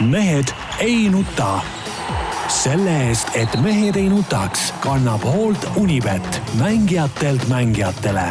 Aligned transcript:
mehed 0.00 0.44
ei 0.78 1.08
nuta. 1.08 1.60
selle 2.48 2.92
eest, 3.08 3.28
et 3.34 3.54
mehed 3.62 3.96
ei 3.96 4.08
nutaks, 4.08 4.68
kannab 4.80 5.24
hoolt 5.24 5.64
Unibet, 5.76 6.42
mängijatelt 6.58 7.48
mängijatele. 7.48 8.26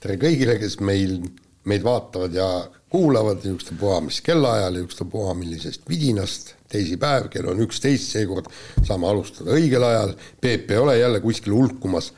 tere 0.00 0.16
kõigile, 0.16 0.56
kes 0.58 0.78
meil, 0.80 1.20
meid 1.64 1.84
vaatavad 1.84 2.34
ja 2.34 2.48
kuulavad, 2.88 3.44
ükstapuha 3.44 4.00
mis 4.06 4.22
kellaajal, 4.24 4.80
ükstapuha 4.86 5.34
millisest 5.34 5.84
vidinast, 5.88 6.54
teisipäev, 6.72 7.28
kell 7.28 7.50
on 7.52 7.60
üksteist, 7.66 8.08
seekord 8.16 8.48
saame 8.88 9.08
alustada 9.10 9.52
õigel 9.52 9.84
ajal. 9.84 10.16
Peep 10.40 10.70
ei 10.70 10.80
ole 10.80 10.96
jälle 10.98 11.20
kuskil 11.20 11.52
hulkumas. 11.52 12.12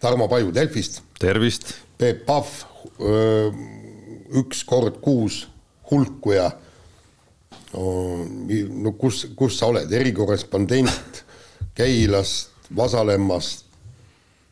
Tarmo 0.00 0.28
Paju 0.28 0.54
Delfist. 0.54 1.02
tervist. 1.18 1.74
Peep 1.98 2.24
Pahv, 2.26 2.64
üks 4.38 4.64
kord 4.64 5.00
kuus 5.04 5.44
hulkuja. 5.90 6.50
no 7.74 8.92
kus, 9.00 9.26
kus 9.36 9.58
sa 9.58 9.68
oled, 9.72 9.92
erikorrespondent 9.92 11.24
Keilast, 11.78 12.54
Vasalemmast, 12.76 13.66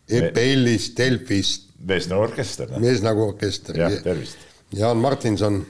EPL-ist, 0.09 0.96
Delfist. 0.98 1.70
mees 1.87 2.07
nagu 2.09 2.23
orkester. 2.23 2.70
mees 2.80 3.02
nagu 3.02 3.24
orkester. 3.27 3.77
jah, 3.77 3.96
tervist. 4.02 4.45
Jaan 4.77 4.96
Martinson 4.98 5.60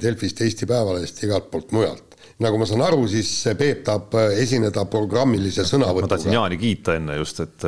Delfist, 0.00 0.40
Eesti 0.40 0.66
Päevalehest, 0.66 1.22
igalt 1.24 1.50
poolt 1.50 1.72
mujalt. 1.76 2.16
nagu 2.40 2.58
ma 2.58 2.66
saan 2.66 2.82
aru, 2.82 3.04
siis 3.08 3.30
Peep 3.58 3.82
tahab 3.84 4.14
esineda 4.40 4.86
programmilise 4.90 5.66
sõnavõtuga. 5.68 6.08
ma 6.08 6.14
tahtsin 6.14 6.36
Jaani 6.38 6.58
kiita 6.60 6.96
enne 6.96 7.18
just, 7.20 7.42
et, 7.44 7.66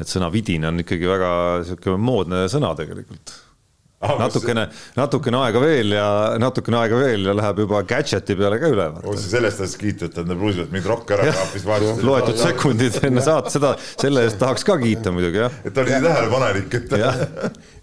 et 0.00 0.10
sõna 0.10 0.32
vidin 0.34 0.66
on 0.68 0.82
ikkagi 0.82 1.06
väga 1.08 1.30
sihuke 1.68 1.94
moodne 1.96 2.46
sõna 2.50 2.74
tegelikult 2.78 3.36
natukene, 3.98 4.68
natukene 4.94 5.40
aega 5.42 5.60
veel 5.62 5.94
ja 5.96 6.06
natukene 6.38 6.78
aega 6.78 6.98
veel 7.00 7.24
ja 7.26 7.34
läheb 7.34 7.62
juba 7.64 7.80
gadget'i 7.88 8.36
peale 8.38 8.60
ka 8.62 8.70
üle. 8.70 8.86
sellest 9.18 9.62
ajast 9.64 9.78
kiita, 9.80 10.06
et 10.06 10.20
nad 10.22 10.38
Bruusilt 10.38 10.70
mind 10.74 10.86
rokk 10.86 11.10
ära 11.16 11.32
kaapis. 11.34 11.66
loetud 12.06 12.38
sekundid 12.38 13.00
enne 13.08 13.24
saate, 13.24 13.50
seda, 13.56 13.74
selle 13.98 14.22
eest 14.28 14.38
tahaks 14.38 14.66
ka 14.68 14.78
kiita 14.78 15.10
muidugi 15.14 15.42
jah. 15.42 15.58
et 15.64 15.74
ta 15.74 15.82
oli 15.82 15.96
nii 15.96 16.06
tähelepanelik, 16.06 16.78
et. 16.78 16.94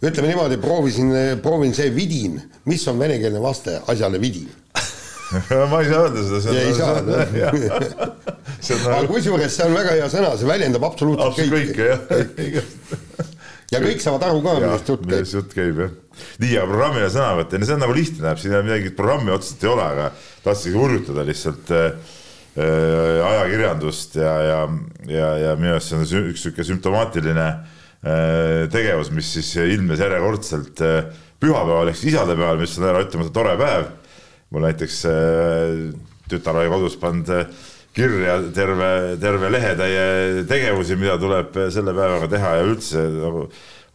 ütleme 0.08 0.32
niimoodi, 0.32 0.60
proovisin, 0.64 1.12
proovin 1.44 1.76
see 1.76 1.92
vidin, 1.96 2.40
mis 2.72 2.88
on 2.88 3.02
venekeelne 3.02 3.44
vaste 3.44 3.82
asjale 3.84 4.22
vidin 4.24 4.48
ma 5.72 5.82
ei 5.82 5.92
saa 5.92 6.06
öelda 6.06 6.26
seda. 6.40 6.60
ei 6.62 6.74
saa 6.80 6.96
öelda. 7.02 8.10
aga 8.96 9.06
kusjuures 9.12 9.52
see 9.52 9.68
on 9.68 9.76
väga 9.76 10.00
hea 10.00 10.10
sõna, 10.16 10.36
see 10.40 10.48
väljendab 10.48 10.88
absoluutselt 10.88 11.52
kõike. 11.52 11.96
kõike 12.08 12.52
jah 12.56 13.34
ja 13.74 13.82
kõik 13.84 14.04
saavad 14.04 14.28
aru 14.28 14.44
ka, 14.46 14.58
millest 14.62 14.92
jutt 14.92 15.02
käib. 15.06 15.14
millest 15.14 15.38
jutt 15.38 15.56
käib 15.56 15.82
jah. 15.84 15.96
nii, 16.44 16.52
aga 16.58 16.68
programmile 16.70 17.10
sõnavõtt, 17.14 17.56
see 17.58 17.76
on 17.76 17.84
nagu 17.86 17.96
lihtne 17.98 18.28
näeb, 18.28 18.42
siin 18.42 18.56
midagi 18.60 18.94
programmi 18.98 19.34
otseselt 19.36 19.66
ei 19.66 19.72
ole, 19.72 19.88
aga 19.96 20.10
tahtsingi 20.46 20.80
hurjutada 20.80 21.26
lihtsalt 21.28 21.74
äh, 21.76 22.14
ajakirjandust 22.56 24.16
ja, 24.22 24.36
ja, 24.50 24.60
ja, 25.12 25.30
ja 25.42 25.56
minu 25.60 25.76
arust 25.76 25.92
see 25.92 26.00
on 26.00 26.32
üks 26.32 26.46
sihuke 26.46 26.68
sümptomaatiline 26.68 27.48
äh, 27.52 28.66
tegevus, 28.72 29.12
mis 29.16 29.34
siis 29.38 29.52
ilmnes 29.66 30.04
järjekordselt 30.04 30.84
äh, 30.86 31.14
pühapäeval 31.42 31.92
ehk 31.92 32.00
siis 32.00 32.14
isadepäeval, 32.14 32.62
mis 32.62 32.78
on 32.80 32.90
ära 32.90 33.04
ütlemata 33.06 33.34
tore 33.36 33.56
päev. 33.60 33.94
mul 34.54 34.64
näiteks 34.70 35.00
äh, 35.10 35.80
tütar 36.32 36.62
oli 36.62 36.72
kodus 36.72 36.96
pannud 37.02 37.34
äh, 37.34 37.48
kirja 37.96 38.40
terve, 38.56 38.90
terve 39.22 39.52
lehetäie 39.54 40.44
tegevusi, 40.50 40.98
mida 41.00 41.16
tuleb 41.22 41.56
selle 41.72 41.94
päevaga 41.96 42.28
teha 42.32 42.58
ja 42.60 42.66
üldse 42.68 43.06
nagu 43.14 43.46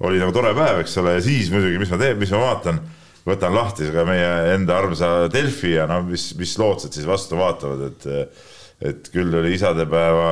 oli 0.08 0.20
nagu 0.22 0.32
tore 0.32 0.54
päev, 0.56 0.80
eks 0.80 0.96
ole, 1.02 1.18
ja 1.18 1.24
siis 1.24 1.50
muidugi, 1.52 1.76
mis 1.82 1.90
ma 1.92 1.98
teen, 2.00 2.16
mis 2.20 2.32
ma 2.32 2.40
vaatan, 2.40 2.80
võtan 3.26 3.52
lahti 3.52 3.90
ka 3.92 4.06
meie 4.08 4.30
enda 4.54 4.78
armsa 4.80 5.10
Delfi 5.32 5.74
ja 5.74 5.84
noh, 5.90 6.06
mis, 6.08 6.30
mis 6.40 6.56
lootsad 6.60 6.96
siis 6.96 7.08
vastu 7.08 7.40
vaatavad, 7.40 7.90
et 7.90 8.48
et 8.80 9.10
küll 9.12 9.34
oli 9.36 9.50
isadepäeva 9.58 10.28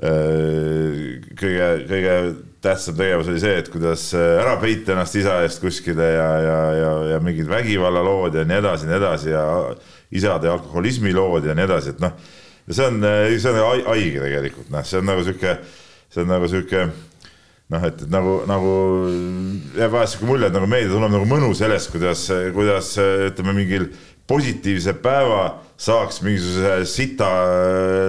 kõige, 0.00 1.68
kõige 1.88 2.16
tähtsam 2.60 2.98
tegevus 2.98 3.30
oli 3.32 3.40
see, 3.40 3.54
et 3.62 3.70
kuidas 3.72 4.02
ära 4.16 4.58
peita 4.60 4.92
ennast 4.92 5.16
isa 5.16 5.38
eest 5.46 5.62
kuskile 5.64 6.10
ja, 6.12 6.28
ja, 6.44 6.58
ja, 6.76 6.90
ja 7.14 7.22
mingid 7.24 7.48
vägivallalood 7.48 8.36
ja 8.36 8.44
nii 8.44 8.60
edasi 8.60 8.90
nii 8.90 8.98
edasi 8.98 9.32
ja 9.32 9.46
isade 10.12 10.52
alkoholismi 10.52 11.14
lood 11.16 11.48
ja 11.48 11.56
nii 11.56 11.64
edasi, 11.70 11.94
et 11.96 12.04
noh 12.04 12.12
see 12.70 12.86
on, 12.86 13.04
see 13.36 13.52
on 13.52 13.86
haige 13.90 14.24
tegelikult, 14.24 14.68
noh, 14.72 14.84
see 14.86 15.00
on 15.00 15.08
nagu 15.10 15.24
sihuke, 15.26 15.56
see 16.10 16.24
on 16.24 16.30
nagu 16.30 16.50
sihuke 16.50 16.84
noh, 17.70 17.86
et, 17.86 18.04
et 18.04 18.10
nagu, 18.12 18.36
nagu 18.50 18.76
jääb 19.78 19.94
vahest 19.94 20.16
sihuke 20.16 20.30
mulje, 20.30 20.50
et 20.50 20.56
nagu 20.56 20.70
meedia 20.70 20.92
tunneb 20.92 21.14
nagu 21.14 21.28
mõnu 21.30 21.50
sellest, 21.58 21.92
kuidas, 21.94 22.26
kuidas 22.54 22.94
ütleme, 23.00 23.56
mingil 23.62 23.90
positiivse 24.30 24.94
päeva 25.02 25.42
saaks 25.80 26.20
mingisuguse 26.22 26.84
sita 26.86 27.28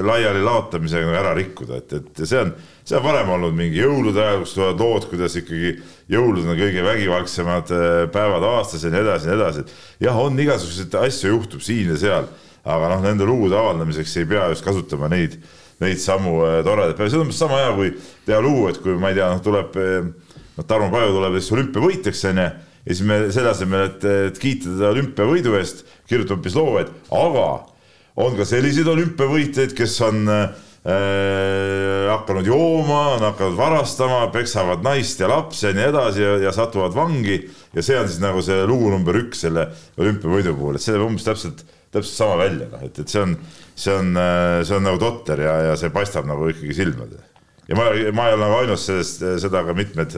laiali 0.05 0.43
laotamisega 0.43 1.07
nagu 1.07 1.17
ära 1.21 1.31
rikkuda, 1.37 1.79
et, 1.81 1.95
et 1.97 2.21
see 2.27 2.41
on, 2.41 2.51
see 2.85 2.97
on 2.99 3.05
varem 3.05 3.31
olnud 3.37 3.55
mingi 3.57 3.79
jõulude 3.79 4.21
ajal, 4.21 4.43
kus 4.43 4.53
tulevad 4.57 4.83
lood, 4.83 5.07
kuidas 5.09 5.37
ikkagi 5.39 5.73
jõulud 6.11 6.45
on 6.45 6.59
kõige 6.59 6.85
vägivaldsemad 6.85 7.73
päevad 8.13 8.45
aastas 8.51 8.85
ja 8.85 8.93
nii 8.93 9.01
edasi 9.05 9.29
ja 9.29 9.33
nii 9.33 9.39
edasi. 9.39 9.65
jah, 10.03 10.21
on 10.21 10.39
igasuguseid 10.45 10.99
asju 11.01 11.33
juhtub 11.33 11.65
siin 11.65 11.93
ja 11.95 11.99
seal 12.01 12.29
aga 12.63 12.91
noh, 12.93 13.03
nende 13.05 13.25
lugude 13.27 13.57
avaldamiseks 13.57 14.17
ei 14.21 14.27
pea 14.29 14.49
just 14.51 14.65
kasutama 14.65 15.09
neid, 15.11 15.37
neid 15.81 16.01
samu 16.01 16.41
äh, 16.45 16.59
toredaid 16.65 16.97
päevi, 16.97 17.13
see 17.13 17.19
on 17.19 17.25
umbes 17.25 17.39
sama 17.41 17.61
hea, 17.61 17.71
kui 17.77 17.93
teha 18.27 18.41
lugu, 18.43 18.67
et 18.69 18.81
kui 18.83 18.97
ma 19.01 19.11
ei 19.11 19.17
tea, 19.17 19.29
noh, 19.33 19.41
tuleb, 19.45 19.77
äh, 19.81 20.37
noh, 20.57 20.67
Tarmo 20.69 20.91
Paju 20.93 21.15
tuleb 21.17 21.39
siis 21.39 21.53
olümpiavõitjaks, 21.57 22.25
onju, 22.31 22.49
ja 22.85 22.95
siis 22.95 23.05
me 23.07 23.21
selle 23.33 23.53
asemel, 23.53 23.87
et, 23.89 24.09
et 24.31 24.41
kiita 24.41 24.69
teda 24.69 24.91
olümpiavõidu 24.93 25.55
eest, 25.59 25.85
kirjutame 26.09 26.41
hoopis 26.41 26.57
loo, 26.59 26.75
et 26.81 27.13
aga 27.17 27.47
on 28.21 28.35
ka 28.37 28.45
selliseid 28.45 28.89
olümpiavõitjaid, 28.91 29.73
kes 29.77 29.97
on 30.05 30.21
äh, 30.29 30.45
hakanud 30.81 32.47
jooma, 32.49 33.01
on 33.15 33.25
hakanud 33.29 33.57
varastama, 33.57 34.23
peksavad 34.33 34.81
naist 34.85 35.21
ja 35.21 35.29
lapsi 35.29 35.67
ja 35.67 35.75
nii 35.77 35.89
edasi 35.91 36.23
ja, 36.23 36.31
ja 36.47 36.53
satuvad 36.55 36.95
vangi. 36.97 37.37
Ja 37.73 37.83
see 37.85 37.99
on 37.99 38.09
siis 38.09 38.21
nagu 38.21 38.41
see 38.45 38.65
lugu 38.67 38.89
number 38.91 39.15
üks 39.21 39.45
selle 39.45 39.67
olümpiavõidu 40.01 40.55
puhul, 40.57 40.79
et 40.79 40.85
see 40.85 40.97
umbes 40.97 41.27
täpselt 41.27 41.61
täpselt 41.91 42.15
sama 42.15 42.37
välja, 42.39 42.69
noh, 42.71 42.85
et, 42.85 43.01
et 43.03 43.11
see 43.11 43.21
on, 43.23 43.35
see 43.75 43.95
on, 43.95 44.13
äh, 44.19 44.61
see 44.67 44.77
on 44.77 44.87
nagu 44.87 45.01
totter 45.01 45.43
ja, 45.43 45.57
ja 45.69 45.75
see 45.79 45.91
paistab 45.93 46.29
nagu 46.29 46.47
ikkagi 46.51 46.75
silmade. 46.77 47.19
ja 47.67 47.77
ma, 47.77 47.91
ma 48.15 48.29
ei 48.29 48.37
ole 48.37 48.45
nagu 48.45 48.61
ainus 48.63 48.87
seda 49.11 49.65
ka 49.67 49.75
mitmed 49.77 50.15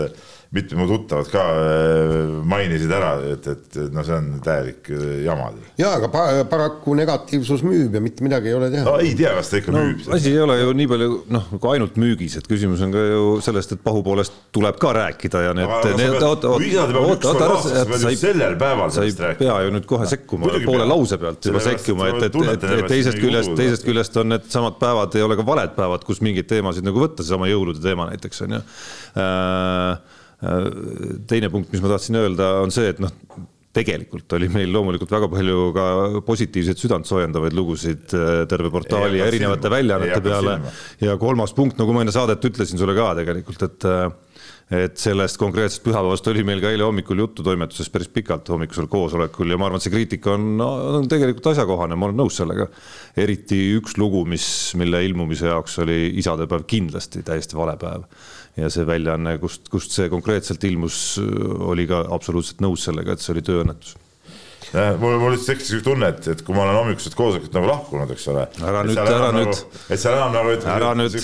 mitmed 0.53 0.80
mu 0.80 0.88
tuttavad 0.88 1.30
ka 1.34 1.44
äh, 1.44 2.14
mainisid 2.47 2.91
ära, 2.94 3.14
et, 3.34 3.47
et 3.50 3.78
no 3.94 4.03
see 4.06 4.16
on 4.16 4.28
täielik 4.44 4.90
äh, 4.94 5.03
jama. 5.25 5.50
ja 5.80 5.96
aga 5.97 6.09
pa 6.14 6.24
paraku 6.50 6.96
negatiivsus 6.97 7.64
müüb 7.66 7.96
ja 7.97 8.02
mitte 8.03 8.25
midagi 8.25 8.52
ei 8.52 8.58
ole 8.58 8.69
teha. 8.74 8.86
no 8.88 8.96
ei 9.02 9.16
tea, 9.18 9.34
kas 9.38 9.52
ta 9.52 9.62
ikka 9.62 9.74
no, 9.74 9.84
müüb. 9.88 10.08
asi 10.18 10.34
ei 10.34 10.40
ole 10.44 10.59
ju 10.62 10.75
nii 10.78 10.90
palju 10.94 11.18
noh, 11.34 11.50
nagu 11.56 11.72
ainult 11.74 12.00
müügis, 12.02 12.38
et 12.40 12.50
küsimus 12.50 12.84
on 12.86 12.94
ka 12.94 13.06
ju 13.08 13.25
sellest, 13.46 13.75
et 13.78 13.84
pahupoolest 13.86 14.40
tuleb 14.56 14.80
ka 14.81 14.94
rääkida 15.00 15.44
ja 15.47 15.58
need. 15.58 15.74
oota, 16.13 16.53
oota, 16.53 16.56
oota, 17.02 17.52
sa 17.97 18.13
ei, 18.13 18.19
sellel 18.19 18.58
päeval 18.62 18.94
sa 18.94 19.08
ei 19.08 19.16
pea 19.40 19.59
ju 19.66 19.74
nüüd 19.74 19.90
kohe 19.90 20.09
sekkuma, 20.09 20.53
poole 20.66 20.88
lause 20.90 21.18
pealt 21.22 21.50
juba 21.50 21.63
sekkuma, 21.66 22.12
et, 22.13 22.28
et, 22.30 22.42
et, 22.56 22.68
et 22.80 22.92
teisest 22.96 23.22
küljest, 23.22 23.56
teisest 23.58 23.88
küljest 23.88 24.22
on 24.22 24.36
needsamad 24.36 24.78
päevad 24.81 25.18
ei 25.18 25.25
ole 25.25 25.40
ka 25.40 25.46
valed 25.47 25.78
päevad, 25.78 26.06
kus 26.06 26.22
mingeid 26.25 26.50
teemasid 26.52 26.86
nagu 26.86 27.02
võtta, 27.02 27.25
seesama 27.25 27.50
jõulude 27.50 27.81
teema 27.81 28.12
näiteks 28.13 28.46
on 28.46 28.59
ju 28.59 28.66
Äh, 29.13 29.97
teine 31.30 31.50
punkt, 31.54 31.72
mis 31.72 31.84
ma 31.84 31.94
tahtsin 31.94 32.20
öelda, 32.20 32.50
on 32.64 32.74
see, 32.74 32.90
et 32.92 33.02
noh, 33.04 33.12
tegelikult 33.74 34.36
oli 34.38 34.50
meil 34.54 34.70
loomulikult 34.74 35.14
väga 35.16 35.30
palju 35.31 35.62
ka 35.74 35.86
positiivseid 36.28 36.81
südantsoojendavaid 36.81 37.56
lugusid 37.58 38.14
äh, 38.18 38.44
terve 38.50 38.70
portaali 38.74 39.22
ja 39.22 39.30
erinevate 39.31 39.72
väljaannete 39.74 40.22
peale. 40.26 40.59
ja 41.02 41.16
kolmas 41.22 41.56
punkt, 41.58 41.80
nagu 41.81 41.96
ma 41.96 42.04
enne 42.04 42.14
saadet 42.14 42.44
ütlesin 42.52 42.81
sulle 42.81 42.96
ka 42.98 43.14
tegelikult, 43.22 43.66
et 43.66 43.90
äh, 43.90 44.06
et 44.74 44.96
sellest 44.98 45.38
konkreetsest 45.38 45.84
pühapäevast 45.86 46.28
oli 46.31 46.42
meil 46.48 46.62
ka 46.64 46.70
eile 46.72 46.86
hommikul 46.88 47.20
juttu 47.20 47.44
toimetuses 47.46 47.90
päris 47.94 48.08
pikalt 48.14 48.48
hommikusel 48.50 48.88
koosolekul 48.90 49.52
ja 49.52 49.58
ma 49.60 49.68
arvan, 49.68 49.81
et 49.81 49.86
see 49.86 49.94
kriitika 49.94 50.34
on, 50.34 50.62
on 50.62 51.10
tegelikult 51.12 51.51
asjakohane, 51.51 51.98
ma 52.00 52.07
olen 52.07 52.22
nõus 52.24 52.39
sellega. 52.39 52.69
eriti 53.19 53.60
üks 53.78 53.98
lugu, 54.01 54.24
mis, 54.30 54.46
mille 54.80 55.04
ilmumise 55.06 55.51
jaoks 55.51 55.78
oli 55.84 56.00
isadepäev 56.22 56.66
kindlasti 56.69 57.25
täiesti 57.28 57.60
vale 57.60 57.75
päev 57.81 58.07
ja 58.57 58.69
see 58.69 58.85
väljaanne, 58.85 59.38
kust, 59.41 59.67
kust 59.73 59.95
see 59.95 60.09
konkreetselt 60.13 60.63
ilmus, 60.69 61.17
oli 61.73 61.88
ka 61.89 62.05
absoluutselt 62.13 62.61
nõus 62.61 62.85
sellega, 62.85 63.15
et 63.15 63.23
see 63.23 63.33
oli 63.33 63.45
tööõnnetus 63.45 63.97
mul, 65.00 65.17
mul 65.21 65.33
lihtsalt 65.33 65.53
tekkis 65.53 65.71
üks 65.77 65.85
tunne, 65.85 66.09
et, 66.13 66.27
et 66.33 66.41
kui 66.45 66.55
ma 66.55 66.65
olen 66.65 66.77
hommikuselt 66.79 67.15
koosolekult 67.17 67.55
nagu 67.55 67.69
lahkunud, 67.69 68.13
eks 68.15 68.27
ole. 68.31 68.45
ära 68.69 68.83
nüüd, 68.88 69.01
ära 69.01 69.29
nüüd 69.35 69.50
nagu,. 69.51 69.81
et 69.85 70.01
seal 70.01 70.17
enam 70.17 70.33
nagu 70.33 70.53
ütleme. 70.55 70.94
nüüd, 71.00 71.17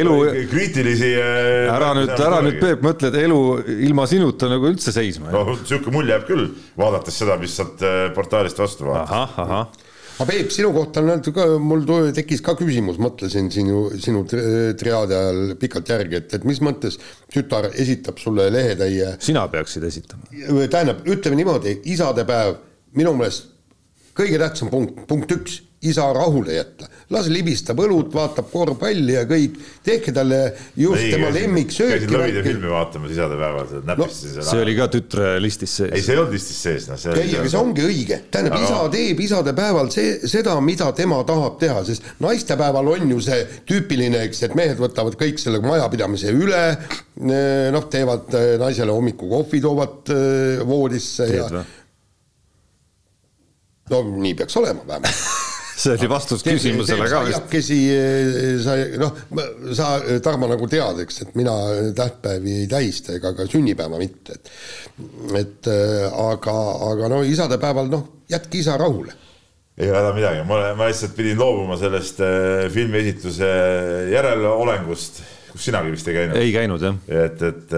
elu. 0.00 0.14
kriitilisi. 0.52 1.10
Äh, 1.20 1.74
ära 1.74 1.92
nüüd, 1.98 2.12
ära 2.14 2.40
nüüd, 2.46 2.60
Peep, 2.62 2.84
mõtle, 2.86 3.10
et 3.12 3.18
elu 3.26 3.40
ilma 3.88 4.06
sinuta 4.10 4.50
nagu 4.52 4.70
üldse 4.70 4.94
seisma. 4.96 5.32
no 5.34 5.58
sihuke 5.62 5.92
mulje 5.94 6.16
jääb 6.16 6.28
küll, 6.30 6.48
vaadates 6.78 7.20
seda, 7.24 7.36
mis 7.40 7.56
sealt 7.58 7.84
äh, 7.84 8.06
portaalist 8.16 8.64
vastu 8.64 8.88
vaatab. 8.88 9.12
ahah, 9.12 9.44
ahah 9.44 9.85
aga 10.16 10.26
Peep, 10.30 10.52
sinu 10.54 10.72
kohta 10.74 11.02
on 11.02 11.10
öeldud 11.14 11.34
ka, 11.36 11.46
mul 11.60 11.84
tekkis 12.16 12.42
ka 12.44 12.56
küsimus, 12.58 13.00
mõtlesin 13.02 13.50
sinu, 13.52 13.86
sinu 14.00 14.22
triaadi 14.28 15.16
ajal 15.16 15.56
pikalt 15.60 15.92
järgi, 15.92 16.20
et, 16.22 16.38
et 16.38 16.46
mis 16.48 16.62
mõttes 16.64 16.96
tütar 17.32 17.68
esitab 17.74 18.20
sulle 18.22 18.48
lehetäie. 18.52 19.16
sina 19.20 19.46
peaksid 19.52 19.84
esitama. 19.84 20.30
tähendab, 20.72 21.04
ütleme 21.04 21.40
niimoodi, 21.42 21.80
isadepäev 21.92 22.56
minu 22.96 23.12
meelest 23.18 23.52
kõige 24.16 24.40
tähtsam 24.40 24.72
punkt, 24.72 25.04
punkt 25.08 25.32
üks, 25.36 25.60
isa 25.90 26.06
rahule 26.14 26.56
jätta. 26.56 26.88
las 27.14 27.28
libistab 27.30 27.78
õlut, 27.78 28.08
vaatab 28.14 28.48
korvpalli 28.50 29.14
ja 29.14 29.22
kõik, 29.30 29.60
tehke 29.86 30.10
talle 30.14 30.40
just 30.74 31.04
ei, 31.04 31.12
tema 31.14 31.28
lemmiksööki. 31.34 32.00
käisid 32.00 32.14
Lõvide 32.16 32.42
filmi 32.42 32.72
vaatamas 32.72 33.12
isadepäeval, 33.14 33.70
näppisid 33.86 34.32
no, 34.32 34.32
seda. 34.32 34.46
see 34.48 34.64
oli 34.64 34.74
ka 34.78 34.88
tütre 34.90 35.28
listis 35.42 35.76
sees. 35.80 35.92
ei, 35.92 36.02
see 36.02 36.16
ei 36.16 36.22
olnud 36.22 36.34
listis 36.34 36.58
sees, 36.66 36.88
noh. 36.90 37.06
ei, 37.14 37.36
aga 37.38 37.52
see 37.52 37.60
ongi 37.60 37.86
õige, 37.86 38.20
tähendab 38.34 38.58
no., 38.58 38.64
isa 38.66 38.82
teeb 38.96 39.22
isadepäeval 39.28 39.92
see, 39.94 40.16
seda, 40.34 40.58
mida 40.66 40.90
tema 40.98 41.22
tahab 41.30 41.62
teha, 41.62 41.78
sest 41.86 42.10
naistepäeval 42.26 42.92
on 42.96 43.14
ju 43.14 43.22
see 43.28 43.40
tüüpiline, 43.70 44.26
eks, 44.26 44.42
et 44.48 44.58
mehed 44.58 44.82
võtavad 44.82 45.14
kõik 45.20 45.38
selle 45.42 45.62
majapidamise 45.62 46.34
üle, 46.34 46.64
noh, 47.70 47.90
teevad 47.92 48.34
naisele 48.62 48.94
hommikukohvi, 48.94 49.62
toovad 49.62 50.14
voodisse 50.66 51.30
Teed, 51.30 51.54
ja 51.54 51.66
no 53.90 54.02
nii 54.02 54.34
peaks 54.34 54.56
olema 54.56 54.86
vähemalt 54.86 55.14
see 55.76 55.92
oli 55.92 56.08
vastus 56.08 56.44
küsimusele 56.44 57.08
ka 57.10 57.20
vist. 57.26 57.36
aiakesi 57.36 57.78
eh, 57.92 58.56
sa 58.64 58.76
noh, 59.00 59.12
sa 59.76 59.90
Tarmo 60.24 60.48
nagu 60.50 60.68
tead, 60.70 61.02
eks, 61.04 61.22
et 61.26 61.36
mina 61.38 61.54
tähtpäevi 61.96 62.62
ei 62.62 62.70
tähista 62.70 63.16
ega 63.18 63.34
ka 63.36 63.46
sünnipäeva 63.50 64.00
mitte, 64.00 64.38
et 64.38 64.50
et 65.42 65.70
eh, 65.72 66.08
aga, 66.08 66.56
aga 66.90 67.12
no 67.12 67.22
isadepäeval 67.26 67.92
noh, 67.92 68.08
jätke 68.32 68.62
isa 68.62 68.78
rahule 68.80 69.14
ei 69.76 69.90
ole 69.90 70.00
häda 70.00 70.12
midagi, 70.16 70.44
ma, 70.48 70.60
ma 70.78 70.88
lihtsalt 70.88 71.12
pidin 71.18 71.36
loobuma 71.36 71.76
sellest 71.76 72.22
filmiesituse 72.72 73.48
järeleolengust, 74.08 75.20
kus 75.50 75.66
sinagi 75.68 75.92
vist 75.92 76.08
ei 76.08 76.16
käinud. 76.16 76.38
ei 76.40 76.54
käinud 76.54 76.86
jah. 76.88 76.96
et, 77.26 77.42
et 77.44 77.76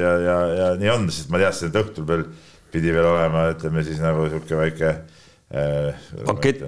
ja, 0.00 0.14
ja, 0.24 0.38
ja 0.62 0.70
nii 0.80 0.94
on, 0.94 1.10
sest 1.12 1.28
ma 1.32 1.42
teadsin, 1.42 1.68
et 1.68 1.82
õhtul 1.82 2.08
veel 2.08 2.24
pidi 2.72 2.94
veel 2.96 3.04
olema, 3.04 3.50
ütleme 3.52 3.84
siis 3.84 4.00
nagu 4.00 4.24
sihuke 4.30 4.56
väike 4.64 4.88
äh,. 4.94 5.02
Bankett, 5.52 6.64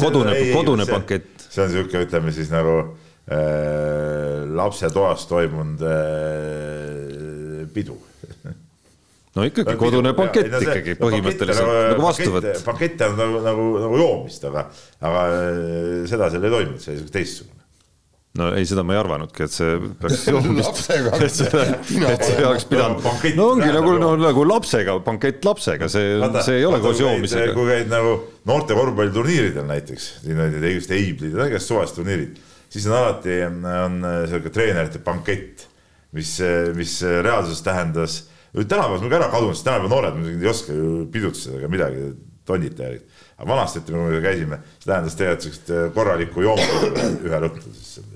kodune, 0.00 0.36
kodune 0.52 0.86
bankett. 0.88 1.46
see 1.48 1.64
on 1.64 1.72
sihuke, 1.72 2.04
ütleme 2.04 2.34
siis 2.36 2.50
nagu 2.52 2.76
äh, 2.82 4.44
lapse 4.58 4.90
toas 4.92 5.24
toimunud 5.30 5.84
äh, 5.88 7.64
pidu. 7.72 7.98
No 9.36 9.44
ikkagi 9.44 9.74
no, 9.74 9.80
kodune 9.80 10.12
bankett 10.16 10.52
no, 10.52 10.60
ikkagi 10.64 10.94
põhimõtteliselt 11.00 11.64
nagu, 11.64 11.82
nagu 11.92 12.06
vastuvõtt. 12.06 12.62
bankette 12.64 13.10
on 13.10 13.18
nagu, 13.20 13.42
nagu, 13.44 13.66
nagu 13.84 14.00
joomist, 14.00 14.46
aga, 14.48 14.68
aga 15.04 15.26
äh, 15.40 16.06
seda 16.08 16.30
seal 16.32 16.48
ei 16.48 16.56
toimunud, 16.58 16.80
see 16.82 16.96
oli 16.96 17.12
teistsugune 17.12 17.55
no 18.36 18.50
ei, 18.56 18.66
seda 18.68 18.84
ma 18.86 18.94
ei 18.94 19.00
arvanudki, 19.00 19.46
et 19.46 19.54
see 19.54 19.76
peaks 20.00 20.26
lapsega, 20.60 21.12
et 21.16 21.34
seda, 21.38 21.64
et 22.12 22.24
see 22.26 22.44
oleks 22.48 22.66
pidanud, 22.70 23.04
no 23.38 23.48
ongi 23.54 23.70
nagu, 23.74 23.94
no 24.02 24.12
nagu 24.20 24.44
lapsega, 24.48 24.98
bankett 25.06 25.46
lapsega, 25.46 25.88
see, 25.92 26.18
see 26.42 26.60
ei 26.60 26.66
ole 26.68 26.80
koos 26.84 27.00
joomisega. 27.02 27.54
kui 27.56 27.70
käid 27.70 27.90
nagu 27.92 28.16
noorte 28.48 28.76
korvpalliturniiridel 28.78 29.66
näiteks, 29.68 30.10
siin 30.24 30.42
on 30.42 30.54
just 30.72 30.92
Eiblid 30.94 31.36
ja 31.36 31.48
igast 31.50 31.72
suvalised 31.72 31.98
turniirid, 31.98 32.38
siis 32.72 32.86
on 32.90 32.98
alati, 33.00 33.40
on 33.46 33.98
sihuke 34.30 34.52
treenerite 34.54 35.02
bankett, 35.04 35.66
mis, 36.16 36.36
mis 36.76 36.98
reaalsuses 37.04 37.64
tähendas, 37.66 38.22
tänapäeval 38.56 39.02
on 39.02 39.12
ka 39.12 39.20
ära 39.20 39.32
kadunud, 39.32 39.56
sest 39.56 39.68
tänapäeva 39.68 39.92
noored 39.92 40.20
muidugi 40.20 40.46
ei 40.46 40.52
oska 40.52 40.76
ju 40.76 41.04
pidutuseda 41.12 41.60
ega 41.60 41.70
midagi, 41.72 42.10
tonnita 42.46 42.86
järgi. 42.86 43.22
aga 43.36 43.48
vanasti, 43.50 43.82
ütleme, 43.82 44.06
kui 44.06 44.16
me 44.16 44.24
käisime, 44.24 44.60
see 44.78 44.90
tähendas 44.92 45.18
tegelikult 45.18 45.48
siukest 45.48 45.96
korralikku 45.96 46.46
joomist 46.46 47.26
ühel 47.26 47.50
õhtul 47.50 47.74
siis 47.74 48.15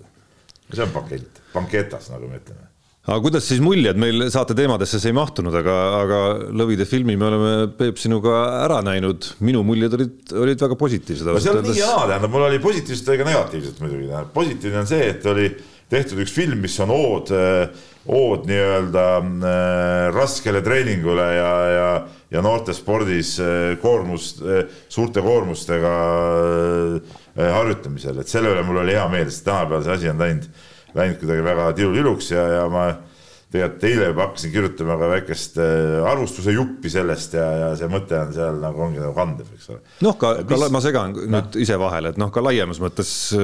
see 0.75 0.87
on 0.87 0.93
pakett, 0.95 1.41
banketas, 1.55 2.11
nagu 2.13 2.29
me 2.31 2.43
ütleme 2.43 2.71
aga 3.11 3.19
kuidas 3.25 3.47
siis 3.49 3.63
muljed 3.65 3.99
meil 3.99 4.27
saate 4.33 4.55
teemadesse 4.57 5.01
see 5.01 5.11
ei 5.11 5.17
mahtunud, 5.17 5.55
aga, 5.57 5.77
aga 6.03 6.21
Lõvide 6.61 6.85
filmi 6.89 7.17
me 7.19 7.27
oleme, 7.31 7.53
Peep, 7.79 7.99
sinuga 8.01 8.37
ära 8.61 8.81
näinud, 8.87 9.33
minu 9.47 9.65
muljed 9.67 9.97
olid, 9.97 10.17
olid 10.37 10.65
väga 10.67 10.77
positiivsed. 10.79 11.31
no 11.31 11.41
see 11.43 11.55
on 11.55 11.65
nii 11.65 11.79
hea, 11.81 11.99
tähendab, 12.13 12.33
mul 12.35 12.47
oli 12.51 12.61
positiivset 12.63 13.13
ja 13.15 13.21
ka 13.21 13.29
negatiivset 13.31 13.81
muidugi, 13.83 14.07
tähendab, 14.11 14.33
positiivne 14.37 14.83
on 14.83 14.91
see, 14.91 15.11
et 15.15 15.31
oli 15.33 15.49
tehtud 15.91 16.21
üks 16.23 16.35
film, 16.35 16.61
mis 16.63 16.77
on 16.85 16.93
ood, 16.95 17.33
ood 18.11 18.47
nii-öelda 18.49 19.07
äh, 19.19 20.05
raskele 20.15 20.63
treeningule 20.65 21.27
ja, 21.35 21.51
ja, 21.75 21.89
ja 22.37 22.43
noortespordis 22.45 23.35
äh, 23.43 23.75
koormus, 23.83 24.33
äh, 24.45 24.63
suurte 24.93 25.25
koormustega 25.25 25.95
harjutamisel, 27.37 28.19
et 28.21 28.29
selle 28.29 28.51
üle 28.55 28.65
mul 28.67 28.83
oli 28.83 28.97
hea 28.97 29.07
meel, 29.13 29.31
sest 29.31 29.45
tänapäeval 29.47 29.85
see 29.87 29.95
asi 29.95 30.11
on 30.11 30.19
läinud, 30.19 30.49
läinud 30.95 31.21
kuidagi 31.23 31.45
väga 31.47 31.71
tiluliluks 31.79 32.33
ja, 32.35 32.47
ja 32.57 32.65
ma 32.73 32.89
tegelikult 33.51 33.85
eile 33.89 34.09
juba 34.13 34.23
hakkasin 34.29 34.53
kirjutama 34.55 34.97
ka 35.01 35.07
väikest 35.11 35.57
äh, 35.59 35.97
arvustuse 36.07 36.53
juppi 36.55 36.91
sellest 36.93 37.33
ja, 37.35 37.47
ja 37.59 37.71
see 37.79 37.89
mõte 37.91 38.15
on 38.21 38.31
seal 38.35 38.61
nagu 38.63 38.85
ongi 38.85 39.01
nagu 39.03 39.11
kandev, 39.17 39.49
eks 39.57 39.73
ole. 39.73 39.81
noh, 40.07 40.15
ka, 40.21 40.31
ka 40.47 40.59
mis... 40.59 40.71
ma 40.77 40.83
segan 40.85 41.17
nüüd 41.17 41.35
no. 41.35 41.43
ise 41.65 41.79
vahele, 41.83 42.13
et 42.15 42.21
noh, 42.23 42.31
ka 42.35 42.45
laiemas 42.47 42.79
mõttes 42.83 43.11
äh, 43.35 43.43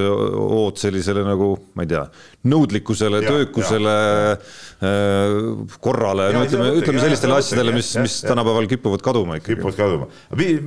ood 0.60 0.78
sellisele 0.78 1.26
nagu 1.26 1.50
ma 1.74 1.86
ei 1.86 1.90
tea, 1.90 2.04
nõudlikkusele, 2.46 3.24
töökusele, 3.26 3.96
äh, 4.86 5.74
korrale, 5.82 6.30
no 6.36 6.46
ütleme, 6.46 6.70
ütleme 6.78 7.02
sellistele 7.02 7.40
asjadele, 7.40 7.74
mis, 7.74 7.90
mis 7.98 8.20
tänapäeval 8.28 8.70
kipuvad 8.70 9.02
kaduma 9.02 9.40
ikkagi. 9.40 9.58
kipuvad 9.58 9.80
kaduma, 9.82 10.10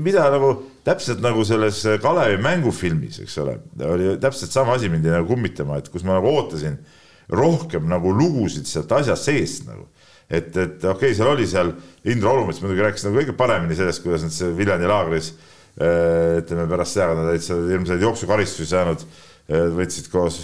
mida 0.04 0.28
nagu 0.36 0.52
täpselt 0.84 1.24
nagu 1.24 1.48
selles 1.48 1.86
Kalevi 2.04 2.42
mängufilmis, 2.44 3.24
eks 3.24 3.40
ole, 3.40 3.56
oli 3.88 4.18
täpselt 4.20 4.52
sama 4.52 4.76
asi 4.76 4.92
mind 4.92 5.08
nagu 5.08 5.32
kummitama, 5.32 5.80
et 5.80 5.88
kus 5.94 6.04
ma 6.04 6.20
nagu 6.20 6.28
ootasin 6.36 6.76
rohkem 7.30 7.88
nagu 7.90 8.12
lugusid 8.16 8.68
sealt 8.70 8.92
asjast 9.00 9.30
seest 9.30 9.68
nagu. 9.70 9.88
et, 10.30 10.50
et 10.56 10.84
okei 10.84 10.92
okay,, 10.92 11.16
seal 11.18 11.32
oli 11.32 11.48
seal, 11.50 11.72
Indrek 12.06 12.32
Olumets 12.32 12.62
muidugi 12.64 12.86
rääkis 12.86 13.06
nagu 13.08 13.18
kõige 13.18 13.36
paremini 13.38 13.78
sellest, 13.78 14.04
kuidas 14.04 14.26
nad 14.26 14.34
seal 14.34 14.54
Viljandi 14.58 14.90
laagris 14.90 15.32
äh, 15.34 16.40
ütleme 16.42 16.68
pärast 16.70 16.98
seda, 16.98 17.14
nad 17.18 17.32
olid 17.32 17.46
seal 17.46 17.66
hirmsaid 17.70 18.06
jooksukaristusi 18.06 18.70
saanud, 18.74 19.06
äh, 19.50 19.70
võtsid 19.78 20.10
koos 20.14 20.42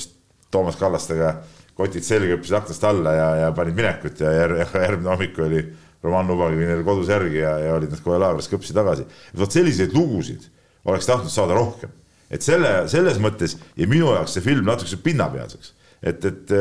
Toomas 0.53 0.77
Kallastega 0.79 1.35
kotid 1.75 2.05
selga, 2.07 2.35
hüppasid 2.37 2.59
aknast 2.61 2.85
alla 2.87 3.13
ja, 3.13 3.29
ja 3.43 3.51
panid 3.55 3.77
minekut 3.77 4.21
ja 4.23 4.31
jär, 4.31 4.55
järgmine 4.87 5.11
hommik 5.11 5.39
oli 5.43 5.63
Roman 6.05 6.29
Lubagi 6.29 6.61
neil 6.61 6.83
kodus 6.85 7.09
järgi 7.09 7.41
ja, 7.41 7.55
ja 7.65 7.77
olid 7.77 7.93
nad 7.93 8.01
kohe 8.05 8.19
laagris 8.21 8.49
kõpsi 8.51 8.75
tagasi. 8.77 9.07
vot 9.37 9.53
selliseid 9.53 9.95
lugusid 9.95 10.45
oleks 10.85 11.09
tahtnud 11.09 11.33
saada 11.33 11.57
rohkem, 11.57 11.89
et 12.29 12.45
selle, 12.45 12.83
selles 12.91 13.17
mõttes 13.21 13.57
ja 13.77 13.89
minu 13.89 14.13
jaoks 14.13 14.37
see 14.37 14.45
film 14.45 14.65
natukese 14.69 15.01
pinnapealseks 15.01 15.73
et, 16.03 16.25
et 16.25 16.53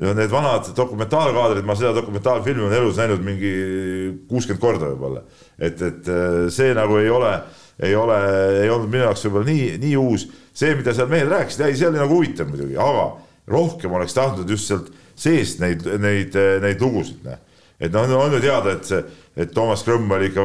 no 0.00 0.12
need 0.16 0.32
vanad 0.32 0.70
dokumentaalkaadrid, 0.76 1.64
ma 1.66 1.76
seda 1.78 1.92
dokumentaalfilmi 1.96 2.66
olen 2.66 2.76
elus 2.78 3.00
näinud 3.00 3.24
mingi 3.24 3.52
kuuskümmend 4.28 4.62
korda 4.62 4.90
võib-olla. 4.92 5.24
et, 5.58 5.82
et 5.82 6.12
see 6.52 6.74
nagu 6.76 6.98
ei 7.00 7.10
ole, 7.10 7.34
ei 7.82 7.96
ole, 7.96 8.20
ei 8.62 8.70
olnud 8.70 8.90
minu 8.90 9.04
jaoks 9.06 9.26
võib-olla 9.26 9.50
nii, 9.50 9.68
nii 9.82 9.96
uus. 10.00 10.26
see, 10.52 10.74
mida 10.78 10.94
seal 10.96 11.10
mehed 11.12 11.30
rääkisid, 11.30 11.66
ei, 11.66 11.76
see 11.76 11.88
oli 11.88 12.00
nagu 12.00 12.16
huvitav 12.16 12.48
muidugi, 12.50 12.76
aga 12.80 13.06
rohkem 13.50 13.94
oleks 13.98 14.16
tahtnud 14.16 14.50
just 14.50 14.70
sealt 14.70 14.90
seest 15.20 15.60
neid, 15.60 15.84
neid, 16.00 16.36
neid 16.62 16.80
lugusid, 16.80 17.20
noh. 17.26 17.40
et 17.80 17.92
noh, 17.92 18.12
on 18.16 18.36
ju 18.36 18.40
teada, 18.42 18.76
et 18.76 18.88
see, 18.88 19.00
et 19.40 19.52
Toomas 19.54 19.84
Krõmm 19.86 20.10
oli 20.16 20.30
ikka 20.30 20.44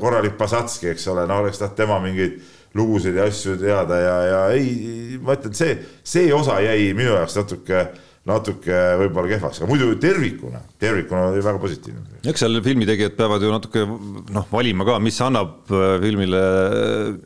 korralik 0.00 0.36
Pasatski, 0.38 0.90
eks 0.92 1.08
ole, 1.12 1.26
no 1.28 1.40
oleks 1.42 1.60
tahtnud 1.60 1.78
tema 1.78 1.98
mingeid 2.04 2.40
lugusid 2.78 3.16
ja 3.18 3.26
asju 3.30 3.56
teada 3.60 3.98
ja, 3.98 4.14
ja 4.28 4.44
ei, 4.54 5.18
ma 5.22 5.34
ütlen, 5.38 5.56
see, 5.56 5.74
see 6.06 6.30
osa 6.34 6.60
jäi 6.62 6.92
minu 6.94 7.16
jaoks 7.16 7.38
natuke 7.40 7.88
natuke 8.28 8.76
võib-olla 9.00 9.30
kehvaks, 9.30 9.62
aga 9.62 9.66
muidu 9.70 9.94
tervikuna, 10.00 10.58
tervikuna 10.80 11.30
oli 11.30 11.40
väga 11.44 11.60
positiivne. 11.62 12.18
eks 12.28 12.42
seal 12.44 12.60
filmitegijad 12.64 13.14
peavad 13.16 13.46
ju 13.46 13.52
natuke 13.52 13.84
noh, 13.88 14.44
valima 14.52 14.84
ka, 14.84 14.98
mis 15.00 15.16
annab 15.24 15.72
äh, 15.72 15.94
filmile 16.02 16.42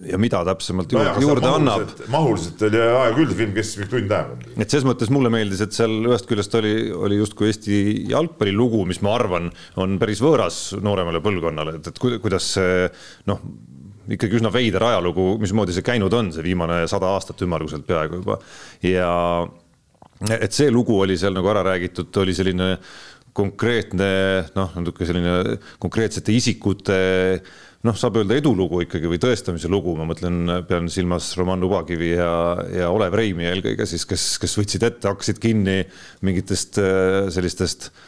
ja 0.07 0.21
mida 0.23 0.45
täpsemalt 0.47 0.95
no 0.95 1.03
juurde, 1.03 1.11
jah, 1.11 1.21
juurde 1.27 1.51
annab. 1.51 2.07
mahuliselt 2.15 2.63
oli 2.69 2.83
aeg 2.85 3.19
küll, 3.19 3.35
film 3.43 3.59
kestis 3.59 3.83
mingi 3.83 3.93
tund 3.97 4.17
aega. 4.21 4.55
et 4.55 4.69
selles 4.69 4.87
mõttes 4.87 5.11
mulle 5.15 5.35
meeldis, 5.35 5.67
et 5.67 5.75
seal 5.75 5.99
ühest 6.07 6.31
küljest 6.31 6.55
oli, 6.63 6.75
oli 6.95 7.19
justkui 7.19 7.51
Eesti 7.51 7.77
jalgpallilugu, 8.15 8.87
mis 8.87 9.03
ma 9.05 9.19
arvan, 9.19 9.51
on 9.83 9.99
päris 9.99 10.23
võõras 10.23 10.63
nooremale 10.79 11.21
põlvkonnale, 11.27 11.81
et, 11.81 11.91
et 11.91 12.03
kuidas 12.23 12.55
see 12.55 12.85
noh 13.27 13.43
ikkagi 14.17 14.39
üsna 14.41 14.53
veider 14.53 14.85
ajalugu, 14.91 15.35
mismoodi 15.43 15.75
see 15.75 15.87
käinud 15.87 16.13
on, 16.17 16.31
see 16.35 16.45
viimane 16.45 16.85
sada 16.91 17.15
aastat 17.15 17.43
ümmarguselt 17.47 17.87
peaaegu 17.89 18.21
juba. 18.21 18.39
ja 18.85 19.11
et 20.39 20.55
see 20.55 20.71
lugu 20.73 20.97
oli 21.01 21.19
seal 21.21 21.35
nagu 21.37 21.51
ära 21.53 21.65
räägitud, 21.67 22.13
oli 22.23 22.35
selline 22.37 22.75
konkreetne 23.35 24.09
noh, 24.55 24.75
natuke 24.79 25.07
selline 25.09 25.59
konkreetsete 25.83 26.35
isikute 26.37 26.99
noh, 27.85 27.97
saab 27.99 28.21
öelda 28.21 28.39
edulugu 28.39 28.85
ikkagi 28.85 29.11
või 29.11 29.19
tõestamise 29.21 29.69
lugu, 29.73 29.97
ma 29.99 30.07
mõtlen, 30.09 30.61
pean 30.69 30.87
silmas 30.93 31.33
Roman 31.39 31.67
Ubakivi 31.67 32.15
ja, 32.15 32.31
ja 32.73 32.89
Olev 32.95 33.17
Reimi 33.19 33.49
eelkõige 33.51 33.89
siis, 33.91 34.07
kes, 34.09 34.35
kes 34.41 34.59
võtsid 34.61 34.87
ette, 34.87 35.11
hakkasid 35.11 35.43
kinni 35.43 35.83
mingitest 36.25 36.79
sellistest 37.35 37.91
äh, 37.91 38.03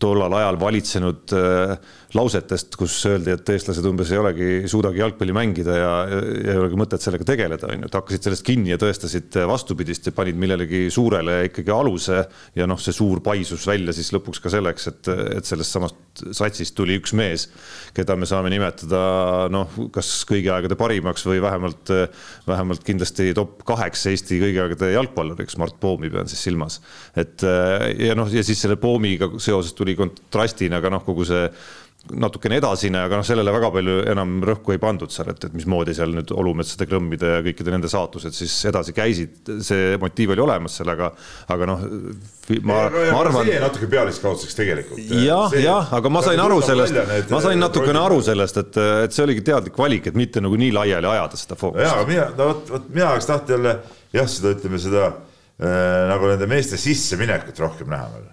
tollal 0.00 0.32
ajal 0.38 0.58
valitsenud 0.60 1.34
äh, 1.36 1.74
lausetest, 2.16 2.76
kus 2.76 2.94
öeldi, 3.08 3.32
et 3.32 3.50
eestlased 3.54 3.86
umbes 3.88 4.10
ei 4.12 4.20
olegi, 4.20 4.48
suudagi 4.70 5.00
jalgpalli 5.00 5.34
mängida 5.36 5.76
ja, 5.78 5.92
ja 6.10 6.52
ei 6.52 6.60
olegi 6.60 6.78
mõtet 6.80 7.04
sellega 7.04 7.26
tegeleda, 7.28 7.70
on 7.72 7.84
ju, 7.84 7.88
et 7.88 7.98
hakkasid 7.98 8.28
sellest 8.28 8.46
kinni 8.46 8.74
ja 8.74 8.78
tõestasid 8.80 9.38
vastupidist 9.48 10.10
ja 10.10 10.14
panid 10.16 10.40
millelegi 10.40 10.84
suurele 10.92 11.38
ikkagi 11.48 11.72
aluse 11.72 12.20
ja 12.58 12.68
noh, 12.68 12.80
see 12.82 12.96
suur 12.96 13.22
paisus 13.24 13.64
välja 13.68 13.94
siis 13.96 14.12
lõpuks 14.12 14.42
ka 14.44 14.52
selleks, 14.52 14.88
et, 14.92 15.12
et 15.38 15.48
sellest 15.48 15.78
samast 15.78 16.00
satsist 16.36 16.76
tuli 16.76 16.98
üks 17.00 17.14
mees, 17.16 17.46
keda 17.96 18.16
me 18.20 18.28
saame 18.28 18.52
nimetada 18.52 19.02
noh, 19.52 19.72
kas 19.94 20.10
kõigi 20.28 20.50
aegade 20.52 20.76
parimaks 20.76 21.24
või 21.28 21.40
vähemalt, 21.42 21.92
vähemalt 22.48 22.84
kindlasti 22.84 23.30
top 23.36 23.62
kaheks 23.68 24.04
Eesti 24.12 24.40
kõigi 24.42 24.60
aegade 24.60 24.92
jalgpalluriks, 24.92 25.56
Mart 25.60 25.78
Poomi 25.80 26.12
pean 26.12 26.28
siis 26.28 26.44
silmas. 26.44 26.80
et 27.16 27.40
ja 27.42 28.16
noh, 28.18 28.28
ja 28.28 28.44
siis 28.44 28.60
selle 28.60 28.76
Poomiga 28.76 29.30
seoses 29.40 29.72
tuli 29.78 29.96
kontrastina 29.96 30.82
ka 30.84 30.92
noh, 30.92 31.04
kogu 31.06 31.24
see 31.28 31.48
natukene 32.10 32.56
edasine, 32.58 32.98
aga 33.06 33.20
noh, 33.20 33.26
sellele 33.26 33.52
väga 33.54 33.68
palju 33.74 33.94
enam 34.10 34.34
rõhku 34.46 34.74
ei 34.74 34.80
pandud 34.82 35.12
seal, 35.14 35.28
et, 35.30 35.44
et 35.46 35.54
mismoodi 35.54 35.94
seal 35.94 36.10
nüüd 36.16 36.32
olumetsade, 36.34 36.88
klõmmide 36.90 37.30
ja 37.36 37.44
kõikide 37.46 37.74
nende 37.74 37.90
saatused 37.90 38.34
siis 38.34 38.56
edasi 38.68 38.94
käisid. 38.96 39.36
see 39.62 39.94
motiiv 40.02 40.34
oli 40.34 40.42
olemas 40.42 40.80
seal, 40.80 40.90
aga, 40.92 41.12
aga 41.54 41.68
noh, 41.70 41.84
ma, 42.66 42.80
ma 42.90 43.20
arvan. 43.20 43.46
see 43.46 43.54
jäi 43.54 43.62
natuke 43.62 43.90
pealiskaudseks 43.94 44.58
tegelikult. 44.58 45.14
jah, 45.22 45.54
jah, 45.62 45.94
aga 45.94 46.12
ma 46.12 46.24
sain 46.26 46.42
aru 46.42 46.58
sellest, 46.66 47.00
ma 47.30 47.42
sain 47.44 47.62
natukene 47.62 48.02
aru 48.02 48.18
sellest, 48.26 48.62
et, 48.64 48.82
et 49.06 49.14
see 49.14 49.26
oligi 49.28 49.46
teadlik 49.52 49.78
valik, 49.78 50.10
et 50.10 50.18
mitte 50.18 50.42
nagu 50.42 50.58
nii 50.58 50.74
laiali 50.74 51.12
ajada 51.14 51.38
seda 51.38 51.58
fookust. 51.60 51.86
jaa, 51.86 51.96
aga 52.00 52.10
mina, 52.10 52.28
no 52.34 52.50
vot, 52.50 52.76
vot 52.76 52.90
mina 52.90 53.12
oleks 53.14 53.30
tahtnud 53.30 53.56
jälle 53.56 53.78
jah, 54.10 54.28
seda 54.36 54.56
ütleme 54.56 54.82
seda 54.82 55.08
äh, 55.08 56.04
nagu 56.10 56.34
nende 56.34 56.50
meeste 56.50 56.80
sisseminekut 56.80 57.62
rohkem 57.62 57.94
näha 57.94 58.10
veel 58.16 58.30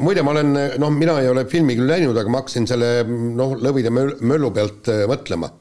muide, 0.00 0.22
ma 0.24 0.34
olen, 0.34 0.54
noh, 0.80 0.92
mina 0.94 1.18
ei 1.20 1.28
ole 1.30 1.44
filmi 1.50 1.76
küll 1.78 1.90
näinud, 1.90 2.16
aga 2.16 2.32
ma 2.32 2.42
hakkasin 2.42 2.68
selle 2.70 2.92
noh, 3.08 3.56
lõvide 3.60 3.92
möllu 3.92 4.52
pealt 4.56 4.88
äh, 4.92 5.04
mõtlema 5.10 5.52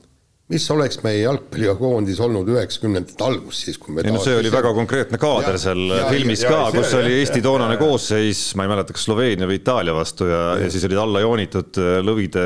mis 0.50 0.66
oleks 0.74 0.98
meie 1.06 1.20
jalgpallikoondis 1.22 2.20
olnud 2.26 2.48
üheksakümnendate 2.50 3.22
algus 3.22 3.60
siis, 3.68 3.78
kui 3.78 3.94
me 3.94 4.02
ei 4.02 4.10
no 4.10 4.22
see 4.24 4.34
oli 4.40 4.50
väga 4.50 4.72
konkreetne 4.74 5.20
kaader 5.22 5.54
ja, 5.54 5.62
seal 5.62 5.82
ja, 5.94 6.06
filmis 6.10 6.42
ja, 6.42 6.54
ka, 6.54 6.62
kus 6.74 6.88
see, 6.90 7.02
oli 7.04 7.12
Eesti 7.20 7.42
toonane 7.46 7.76
koosseis, 7.78 8.40
ma 8.58 8.66
ei 8.66 8.72
mäleta, 8.72 8.96
kas 8.96 9.04
Sloveenia 9.06 9.46
või 9.50 9.60
Itaalia 9.60 9.94
vastu 9.94 10.26
ja, 10.26 10.40
ja., 10.56 10.64
ja 10.64 10.72
siis 10.74 10.88
olid 10.88 11.02
alla 11.04 11.22
joonitud 11.22 11.78
äh, 11.78 11.90
lõvide, 12.06 12.46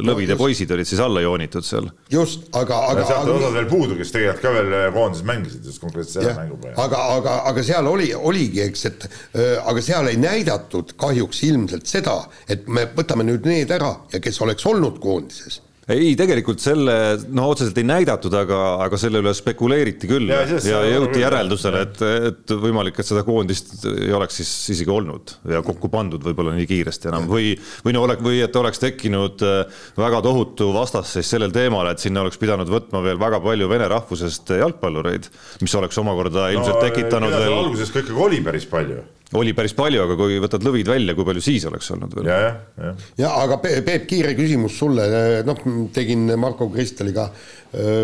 lõvide 0.00 0.32
no, 0.32 0.40
poisid 0.40 0.72
olid 0.72 0.88
siis 0.88 1.02
alla 1.04 1.20
joonitud 1.24 1.66
seal. 1.66 1.90
just, 2.12 2.46
aga, 2.56 2.78
aga. 2.94 3.04
sealt 3.10 3.28
on 3.28 3.36
osad 3.42 3.58
veel 3.58 3.68
puudu, 3.68 3.98
kes 3.98 4.14
tegelikult 4.14 4.46
ka 4.46 4.54
veel 4.56 4.72
äh, 4.78 4.86
koondises 4.94 5.26
mängisid 5.28 5.68
just 5.68 5.82
konkreetselt 5.82 6.22
selle 6.22 6.32
mängu 6.38 6.56
peale. 6.62 6.78
aga, 6.86 7.02
aga, 7.18 7.34
aga 7.50 7.66
seal 7.66 7.90
oli, 7.90 8.08
oligi, 8.16 8.62
eks, 8.64 8.86
et 8.88 9.04
äh, 9.10 9.58
aga 9.60 9.84
seal 9.84 10.08
ei 10.08 10.16
näidatud 10.22 10.96
kahjuks 11.04 11.44
ilmselt 11.50 11.84
seda, 11.90 12.16
et 12.48 12.64
me 12.64 12.86
võtame 12.96 13.28
nüüd 13.28 13.44
need 13.50 13.76
ära 13.76 13.92
ja 14.14 14.22
kes 14.24 14.40
oleks 14.40 14.64
olnud 14.72 14.96
koondises 15.04 15.60
ei, 15.90 16.12
tegelikult 16.18 16.62
selle, 16.62 16.94
no 17.34 17.48
otseselt 17.50 17.78
ei 17.80 17.86
näidatud, 17.86 18.34
aga, 18.38 18.58
aga 18.84 18.98
selle 19.00 19.18
üle 19.22 19.32
spekuleeriti 19.34 20.10
küll. 20.10 20.30
Ja, 20.30 20.44
ja 20.46 20.82
jõuti 20.86 21.22
järeldusele, 21.24 21.80
et, 21.88 22.02
et 22.28 22.54
võimalik, 22.62 23.00
et 23.02 23.08
seda 23.08 23.24
koondist 23.26 23.74
ei 23.90 24.12
oleks 24.14 24.38
siis 24.38 24.52
isegi 24.76 24.92
olnud 24.94 25.34
ja 25.50 25.62
kokku 25.66 25.90
pandud 25.92 26.22
võib-olla 26.22 26.54
nii 26.54 26.68
kiiresti 26.70 27.10
enam. 27.10 27.26
Või, 27.30 27.54
või 27.86 27.96
no 27.96 28.04
oleks, 28.06 28.22
või 28.22 28.42
et 28.44 28.58
oleks 28.58 28.82
tekkinud 28.82 29.42
äh, 29.46 29.80
väga 29.98 30.22
tohutu 30.24 30.70
vastasseis 30.76 31.32
sellel 31.34 31.54
teemal, 31.54 31.90
et 31.90 32.02
sinna 32.02 32.22
oleks 32.22 32.38
pidanud 32.42 32.70
võtma 32.70 33.02
veel 33.02 33.18
väga 33.20 33.42
palju 33.42 33.70
vene 33.72 33.90
rahvusest 33.90 34.54
jalgpallureid, 34.62 35.26
mis 35.64 35.74
oleks 35.80 35.98
omakorda 36.02 36.52
ilmselt 36.54 36.78
no, 36.78 36.86
tekitanud 36.86 37.34
veel. 37.34 37.58
alguses 37.58 37.90
ka 37.90 38.04
ikkagi 38.04 38.24
oli 38.28 38.40
päris 38.44 38.68
palju 38.70 39.02
oli 39.38 39.54
päris 39.56 39.74
palju, 39.76 40.02
aga 40.04 40.16
kui 40.18 40.38
võtad 40.42 40.64
lõvid 40.66 40.90
välja, 40.92 41.16
kui 41.16 41.26
palju 41.28 41.42
siis 41.44 41.64
oleks 41.68 41.90
olnud 41.94 42.14
veel? 42.18 42.28
ja, 42.28 42.38
ja, 42.42 42.52
ja. 42.84 42.92
ja 43.24 43.32
aga 43.44 43.58
Peep, 43.62 44.06
kiire 44.10 44.34
küsimus 44.38 44.76
sulle, 44.78 45.08
noh, 45.46 45.66
tegin 45.94 46.28
Marko 46.40 46.68
Kristeliga 46.72 47.30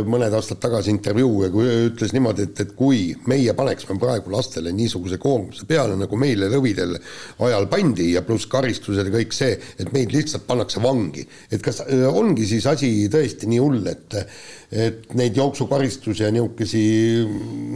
mõned 0.08 0.32
aastad 0.32 0.60
tagasi 0.62 0.88
intervjuu 0.94 1.42
ja 1.44 1.50
kui 1.52 1.66
ütles 1.90 2.14
niimoodi, 2.16 2.46
et, 2.48 2.62
et 2.64 2.70
kui 2.76 3.10
meie 3.28 3.52
paneksime 3.56 3.98
praegu 4.00 4.32
lastele 4.32 4.72
niisuguse 4.72 5.18
koormuse 5.20 5.66
peale, 5.68 5.96
nagu 6.00 6.20
meile 6.20 6.48
lõvidel 6.48 6.96
ajal 7.44 7.68
pandi 7.68 8.14
ja 8.14 8.22
pluss 8.24 8.48
karistused 8.48 9.04
ja 9.04 9.12
kõik 9.12 9.36
see, 9.36 9.58
et 9.76 9.92
meid 9.92 10.14
lihtsalt 10.16 10.46
pannakse 10.48 10.80
vangi, 10.80 11.26
et 11.52 11.60
kas 11.64 11.82
ongi 12.08 12.48
siis 12.48 12.64
asi 12.70 12.92
tõesti 13.12 13.50
nii 13.50 13.60
hull, 13.64 13.84
et 13.92 14.22
et 14.68 15.14
neid 15.16 15.36
jooksukaristusi 15.36 16.26
ja 16.26 16.32
niisugusi 16.32 16.80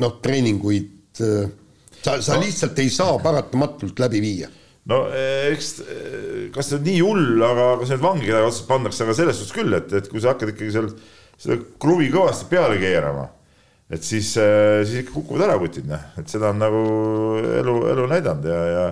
noh, 0.00 0.18
treeninguid 0.24 1.22
äh, 1.24 1.46
sa, 2.02 2.18
sa 2.22 2.36
no. 2.36 2.42
lihtsalt 2.42 2.78
ei 2.82 2.90
saa 2.92 3.16
paratamatult 3.22 4.02
läbi 4.02 4.22
viia 4.24 4.50
no 4.90 5.04
eks, 5.14 5.68
kas 6.54 6.70
see 6.70 6.78
on 6.78 6.86
nii 6.86 7.02
hull, 7.04 7.44
aga 7.46 7.68
kas 7.82 7.92
need 7.94 8.02
vangi 8.02 8.26
kedagi 8.26 8.48
otseselt 8.48 8.70
pannakse, 8.70 9.04
aga 9.04 9.14
selles 9.18 9.38
suhtes 9.38 9.54
küll, 9.54 9.76
et, 9.78 9.94
et 9.94 10.08
kui 10.10 10.22
sa 10.22 10.32
hakkad 10.32 10.54
ikkagi 10.54 10.74
seal 10.74 10.90
seda 11.42 11.58
kruvi 11.82 12.08
kõvasti 12.12 12.48
peale 12.50 12.80
keerama, 12.82 13.28
et 13.92 14.02
siis, 14.06 14.32
siis 14.34 14.96
ikka 15.02 15.14
kukuvad 15.14 15.46
ära 15.46 15.58
kutid, 15.62 15.86
noh, 15.90 16.08
et 16.18 16.30
seda 16.30 16.50
on 16.50 16.58
nagu 16.62 16.82
elu, 17.60 17.76
elu 17.92 18.08
näidanud 18.10 18.48
ja, 18.50 18.62
ja 18.72 18.88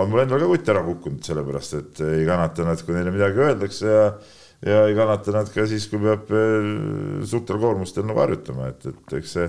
on 0.00 0.08
mul 0.10 0.24
endal 0.24 0.40
ka 0.42 0.48
kutt 0.50 0.72
ära 0.72 0.84
kukkunud, 0.86 1.20
sellepärast 1.26 1.76
et 1.78 2.00
ei 2.08 2.24
kannata 2.28 2.64
nad, 2.66 2.80
kui 2.82 2.96
neile 2.96 3.12
midagi 3.14 3.44
öeldakse 3.44 3.92
ja 3.92 4.08
ja 4.64 4.86
ei 4.88 4.94
kannata 4.96 5.34
nad 5.34 5.50
ka 5.52 5.66
siis, 5.68 5.84
kui 5.90 6.00
peab 6.00 6.30
suurtel 7.28 7.60
koormustel 7.60 8.06
nagu 8.08 8.22
harjutama, 8.22 8.70
et, 8.72 8.86
et 8.88 9.16
eks 9.18 9.36
see 9.36 9.48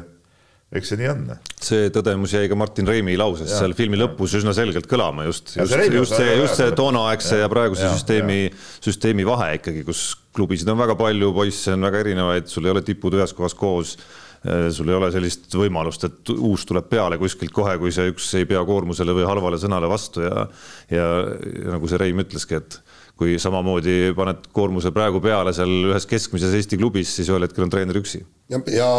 eks 0.74 0.92
see 0.92 1.00
nii 1.00 1.10
on. 1.12 1.24
see 1.62 1.90
tõdemus 1.94 2.34
jäi 2.34 2.50
ka 2.50 2.58
Martin 2.58 2.90
Reimi 2.90 3.16
lauses 3.20 3.52
ja, 3.52 3.62
seal 3.62 3.76
filmi 3.78 4.00
lõpus 4.00 4.34
üsna 4.40 4.54
selgelt 4.58 4.90
kõlama 4.90 5.28
just, 5.28 5.54
just, 5.60 5.78
just 5.94 6.18
see, 6.18 6.36
just 6.40 6.60
see 6.60 6.74
toonaaegse 6.78 7.40
ja, 7.44 7.50
praeguse 7.52 7.86
ja, 7.86 7.94
süsteemi, 7.94 8.50
süsteemi 8.84 9.28
vahe 9.28 9.56
ikkagi, 9.60 9.86
kus 9.88 10.08
klubisid 10.36 10.70
on 10.72 10.80
väga 10.82 10.98
palju, 11.00 11.32
poisse 11.36 11.76
on 11.76 11.86
väga 11.86 12.02
erinevaid, 12.02 12.50
sul 12.52 12.66
ei 12.66 12.74
ole 12.74 12.84
tipud 12.86 13.16
ühes 13.16 13.36
kohas 13.38 13.56
koos 13.58 13.94
äh, 14.02 14.68
sul 14.74 14.90
ei 14.90 14.98
ole 14.98 15.12
sellist 15.14 15.54
võimalust, 15.54 16.08
et 16.10 16.34
uus 16.36 16.66
tuleb 16.68 16.90
peale 16.90 17.22
kuskilt 17.22 17.54
kohe, 17.56 17.78
kui 17.82 17.94
see 17.94 18.10
üks 18.12 18.34
ei 18.42 18.50
pea 18.50 18.64
koormusele 18.66 19.16
või 19.16 19.30
halvale 19.30 19.62
sõnale 19.62 19.92
vastu 19.92 20.26
ja 20.26 20.48
ja, 20.90 21.10
ja 21.30 21.76
nagu 21.78 21.90
see 21.90 22.02
Reim 22.02 22.26
ütleski, 22.26 22.58
et 22.58 22.80
kui 23.16 23.38
samamoodi 23.40 24.16
paned 24.18 24.50
koormuse 24.52 24.92
praegu 24.92 25.22
peale 25.24 25.54
seal 25.56 25.72
ühes 25.92 26.10
keskmises 26.10 26.58
Eesti 26.58 26.82
klubis, 26.82 27.14
siis 27.16 27.30
ühel 27.32 27.46
hetkel 27.46 27.64
on 27.64 27.72
treener 27.72 28.02
üksi. 28.02 28.26
ja, 28.52 28.60
ja 28.74 28.90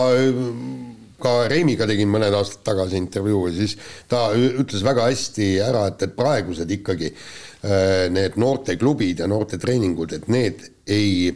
ka 1.23 1.47
Reimiga 1.51 1.89
tegin 1.89 2.11
mõned 2.13 2.35
aastad 2.37 2.65
tagasi 2.67 2.99
intervjuu 3.01 3.47
ja 3.49 3.55
siis 3.57 3.77
ta 4.11 4.29
ütles 4.37 4.85
väga 4.85 5.09
hästi 5.11 5.51
ära, 5.65 5.87
et, 5.91 6.05
et 6.07 6.17
praegused 6.19 6.71
ikkagi 6.79 7.13
äh, 7.13 8.07
need 8.13 8.39
noorteklubid 8.41 9.23
ja 9.25 9.31
noortetreeningud, 9.31 10.17
et 10.19 10.29
need 10.33 10.67
ei 10.87 11.33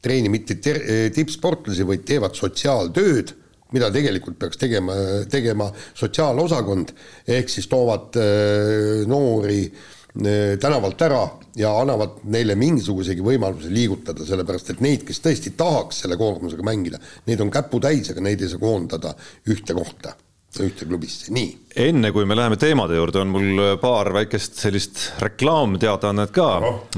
treeni 0.00 0.32
mitte 0.32 0.56
tippsportlasi, 0.56 1.84
vaid 1.84 2.06
teevad 2.08 2.32
sotsiaaltööd, 2.38 3.34
mida 3.76 3.90
tegelikult 3.92 4.38
peaks 4.40 4.58
tegema, 4.58 4.96
tegema 5.30 5.68
sotsiaalosakond, 5.98 6.94
ehk 7.36 7.52
siis 7.52 7.68
toovad 7.70 8.16
äh, 8.18 9.02
noori 9.10 9.62
äh, 9.68 9.88
Äh, 9.90 9.99
tänavalt 10.60 11.02
ära 11.06 11.20
ja 11.56 11.70
annavad 11.80 12.24
neile 12.30 12.56
mingisugusegi 12.58 13.22
võimaluse 13.22 13.70
liigutada, 13.70 14.26
sellepärast 14.26 14.72
et 14.74 14.80
neid, 14.82 15.04
kes 15.06 15.22
tõesti 15.22 15.54
tahaks 15.56 16.02
selle 16.04 16.18
koormusega 16.18 16.66
mängida, 16.66 16.98
neid 17.30 17.44
on 17.44 17.52
käputäis, 17.54 18.10
aga 18.10 18.24
neid 18.26 18.42
ei 18.42 18.50
saa 18.50 18.62
koondada 18.62 19.14
ühte 19.50 19.76
kohta 19.76 20.16
ühte 20.58 20.82
klubisse, 20.82 21.30
nii. 21.30 21.50
enne 21.78 22.10
kui 22.10 22.24
me 22.26 22.34
läheme 22.34 22.56
teemade 22.58 22.96
juurde, 22.98 23.20
on 23.22 23.30
mul 23.30 23.60
paar 23.78 24.10
väikest 24.16 24.58
sellist 24.58 24.98
reklaamteadaannet 25.22 26.32
ka, 26.34 26.48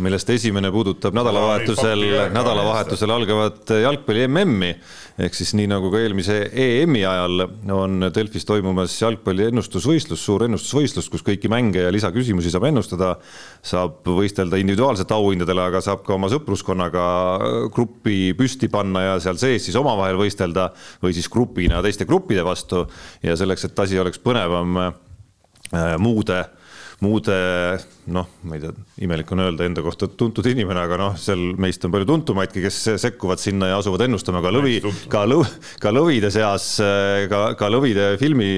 millest 0.00 0.30
esimene 0.32 0.70
puudutab 0.72 1.12
nädalavahetusel, 1.18 2.06
nädalavahetusel 2.32 3.12
algavat 3.12 3.74
jalgpalli 3.82 4.24
MM-i 4.30 4.72
ehk 5.20 5.36
siis 5.36 5.52
nii 5.58 5.68
nagu 5.70 5.90
ka 5.92 6.00
eelmise 6.00 6.36
EM-i 6.52 7.02
ajal 7.08 7.44
on 7.74 8.06
Delfis 8.14 8.46
toimumas 8.48 8.94
jalgpalli 9.00 9.48
ennustusvõistlus, 9.50 10.22
suur 10.24 10.46
ennustusvõistlus, 10.46 11.10
kus 11.12 11.24
kõiki 11.26 11.50
mänge 11.52 11.84
ja 11.84 11.92
lisaküsimusi 11.92 12.52
saab 12.52 12.68
ennustada. 12.70 13.16
saab 13.62 14.06
võistelda 14.06 14.58
individuaalsete 14.60 15.14
auhindadele, 15.14 15.62
aga 15.62 15.82
saab 15.84 16.02
ka 16.06 16.14
oma 16.14 16.30
sõpruskonnaga 16.32 17.04
gruppi 17.74 18.32
püsti 18.38 18.70
panna 18.72 19.02
ja 19.02 19.20
seal 19.20 19.38
sees 19.40 19.68
siis 19.68 19.76
omavahel 19.76 20.16
võistelda 20.16 20.70
või 21.02 21.14
siis 21.14 21.28
grupina 21.28 21.82
teiste 21.82 22.08
gruppide 22.08 22.44
vastu. 22.44 22.86
ja 23.22 23.36
selleks, 23.36 23.64
et 23.64 23.78
asi 23.78 23.98
oleks 23.98 24.18
põnevam 24.18 24.78
äh, 24.80 24.92
muude 25.98 26.44
muude 27.02 27.34
noh, 28.14 28.26
ma 28.46 28.56
ei 28.56 28.62
tea, 28.62 28.72
imelik 29.04 29.30
on 29.34 29.42
öelda 29.44 29.66
enda 29.66 29.82
kohta 29.82 30.06
tuntud 30.06 30.46
inimene, 30.50 30.84
aga 30.84 30.98
noh, 31.00 31.16
seal 31.18 31.40
meist 31.60 31.82
on 31.86 31.92
palju 31.94 32.06
tuntumaidki, 32.08 32.62
kes 32.64 32.78
sekkuvad 33.02 33.42
sinna 33.42 33.72
ja 33.72 33.78
asuvad 33.80 34.04
ennustama 34.06 34.42
ka 34.44 34.52
lõvi, 34.54 34.76
ka 35.10 35.24
lõv, 35.26 35.42
ka 35.82 35.92
lõvide 35.94 36.30
seas, 36.34 36.66
ka, 37.30 37.42
ka 37.58 37.70
lõvide 37.72 38.12
filmi 38.22 38.50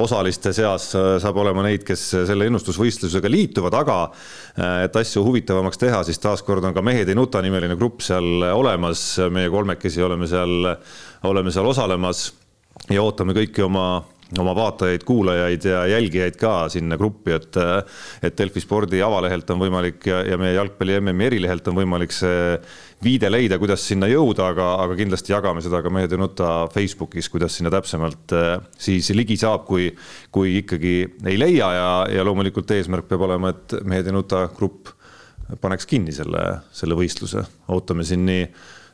osaliste 0.00 0.52
seas 0.56 0.90
saab 0.94 1.40
olema 1.42 1.64
neid, 1.66 1.84
kes 1.88 2.06
selle 2.30 2.48
ennustusvõistlusega 2.50 3.32
liituvad, 3.32 3.76
aga 3.82 3.98
et 4.86 5.00
asju 5.00 5.24
huvitavamaks 5.26 5.80
teha, 5.80 6.02
siis 6.08 6.20
taaskord 6.22 6.64
on 6.64 6.76
ka 6.76 6.84
Mehed 6.84 7.08
ei 7.08 7.18
nuta 7.18 7.42
nimeline 7.44 7.76
grupp 7.80 8.04
seal 8.04 8.46
olemas, 8.52 9.04
meie 9.32 9.52
kolmekesi 9.52 10.04
oleme 10.04 10.28
seal, 10.30 10.72
oleme 11.28 11.52
seal 11.52 11.68
osalemas 11.68 12.30
ja 12.88 13.04
ootame 13.04 13.36
kõiki 13.36 13.64
oma 13.64 14.00
oma 14.38 14.52
vaatajaid-kuulajaid 14.54 15.64
ja 15.66 15.80
jälgijaid 15.90 16.36
ka 16.38 16.68
sinna 16.70 16.96
gruppi, 17.00 17.32
et, 17.34 17.56
et 18.22 18.36
Delfi 18.38 18.62
spordi 18.62 19.00
avalehelt 19.02 19.50
on 19.50 19.58
võimalik 19.62 20.06
ja, 20.06 20.20
ja 20.26 20.38
meie 20.38 20.54
jalgpalli 20.54 21.00
MM-i 21.00 21.26
erilehelt 21.26 21.66
on 21.72 21.80
võimalik 21.80 22.14
see 22.14 22.54
viide 23.02 23.30
leida, 23.30 23.58
kuidas 23.58 23.82
sinna 23.88 24.06
jõuda, 24.10 24.50
aga, 24.52 24.68
aga 24.84 24.98
kindlasti 24.98 25.34
jagame 25.34 25.64
seda 25.64 25.80
ka 25.82 25.90
Mehed 25.90 26.14
ei 26.14 26.20
nuta 26.20 26.50
Facebookis, 26.70 27.30
kuidas 27.32 27.56
sinna 27.58 27.72
täpsemalt 27.74 28.34
siis 28.78 29.10
ligi 29.16 29.38
saab, 29.40 29.64
kui, 29.66 29.88
kui 30.30 30.58
ikkagi 30.60 30.94
ei 31.26 31.38
leia 31.40 31.72
ja, 31.74 31.90
ja 32.12 32.26
loomulikult 32.26 32.70
eesmärk 32.76 33.08
peab 33.10 33.26
olema, 33.26 33.54
et 33.54 33.80
Mehed 33.82 34.10
ei 34.10 34.14
nuta 34.14 34.46
grupp 34.54 34.92
paneks 35.60 35.88
kinni 35.90 36.12
selle, 36.14 36.44
selle 36.76 36.94
võistluse, 36.94 37.42
ootame 37.74 38.06
siin 38.06 38.22
nii 38.28 38.44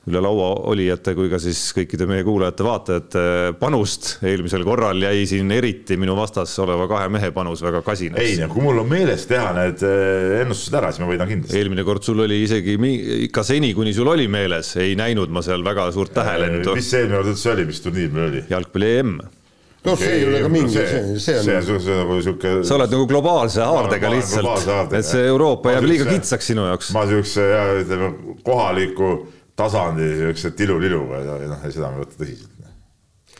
üle 0.06 0.20
laua 0.22 0.50
olijate 0.70 1.16
kui 1.18 1.26
ka 1.30 1.38
siis 1.42 1.58
kõikide 1.74 2.06
meie 2.06 2.22
kuulajate-vaatajate 2.26 3.22
panust. 3.58 4.12
eelmisel 4.26 4.62
korral 4.66 5.02
jäi 5.02 5.24
siin 5.26 5.50
eriti 5.50 5.98
minu 5.98 6.14
vastas 6.18 6.52
oleva 6.62 6.86
kahe 6.90 7.08
mehe 7.10 7.32
panus 7.34 7.64
väga 7.66 7.82
kasinaks. 7.86 8.22
ei, 8.22 8.50
kui 8.52 8.62
mul 8.62 8.84
on 8.84 8.90
meeles 8.90 9.26
teha 9.26 9.50
need 9.56 9.82
äh, 9.86 10.42
ennustused 10.44 10.76
ära, 10.78 10.92
siis 10.92 11.02
ma 11.02 11.10
võidan 11.10 11.30
kindlasti. 11.30 11.58
eelmine 11.58 11.86
kord 11.86 12.06
sul 12.06 12.22
oli 12.22 12.38
isegi 12.44 12.76
ikka 13.26 13.42
seni, 13.46 13.72
kuni 13.74 13.94
sul 13.96 14.12
oli 14.12 14.28
meeles, 14.30 14.76
ei 14.82 14.94
näinud 14.98 15.32
ma 15.34 15.42
seal 15.42 15.66
väga 15.66 15.88
suurt 15.96 16.14
tähelendu. 16.14 16.76
mis 16.78 16.92
see 16.92 17.02
eelmine 17.02 17.18
kord 17.18 17.32
üldse 17.34 17.50
oli, 17.56 17.66
mis 17.72 17.82
turniir 17.82 18.14
meil 18.14 18.30
oli? 18.30 18.44
jalgpalli 18.52 18.92
EM 19.00 19.16
noh, 19.86 19.98
see 19.98 20.12
ei 20.20 20.26
ole 20.26 20.42
ka 20.42 20.50
mingi, 20.50 20.74
see, 20.74 21.18
see 21.22 21.38
on. 21.38 21.46
see 21.46 21.94
on 21.94 22.00
nagu 22.02 22.18
sihuke. 22.22 22.52
sa 22.66 22.76
oled 22.78 22.94
nagu 22.94 23.08
globaalse 23.10 23.62
haardega 23.62 24.12
lihtsalt, 24.14 24.94
et 24.98 25.06
see 25.06 25.26
Euroopa 25.32 25.74
jääb 25.76 25.88
liiga 25.90 26.06
kitsaks 26.10 26.52
sinu 26.52 26.66
jaoks. 26.70 26.92
ma 26.94 27.06
siukse, 27.10 27.46
ütleme 27.82 28.12
kohaliku 28.46 29.10
tasandi 29.56 30.10
siukse 30.20 30.52
tiluliluga 30.58 31.22
ja, 31.24 31.40
ja 31.42 31.50
noh, 31.50 31.66
seda 31.72 31.90
me 31.90 31.98
ei 31.98 32.04
võta 32.04 32.20
tõsiselt. 32.20 32.70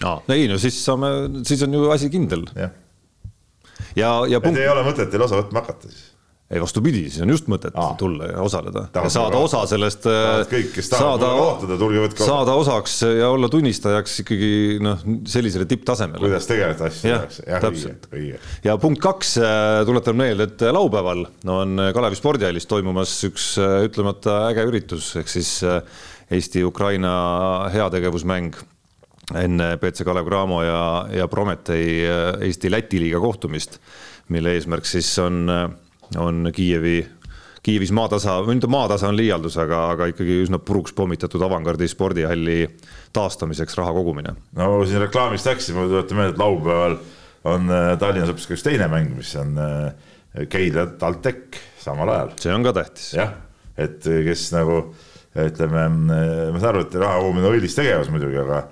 aa, 0.06 0.18
ei 0.34 0.48
no 0.50 0.58
siis 0.60 0.80
saame, 0.84 1.12
siis 1.48 1.62
on 1.66 1.78
ju 1.78 1.88
asi 1.94 2.10
kindel. 2.12 2.46
ja, 2.56 2.70
ja, 3.98 4.12
ja 4.32 4.42
punkt. 4.42 4.60
ei 4.60 4.68
ole 4.72 4.84
mõtet 4.86 5.12
teil 5.12 5.26
osa 5.26 5.42
võtma 5.42 5.64
hakata 5.64 5.92
siis 5.92 6.15
ei 6.50 6.60
vastupidi, 6.62 7.00
siis 7.10 7.24
on 7.24 7.30
just 7.32 7.48
mõtet 7.50 7.74
Aa. 7.74 7.96
tulla 7.98 8.28
ja 8.30 8.42
osaleda 8.44 8.84
tahad 8.94 9.08
ja 9.08 9.10
saada 9.10 9.38
osa 9.42 9.64
sellest. 9.66 10.04
kõik, 10.46 10.68
kes 10.76 10.90
tahavad 10.92 11.24
kaotada, 11.24 11.78
tulge 11.80 12.02
võtke 12.04 12.22
osa. 12.22 12.28
saada 12.28 12.52
osaks 12.60 12.92
ja 13.02 13.30
olla 13.34 13.48
tunnistajaks 13.50 14.20
ikkagi 14.22 14.50
noh, 14.84 15.00
sellisele 15.26 15.66
tipptasemele. 15.66 16.22
kuidas 16.22 16.46
tegeleda 16.46 16.86
asju 16.86 17.08
tehakse. 17.08 17.46
jah, 17.50 17.64
täpselt. 17.64 18.06
ja 18.62 18.76
punkt 18.78 19.02
kaks, 19.02 19.32
äh, 19.42 19.80
tuletan 19.88 20.20
meelde, 20.20 20.46
et 20.46 20.62
laupäeval 20.70 21.24
on 21.50 21.82
Kalevi 21.96 22.18
spordihallis 22.18 22.70
toimumas 22.70 23.16
üks 23.26 23.48
äh, 23.58 23.80
ütlemata 23.88 24.44
äge 24.52 24.68
üritus, 24.70 25.08
ehk 25.18 25.32
siis 25.32 25.50
äh, 25.66 25.80
Eesti-Ukraina 26.30 27.16
heategevusmäng 27.74 28.54
enne 29.34 29.72
BC 29.82 30.06
Kalev 30.06 30.30
Cramo 30.30 30.60
ja, 30.62 30.78
ja 31.10 31.26
Prometee 31.30 32.06
Eesti-Läti 32.46 33.02
liiga 33.02 33.18
kohtumist, 33.22 33.80
mille 34.30 34.54
eesmärk 34.54 34.86
siis 34.86 35.10
on 35.18 35.50
on 36.16 36.50
Kiievi, 36.54 37.00
Kiievis 37.66 37.90
maatasa, 37.96 38.36
või 38.46 38.58
nüüd 38.58 38.68
maatasa 38.70 39.08
on 39.10 39.16
liialdus, 39.18 39.56
aga, 39.58 39.88
aga 39.96 40.06
ikkagi 40.12 40.38
üsna 40.44 40.60
puruks 40.62 40.94
pommitatud 40.94 41.42
avangardi 41.42 41.88
spordihalli 41.90 42.60
taastamiseks 43.16 43.74
raha 43.80 43.94
kogumine. 43.96 44.36
no 44.54 44.68
siin 44.86 45.02
reklaamist 45.02 45.48
läks, 45.50 45.72
ma 45.74 45.88
tuletan 45.90 46.20
meelde, 46.20 46.36
et 46.36 46.42
laupäeval 46.42 46.98
on 47.50 47.72
äh, 47.74 47.88
Tallinnas 47.98 48.30
hoopis 48.30 48.46
ka 48.46 48.54
üks 48.54 48.66
teine 48.66 48.86
mäng, 48.92 49.10
mis 49.18 49.32
on 49.40 49.58
äh, 49.58 50.46
Keila 50.52 50.86
TalTech 51.00 51.58
samal 51.82 52.12
ajal. 52.14 52.34
see 52.42 52.54
on 52.54 52.66
ka 52.66 52.74
tähtis. 52.76 53.12
jah, 53.16 53.34
et 53.74 53.98
kes 54.04 54.48
nagu 54.54 54.82
ütleme, 55.36 55.86
äh, 55.86 56.50
ma 56.54 56.60
saan 56.62 56.74
aru, 56.74 56.84
et 56.86 56.98
raha 57.02 57.22
kogumine 57.24 57.50
on 57.50 57.56
õilis 57.58 57.74
tegevus 57.78 58.12
muidugi, 58.14 58.38
aga 58.44 58.66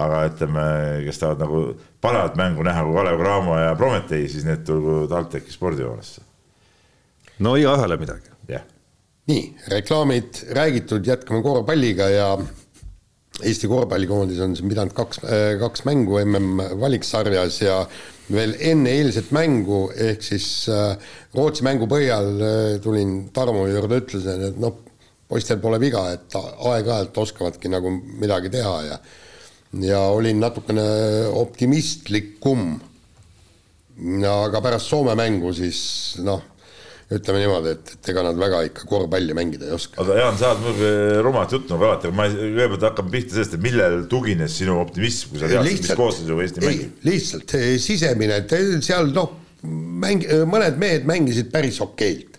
aga 0.00 0.24
ütleme, 0.30 0.64
kes 1.06 1.22
tahavad 1.22 1.44
nagu 1.44 1.62
paremat 2.02 2.36
mängu 2.38 2.66
näha 2.66 2.82
kui 2.86 2.98
Kalev 2.98 3.22
Cramo 3.22 3.56
ja 3.58 3.70
Prometee, 3.78 4.26
siis 4.30 4.46
need 4.46 4.62
tulgu 4.66 5.04
TalTechi 5.10 5.54
spordihoonesse 5.54 6.26
no 7.44 7.56
igaühele 7.58 7.98
midagi. 8.00 8.32
jah. 8.48 8.64
nii, 9.30 9.44
reklaamid 9.72 10.42
räägitud, 10.56 11.06
jätkame 11.06 11.42
korvpalliga 11.42 12.08
ja 12.12 12.32
Eesti 13.40 13.68
korvpallikoondis 13.70 14.40
on 14.44 14.54
siin 14.56 14.68
pidanud 14.68 14.92
kaks, 14.92 15.22
äh, 15.24 15.54
kaks 15.60 15.84
mängu 15.88 16.18
mm 16.20 16.60
valiksarjas 16.80 17.60
ja 17.62 17.76
veel 18.30 18.52
enne 18.58 18.92
eilset 18.98 19.30
mängu, 19.32 19.86
ehk 19.96 20.22
siis 20.22 20.68
äh, 20.68 20.98
Rootsi 21.34 21.64
mängu 21.64 21.88
põhjal 21.88 22.28
äh, 22.36 22.74
tulin 22.84 23.30
Tarmo 23.32 23.64
juurde, 23.70 24.02
ütlesin, 24.02 24.44
et 24.50 24.60
noh, 24.60 24.76
poistel 25.30 25.60
pole 25.62 25.80
viga, 25.80 26.04
et 26.12 26.36
aeg-ajalt 26.36 27.16
oskavadki 27.22 27.70
nagu 27.72 27.94
midagi 28.20 28.52
teha 28.52 28.76
ja 28.90 29.00
ja 29.80 30.00
olin 30.10 30.40
natukene 30.42 30.82
optimistlikum. 31.38 32.80
aga 34.26 34.60
pärast 34.60 34.88
Soome 34.90 35.14
mängu 35.14 35.52
siis 35.54 36.16
noh, 36.24 36.42
ütleme 37.10 37.42
niimoodi, 37.42 37.74
et, 37.74 37.92
et 37.96 38.10
ega 38.12 38.24
nad 38.26 38.38
väga 38.38 38.62
ikka 38.68 38.86
korvpalli 38.90 39.34
mängida 39.36 39.66
ei 39.66 39.74
oska. 39.74 39.98
aga 40.02 40.18
Jaan, 40.20 40.38
sa 40.38 40.52
oled 40.52 40.64
muidugi 40.66 41.22
rumalat 41.26 41.54
juttu 41.56 41.74
nagu 41.74 41.88
alati, 41.88 42.10
aga 42.10 42.18
ma 42.20 42.26
kõigepealt 42.30 42.88
hakkame 42.90 43.14
pihta 43.16 43.36
sellest, 43.36 43.56
et 43.58 43.64
millel 43.64 43.96
tugines 44.10 44.58
sinu 44.60 44.78
optimism, 44.82 45.32
kui 45.32 45.42
sa 45.42 45.50
teadsid, 45.50 45.84
mis 45.86 45.98
koosseisuga 45.98 46.46
Eesti 46.46 46.66
mängib? 46.66 46.98
lihtsalt 47.08 47.56
sisemine, 47.82 48.42
et 48.44 48.54
seal 48.86 49.10
noh, 49.16 49.34
mäng, 49.64 50.28
mõned 50.50 50.78
mehed 50.80 51.08
mängisid 51.10 51.50
päris 51.52 51.82
okeilt. 51.84 52.38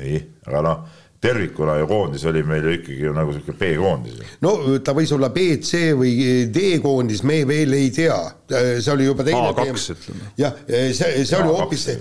nii, 0.00 0.24
aga 0.48 0.64
noh 0.66 0.99
tervikuna 1.20 1.76
ju 1.76 1.86
koondis 1.86 2.24
oli 2.24 2.42
meil 2.48 2.64
ju 2.64 2.74
ikkagi 2.78 3.04
ju 3.04 3.12
nagu 3.12 3.32
sihuke 3.34 3.52
B-koondis. 3.60 4.20
no 4.40 4.54
ta 4.84 4.94
võis 4.96 5.12
olla 5.12 5.28
B, 5.34 5.58
C 5.60 5.90
või 5.98 6.14
D-koondis, 6.52 7.22
me 7.28 7.42
veel 7.48 7.76
ei 7.76 7.90
tea, 7.94 8.16
see 8.48 8.92
oli 8.94 9.08
juba 9.08 9.26
teine 9.26 9.42
A2 9.50 9.96
ütleme. 9.96 10.30
jah, 10.40 10.56
see, 10.66 11.24
see 11.28 11.40
oli 11.40 11.52
hoopis 11.52 11.84
see, 11.84 11.98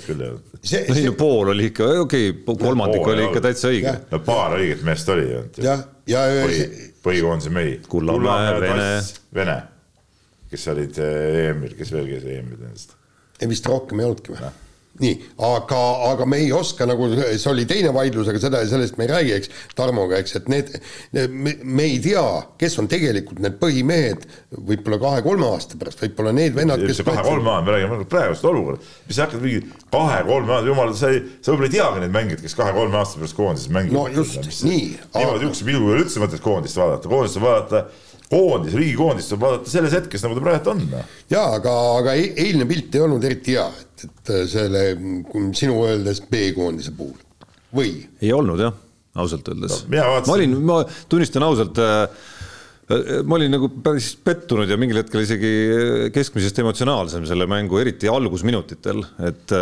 see, 0.61 0.85
see 0.87 1.07
no, 1.09 1.15
pool 1.19 1.51
oli 1.55 1.67
ikka, 1.73 1.89
okei 2.05 2.29
okay,, 2.31 2.61
kolmandik 2.63 3.03
pool, 3.03 3.17
oli 3.17 3.27
ikka 3.27 3.43
täitsa 3.49 3.73
õige. 3.73 3.95
no 4.13 4.21
paar 4.23 4.55
õiget 4.59 4.85
meest 4.87 5.11
oli 5.11 5.27
jah, 5.33 5.83
ja, 6.07 6.23
ja 6.29 6.47
Põhi, 6.47 6.69
põhikoondise 7.03 7.51
mehi. 7.53 7.75
Kullamäe, 7.89 8.55
Vene. 8.63 8.87
Vene, 9.35 9.57
kes 10.49 10.65
olid 10.71 10.97
eh, 11.03 11.43
EM-il, 11.49 11.75
kes 11.77 11.93
veel 11.95 12.07
käis 12.09 12.25
EM-il 12.25 12.63
nendest? 12.63 12.95
vist 13.47 13.67
rohkem 13.67 14.01
ei 14.01 14.07
olnudki 14.07 14.33
või? 14.35 14.49
Nii, 14.99 15.15
aga, 15.47 15.79
aga 16.09 16.25
me 16.27 16.41
ei 16.43 16.51
oska 16.51 16.85
nagu, 16.89 17.07
see 17.15 17.49
oli 17.51 17.65
teine 17.69 17.91
vaidlus, 17.95 18.27
aga 18.31 18.41
seda, 18.41 18.61
sellest 18.67 18.97
me 18.99 19.05
ei 19.05 19.11
räägi, 19.11 19.35
eks, 19.37 19.51
Tarmoga, 19.77 20.19
eks, 20.19 20.35
et 20.39 20.49
need, 20.51 20.73
need, 21.15 21.35
me, 21.45 21.53
me 21.63 21.85
ei 21.87 22.01
tea, 22.03 22.23
kes 22.59 22.75
on 22.81 22.89
tegelikult 22.91 23.39
need 23.43 23.55
põhimehed 23.61 24.25
võib-olla 24.57 24.99
kahe-kolme 25.05 25.47
aasta 25.47 25.79
pärast, 25.79 26.03
võib-olla 26.03 26.33
need 26.35 26.57
vennad, 26.57 26.83
kes 26.83 26.99
kahe-kolme 27.07 27.53
aasta, 27.53 27.67
me 27.69 27.75
räägime 27.77 28.09
praegust 28.11 28.49
olukorda, 28.49 28.91
mis 29.07 29.19
sa 29.19 29.27
hakkad 29.27 29.45
mingi 29.45 29.63
kahe-kolme 29.93 30.55
aasta, 30.57 30.71
jumal, 30.73 30.93
sa 30.99 31.13
ei, 31.15 31.23
sa 31.39 31.53
võib-olla 31.53 31.71
ei 31.71 31.77
teagi 31.77 32.03
neid 32.03 32.17
mängijaid, 32.17 32.43
kes 32.43 32.59
kahe-kolme 32.59 32.99
aasta 32.99 33.23
pärast 33.23 33.39
koondises 33.39 33.73
mängivad. 33.77 34.11
no 34.11 34.19
just, 34.19 34.51
nii. 34.67 34.83
niimoodi 35.15 35.45
niisuguse 35.45 35.69
pilguga 35.71 35.93
ei 35.93 35.95
ole 35.95 36.05
üldse 36.05 36.25
mõtet 36.25 36.43
koondist 36.43 36.81
vaadata, 36.81 37.11
koondist 37.11 37.43
vaadata 37.43 37.85
koondis, 38.29 38.75
riigikoondist 38.77 39.33
saab 39.33 39.45
vaadata 39.45 39.71
selles 39.71 39.95
hetkes, 39.97 40.25
nagu 40.25 40.37
ta 40.37 40.43
praegu 40.45 40.73
on. 40.73 40.83
Noh. 40.91 41.15
jaa, 41.31 41.47
aga, 41.57 41.75
aga 42.01 42.17
eilne 42.19 42.67
pilt 42.69 42.95
ei 42.95 43.05
olnud 43.05 43.25
eriti 43.25 43.57
hea, 43.57 43.65
et, 43.81 44.05
et 44.09 44.33
selle 44.51 44.83
sinu 45.57 45.79
öeldes 45.87 46.21
B-koondise 46.29 46.93
puhul 46.97 47.17
või? 47.75 47.93
ei 48.21 48.33
olnud 48.35 48.61
jah, 48.61 48.75
ausalt 49.19 49.49
öeldes 49.51 49.83
no,. 49.87 50.03
ma 50.27 50.35
olin, 50.35 50.57
ma 50.65 50.81
tunnistan 51.09 51.45
ausalt 51.45 51.81
äh, 51.81 52.27
ma 52.89 53.37
olin 53.37 53.51
nagu 53.53 53.67
päris 53.85 54.15
pettunud 54.25 54.69
ja 54.69 54.77
mingil 54.81 54.97
hetkel 54.97 55.21
isegi 55.21 55.49
keskmisest 56.13 56.57
emotsionaalsem 56.63 57.27
selle 57.29 57.45
mängu, 57.49 57.77
eriti 57.77 58.09
algusminutitel, 58.09 59.03
et, 59.27 59.53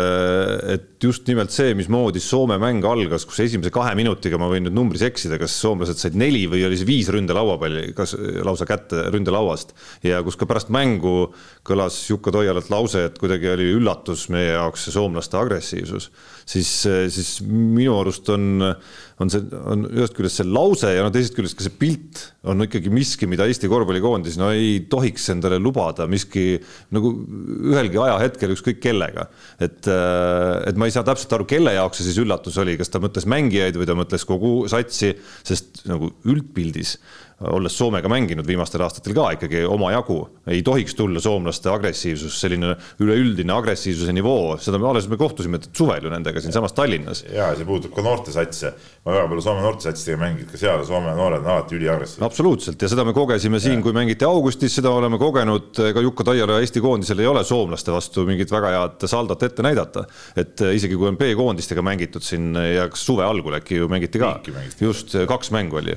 et 0.72 1.04
just 1.04 1.28
nimelt 1.28 1.52
see, 1.52 1.74
mismoodi 1.76 2.22
Soome 2.24 2.56
mäng 2.62 2.86
algas, 2.88 3.26
kus 3.28 3.42
esimese 3.44 3.72
kahe 3.74 3.92
minutiga 3.98 4.40
ma 4.40 4.48
võin 4.48 4.64
nüüd 4.64 4.76
numbris 4.78 5.04
eksida, 5.04 5.36
kas 5.40 5.58
soomlased 5.60 6.00
said 6.00 6.16
neli 6.16 6.46
või 6.48 6.64
oli 6.64 6.78
see 6.80 6.88
viis 6.88 7.10
ründelaua-palli, 7.12 7.90
kas 7.98 8.16
lausa 8.48 8.64
kätte 8.68 9.04
ründelauast. 9.12 9.76
Ja 10.08 10.22
kus 10.24 10.38
ka 10.40 10.48
pärast 10.48 10.72
mängu 10.72 11.34
kõlas 11.68 12.00
Jukka 12.08 12.32
Toialalt 12.32 12.72
lause, 12.72 13.04
et 13.10 13.20
kuidagi 13.20 13.52
oli 13.52 13.68
üllatus 13.76 14.30
meie 14.32 14.54
jaoks 14.54 14.88
see 14.88 14.96
soomlaste 14.96 15.36
agressiivsus, 15.36 16.08
siis, 16.48 16.72
siis 17.12 17.36
minu 17.44 18.00
arust 18.00 18.32
on 18.32 18.64
on 19.22 19.30
see, 19.32 19.42
on 19.66 19.84
ühest 19.88 20.14
küljest 20.16 20.40
see 20.40 20.46
lause 20.46 20.90
ja 20.94 21.04
no 21.04 21.10
teisest 21.14 21.34
küljest 21.36 21.58
ka 21.58 21.66
see 21.66 21.74
pilt 21.80 22.22
on 22.48 22.62
ikkagi 22.64 22.92
miski, 22.94 23.28
mida 23.30 23.46
Eesti 23.48 23.70
korvpallikoondis 23.70 24.38
no 24.40 24.50
ei 24.54 24.84
tohiks 24.90 25.26
endale 25.34 25.58
lubada 25.62 26.06
miski 26.10 26.58
nagu 26.94 27.12
ühelgi 27.72 28.00
ajahetkel 28.04 28.54
ükskõik 28.54 28.80
kellega. 28.84 29.28
et, 29.58 29.88
et 29.90 30.78
ma 30.78 30.88
ei 30.88 30.94
saa 30.94 31.06
täpselt 31.06 31.34
aru, 31.34 31.48
kelle 31.50 31.74
jaoks 31.74 32.00
see 32.00 32.10
siis 32.10 32.20
üllatus 32.22 32.58
oli, 32.62 32.78
kas 32.78 32.92
ta 32.94 33.02
mõtles 33.02 33.26
mängijaid 33.30 33.78
või 33.78 33.88
ta 33.90 33.98
mõtles 33.98 34.26
kogu 34.28 34.52
satsi, 34.70 35.14
sest 35.46 35.82
nagu 35.90 36.12
üldpildis 36.28 36.98
olles 37.46 37.76
Soomega 37.78 38.10
mänginud 38.10 38.46
viimastel 38.46 38.82
aastatel 38.82 39.14
ka 39.14 39.28
ikkagi 39.36 39.60
omajagu, 39.70 40.18
ei 40.50 40.62
tohiks 40.66 40.96
tulla 40.98 41.20
soomlaste 41.22 41.70
agressiivsus, 41.70 42.34
selline 42.40 42.72
üleüldine 43.02 43.54
agressiivsuse 43.54 44.14
nivoo, 44.16 44.56
seda 44.62 44.80
me 44.82 44.88
alles 44.90 45.06
me 45.10 45.18
kohtusime 45.20 45.60
suvel 45.68 46.02
ju 46.02 46.10
nendega 46.10 46.42
siinsamas 46.42 46.74
Tallinnas. 46.74 47.22
ja 47.30 47.52
see 47.54 47.66
puudutab 47.68 47.94
ka 47.94 48.04
noortesatse, 48.06 48.72
ma 49.06 49.14
väga 49.14 49.28
palju 49.30 49.44
Soome 49.46 49.62
noortesatsidega 49.62 50.20
mänginud, 50.24 50.50
ka 50.50 50.58
seal 50.60 50.82
Soome 50.88 51.14
noored 51.14 51.44
on 51.44 51.52
alati 51.54 51.78
üliagressiivsed. 51.78 52.24
absoluutselt. 52.26 52.82
Ja 52.82 52.90
seda 52.90 53.06
me 53.06 53.14
kogesime 53.14 53.62
siin, 53.62 53.84
kui 53.86 53.94
mängiti 53.94 54.26
augustis, 54.26 54.74
seda 54.80 54.90
oleme 54.90 55.20
kogenud, 55.22 55.70
ka 55.78 56.04
Jukka 56.04 56.26
Taiala 56.32 56.58
Eesti 56.58 56.82
koondisel 56.82 57.22
ei 57.22 57.30
ole 57.30 57.44
soomlaste 57.46 57.94
vastu 57.94 58.26
mingit 58.26 58.50
väga 58.50 58.74
head 58.74 59.06
saldot 59.06 59.46
ette 59.46 59.62
näidata. 59.62 60.04
et 60.36 60.60
isegi 60.74 60.96
kui 60.98 61.08
on 61.08 61.16
B-koondistega 61.16 61.82
mängitud 61.82 62.22
siin 62.22 62.50
ja 62.54 62.88
kas 62.90 63.06
suve 63.06 63.24
algul 63.24 63.54
äkki 63.54 63.78
ju 63.78 63.88
mängiti 63.88 64.18
ka, 64.18 64.34
just 64.80 65.14
kaks 65.28 65.50
mängu 65.54 65.78
oli, 65.78 65.94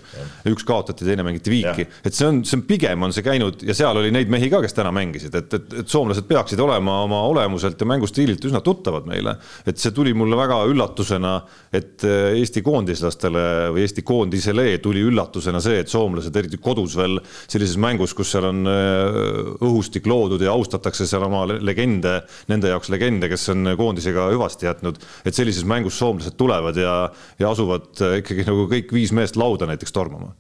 üks 0.49 0.65
kaotati, 0.67 1.05
teine 1.05 1.23
mängiti 1.23 1.30
viiki, 1.51 1.85
et 2.05 2.15
see 2.15 2.27
on, 2.27 2.41
see 2.47 2.57
on 2.59 2.63
pigem 2.67 3.05
on 3.05 3.13
see 3.15 3.25
käinud 3.25 3.63
ja 3.65 3.75
seal 3.77 3.97
oli 4.01 4.11
neid 4.13 4.31
mehi 4.31 4.49
ka, 4.51 4.61
kes 4.63 4.75
täna 4.77 4.91
mängisid, 4.95 5.35
et, 5.37 5.53
et, 5.57 5.75
et 5.81 5.91
soomlased 5.91 6.27
peaksid 6.29 6.59
olema 6.63 7.01
oma 7.05 7.21
olemuselt 7.29 7.79
ja 7.79 7.87
mängustiililt 7.89 8.43
üsna 8.49 8.61
tuttavad 8.65 9.07
meile. 9.09 9.37
et 9.65 9.79
see 9.81 9.93
tuli 9.95 10.13
mulle 10.17 10.37
väga 10.39 10.61
üllatusena, 10.71 11.33
et 11.73 12.05
äh, 12.07 12.37
Eesti 12.41 12.63
koondislastele 12.65 13.45
või 13.75 13.85
Eesti 13.85 14.03
koondisele 14.07 14.67
tuli 14.83 15.03
üllatusena 15.07 15.61
see, 15.63 15.81
et 15.83 15.91
soomlased 15.91 16.35
eriti 16.35 16.59
kodus 16.61 16.97
veel 16.99 17.19
sellises 17.47 17.77
mängus, 17.81 18.15
kus 18.17 18.33
seal 18.35 18.49
on 18.49 18.67
äh, 18.69 19.21
õhustik 19.61 20.07
loodud 20.09 20.41
ja 20.43 20.53
austatakse 20.55 21.07
seal 21.09 21.25
oma 21.27 21.45
legende, 21.51 22.19
nende 22.51 22.71
jaoks 22.73 22.91
legende, 22.93 23.29
kes 23.31 23.49
on 23.53 23.73
koondisega 23.77 24.29
hüvasti 24.33 24.69
jätnud, 24.69 25.01
et 25.25 25.37
sellises 25.37 25.67
mängus 25.67 25.99
soomlased 26.01 26.37
tulevad 26.39 26.77
ja, 26.79 26.95
ja 27.39 27.51
asuvad 27.51 27.91
äh, 28.01 28.19
ikkagi 28.21 28.47
nagu 28.47 28.67
kõik 28.71 28.93
viis 28.95 29.13
meest 29.15 29.39
lauda 29.39 29.69
näiteks 29.69 29.95
tormama 29.95 30.33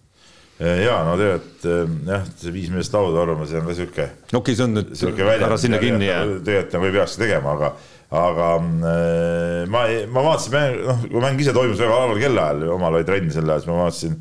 ja 0.61 0.99
no 1.07 1.15
tegelikult 1.17 2.11
jah, 2.11 2.27
see 2.37 2.53
viis 2.53 2.69
meest 2.73 2.93
lauda 2.93 3.15
tormama, 3.17 3.47
see 3.49 3.61
on 3.61 3.69
ka 3.69 3.77
sihuke. 3.77 4.09
okei 4.37 4.57
see 4.57 4.67
on 4.67 4.77
nüüd, 4.77 4.93
ära 5.37 5.57
sinna 5.61 5.79
kinni 5.81 6.09
jää. 6.09 6.27
tegelikult 6.45 6.77
nagu 6.77 6.89
ei 6.89 6.95
peakski 6.99 7.23
tegema, 7.23 7.55
aga 7.57 7.73
aga 8.11 8.51
äh, 8.59 9.63
ma, 9.71 9.85
ma 10.11 10.25
vaatasin, 10.25 10.77
noh, 10.83 11.03
kui 11.07 11.23
mäng 11.23 11.39
ise 11.39 11.55
toimus 11.55 11.79
väga 11.79 11.95
halval 11.95 12.19
kellaajal, 12.19 12.65
omal 12.75 12.99
oli 12.99 13.07
trenn 13.07 13.31
sel 13.31 13.47
ajal, 13.47 13.63
siis 13.63 13.71
ma 13.71 13.77
vaatasin 13.85 14.17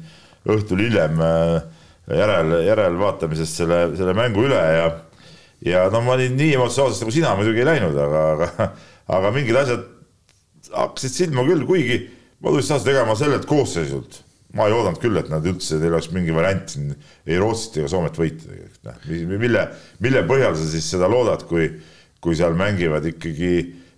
õhtul 0.55 0.83
hiljem 0.85 1.23
äh, 1.27 1.57
järel, 2.21 2.55
järelvaatamisest 2.69 3.63
selle, 3.63 3.81
selle 3.99 4.15
mängu 4.17 4.47
üle 4.47 4.61
ja 4.61 4.91
ja 5.67 5.85
no 5.93 6.01
ma 6.07 6.15
olin 6.15 6.39
nii 6.39 6.55
emotsionaalsest 6.57 7.05
nagu 7.05 7.15
sina 7.15 7.35
muidugi 7.37 7.61
ei 7.65 7.69
läinud, 7.69 7.99
aga, 8.07 8.23
aga, 8.33 8.69
aga 9.19 9.33
mingid 9.35 9.59
asjad 9.61 9.85
hakkasid 10.71 11.17
silma 11.17 11.45
küll, 11.49 11.67
kuigi 11.69 12.01
ma 12.41 12.53
tulin 12.53 12.67
seda 12.67 12.81
tegema 12.87 13.17
sellelt 13.19 13.47
koosseisult. 13.49 14.23
Ma 14.57 14.67
ei 14.67 14.75
oodanud 14.75 14.99
küll, 15.03 15.19
et 15.21 15.29
nad 15.31 15.45
üldse, 15.47 15.79
teil 15.79 15.95
oleks 15.95 16.11
mingi 16.15 16.35
variant 16.35 16.73
siin 16.73 16.95
ei 17.29 17.39
Rootsit 17.39 17.81
ega 17.81 17.91
Soomet 17.93 18.19
võita 18.19 18.49
tegelikult, 18.49 18.81
noh, 18.89 19.37
mille, 19.45 19.67
mille 20.03 20.25
põhjal 20.27 20.57
sa 20.59 20.67
siis 20.73 20.89
seda 20.95 21.11
loodad, 21.11 21.45
kui, 21.51 21.69
kui 22.23 22.39
seal 22.39 22.57
mängivad 22.59 23.07
ikkagi 23.13 23.53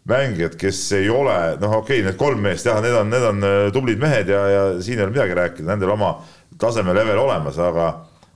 mängijad, 0.09 0.59
kes 0.59 0.81
ei 0.99 1.09
ole, 1.13 1.37
noh, 1.63 1.79
okei 1.79 2.01
okay,, 2.01 2.07
need 2.09 2.19
kolm 2.21 2.43
meest 2.45 2.69
jah, 2.69 2.83
need 2.85 2.97
on, 2.99 3.11
need 3.13 3.27
on 3.29 3.49
äh, 3.49 3.65
tublid 3.75 4.03
mehed 4.03 4.33
ja, 4.33 4.43
ja 4.51 4.63
siin 4.83 4.99
ei 4.99 5.07
ole 5.07 5.15
midagi 5.15 5.39
rääkida, 5.39 5.69
nendel 5.71 5.95
oma 5.95 6.17
taseme 6.61 6.95
level 6.97 7.23
olemas, 7.23 7.59
aga 7.63 7.93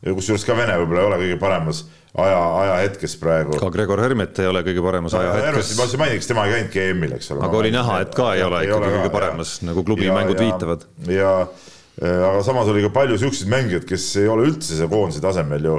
kusjuures 0.07 0.45
ka 0.47 0.55
Vene 0.57 0.77
võib-olla 0.79 1.03
ei 1.03 1.09
ole 1.11 1.21
kõige 1.25 1.39
paremas 1.41 1.85
aja, 2.17 2.41
ajahetkes 2.63 3.17
praegu. 3.21 3.59
ka 3.61 3.71
Gregor 3.75 4.01
Hermet 4.01 4.39
ei 4.41 4.49
ole 4.49 4.63
kõige 4.65 4.85
paremas 4.85 5.17
ajahetkes. 5.19 5.77
ma 5.77 5.89
just 5.89 6.01
mainiks, 6.01 6.29
tema 6.31 6.47
ei 6.47 6.57
käinudki 6.57 6.85
EM-il, 6.87 7.17
eks 7.19 7.33
ole. 7.35 7.45
aga 7.45 7.61
oli 7.61 7.73
näha, 7.75 8.03
et 8.07 8.15
ka 8.17 8.33
ei 8.39 8.45
ole 8.47 8.63
ikkagi 8.69 8.93
kõige 9.01 9.15
paremas, 9.19 9.57
nagu 9.67 9.85
klubi 9.85 10.07
ja, 10.07 10.15
mängud 10.17 10.39
ja, 10.39 10.47
viitavad. 10.47 10.87
ja 11.11 11.33
äh, 11.43 11.73
aga 12.03 12.43
samas 12.45 12.69
oli 12.73 12.83
ka 12.85 12.91
palju 12.93 13.17
siukseid 13.21 13.49
mängijaid, 13.53 13.87
kes 13.89 14.09
ei 14.21 14.29
ole 14.29 14.51
üldse 14.51 14.77
see 14.77 14.89
koondise 14.91 15.23
tasemel 15.25 15.65
ju, 15.65 15.77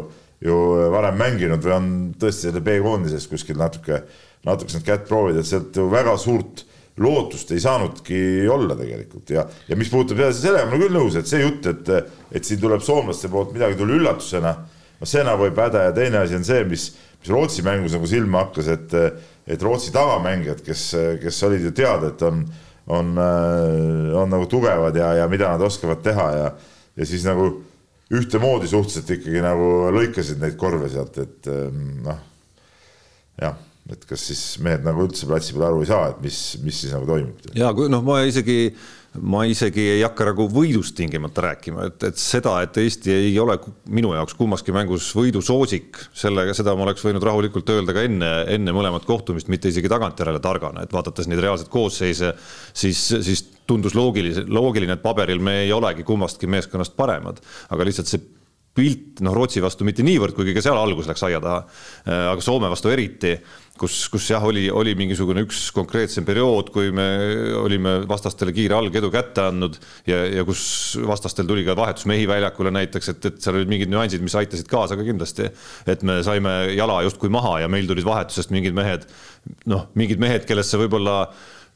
ju 0.47 0.61
varem 0.93 1.19
mänginud 1.19 1.61
või 1.65 1.75
on 1.75 1.91
tõesti 2.17 2.47
selle 2.47 2.63
B-koondises 2.65 3.27
kuskil 3.29 3.59
natuke 3.59 4.01
natuke 4.47 4.71
sealt 4.71 4.87
kätt 4.87 5.07
proovida, 5.09 5.41
et 5.41 5.49
sealt 5.49 5.75
ju 5.75 5.87
väga 5.91 6.15
suurt 6.21 6.63
lootust 7.01 7.51
ei 7.53 7.61
saanudki 7.61 8.19
olla 8.49 8.75
tegelikult. 8.77 9.29
Ja, 9.33 9.45
ja 9.67 9.77
mis 9.77 9.89
puudutab 9.93 10.23
jälle 10.23 10.37
sellega 10.37 10.65
ma 10.65 10.73
olen 10.73 10.85
küll 10.85 10.97
nõus, 10.97 11.17
et 11.19 11.29
see 11.29 11.43
jutt, 11.43 11.67
et, 11.69 11.91
et 12.33 12.47
siin 12.47 12.61
tuleb 12.61 12.81
soomlaste 12.85 13.29
poolt 13.33 13.53
midagi 13.53 13.77
tuli 13.77 13.97
üllatusena, 13.99 14.53
no 14.97 15.09
see 15.09 15.25
nagu 15.25 15.45
ei 15.45 15.53
päde. 15.57 15.83
Ja 15.89 15.95
teine 15.95 16.23
asi 16.23 16.37
on 16.37 16.47
see, 16.47 16.63
mis, 16.69 16.89
mis 17.21 17.33
Rootsi 17.33 17.65
mängus 17.65 17.93
nagu 17.97 18.09
silma 18.09 18.47
hakkas, 18.47 18.71
et, 18.73 18.95
et 19.45 19.65
Rootsi 19.65 19.93
tagamängijad, 19.93 20.63
kes, 20.65 20.87
kes 21.21 21.43
olid 21.49 21.69
ju 21.69 21.73
teada, 21.77 22.13
et 22.13 22.25
on, 22.25 22.41
on, 22.87 23.13
on 23.17 24.29
nagu 24.31 24.47
tugevad 24.49 24.95
ja, 24.95 25.13
ja 25.21 25.27
mida 25.31 25.51
nad 25.53 25.63
oskavad 25.65 26.03
teha 26.05 26.27
ja, 26.35 26.51
ja 26.97 27.07
siis 27.07 27.25
nagu 27.27 27.49
ühtemoodi 28.15 28.69
suhteliselt 28.71 29.17
ikkagi 29.17 29.43
nagu 29.43 29.91
lõikasid 29.91 30.39
neid 30.39 30.55
korve 30.59 30.87
sealt, 30.91 31.17
et 31.19 31.49
noh, 32.05 32.21
jah 33.41 33.57
et 33.93 34.03
kas 34.07 34.23
siis 34.29 34.41
mehed 34.63 34.83
nagu 34.85 35.05
üldse 35.05 35.27
platsi 35.29 35.55
peal 35.55 35.69
aru 35.69 35.83
ei 35.83 35.89
saa, 35.89 36.11
et 36.11 36.21
mis, 36.23 36.37
mis 36.63 36.81
siis 36.83 36.93
nagu 36.95 37.07
toimub. 37.07 37.49
ja 37.55 37.71
kui 37.75 37.89
noh, 37.91 38.03
ma 38.05 38.19
isegi, 38.27 38.73
ma 39.21 39.43
isegi 39.49 39.83
ei 39.95 40.01
hakka 40.03 40.29
nagu 40.29 40.47
võidust 40.51 40.95
tingimata 40.97 41.43
rääkima, 41.47 41.87
et, 41.89 42.03
et 42.11 42.21
seda, 42.21 42.57
et 42.65 42.77
Eesti 42.81 43.13
ei 43.13 43.33
ole 43.41 43.57
minu 43.93 44.13
jaoks 44.13 44.37
kummaski 44.37 44.75
mängus 44.75 45.09
võidusoosik, 45.17 45.97
sellega, 46.17 46.53
seda 46.57 46.75
ma 46.77 46.85
oleks 46.87 47.05
võinud 47.05 47.25
rahulikult 47.25 47.69
öelda 47.73 47.95
ka 47.95 48.05
enne, 48.07 48.31
enne 48.53 48.75
mõlemat 48.75 49.07
kohtumist, 49.09 49.49
mitte 49.53 49.71
isegi 49.71 49.91
tagantjärele 49.91 50.41
targana, 50.43 50.85
et 50.85 50.93
vaadates 50.93 51.29
neid 51.29 51.41
reaalseid 51.43 51.71
koosseise, 51.73 52.33
siis, 52.77 53.03
siis 53.25 53.45
tundus 53.67 53.97
loogiline, 53.97 54.45
loogiline, 54.47 54.97
et 54.97 55.03
paberil 55.03 55.41
me 55.43 55.61
ei 55.65 55.73
olegi 55.75 56.05
kummastki 56.07 56.49
meeskonnast 56.51 56.95
paremad, 56.99 57.41
aga 57.73 57.87
lihtsalt 57.87 58.11
see 58.11 58.36
pilt, 58.77 59.21
noh, 59.25 59.33
Rootsi 59.35 59.63
vastu 59.63 59.87
mitte 59.87 60.05
niivõrd, 60.05 60.37
kuigi 60.37 60.55
ka 60.55 60.63
seal 60.63 60.77
algus 60.77 61.09
läks 61.09 61.25
aia 61.27 61.41
taha, 61.43 61.63
aga 62.33 62.43
Soome 62.45 62.69
vastu 62.71 62.93
eriti 62.93 63.35
kus, 63.79 63.95
kus 64.11 64.27
jah, 64.31 64.43
oli, 64.45 64.65
oli 64.73 64.93
mingisugune 64.97 65.43
üks 65.45 65.67
konkreetsem 65.75 66.25
periood, 66.27 66.71
kui 66.73 66.91
me 66.95 67.05
olime 67.61 67.97
vastastele 68.09 68.53
kiire 68.55 68.77
algedu 68.77 69.09
kätte 69.13 69.47
andnud 69.47 69.77
ja, 70.09 70.19
ja 70.39 70.45
kus 70.47 70.61
vastastel 71.07 71.47
tuli 71.49 71.65
ka 71.67 71.77
vahetusmehi 71.77 72.27
väljakule 72.29 72.73
näiteks, 72.75 73.11
et, 73.13 73.29
et 73.29 73.39
seal 73.43 73.59
olid 73.59 73.71
mingid 73.71 73.91
nüansid, 73.93 74.23
mis 74.25 74.35
aitasid 74.39 74.69
kaasa 74.71 74.97
ka 74.99 75.05
kindlasti. 75.07 75.51
et 75.87 76.03
me 76.07 76.19
saime 76.25 76.57
jala 76.75 77.01
justkui 77.07 77.31
maha 77.33 77.57
ja 77.63 77.71
meil 77.71 77.89
tulid 77.89 78.07
vahetusest 78.07 78.53
mingid 78.55 78.75
mehed, 78.77 79.07
noh, 79.69 79.87
mingid 79.99 80.21
mehed, 80.21 80.47
kellesse 80.49 80.79
võib-olla 80.81 81.21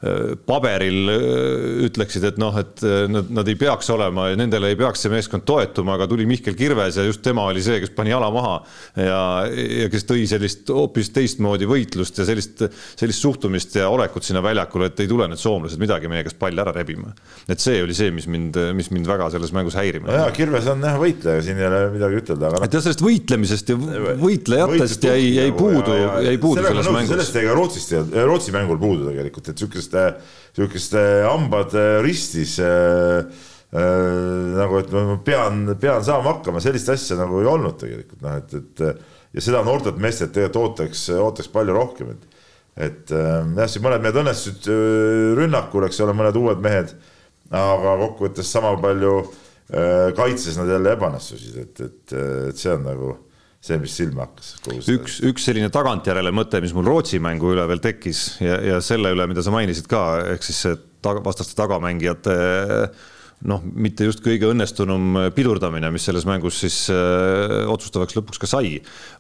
paberil 0.02 1.10
äh, 1.14 1.86
ütleksid, 1.86 2.24
et 2.26 2.38
noh, 2.42 2.56
et 2.58 2.82
äh, 2.82 3.04
nad, 3.12 3.28
nad 3.30 3.50
ei 3.52 3.58
peaks 3.60 3.92
olema 3.94 4.32
ja 4.32 4.38
nendele 4.40 4.72
ei 4.74 4.78
peaks 4.80 5.04
see 5.06 5.12
meeskond 5.14 5.46
toetuma, 5.46 5.94
aga 5.94 6.08
tuli 6.10 6.26
Mihkel 6.30 6.56
Kirves 6.58 6.98
ja 6.98 7.06
just 7.06 7.22
tema 7.22 7.44
oli 7.46 7.62
see, 7.62 7.78
kes 7.84 7.94
pani 7.94 8.10
jala 8.10 8.32
maha 8.34 8.56
ja, 8.98 9.20
ja 9.46 9.90
kes 9.94 10.08
tõi 10.10 10.24
sellist 10.30 10.72
hoopis 10.74 11.12
teistmoodi 11.14 11.70
võitlust 11.70 12.18
ja 12.18 12.26
sellist, 12.26 12.64
sellist 12.98 13.22
suhtumist 13.22 13.78
ja 13.78 13.92
olekut 13.94 14.26
sinna 14.26 14.42
väljakule, 14.42 14.90
et 14.90 15.04
ei 15.06 15.12
tule 15.12 15.28
need 15.30 15.42
soomlased 15.42 15.82
midagi 15.82 16.10
meie 16.10 16.26
käest 16.26 16.40
palli 16.42 16.64
ära 16.64 16.74
rebima. 16.74 17.14
et 17.46 17.62
see 17.62 17.84
oli 17.86 17.94
see, 17.94 18.10
mis 18.16 18.26
mind, 18.26 18.58
mis 18.74 18.90
mind 18.90 19.10
väga 19.12 19.30
selles 19.36 19.54
mängus 19.54 19.78
häirima 19.78 20.10
no. 20.10 20.18
jaa, 20.18 20.34
Kirves 20.34 20.72
on 20.74 20.82
jah 20.82 20.98
võitleja, 21.02 21.46
siin 21.46 21.62
ei 21.62 21.70
ole 21.70 21.84
midagi 21.94 22.24
ütelda, 22.24 22.50
aga 22.50 22.64
noh. 22.64 22.66
et 22.66 22.80
jah, 22.80 22.86
sellest 22.88 23.06
võitlemisest 23.06 23.70
ja 23.70 23.78
võitlejatest 23.78 25.08
jäi, 25.12 25.30
jäi 25.38 25.54
puudu, 25.54 25.94
jäi 26.26 26.42
puudu 26.42 26.66
selles 26.66 26.90
mängus. 26.90 27.14
sellest 27.14 27.38
jäi 27.38 27.46
ka 27.52 27.56
Rootsist, 27.62 27.96
Rootsi 28.18 28.58
mängul 28.58 28.82
puudu 28.82 29.12
tegelikult, 29.12 29.54
et 29.54 29.62
sihukest 29.62 29.91
sihukest, 29.94 30.58
sihukest 30.58 30.98
hambad 31.28 31.76
äh, 31.78 32.00
ristis 32.04 32.58
äh, 32.60 33.22
äh, 33.72 34.58
nagu, 34.58 34.80
et 34.82 34.92
ma 34.96 35.18
pean, 35.26 35.64
pean 35.80 36.04
saama 36.06 36.36
hakkama, 36.36 36.64
sellist 36.64 36.92
asja 36.92 37.20
nagu 37.20 37.42
ei 37.42 37.50
olnud 37.52 37.80
tegelikult 37.82 38.26
noh, 38.26 38.38
et, 38.42 38.58
et 38.60 38.84
ja 39.32 39.46
seda 39.46 39.64
noortelt 39.68 40.02
meestelt 40.02 40.34
tegelikult 40.36 40.80
ootaks, 40.82 41.08
ootaks 41.16 41.52
palju 41.54 41.78
rohkem, 41.78 42.14
et 42.16 42.28
et 42.82 43.12
jah, 43.12 43.68
siin 43.68 43.84
mõned 43.84 44.00
mehed 44.00 44.16
õnnestusid 44.22 44.70
rünnakul, 45.36 45.84
eks 45.86 45.98
ole, 46.06 46.14
mõned 46.16 46.38
uued 46.40 46.62
mehed, 46.64 46.94
aga 47.52 47.98
kokkuvõttes 48.00 48.48
sama 48.48 48.72
palju 48.80 49.18
kaitses 50.16 50.56
nad 50.56 50.72
jälle 50.72 50.94
ebaõnnestusid, 50.96 51.58
et, 51.60 51.82
et, 51.84 52.14
et 52.48 52.64
see 52.64 52.72
on 52.72 52.88
nagu 52.88 53.12
see, 53.62 53.78
mis 53.82 53.94
silma 53.94 54.26
hakkas. 54.26 54.56
üks, 54.90 55.20
üks 55.30 55.46
selline 55.46 55.70
tagantjärele 55.74 56.34
mõte, 56.34 56.62
mis 56.64 56.74
mul 56.74 56.88
Rootsi 56.88 57.22
mängu 57.22 57.54
üle 57.54 57.68
veel 57.70 57.82
tekkis 57.84 58.24
ja, 58.42 58.58
ja 58.72 58.82
selle 58.84 59.14
üle, 59.14 59.28
mida 59.30 59.44
sa 59.46 59.54
mainisid 59.54 59.90
ka, 59.92 60.02
ehk 60.34 60.46
siis 60.46 60.64
see 60.66 60.78
taga, 61.06 61.22
vastaste 61.26 61.58
tagamängijate 61.60 62.36
noh, 63.50 63.62
mitte 63.62 64.06
just 64.06 64.22
kõige 64.26 64.50
õnnestunum 64.50 65.32
pidurdamine, 65.38 65.94
mis 65.94 66.06
selles 66.10 66.26
mängus 66.30 66.60
siis 66.62 66.84
öö, 66.94 67.64
otsustavaks 67.74 68.18
lõpuks 68.18 68.42
ka 68.42 68.50
sai, 68.50 68.76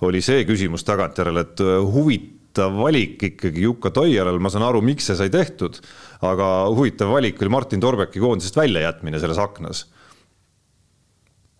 oli 0.05 0.21
see 0.25 0.43
küsimus 0.49 0.85
tagantjärele, 0.89 1.45
et 1.45 1.63
huvitav 1.93 2.75
valik 2.81 3.21
ikkagi 3.31 3.65
Jukka 3.65 3.93
Toialal, 3.93 4.41
ma 4.41 4.53
saan 4.53 4.65
aru, 4.67 4.81
miks 4.85 5.09
see 5.09 5.17
sai 5.21 5.29
tehtud, 5.33 5.81
aga 6.25 6.51
huvitav 6.73 7.13
valik 7.13 7.41
oli 7.41 7.53
Martin 7.53 7.81
Torbeki 7.81 8.21
koondisest 8.21 8.57
väljajätmine 8.57 9.21
selles 9.21 9.41
aknas 9.41 9.85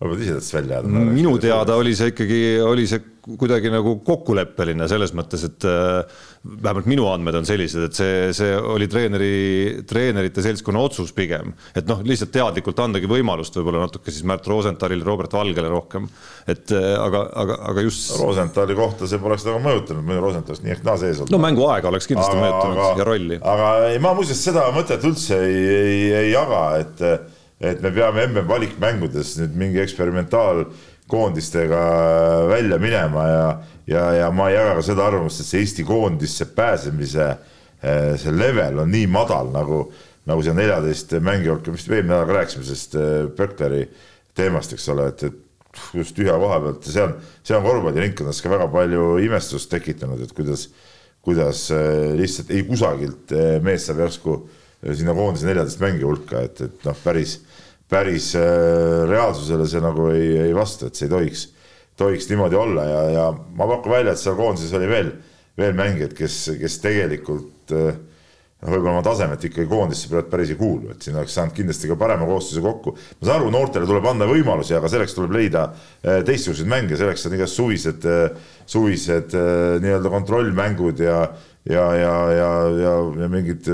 ma 0.02 0.10
pean 0.10 0.22
ise 0.24 0.36
tast 0.40 0.54
välja 0.56 0.80
jääma. 0.80 1.06
minu 1.14 1.38
teada 1.42 1.78
oli 1.78 1.94
see 1.96 2.12
ikkagi, 2.12 2.42
oli 2.66 2.86
see 2.90 3.02
kuidagi 3.22 3.70
nagu 3.70 3.94
kokkuleppeline 4.02 4.88
selles 4.90 5.12
mõttes, 5.14 5.44
et 5.46 5.64
äh, 5.68 6.22
vähemalt 6.42 6.88
minu 6.90 7.04
andmed 7.06 7.36
on 7.38 7.46
sellised, 7.46 7.84
et 7.86 7.98
see, 7.98 8.14
see 8.34 8.56
oli 8.58 8.88
treeneri, 8.90 9.34
treenerite 9.86 10.42
seltskonna 10.42 10.82
otsus 10.82 11.12
pigem. 11.14 11.52
et 11.78 11.86
noh, 11.86 12.00
lihtsalt 12.06 12.32
teadlikult 12.34 12.82
andagi 12.82 13.10
võimalust 13.10 13.54
võib-olla 13.58 13.84
natuke 13.84 14.10
siis 14.10 14.26
Märt 14.26 14.48
Rosenthalile, 14.50 15.06
Robert 15.06 15.36
Valgele 15.38 15.70
rohkem. 15.70 16.08
et 16.50 16.74
äh, 16.74 16.88
aga, 16.98 17.22
aga, 17.44 17.58
aga 17.70 17.84
just. 17.86 18.10
Rosenthali 18.18 18.74
kohta 18.78 19.06
see 19.10 19.22
poleks 19.22 19.46
nagu 19.46 19.62
mõjutanud, 19.62 20.02
muidu 20.08 20.24
Rosenthalist 20.24 20.66
nii 20.66 20.74
ehk 20.74 20.88
naa 20.88 20.98
sees 20.98 21.22
olnud. 21.22 21.34
no 21.36 21.42
mänguaega 21.42 21.92
oleks 21.92 22.10
kindlasti 22.10 22.34
aga, 22.34 22.48
mõjutanud 22.48 22.82
aga, 22.88 22.98
ja 22.98 23.06
rolli. 23.06 23.38
aga 23.54 23.70
ei, 23.92 24.02
ma 24.02 24.16
muuseas 24.18 24.42
seda 24.50 24.66
mõtet 24.74 25.06
üldse 25.06 25.38
ei, 25.46 25.62
ei, 25.76 26.02
ei 26.24 26.34
jaga, 26.34 26.64
et 26.82 27.06
et 27.62 27.82
me 27.82 27.90
peame 27.94 28.26
MM-valikmängudes 28.26 29.36
nüüd 29.38 29.54
mingi 29.58 29.80
eksperimentaalkoondistega 29.84 31.82
välja 32.50 32.78
minema 32.82 33.26
ja, 33.28 33.44
ja, 33.86 34.04
ja 34.18 34.30
ma 34.34 34.48
ei 34.50 34.56
jaga 34.56 34.74
ka 34.78 34.82
seda 34.86 35.06
arvamust, 35.06 35.40
et 35.40 35.48
see 35.48 35.60
Eesti 35.62 35.84
koondisse 35.86 36.44
pääsemise 36.56 37.26
eh, 37.30 38.18
see 38.18 38.32
level 38.34 38.82
on 38.82 38.90
nii 38.92 39.06
madal 39.10 39.46
nagu, 39.54 39.78
nagu 40.26 40.40
see 40.42 40.54
neljateist 40.58 41.08
mängijaga, 41.22 41.70
mis 41.74 41.86
me 41.86 41.94
eelmine 42.00 42.14
nädal 42.16 42.28
ka 42.28 42.36
rääkisime 42.40 42.64
sellest 42.66 42.92
Böckleri 43.38 43.82
teemast, 44.34 44.72
eks 44.74 44.88
ole, 44.92 45.04
et, 45.12 45.22
et 45.28 45.40
just 45.96 46.16
tühja 46.16 46.34
koha 46.40 46.58
pealt 46.62 46.86
ja 46.88 46.92
see 46.94 47.04
on, 47.04 47.14
see 47.46 47.56
on 47.56 47.64
korvpalliringkondades 47.66 48.42
ka 48.44 48.52
väga 48.52 48.66
palju 48.72 49.06
imestust 49.24 49.70
tekitanud, 49.72 50.20
et 50.24 50.34
kuidas, 50.36 50.66
kuidas 51.24 51.68
äh, 51.74 52.12
lihtsalt 52.18 52.50
ei 52.52 52.64
kusagilt 52.68 53.32
äh, 53.36 53.56
mees 53.64 53.86
saab 53.88 54.02
järsku 54.04 54.40
sinna 54.82 55.14
koondise 55.16 55.46
neljateist 55.48 55.82
mängija 55.82 56.08
hulka, 56.08 56.44
et, 56.46 56.62
et 56.66 56.86
noh, 56.88 56.96
päris, 57.04 57.38
päris 57.90 58.32
reaalsusele 59.08 59.66
see 59.70 59.82
nagu 59.84 60.08
ei, 60.10 60.30
ei 60.48 60.54
vasta, 60.56 60.88
et 60.88 60.98
see 60.98 61.06
ei 61.06 61.12
tohiks, 61.12 61.44
tohiks 62.00 62.30
niimoodi 62.30 62.58
olla 62.58 62.86
ja, 62.88 63.02
ja 63.16 63.26
ma 63.32 63.68
pakun 63.70 63.94
välja, 63.94 64.14
et 64.14 64.22
seal 64.22 64.38
koondises 64.38 64.72
oli 64.78 64.88
veel, 64.90 65.12
veel 65.58 65.76
mängijaid, 65.78 66.16
kes, 66.18 66.38
kes 66.58 66.78
tegelikult 66.82 67.74
äh, 67.76 67.92
noh, 68.62 68.70
võib-olla 68.70 68.94
oma 68.96 69.04
tasemet 69.04 69.44
ikkagi 69.48 69.68
koondisse 69.70 70.22
päris 70.30 70.52
ei 70.54 70.58
kuulu, 70.58 70.92
et 70.94 71.04
siin 71.04 71.18
oleks 71.18 71.34
saanud 71.36 71.54
kindlasti 71.56 71.90
ka 71.90 71.98
parema 72.00 72.26
koosseisu 72.28 72.62
kokku. 72.64 72.94
ma 72.94 73.28
saan 73.28 73.40
aru, 73.40 73.50
noortele 73.54 73.88
tuleb 73.88 74.08
anda 74.08 74.28
võimalusi, 74.30 74.76
aga 74.78 74.90
selleks 74.92 75.16
tuleb 75.18 75.34
leida 75.36 75.66
eh, 76.02 76.22
teistsuguseid 76.26 76.70
mänge, 76.70 76.98
selleks 77.00 77.26
on 77.28 77.36
igast 77.38 77.58
suvised, 77.58 78.08
suvised 78.70 79.36
nii-öelda 79.82 80.12
kontrollmängud 80.12 81.02
ja, 81.02 81.20
ja, 81.68 81.86
ja, 81.98 82.16
ja, 82.38 82.50
ja, 82.78 82.96
ja 83.24 83.30
mingid 83.32 83.70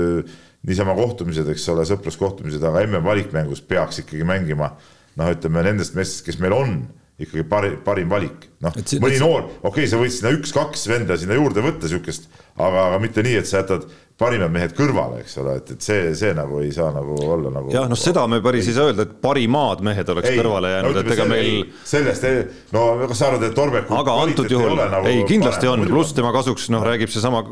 niisama 0.67 0.95
kohtumised, 0.97 1.47
eks 1.53 1.67
ole, 1.71 1.85
sõpruskohtumised, 1.87 2.63
aga 2.65 2.83
MM-valikmängus 2.87 3.61
peaks 3.67 4.01
ikkagi 4.03 4.25
mängima 4.27 4.73
noh, 5.19 5.29
ütleme 5.33 5.63
nendest 5.65 5.95
meestest, 5.97 6.25
kes 6.27 6.39
meil 6.43 6.55
on 6.55 6.79
ikkagi 7.19 7.43
parim, 7.51 7.79
parim 7.83 8.11
valik. 8.11 8.47
noh, 8.63 8.75
mõni 9.03 9.19
noor, 9.19 9.49
okei 9.59 9.83
okay,, 9.83 9.89
sa 9.91 9.99
võid 9.99 10.13
sinna 10.15 10.31
üks-kaks 10.37 10.85
venda 10.91 11.17
sinna 11.19 11.35
juurde 11.39 11.63
võtta, 11.63 11.89
sihukest, 11.91 12.29
aga, 12.55 12.89
aga 12.89 13.01
mitte 13.03 13.23
nii, 13.25 13.39
et 13.41 13.49
sa 13.49 13.61
jätad 13.61 13.87
parimad 14.19 14.51
mehed 14.51 14.73
kõrvale, 14.75 15.21
eks 15.23 15.37
ole, 15.39 15.53
et, 15.61 15.69
et 15.75 15.85
see, 15.85 16.09
see 16.17 16.33
nagu 16.35 16.59
ei 16.59 16.73
saa 16.75 16.89
nagu 16.91 17.15
olla 17.23 17.51
nagu. 17.55 17.71
jah, 17.71 17.85
noh, 17.87 17.99
seda 17.99 18.25
me 18.27 18.41
päris 18.43 18.67
ei 18.67 18.75
saa 18.75 18.89
öelda, 18.89 19.05
et 19.07 19.13
parimad 19.23 19.83
mehed 19.85 20.09
oleks 20.11 20.31
ei, 20.31 20.39
kõrvale 20.41 20.73
jäänud 20.73 20.97
no,, 20.97 21.03
et 21.05 21.13
ega 21.15 21.27
meil. 21.29 21.61
sellest, 21.87 22.27
no 22.75 22.83
kas 23.07 23.21
sa 23.21 23.29
arvad, 23.29 23.45
et 23.47 23.55
Torbeku. 23.55 23.95
aga 23.95 24.15
antud 24.25 24.51
juhul, 24.51 24.75
nagu 24.75 25.07
ei 25.07 25.23
kindlasti 25.29 25.69
on, 25.71 25.85
pluss 25.87 26.11
tema 26.17 26.33
kasuks 26.35 26.67
noh, 26.73 26.83
räägib 26.83 27.13
seesama 27.13 27.45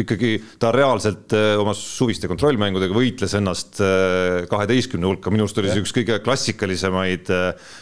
ikkagi 0.00 0.32
ta 0.62 0.72
reaalselt 0.72 1.36
äh, 1.36 1.52
oma 1.60 1.76
suviste 1.76 2.30
kontrollmängudega 2.32 2.96
võitles 2.96 3.36
ennast 3.36 3.82
äh, 3.84 4.46
kaheteistkümne 4.48 5.10
hulka, 5.10 5.34
minu 5.34 5.44
arust 5.44 5.60
oli 5.60 5.72
see 5.74 5.84
üks 5.84 5.92
kõige 6.00 6.16
klassikalisemaid 6.24 7.28
äh, 7.36 7.76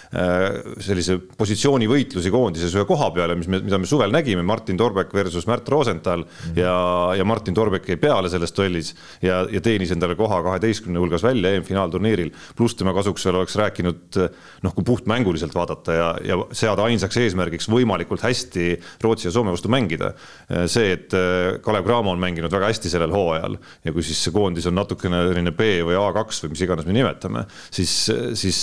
sellise 0.82 1.20
positsioonivõitlusi 1.38 2.34
koondises 2.34 2.74
ühe 2.74 2.86
koha 2.88 3.12
peale, 3.14 3.38
mis 3.38 3.46
me, 3.46 3.62
mida 3.62 3.78
me 3.78 3.86
suvel 3.86 4.10
nägime, 4.10 4.42
Martin 4.42 4.80
Torbek 4.80 5.14
versus 5.14 5.46
Märt 5.46 5.68
Rosenthal 5.70 6.26
mm 6.26 6.28
-hmm. 6.50 6.60
ja, 6.64 6.76
ja 7.20 7.24
Martin 7.28 7.54
Torbek 7.54 7.86
ei 7.88 7.96
pea 7.96 8.07
peale 8.08 8.32
selles 8.32 8.54
duellis 8.56 8.92
ja, 9.22 9.42
ja 9.52 9.62
teenis 9.64 9.92
endale 9.94 10.16
koha 10.18 10.40
kaheteistkümne 10.46 11.00
hulgas 11.02 11.24
välja 11.26 11.52
EM-finaalturniiril. 11.56 12.32
pluss 12.56 12.78
tema 12.78 12.94
kasuks 12.96 13.26
veel 13.28 13.40
oleks 13.42 13.56
rääkinud 13.60 14.20
noh, 14.64 14.74
kui 14.74 14.86
puhtmänguliselt 14.88 15.54
vaadata 15.54 15.96
ja, 15.98 16.08
ja 16.24 16.40
seada 16.56 16.88
ainsaks 16.88 17.20
eesmärgiks 17.22 17.68
võimalikult 17.72 18.24
hästi 18.24 18.70
Rootsi 19.04 19.28
ja 19.28 19.34
Soome 19.34 19.54
vastu 19.54 19.70
mängida. 19.72 20.12
see, 20.66 20.92
et 20.96 21.14
äh, 21.16 21.60
Kalev 21.64 21.86
Cramo 21.86 22.12
on 22.14 22.20
mänginud 22.22 22.52
väga 22.52 22.72
hästi 22.72 22.92
sellel 22.92 23.12
hooajal 23.14 23.58
ja 23.84 23.94
kui 23.94 24.04
siis 24.06 24.20
see 24.24 24.34
koondis 24.34 24.66
on 24.70 24.78
natukene 24.78 25.22
selline 25.28 25.52
B 25.56 25.70
või 25.86 25.98
A2 25.98 26.44
või 26.44 26.54
mis 26.54 26.66
iganes 26.66 26.88
me 26.88 26.96
nimetame, 26.96 27.44
siis, 27.70 27.94
siis 28.38 28.60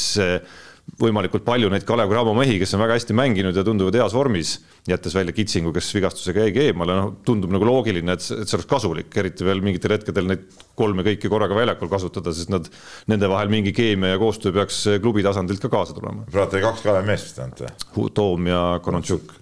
võimalikult 0.99 1.43
palju 1.43 1.69
neid 1.71 1.83
Kalev 1.87 2.11
Cramo 2.11 2.33
mehi, 2.37 2.55
kes 2.61 2.75
on 2.77 2.81
väga 2.83 2.95
hästi 2.95 3.15
mänginud 3.17 3.57
ja 3.57 3.63
tunduvad 3.67 3.97
heas 3.97 4.13
vormis, 4.15 4.53
jättes 4.87 5.15
välja 5.17 5.33
Kitsingu, 5.35 5.73
kes 5.75 5.89
vigastusega 5.97 6.45
jäigi 6.45 6.61
eemale, 6.69 6.95
noh, 6.95 7.09
tundub 7.25 7.51
nagu 7.51 7.67
loogiline, 7.67 8.15
et, 8.15 8.23
et 8.23 8.47
see 8.47 8.57
oleks 8.57 8.69
kasulik, 8.69 9.09
eriti 9.19 9.47
veel 9.47 9.63
mingitel 9.65 9.95
hetkedel 9.97 10.29
neid 10.29 10.45
kolme 10.77 11.03
kõiki 11.07 11.31
korraga 11.31 11.57
väljakul 11.57 11.91
kasutada, 11.91 12.31
sest 12.35 12.53
nad, 12.53 12.69
nende 13.11 13.29
vahel 13.31 13.51
mingi 13.51 13.73
keemia 13.75 14.13
ja 14.13 14.21
koostöö 14.21 14.55
peaks 14.55 14.83
klubi 15.03 15.25
tasandilt 15.25 15.63
ka 15.65 15.71
kaasa 15.73 15.97
tulema. 15.97 16.27
praegu 16.31 16.59
oli 16.59 16.65
kaks 16.69 16.85
Kalevi 16.85 17.11
meest 17.11 17.27
vist 17.31 17.43
ainult 17.43 17.65
või? 17.65 18.09
Toom 18.21 18.49
ja 18.53 18.63
Konontšuk, 18.85 19.35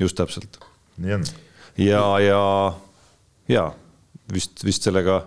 just 0.00 0.20
täpselt. 0.20 0.60
nii 1.02 1.18
on. 1.18 1.30
ja, 1.82 2.04
ja, 2.24 2.44
ja 3.52 3.70
vist, 4.32 4.64
vist 4.64 4.86
sellega, 4.86 5.24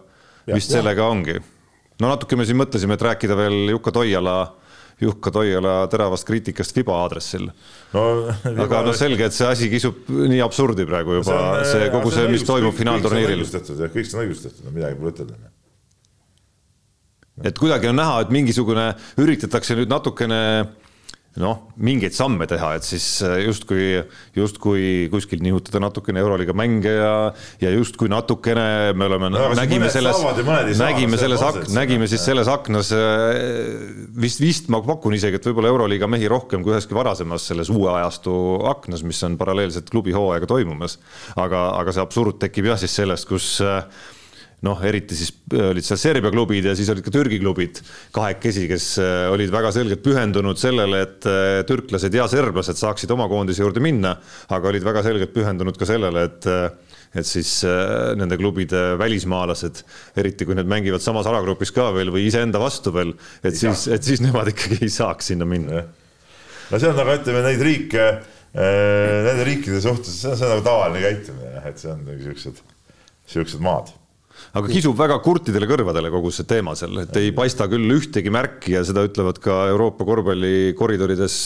vist 0.49 0.71
ja. 0.71 0.79
sellega 0.79 1.11
ongi. 1.11 1.37
no 2.01 2.15
natuke 2.15 2.39
me 2.39 2.47
siin 2.47 2.57
mõtlesime, 2.57 2.97
et 2.97 3.05
rääkida 3.11 3.37
veel 3.37 3.75
Jukka 3.75 3.93
Toiala 3.99 4.39
Juhka 5.01 5.31
Toiala 5.33 5.75
teravast 5.91 6.25
kriitikast 6.25 6.73
Fiba 6.73 6.95
aadressil 7.03 7.45
no,. 7.47 8.05
aga 8.49 8.81
noh, 8.87 8.95
selge, 8.97 9.27
et 9.29 9.35
see 9.35 9.45
asi 9.49 9.69
kisub 9.69 10.07
nii 10.09 10.41
absurdi 10.45 10.87
praegu 10.89 11.19
juba, 11.19 11.37
see, 11.61 11.75
see 11.75 11.91
kogu 11.93 12.13
see, 12.15 12.25
mis 12.33 12.47
toimub 12.47 12.73
finaalturniiril. 12.77 13.45
kõik 13.45 14.09
see 14.09 14.17
on 14.17 14.25
õigustatud, 14.25 14.65
no 14.65 14.73
midagi 14.73 14.97
pole 14.97 15.13
ütelda 15.13 15.37
et 17.45 17.59
kuidagi 17.61 17.91
on 17.91 17.99
näha, 17.99 18.21
et 18.25 18.33
mingisugune 18.33 18.87
üritatakse 19.21 19.77
nüüd 19.77 19.91
natukene 19.91 20.41
noh, 21.41 21.59
mingeid 21.83 22.15
samme 22.17 22.47
teha, 22.49 22.71
et 22.77 22.85
siis 22.85 23.05
äh, 23.25 23.37
justkui, 23.45 24.01
justkui 24.37 25.07
kuskil 25.13 25.41
nihutada 25.45 25.81
natukene 25.83 26.21
Euroliiga 26.23 26.55
mänge 26.57 26.93
ja, 26.93 27.11
ja 27.61 27.71
justkui 27.73 28.09
natukene 28.11 28.95
me 28.97 29.07
oleme 29.09 29.29
no,, 29.33 29.43
nägime 29.57 29.91
selles, 29.93 30.19
nägime 30.79 31.19
selles 31.21 31.43
ak-, 31.45 31.61
nägime 31.75 32.09
siis 32.09 32.25
selles 32.25 32.49
aknas 32.51 32.91
äh, 32.95 33.37
vist, 34.17 34.41
vist 34.41 34.71
ma 34.73 34.81
pakun 34.85 35.17
isegi, 35.17 35.37
et 35.39 35.49
võib-olla 35.49 35.71
Euroliiga 35.75 36.09
mehi 36.09 36.29
rohkem 36.31 36.65
kui 36.65 36.73
üheski 36.75 36.97
varasemas 36.97 37.45
selles 37.51 37.71
uue 37.73 37.91
ajastu 37.93 38.33
aknas, 38.73 39.05
mis 39.05 39.21
on 39.27 39.37
paralleelselt 39.39 39.91
klubi 39.93 40.15
hooaega 40.17 40.49
toimumas. 40.49 40.97
aga, 41.37 41.69
aga 41.77 41.93
see 41.93 42.03
absurd 42.03 42.41
tekib 42.41 42.71
jah 42.71 42.81
siis 42.81 42.97
sellest, 42.97 43.29
kus 43.29 43.57
äh, 43.61 43.83
noh, 44.65 44.79
eriti 44.89 45.17
siis 45.17 45.29
äh, 45.53 45.69
olid 45.69 45.85
seal 45.85 45.99
Serbia 46.01 46.31
klubid 46.33 46.65
ja 46.65 46.73
siis 46.77 46.89
olid 46.89 47.05
ka 47.05 47.13
Türgi 47.13 47.37
klubid 47.41 47.81
kahekesi, 48.15 48.65
kes 48.69 48.87
äh, 49.03 49.27
olid 49.29 49.51
väga 49.53 49.69
selgelt 49.75 50.01
pühendunud 50.05 50.57
sellele, 50.57 51.03
et 51.05 51.27
äh, 51.29 51.61
türklased 51.69 52.15
ja 52.17 52.25
serblased 52.31 52.79
saaksid 52.79 53.11
oma 53.13 53.27
koondise 53.29 53.61
juurde 53.61 53.83
minna, 53.83 54.15
aga 54.53 54.71
olid 54.71 54.85
väga 54.87 55.03
selgelt 55.05 55.33
pühendunud 55.35 55.77
ka 55.77 55.89
sellele, 55.89 56.27
et 56.31 56.51
et 57.17 57.25
siis 57.25 57.49
nende 58.19 58.35
klubide 58.37 58.97
välismaalased, 58.99 59.79
eriti 60.19 60.45
kui 60.45 60.57
need 60.57 60.67
mängivad 60.69 61.01
samas 61.01 61.25
alagrupis 61.31 61.71
ka 61.73 61.87
veel 61.95 62.11
või 62.13 62.25
iseenda 62.27 62.59
vastu 62.61 62.91
veel, 62.93 63.13
et 63.39 63.53
ei 63.53 63.61
siis, 63.61 63.85
et 63.95 64.03
siis 64.05 64.21
nemad 64.21 64.51
ikkagi 64.51 64.81
ei 64.83 64.91
saaks 64.91 65.31
sinna 65.31 65.47
minna. 65.47 65.85
no 66.67 66.81
see 66.81 66.89
on 66.91 66.99
nagu 66.99 67.15
ütleme 67.15 67.45
neid 67.47 67.63
riike, 67.63 68.09
nende 68.57 69.47
riikide 69.47 69.79
suhtes, 69.81 70.19
see 70.19 70.35
on, 70.35 70.51
nagu 70.51 70.65
tavaline 70.67 71.05
käitumine, 71.07 71.63
et 71.71 71.79
see 71.81 71.93
on 71.95 72.03
siuksed, 72.27 72.59
siuksed 73.31 73.63
maad 73.63 73.95
aga 74.55 74.71
kisub 74.71 74.95
väga 74.97 75.17
kurtidele 75.25 75.67
kõrvadele 75.69 76.11
kogu 76.13 76.31
see 76.33 76.47
teema 76.49 76.75
seal, 76.77 77.01
et 77.03 77.15
ei 77.19 77.33
paista 77.35 77.67
küll 77.71 77.97
ühtegi 77.97 78.31
märki 78.33 78.77
ja 78.77 78.83
seda 78.87 79.03
ütlevad 79.07 79.41
ka 79.43 79.65
Euroopa 79.73 80.07
korvpallikoridorides 80.07 81.39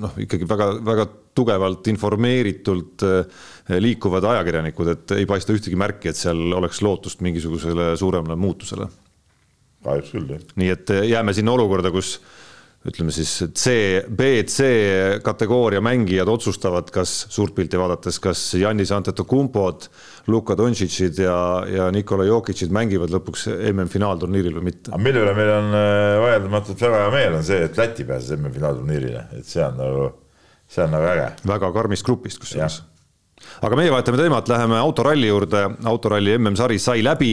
noh, 0.00 0.16
ikkagi 0.24 0.48
väga-väga 0.48 1.08
tugevalt 1.36 1.88
informeeritult 1.92 3.06
eh, 3.08 3.40
liikuvad 3.80 4.26
ajakirjanikud, 4.34 4.92
et 4.92 5.16
ei 5.16 5.28
paista 5.28 5.54
ühtegi 5.56 5.78
märki, 5.80 6.12
et 6.12 6.18
seal 6.18 6.40
oleks 6.58 6.82
lootust 6.84 7.24
mingisugusele 7.24 7.92
suuremale 8.00 8.36
muutusele. 8.36 8.88
kahjuks 9.82 10.14
küll, 10.14 10.30
jah. 10.36 10.46
nii 10.60 10.72
et 10.76 10.94
eh, 10.94 11.08
jääme 11.14 11.34
sinna 11.36 11.56
olukorda, 11.56 11.92
kus 11.94 12.16
ütleme 12.88 13.14
siis 13.14 13.30
C, 13.54 13.74
B, 14.10 14.42
C 14.50 14.66
kategooria 15.22 15.80
mängijad 15.84 16.28
otsustavad, 16.28 16.90
kas 16.90 17.26
suurt 17.30 17.54
pilti 17.54 17.78
vaadates, 17.78 18.18
kas 18.22 18.42
Jannis 18.58 18.90
Antetokumpod, 18.94 19.86
Luka 20.26 20.54
Dontšitšid 20.54 21.18
ja, 21.18 21.36
ja 21.66 21.88
Nikola 21.90 22.24
Jokitšid 22.28 22.70
mängivad 22.74 23.10
lõpuks 23.10 23.48
MM-finaalturniiril 23.72 24.54
või 24.60 24.68
mitte. 24.70 24.94
mille 25.02 25.22
üle 25.24 25.34
meil 25.34 25.50
on 25.50 25.74
äh, 25.74 26.18
vaieldamatult 26.22 26.82
väga 26.84 27.00
hea 27.02 27.12
meel, 27.14 27.38
on 27.40 27.46
see, 27.46 27.58
et 27.66 27.78
Läti 27.78 28.06
pääses 28.06 28.36
MM-finaalturniirile, 28.36 29.24
et 29.40 29.48
see 29.48 29.64
on 29.66 29.80
nagu, 29.80 30.04
see 30.70 30.84
on 30.84 30.92
nagu 30.94 31.08
äge. 31.10 31.24
väga 31.50 31.70
karmist 31.74 32.06
grupist 32.06 32.38
kusjuures. 32.42 32.76
aga 33.66 33.78
meie 33.80 33.90
vahetame 33.90 34.20
teemat, 34.20 34.50
läheme 34.52 34.78
autoralli 34.78 35.32
juurde, 35.32 35.64
autoralli 35.90 36.36
MM-sari 36.38 36.78
sai 36.82 37.02
läbi, 37.02 37.32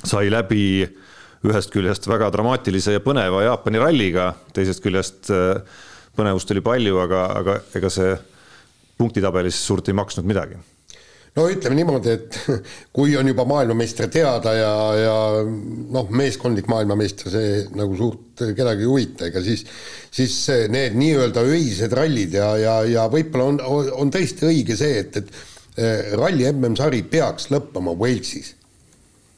sai 0.00 0.30
läbi 0.32 0.62
ühest 1.46 1.74
küljest 1.74 2.08
väga 2.08 2.30
dramaatilise 2.32 2.96
ja 2.96 3.02
põneva 3.04 3.42
Jaapani 3.44 3.82
ralliga, 3.82 4.30
teisest 4.56 4.80
küljest 4.84 5.28
äh, 5.36 5.60
põnevust 6.16 6.48
oli 6.56 6.64
palju, 6.64 6.96
aga, 7.04 7.26
aga 7.42 7.58
ega 7.76 7.92
see 7.92 8.16
punktitabelis 8.96 9.60
suurt 9.68 9.92
ei 9.92 9.98
maksnud 10.00 10.24
midagi 10.24 10.56
no 11.36 11.46
ütleme 11.52 11.76
niimoodi, 11.78 12.14
et 12.16 12.38
kui 12.96 13.16
on 13.18 13.28
juba 13.30 13.44
maailmameister 13.48 14.10
teada 14.12 14.54
ja, 14.56 14.72
ja 15.00 15.16
noh, 15.44 16.10
meeskondlik 16.16 16.68
maailmameister, 16.72 17.30
see 17.32 17.64
nagu 17.76 17.96
suurt 17.98 18.46
kedagi 18.56 18.86
ei 18.86 18.90
huvita, 18.90 19.30
ega 19.30 19.42
siis, 19.44 19.66
siis 20.12 20.36
need 20.72 20.96
nii-öelda 20.98 21.44
öised 21.46 21.96
rallid 21.96 22.36
ja, 22.36 22.52
ja, 22.60 22.76
ja 22.88 23.08
võib-olla 23.12 23.50
on, 23.52 23.90
on 24.04 24.12
tõesti 24.14 24.48
õige 24.48 24.78
see, 24.78 25.02
et, 25.04 25.20
et 25.20 25.34
äh, 25.80 26.14
ralli 26.16 26.48
MM-sari 26.52 27.04
peaks 27.10 27.50
lõppema 27.52 27.96
Walesis 27.96 28.54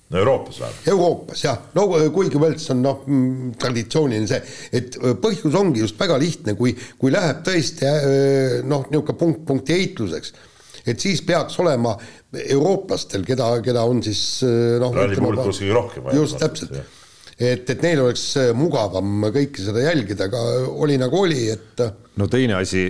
no 0.09 0.19
Euroopas 0.19 0.61
vähemalt. 0.61 0.87
Euroopas 0.89 1.43
jah, 1.45 1.59
no 1.77 1.87
kuigi 2.15 2.41
Wales 2.41 2.71
on 2.73 2.83
noh, 2.85 3.03
mm, 3.07 3.57
traditsiooniline 3.61 4.31
see, 4.31 4.41
et 4.79 4.97
põhjus 5.23 5.57
ongi 5.59 5.83
just 5.83 5.99
väga 6.01 6.17
lihtne, 6.21 6.55
kui, 6.57 6.73
kui 7.01 7.13
läheb 7.13 7.43
tõesti 7.47 7.91
noh, 8.69 8.87
niisugune 8.89 9.19
punkt 9.21 9.45
punkti 9.49 9.77
heitluseks, 9.77 10.33
et 10.93 11.03
siis 11.03 11.23
peaks 11.27 11.59
olema 11.63 11.95
eurooplastel, 12.45 13.25
keda, 13.27 13.51
keda 13.65 13.85
on 13.89 14.03
siis 14.05 14.23
noh. 14.81 14.95
ralli 14.95 15.19
puhul 15.19 15.43
kuskil 15.43 15.75
rohkem. 15.77 16.09
just 16.17 16.39
täpselt, 16.41 16.77
et, 17.39 17.69
et 17.69 17.85
neil 17.85 18.05
oleks 18.05 18.31
mugavam 18.59 19.29
kõike 19.35 19.65
seda 19.65 19.85
jälgida, 19.87 20.29
aga 20.29 20.43
oli 20.71 20.99
nagu 21.01 21.23
oli, 21.25 21.47
et. 21.55 21.85
no 22.21 22.29
teine 22.31 22.59
asi, 22.59 22.89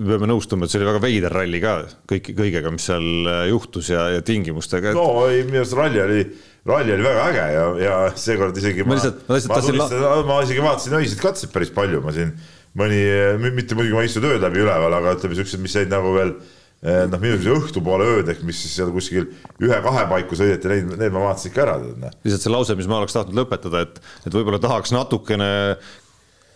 me 0.00 0.14
peame 0.14 0.30
nõustuma, 0.30 0.64
et 0.64 0.72
see 0.72 0.80
oli 0.80 0.88
väga 0.88 1.02
veider 1.04 1.34
ralli 1.34 1.60
ka 1.62 1.74
kõik, 2.08 2.30
kõigega, 2.38 2.72
mis 2.72 2.86
seal 2.88 3.32
juhtus 3.50 3.90
ja, 3.92 4.06
ja 4.16 4.22
tingimustega 4.24 4.92
et.... 4.92 5.00
no 5.00 5.26
ei, 5.28 5.42
minu 5.48 5.60
arust 5.60 5.76
ralli 5.76 6.00
oli, 6.04 6.22
ralli 6.70 6.96
oli 6.96 7.08
väga 7.08 7.26
äge 7.32 7.50
ja, 7.56 7.66
ja 7.84 7.98
seekord 8.16 8.56
isegi 8.62 8.86
ma, 8.86 8.94
ma, 8.94 9.00
lihtsalt, 9.00 9.26
ma, 9.26 9.36
lihtsalt 9.36 9.52
ma, 9.52 9.66
tunnistan, 9.66 10.06
la... 10.06 10.14
ma 10.30 10.40
isegi 10.46 10.64
vaatasin 10.64 10.96
öiseid 11.02 11.20
katseid 11.26 11.52
päris 11.52 11.74
palju, 11.76 12.00
ma 12.06 12.16
siin 12.16 12.32
mõni, 12.80 13.02
mitte 13.50 13.76
muidugi 13.76 13.96
ma 13.96 14.06
ei 14.06 14.08
istu 14.08 14.22
tööd 14.22 14.40
läbi 14.40 14.62
üleval, 14.62 14.94
aga 14.94 15.16
ütleme 15.18 15.36
siuksed, 15.36 15.60
mis 15.60 15.74
jäid 15.74 15.90
nagu 15.90 16.14
veel 16.14 16.36
Eh, 16.38 16.59
noh, 16.80 17.20
minu 17.20 17.36
see 17.40 17.52
õhtupoole 17.52 18.06
ööd 18.16 18.30
ehk 18.32 18.44
mis 18.48 18.60
siis 18.64 18.78
seal 18.78 18.92
kuskil 18.94 19.26
ühe-kahe 19.60 20.06
paiku 20.08 20.38
sõideti, 20.38 20.70
neid, 20.72 20.94
need 20.96 21.12
ma 21.12 21.26
vaatasin 21.28 21.52
ikka 21.52 21.66
ära. 21.66 21.78
Noh. 21.80 22.14
lihtsalt 22.24 22.46
see 22.46 22.54
lause, 22.54 22.78
mis 22.78 22.88
ma 22.88 23.00
oleks 23.02 23.16
tahtnud 23.16 23.36
lõpetada, 23.42 23.84
et, 23.84 24.00
et 24.24 24.36
võib-olla 24.36 24.62
tahaks 24.62 24.94
natukene 24.96 25.50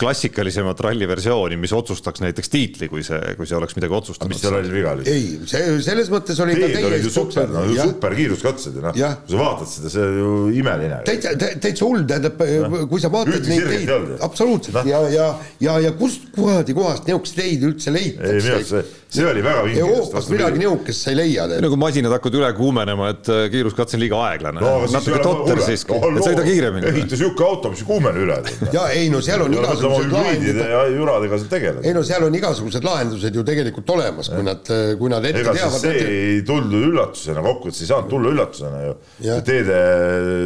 klassikalisemat 0.00 0.80
ralli 0.82 1.06
versiooni, 1.06 1.56
mis 1.60 1.72
otsustaks 1.74 2.22
näiteks 2.24 2.50
tiitli, 2.50 2.88
kui 2.90 3.04
see, 3.06 3.18
kui 3.38 3.46
see 3.46 3.56
oleks 3.56 3.76
midagi 3.78 3.94
otsustanud. 3.94 4.32
mis 4.32 4.40
seal 4.42 4.56
oli 4.58 4.72
viga 4.72 4.94
oli? 4.96 5.04
ei, 5.10 5.28
see 5.50 5.76
selles 5.86 6.10
mõttes 6.10 6.40
oli 6.42 6.56
teed 6.58 6.88
olid 6.88 7.06
ju 7.06 7.12
super, 7.14 7.46
no 7.52 7.62
super 7.78 8.16
kiiruskatsed 8.18 8.80
ja 8.80 8.88
noh, 8.88 8.98
kui 9.22 9.36
sa 9.36 9.40
vaatad 9.40 9.70
seda, 9.70 9.92
see 9.94 10.08
on 10.08 10.18
ju 10.18 10.32
imeline. 10.58 10.98
täitsa, 11.06 11.34
täitsa 11.38 11.86
hull, 11.86 12.02
tähendab, 12.10 12.42
kui 12.90 13.04
sa 13.04 13.12
vaatad 13.14 13.46
neid 13.50 13.70
teid, 13.70 13.94
absoluutselt 14.26 14.80
no. 14.80 14.84
ja, 14.90 15.04
ja, 15.14 15.30
ja, 15.62 15.78
ja 15.86 15.94
kust 16.00 16.26
kuradi 16.34 16.74
kohast 16.76 17.06
niisuguseid 17.06 17.40
teid 17.44 17.68
üldse 17.70 17.94
leitakse? 17.94 18.34
ei, 18.34 18.42
minu 18.42 18.58
arust 18.58 18.74
see, 18.74 18.84
see 19.14 19.26
oli 19.30 19.42
väga 19.44 19.62
vinge. 19.66 19.80
Euroopas 19.80 20.28
midagi 20.32 20.60
niisugust 20.60 21.04
sa 21.04 21.12
ei 21.12 21.18
leia. 21.18 21.46
nagu 21.62 21.76
masinad 21.78 22.14
hakkavad 22.16 22.38
üle 22.40 22.50
kuumenema, 22.58 23.10
et 23.14 23.30
äh, 23.30 23.44
kiiruskatse 23.52 23.98
on 23.98 24.02
liiga 24.02 24.20
aeglane 24.28 24.62
no,. 24.62 24.72
natuke 24.90 25.20
totter 25.22 25.62
siiski, 25.62 25.98
et 25.98 26.26
sõida 26.26 26.46
kiiremini. 26.46 26.90
ehita 26.90 27.18
sihuke 27.20 27.46
auto, 27.46 27.70
mis 27.72 27.84
ei 27.84 27.88
kuumene 27.88 28.24
üle. 28.24 28.38
ja 28.74 28.88
ei 28.94 29.10
no 29.12 29.22
seal 29.24 29.46
on 29.46 29.54
igasugused 29.54 30.14
lahendused 30.14 30.60
ja 30.74 30.82
juradega 30.96 31.40
seal 31.42 31.52
tegeleda. 31.54 31.86
ei 31.86 31.96
no 31.96 32.04
seal 32.06 32.26
on 32.28 32.38
igasugused 32.40 32.88
lahendused 32.88 33.40
ju 33.40 33.46
tegelikult 33.46 33.94
olemas, 33.96 34.30
kui 34.34 34.46
nad, 34.46 34.74
kui 34.98 35.14
nad 35.14 35.30
ette 35.30 35.44
Ega 35.44 35.56
teavad. 35.60 35.80
see 35.84 35.94
et... 35.94 36.12
ei 36.18 36.44
tulnud 36.48 36.88
üllatusena, 36.90 37.44
kokkuvõttes 37.46 37.84
ei 37.84 37.92
saanud 37.92 38.10
tulla 38.10 38.34
üllatusena 38.34 38.84
ju, 38.88 38.98
see 39.22 39.40
teede 39.50 39.80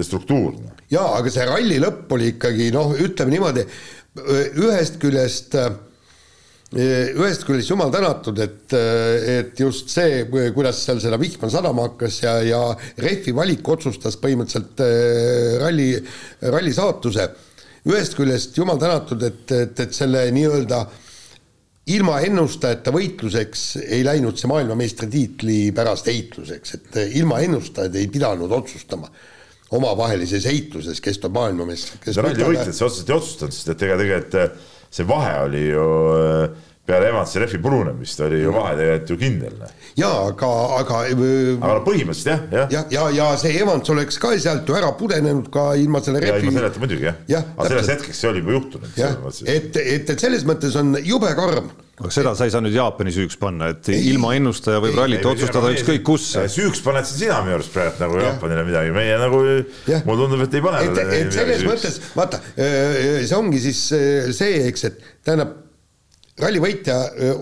struktuur. 0.06 0.56
jaa, 0.92 1.10
aga 1.22 1.32
see 1.32 1.48
ralli 1.48 1.80
lõpp 1.82 2.16
oli 2.18 2.32
ikkagi 2.34 2.72
noh, 2.74 2.92
ütleme 3.08 3.36
niimoodi, 3.36 3.64
ühest 4.58 5.00
küljest 5.00 5.56
ühest 6.76 7.46
küljest 7.48 7.70
jumal 7.70 7.88
tänatud, 7.92 8.38
et, 8.44 8.74
et 8.76 9.60
just 9.60 9.88
see, 9.88 10.26
kuidas 10.28 10.82
seal 10.84 11.00
seda 11.00 11.16
vihma 11.20 11.48
sadama 11.48 11.86
hakkas 11.86 12.20
ja, 12.20 12.34
ja 12.44 12.60
rehvi 13.00 13.32
valik 13.36 13.68
otsustas 13.72 14.18
põhimõtteliselt 14.20 14.82
ralli, 15.62 15.94
ralli 16.44 16.74
saatuse 16.76 17.30
ühest 17.88 18.18
küljest 18.18 18.58
jumal 18.58 18.80
tänatud, 18.80 19.22
et, 19.24 19.44
et, 19.56 19.80
et 19.80 19.96
selle 19.96 20.26
nii-öelda 20.34 20.82
ilma 21.94 22.18
ennustajata 22.26 22.92
võitluseks 22.92 23.64
ei 23.86 24.04
läinud 24.04 24.36
see 24.36 24.50
maailmameistritiitli 24.50 25.58
pärast 25.76 26.10
heitluseks, 26.10 26.74
et 26.76 26.98
ilma 27.16 27.40
ennustajaid 27.46 27.96
ei 27.96 28.10
pidanud 28.12 28.52
otsustama 28.52 29.08
omavahelises 29.78 30.44
heitluses, 30.48 31.00
kes 31.00 31.20
tuleb 31.20 31.36
maailmameistriks. 31.36 32.20
ralli 32.20 32.44
võitjad 32.44 32.74
see 32.76 32.84
otseselt 32.84 33.08
ei 33.08 33.16
otsustanud, 33.16 33.56
sest 33.56 33.72
et 33.72 33.88
ega 33.88 33.96
tegelikult 34.00 34.36
see 34.90 35.04
vahe 35.04 35.40
oli 35.44 35.68
ju 35.68 35.86
äh, 36.16 36.50
peale 36.88 37.10
Evansi 37.12 37.42
rehvi 37.42 37.60
purunemist 37.62 38.20
oli 38.26 38.42
ju 38.42 38.52
vahe 38.54 38.76
tegelikult 38.78 39.12
ju 39.12 39.18
kindel. 39.20 39.56
Noh. 39.60 39.72
jaa, 39.98 40.14
aga, 40.30 40.52
aga 40.78 41.00
aga 41.08 41.72
no 41.74 41.82
põhimõtteliselt 41.86 42.30
jah, 42.32 42.46
jah. 42.54 42.70
ja, 42.72 42.84
ja, 42.94 43.08
ja 43.18 43.26
see 43.40 43.58
Evans 43.60 43.90
oleks 43.92 44.20
ka 44.22 44.32
sealt 44.40 44.68
ju 44.68 44.78
ära 44.78 44.92
pudenenud 44.98 45.50
ka 45.54 45.72
ilma 45.80 46.00
selle 46.04 46.22
rehvi. 46.24 46.48
ilma 46.48 46.60
selleta 46.60 46.84
muidugi 46.84 47.10
jah 47.10 47.20
ja,. 47.28 47.42
aga 47.56 47.74
selles 47.74 47.92
hetkeks 47.96 48.22
see 48.22 48.30
oli 48.30 48.44
juba 48.44 48.56
juhtunud. 48.56 48.96
jah, 48.98 49.20
et, 49.44 49.76
et, 49.76 50.14
et 50.14 50.24
selles 50.24 50.48
mõttes 50.48 50.78
on 50.80 50.96
jube 51.04 51.34
karm 51.36 51.68
aga 51.98 52.12
seda 52.14 52.32
sa 52.38 52.46
ei 52.46 52.54
saa 52.54 52.62
nüüd 52.62 52.76
Jaapani 52.78 53.12
süüks 53.14 53.36
panna, 53.40 53.72
et 53.74 53.88
ei, 53.90 54.04
ilma 54.12 54.32
ennustaja 54.38 54.80
võib 54.82 54.96
rallit 55.00 55.24
otsustada 55.26 55.72
ükskõik 55.74 56.04
kus. 56.06 56.30
süüks 56.54 56.82
paned 56.84 57.08
siin 57.08 57.24
sina 57.26 57.40
minu 57.44 57.58
arust 57.58 57.74
praegu 57.74 58.04
nagu 58.04 58.20
ja. 58.20 58.28
Jaapanile 58.30 58.66
midagi, 58.68 58.92
meie 58.94 59.16
nagu, 59.18 59.40
mulle 60.06 60.20
tundub, 60.22 60.44
et 60.46 60.54
ei 60.54 60.64
pane. 60.64 60.84
et, 60.86 61.00
et 61.18 61.32
selles 61.34 61.64
mõttes, 61.66 61.98
vaata, 62.14 62.40
see 62.54 63.34
ongi 63.38 63.64
siis 63.66 63.82
see, 64.38 64.60
eks, 64.70 64.86
et 64.92 65.02
tähendab 65.26 65.56
ralli 66.42 66.60
võitja 66.62 66.98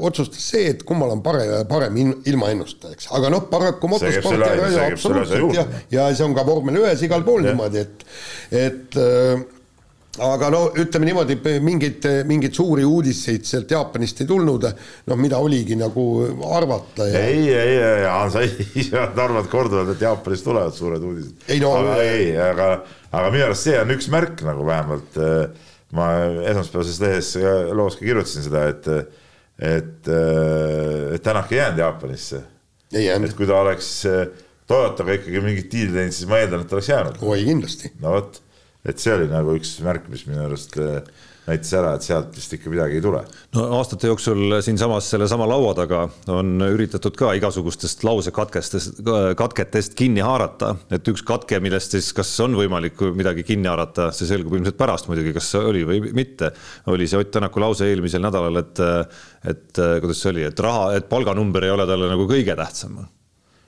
otsustas 0.08 0.44
see, 0.52 0.70
et 0.74 0.84
kummal 0.86 1.12
on 1.16 1.24
parem, 1.24 1.52
parem 1.68 1.98
ilmaennustajaks, 2.00 3.10
aga 3.16 3.32
noh, 3.32 3.48
paraku 3.50 3.90
motosport 3.92 4.46
ja 4.46 4.86
absoluutselt 4.86 5.56
ja, 5.56 5.66
ja 5.92 6.08
see 6.14 6.26
on 6.26 6.36
ka 6.36 6.46
vormel 6.46 6.80
ühes 6.84 7.04
igal 7.06 7.26
pool 7.26 7.44
ja. 7.44 7.52
niimoodi, 7.52 7.84
et, 7.84 8.06
et 8.56 8.98
äh, 9.02 9.44
aga 10.22 10.48
no 10.52 10.60
ütleme 10.80 11.08
niimoodi, 11.08 11.36
mingeid, 11.64 12.06
mingeid 12.28 12.56
suuri 12.56 12.84
uudiseid 12.88 13.44
sealt 13.48 13.72
Jaapanist 13.72 14.22
ei 14.24 14.30
tulnud, 14.30 14.66
noh, 15.10 15.20
mida 15.20 15.40
oligi 15.42 15.76
nagu 15.78 16.06
arvata 16.56 17.08
ja.... 17.10 17.22
ei, 17.28 17.46
ei, 17.52 17.76
ei, 17.76 18.06
sa 18.32 18.44
ise 18.80 19.02
arvad 19.02 19.50
korduvalt, 19.52 19.94
et 19.96 20.04
Jaapanist 20.06 20.46
tulevad 20.46 20.76
suured 20.76 21.04
uudised. 21.04 21.46
ei 21.52 21.60
no 21.62 21.74
aga 21.82 21.98
ei, 22.04 22.30
aga, 22.48 22.70
aga 23.12 23.32
minu 23.34 23.48
arust 23.50 23.68
see 23.68 23.78
on 23.80 23.96
üks 23.96 24.10
märk 24.12 24.44
nagu 24.46 24.66
vähemalt 24.68 25.20
äh, 25.20 25.65
ma 25.96 26.10
esmaspäevases 26.50 27.00
lehes 27.02 27.30
loos 27.76 27.98
ka 27.98 28.04
kirjutasin 28.04 28.46
seda, 28.46 28.66
et, 28.72 28.88
et, 29.58 30.10
et 31.16 31.24
Tänak 31.24 31.52
ei 31.52 31.62
jäänud 31.62 31.82
Jaapanisse. 31.84 32.42
et 32.92 33.36
kui 33.36 33.48
ta 33.48 33.60
oleks 33.64 33.92
Toyotaga 34.66 35.14
ikkagi 35.14 35.40
mingit 35.44 35.70
diili 35.70 35.94
teinud, 35.94 36.14
siis 36.14 36.28
ma 36.30 36.40
eeldan, 36.42 36.64
et 36.64 36.70
ta 36.70 36.76
oleks 36.78 36.90
jäänud. 36.90 37.22
oi, 37.22 37.44
kindlasti. 37.46 37.92
no 38.02 38.16
vot, 38.16 38.40
et 38.86 39.02
see 39.02 39.14
oli 39.14 39.28
nagu 39.30 39.54
üks 39.58 39.76
märk, 39.86 40.08
mis 40.12 40.26
minu 40.26 40.42
arust 40.46 40.76
näitas 41.46 41.72
ära, 41.78 41.94
et 41.96 42.06
sealt 42.06 42.34
vist 42.36 42.52
ikka 42.56 42.70
midagi 42.72 42.98
ei 42.98 43.04
tule. 43.04 43.22
no 43.56 43.66
aastate 43.78 44.10
jooksul 44.10 44.58
siinsamas 44.64 45.10
sellesama 45.12 45.48
laua 45.48 45.72
taga 45.78 46.02
on 46.32 46.60
üritatud 46.66 47.16
ka 47.18 47.32
igasugustest 47.38 48.04
lausekatkestest, 48.06 49.02
katketest 49.38 49.96
kinni 49.98 50.24
haarata, 50.26 50.74
et 50.90 51.08
üks 51.12 51.24
katke, 51.26 51.60
millest 51.62 51.96
siis 51.96 52.12
kas 52.16 52.32
on 52.44 52.56
võimalik 52.58 53.00
midagi 53.16 53.46
kinni 53.46 53.70
haarata, 53.70 54.10
see 54.16 54.28
selgub 54.28 54.58
ilmselt 54.58 54.78
pärast 54.78 55.10
muidugi, 55.10 55.34
kas 55.36 55.52
oli 55.60 55.84
või 55.88 56.12
mitte, 56.16 56.52
oli 56.92 57.08
see 57.08 57.20
Ott 57.20 57.32
Tänaku 57.36 57.60
lause 57.60 57.88
eelmisel 57.90 58.22
nädalal, 58.24 58.62
et 58.62 58.84
et 59.46 59.78
kuidas 60.02 60.20
see 60.22 60.32
oli, 60.32 60.46
et 60.48 60.60
raha, 60.60 60.88
et 60.98 61.08
palganumber 61.10 61.64
ei 61.66 61.74
ole 61.74 61.86
talle 61.88 62.08
nagu 62.10 62.26
kõige 62.28 62.56
tähtsam 62.58 63.04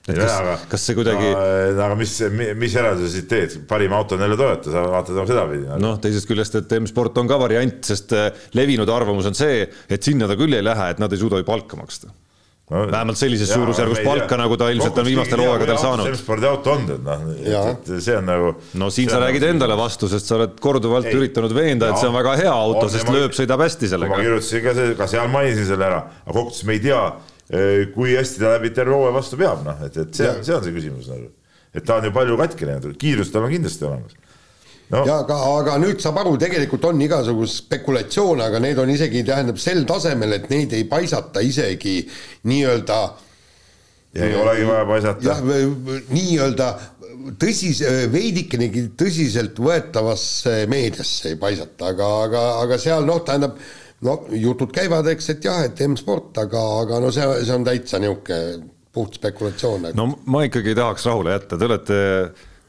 et 0.07 0.15
kas, 0.15 0.31
aga, 0.39 0.53
kas 0.71 0.85
see 0.87 0.97
kuidagi. 0.97 1.33
aga 1.71 1.97
mis, 1.99 2.13
mis 2.57 2.77
järelduse 2.77 3.11
siit 3.13 3.27
teed, 3.31 3.57
parim 3.69 3.93
auto 3.97 4.17
on 4.17 4.23
jälle 4.25 4.37
Toyota, 4.39 4.71
sa 4.73 4.85
vaatad 4.95 5.19
sedapidi. 5.27 5.67
noh, 5.83 5.99
teisest 6.01 6.29
küljest, 6.29 6.55
et 6.61 6.79
M-sport 6.79 7.19
on 7.21 7.29
ka 7.29 7.37
variant, 7.41 7.83
sest 7.85 8.15
äh, 8.17 8.31
levinud 8.57 8.89
arvamus 8.93 9.29
on 9.29 9.37
see, 9.37 9.67
et 9.89 10.09
sinna 10.09 10.29
ta 10.29 10.39
küll 10.39 10.55
ei 10.57 10.65
lähe, 10.65 10.89
et 10.95 11.03
nad 11.03 11.13
ei 11.13 11.21
suuda 11.21 11.41
ju 11.41 11.47
palka 11.47 11.79
maksta 11.79 12.09
no,. 12.69 12.83
vähemalt 12.91 13.17
sellises 13.17 13.51
suurusjärgus 13.53 14.01
palka, 14.05 14.37
nagu 14.39 14.57
ta 14.59 14.69
ilmselt 14.73 14.97
on 15.01 15.07
viimastel 15.09 15.43
hooaegadel 15.43 15.79
saanud. 15.81 16.11
M-spordi 16.13 16.49
auto 16.49 16.75
on, 16.75 16.85
et 16.95 17.03
noh, 17.05 17.25
et 17.73 17.91
see 17.97 18.17
on 18.17 18.29
nagu. 18.29 18.53
no 18.81 18.91
siin 18.93 19.11
sa 19.11 19.21
räägid 19.23 19.45
nagu... 19.45 19.57
endale 19.57 19.79
vastu, 19.79 20.09
sest 20.11 20.29
sa 20.29 20.37
oled 20.39 20.55
korduvalt 20.63 21.09
ei, 21.09 21.17
üritanud 21.19 21.55
veenda, 21.55 21.91
et 21.91 22.01
see 22.01 22.09
on 22.09 22.15
väga 22.17 22.37
hea 22.43 22.53
auto, 22.53 22.87
sest 22.93 23.09
lööb, 23.13 23.35
sõidab 23.37 23.65
hästi 23.65 23.91
sellega. 23.93 24.15
ma 24.15 24.23
kirjutasin 24.23 24.65
ka, 24.65 24.77
ka 25.03 25.09
seal 25.11 25.33
mainisin 25.33 25.69
selle 25.69 25.89
ära, 25.89 26.05
aga 26.25 26.37
kokkuvõttes 26.39 26.65
me 26.69 26.77
ei 26.77 26.87
tea 26.87 27.03
kui 27.95 28.13
hästi 28.13 28.43
ta 28.43 28.55
läbi 28.55 28.69
terve 28.75 28.93
hooaja 28.93 29.13
vastu 29.15 29.37
peab, 29.39 29.63
noh, 29.65 29.85
et, 29.85 29.95
et 29.97 30.17
see 30.17 30.29
on, 30.29 30.41
see 30.45 30.53
on 30.53 30.65
see 30.65 30.73
küsimus 30.75 31.07
nagu. 31.09 31.31
et 31.73 31.85
ta 31.85 31.97
on 31.97 32.05
ju 32.05 32.11
palju 32.13 32.37
katki 32.37 32.67
läinud, 32.69 32.97
kiirust 33.01 33.33
tal 33.33 33.47
on 33.47 33.53
kindlasti 33.53 33.87
olemas 33.89 34.13
no.. 34.93 35.01
ja 35.05 35.19
aga, 35.23 35.37
aga 35.59 35.77
nüüd 35.81 36.01
saab 36.03 36.19
aru, 36.23 36.35
tegelikult 36.41 36.85
on 36.91 37.01
igasugust 37.01 37.63
spekulatsioone, 37.63 38.45
aga 38.45 38.61
need 38.63 38.81
on 38.81 38.93
isegi, 38.93 39.23
tähendab 39.25 39.57
sel 39.61 39.81
tasemel, 39.89 40.37
et 40.37 40.47
neid 40.53 40.77
ei 40.77 40.85
paisata 40.89 41.43
isegi 41.45 42.03
nii-öelda. 42.49 43.01
ei 44.21 44.37
olegi 44.37 44.69
vaja 44.69 44.85
paisata. 44.89 45.27
jah, 45.31 45.43
nii-öelda 46.13 46.71
tõsis, 47.41 47.81
veidikenegi 48.13 48.87
tõsiseltvõetavasse 48.97 50.63
meediasse 50.71 51.33
ei 51.33 51.39
paisata, 51.41 51.93
aga, 51.93 52.09
aga, 52.25 52.43
aga 52.63 52.81
seal 52.81 53.05
noh, 53.09 53.21
tähendab 53.25 53.57
no 54.07 54.17
jutud 54.31 54.73
käivad, 54.75 55.07
eks, 55.13 55.31
et 55.35 55.47
jah, 55.49 55.63
et 55.67 55.81
M-sport, 55.87 56.31
aga, 56.43 56.63
aga 56.83 56.99
no 57.03 57.11
see, 57.15 57.25
see 57.43 57.55
on 57.55 57.67
täitsa 57.67 58.01
niisugune 58.01 58.69
puht 58.95 59.19
spekulatsioon. 59.19 59.91
no 59.97 60.07
ma 60.31 60.43
ikkagi 60.47 60.73
ei 60.73 60.79
tahaks 60.79 61.05
rahule 61.09 61.35
jätta, 61.35 61.59
te 61.59 61.69
olete, 61.69 61.99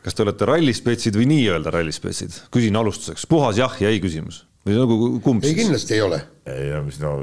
kas 0.05 0.17
te 0.17 0.27
olete 0.27 0.49
rallispetsid 0.51 1.17
või 1.17 1.31
nii-öelda 1.33 1.73
rallispetsid? 1.79 2.43
küsin 2.53 2.77
alustuseks, 2.77 3.29
puhas 3.31 3.61
jah 3.61 3.79
ja 3.81 3.93
ei 3.93 4.03
küsimus 4.03 4.45
või 4.67 4.77
nagu 4.77 4.99
kumb 5.25 5.47
ei, 5.47 5.55
kindlasti 5.57 5.97
ei 5.97 6.05
ole. 6.05 6.21
ei 6.51 6.69
no 6.75 6.83
mis 6.85 7.01
no 7.01 7.15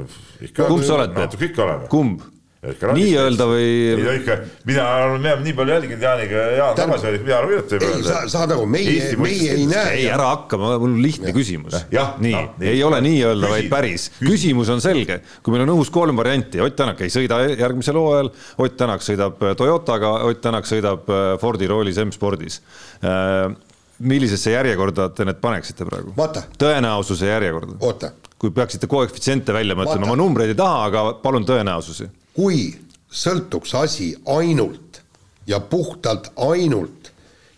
ikka. 0.42 0.66
kumb 0.66 0.84
sa 0.86 0.98
oled, 0.98 1.14
Peep? 1.14 1.60
kumb? 1.92 2.24
Nii-öelda 2.58 3.46
või? 3.46 3.66
ei 3.92 4.02
no 4.02 4.14
ikka, 4.18 4.36
mina 4.66 4.86
olen 5.04 5.26
jah 5.28 5.42
nii 5.44 5.54
palju 5.58 5.74
jälginud 5.76 6.02
Jaaniga, 6.02 6.40
Jaan 6.56 6.78
tagasihoidlik, 6.78 7.22
mina 7.26 7.36
arvan 7.38 7.52
küll, 7.52 7.60
et 7.62 7.74
võib 7.74 7.84
öelda. 7.92 8.16
saad 8.32 8.54
aru, 8.56 8.64
meie, 8.74 9.12
meie 9.22 9.52
ei 9.54 9.68
näe. 9.70 9.92
ei, 10.00 10.08
ära 10.10 10.32
hakka, 10.32 10.58
mul 10.58 10.88
on 10.88 10.96
lihtne 11.04 11.30
ja. 11.30 11.36
küsimus. 11.36 11.78
nii 11.92 12.34
no,, 12.34 12.42
ei 12.72 12.82
ole 12.86 12.98
nii-öelda, 13.06 13.52
vaid 13.54 13.70
päris. 13.70 14.08
küsimus 14.18 14.72
on 14.74 14.82
selge, 14.82 15.20
kui 15.42 15.54
meil 15.54 15.66
on 15.68 15.76
õhus 15.76 15.92
kolm 15.94 16.18
varianti, 16.18 16.62
Ott 16.64 16.76
Tänak 16.78 17.00
ei 17.06 17.14
sõida 17.14 17.40
järgmisel 17.52 17.98
hooajal, 17.98 18.32
Ott 18.64 18.76
Tänak 18.80 19.06
sõidab 19.06 19.38
Toyotaga, 19.58 20.16
Ott 20.26 20.42
Tänak 20.42 20.66
sõidab 20.66 21.06
äh, 21.10 21.30
Fordi 21.38 21.70
roolis 21.70 21.98
M-spordis 22.02 22.58
äh, 23.06 23.54
millisesse 23.98 24.52
järjekorda 24.52 25.08
te 25.14 25.26
need 25.26 25.40
paneksite 25.42 25.86
praegu? 25.88 26.14
tõenäosuse 26.58 27.30
järjekorda. 27.30 27.78
oota. 27.80 28.12
kui 28.38 28.50
peaksite 28.54 28.86
koefitsiente 28.86 29.52
välja 29.52 29.74
mõtlema, 29.78 30.12
ma 30.12 30.16
numbreid 30.18 30.52
ei 30.54 30.58
taha, 30.58 30.84
aga 30.86 31.04
palun 31.22 31.46
tõenäosusi. 31.46 32.06
Kui 32.38 32.68
sõltuks 33.10 33.74
asi 33.74 34.12
ainult 34.30 35.00
ja 35.48 35.58
puhtalt 35.60 36.30
ainult 36.46 37.10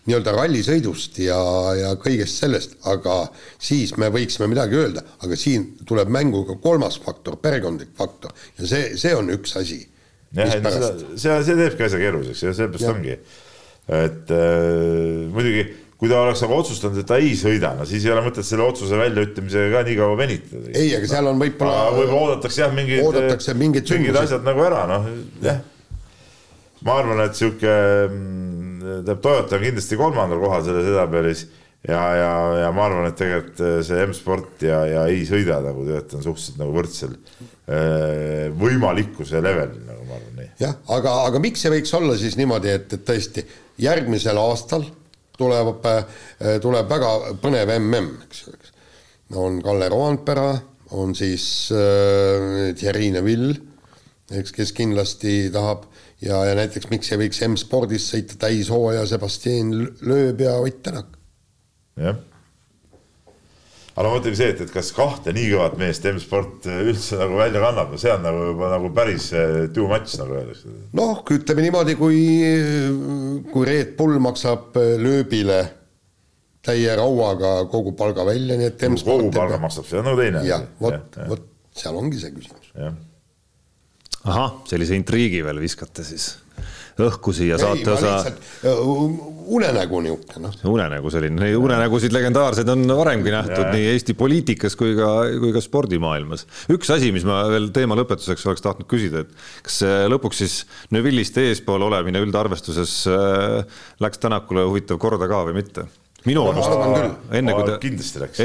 nii-öelda 0.07 0.33
rallisõidust 0.33 1.19
ja, 1.21 1.37
ja 1.77 1.91
kõigest 2.01 2.41
sellest, 2.41 2.73
aga 2.89 3.27
siis 3.61 3.93
me 4.01 4.09
võiksime 4.13 4.47
midagi 4.49 4.79
öelda, 4.79 5.03
aga 5.21 5.37
siin 5.37 5.67
tuleb 5.85 6.09
mängu 6.09 6.41
ka 6.47 6.57
kolmas 6.63 6.97
faktor, 7.03 7.37
perekondlik 7.43 7.93
faktor 7.97 8.33
ja 8.57 8.69
see, 8.71 8.95
see 8.97 9.13
on 9.13 9.29
üks 9.35 9.53
asi. 9.61 9.83
jah, 10.33 10.49
see, 10.55 10.89
see, 11.13 11.37
see 11.45 11.59
teebki 11.59 11.85
asja 11.85 12.01
keeruliseks 12.01 12.43
ja 12.47 12.55
sellepärast 12.57 12.95
ongi, 12.95 13.19
et 14.01 14.33
äh, 14.33 15.29
muidugi 15.35 15.67
kui 16.01 16.09
ta 16.09 16.17
oleks 16.25 16.41
aga 16.41 16.55
otsustanud, 16.57 16.97
et 16.97 17.05
ta 17.05 17.19
ei 17.21 17.35
sõida, 17.37 17.75
no 17.77 17.85
siis 17.85 18.07
ei 18.07 18.11
ole 18.15 18.23
mõtet 18.25 18.45
selle 18.47 18.65
otsuse 18.65 18.97
väljaütlemisega 18.97 19.67
ka 19.69 19.81
nii 19.85 19.97
kaua 19.99 20.15
venitada. 20.17 20.71
ei, 20.73 20.95
aga 20.97 21.09
seal 21.11 21.27
on 21.29 21.37
võib-olla. 21.37 21.81
võib-olla 21.93 22.21
oodatakse 22.23 22.63
jah 22.63 22.71
mingid, 22.73 23.03
oodatakse 23.05 23.53
mingid, 23.53 23.91
mingid 23.93 24.15
asjad 24.17 24.47
nagu 24.47 24.63
ära, 24.65 24.79
noh 24.89 25.03
jah. 25.45 25.59
ma 26.87 26.95
arvan, 27.03 27.21
et 27.27 27.37
sihuke, 27.37 27.75
mm, 28.07 28.79
tähendab 28.81 29.19
Toyota 29.21 29.59
on 29.59 29.65
kindlasti 29.67 29.99
kolmandal 29.99 30.41
kohal 30.41 30.63
selles 30.65 30.89
edabelis 30.89 31.43
ja, 31.85 31.99
ja, 32.17 32.31
ja 32.63 32.71
ma 32.73 32.87
arvan, 32.87 33.05
et 33.11 33.19
tegelikult 33.19 33.61
see 33.85 34.05
M-sport 34.07 34.65
ja, 34.65 34.79
ja 34.89 35.03
ei 35.11 35.21
sõida 35.29 35.59
nagu 35.61 35.85
tegelikult 35.85 36.15
on 36.17 36.25
suhteliselt 36.25 36.63
nagu 36.63 36.73
võrdsel 36.79 37.13
äh, 37.13 38.47
võimalikkuse 38.57 39.43
levelil, 39.45 39.85
nagu 39.85 40.07
ma 40.09 40.17
arvan 40.17 40.49
jah, 40.65 40.73
aga, 40.97 41.13
aga 41.27 41.43
miks 41.45 41.61
see 41.61 41.75
võiks 41.75 41.93
olla 41.99 42.17
siis 42.17 42.39
niimoodi, 42.41 42.73
et, 42.73 42.97
et 42.97 43.05
tõesti 43.05 43.45
järgmisel 43.85 44.41
aastal 44.41 44.89
tuleb, 45.37 45.85
äh, 45.87 46.57
tuleb 46.63 46.89
väga 46.91 47.11
põnev 47.41 47.73
mm, 47.77 48.11
eks 48.27 48.45
eks. 48.53 48.73
on 49.37 49.61
Kalle 49.63 49.89
Roandpera, 49.91 50.49
on 50.97 51.15
siis 51.15 51.45
äh, 51.75 52.71
Thierry 52.77 53.11
Neville, 53.15 53.55
eks, 54.31 54.55
kes 54.55 54.73
kindlasti 54.77 55.51
tahab 55.53 55.87
ja, 56.21 56.43
ja 56.49 56.57
näiteks 56.57 56.91
miks 56.91 57.11
ei 57.11 57.25
võiks 57.25 57.41
M-spordis 57.47 58.09
sõita 58.13 58.39
täishooaja 58.47 59.05
Sebastian 59.09 59.73
Loeb 60.07 60.43
ja 60.43 60.57
Ott 60.61 60.83
Tänak. 60.83 61.17
jah 61.99 62.30
aga 63.91 64.05
no 64.05 64.13
mõtlegi 64.15 64.39
see, 64.39 64.53
et, 64.53 64.63
et 64.63 64.71
kas 64.71 64.91
kahte 64.95 65.33
nii 65.35 65.49
kõvat 65.51 65.75
meest 65.81 66.05
M-sport 66.07 66.67
üldse 66.71 67.19
nagu 67.19 67.39
välja 67.39 67.61
kannab, 67.63 67.91
no 67.91 67.99
see 67.99 68.13
on 68.13 68.23
nagu 68.23 68.47
juba 68.51 68.71
nagu 68.71 68.91
päris 68.95 69.27
eh, 69.35 69.67
too 69.75 69.89
much 69.91 70.15
nagu 70.21 70.37
öeldakse. 70.39 70.71
noh, 70.97 71.21
ütleme 71.35 71.65
niimoodi, 71.67 71.97
kui, 71.99 72.23
kui 73.51 73.67
Red 73.67 73.95
Bull 73.99 74.21
maksab 74.23 74.79
eh, 74.79 74.95
lööbile 75.01 75.61
täie 76.63 76.93
rauaga 76.97 77.55
kogu 77.71 77.95
palga 77.97 78.25
välja, 78.27 78.57
nii 78.59 78.69
et 78.71 78.87
M-sport 78.87 79.25
kogu 79.25 79.35
palga 79.35 79.59
maksab, 79.61 79.87
see 79.89 79.99
on 79.99 80.07
nagu 80.11 80.21
teine 80.21 80.43
asi. 80.43 80.61
vot, 80.79 81.19
vot 81.33 81.49
seal 81.81 81.97
ongi 81.99 82.21
see 82.21 82.31
küsimus. 82.35 82.71
ahah, 84.21 84.55
sellise 84.69 84.95
intriigi 84.99 85.43
veel 85.43 85.59
viskate 85.63 86.05
siis 86.07 86.31
õhku 86.99 87.33
siia 87.35 87.57
saateosa. 87.61 88.33
unenägu 89.51 90.01
niisugune 90.03 90.47
noh. 90.47 90.57
unenägu 90.73 91.11
selline, 91.13 91.51
unenägusid 91.57 92.13
legendaarseid 92.15 92.69
on 92.71 92.85
varemgi 92.97 93.33
nähtud 93.33 93.65
ja. 93.65 93.71
nii 93.73 93.87
Eesti 93.93 94.15
poliitikas 94.17 94.75
kui 94.79 94.93
ka, 94.97 95.09
kui 95.41 95.53
ka 95.55 95.63
spordimaailmas. 95.63 96.45
üks 96.73 96.91
asi, 96.93 97.11
mis 97.15 97.25
ma 97.27 97.43
veel 97.51 97.71
teema 97.75 97.97
lõpetuseks 97.99 98.45
oleks 98.49 98.65
tahtnud 98.65 98.89
küsida, 98.91 99.25
et 99.25 99.65
kas 99.67 99.81
lõpuks 100.11 100.43
siis 100.43 100.59
Neville'ist 100.95 101.37
eespool 101.41 101.87
olemine 101.87 102.21
üldarvestuses 102.23 103.01
äh, 103.11 103.81
läks 104.03 104.21
Tänakule 104.21 104.67
huvitav 104.67 104.99
korda 105.01 105.29
ka 105.31 105.45
või 105.47 105.57
mitte? 105.61 105.87
minu 106.27 106.43
arust, 106.51 106.69
enne 107.33 107.53
kui 107.57 107.65
te, 107.65 107.91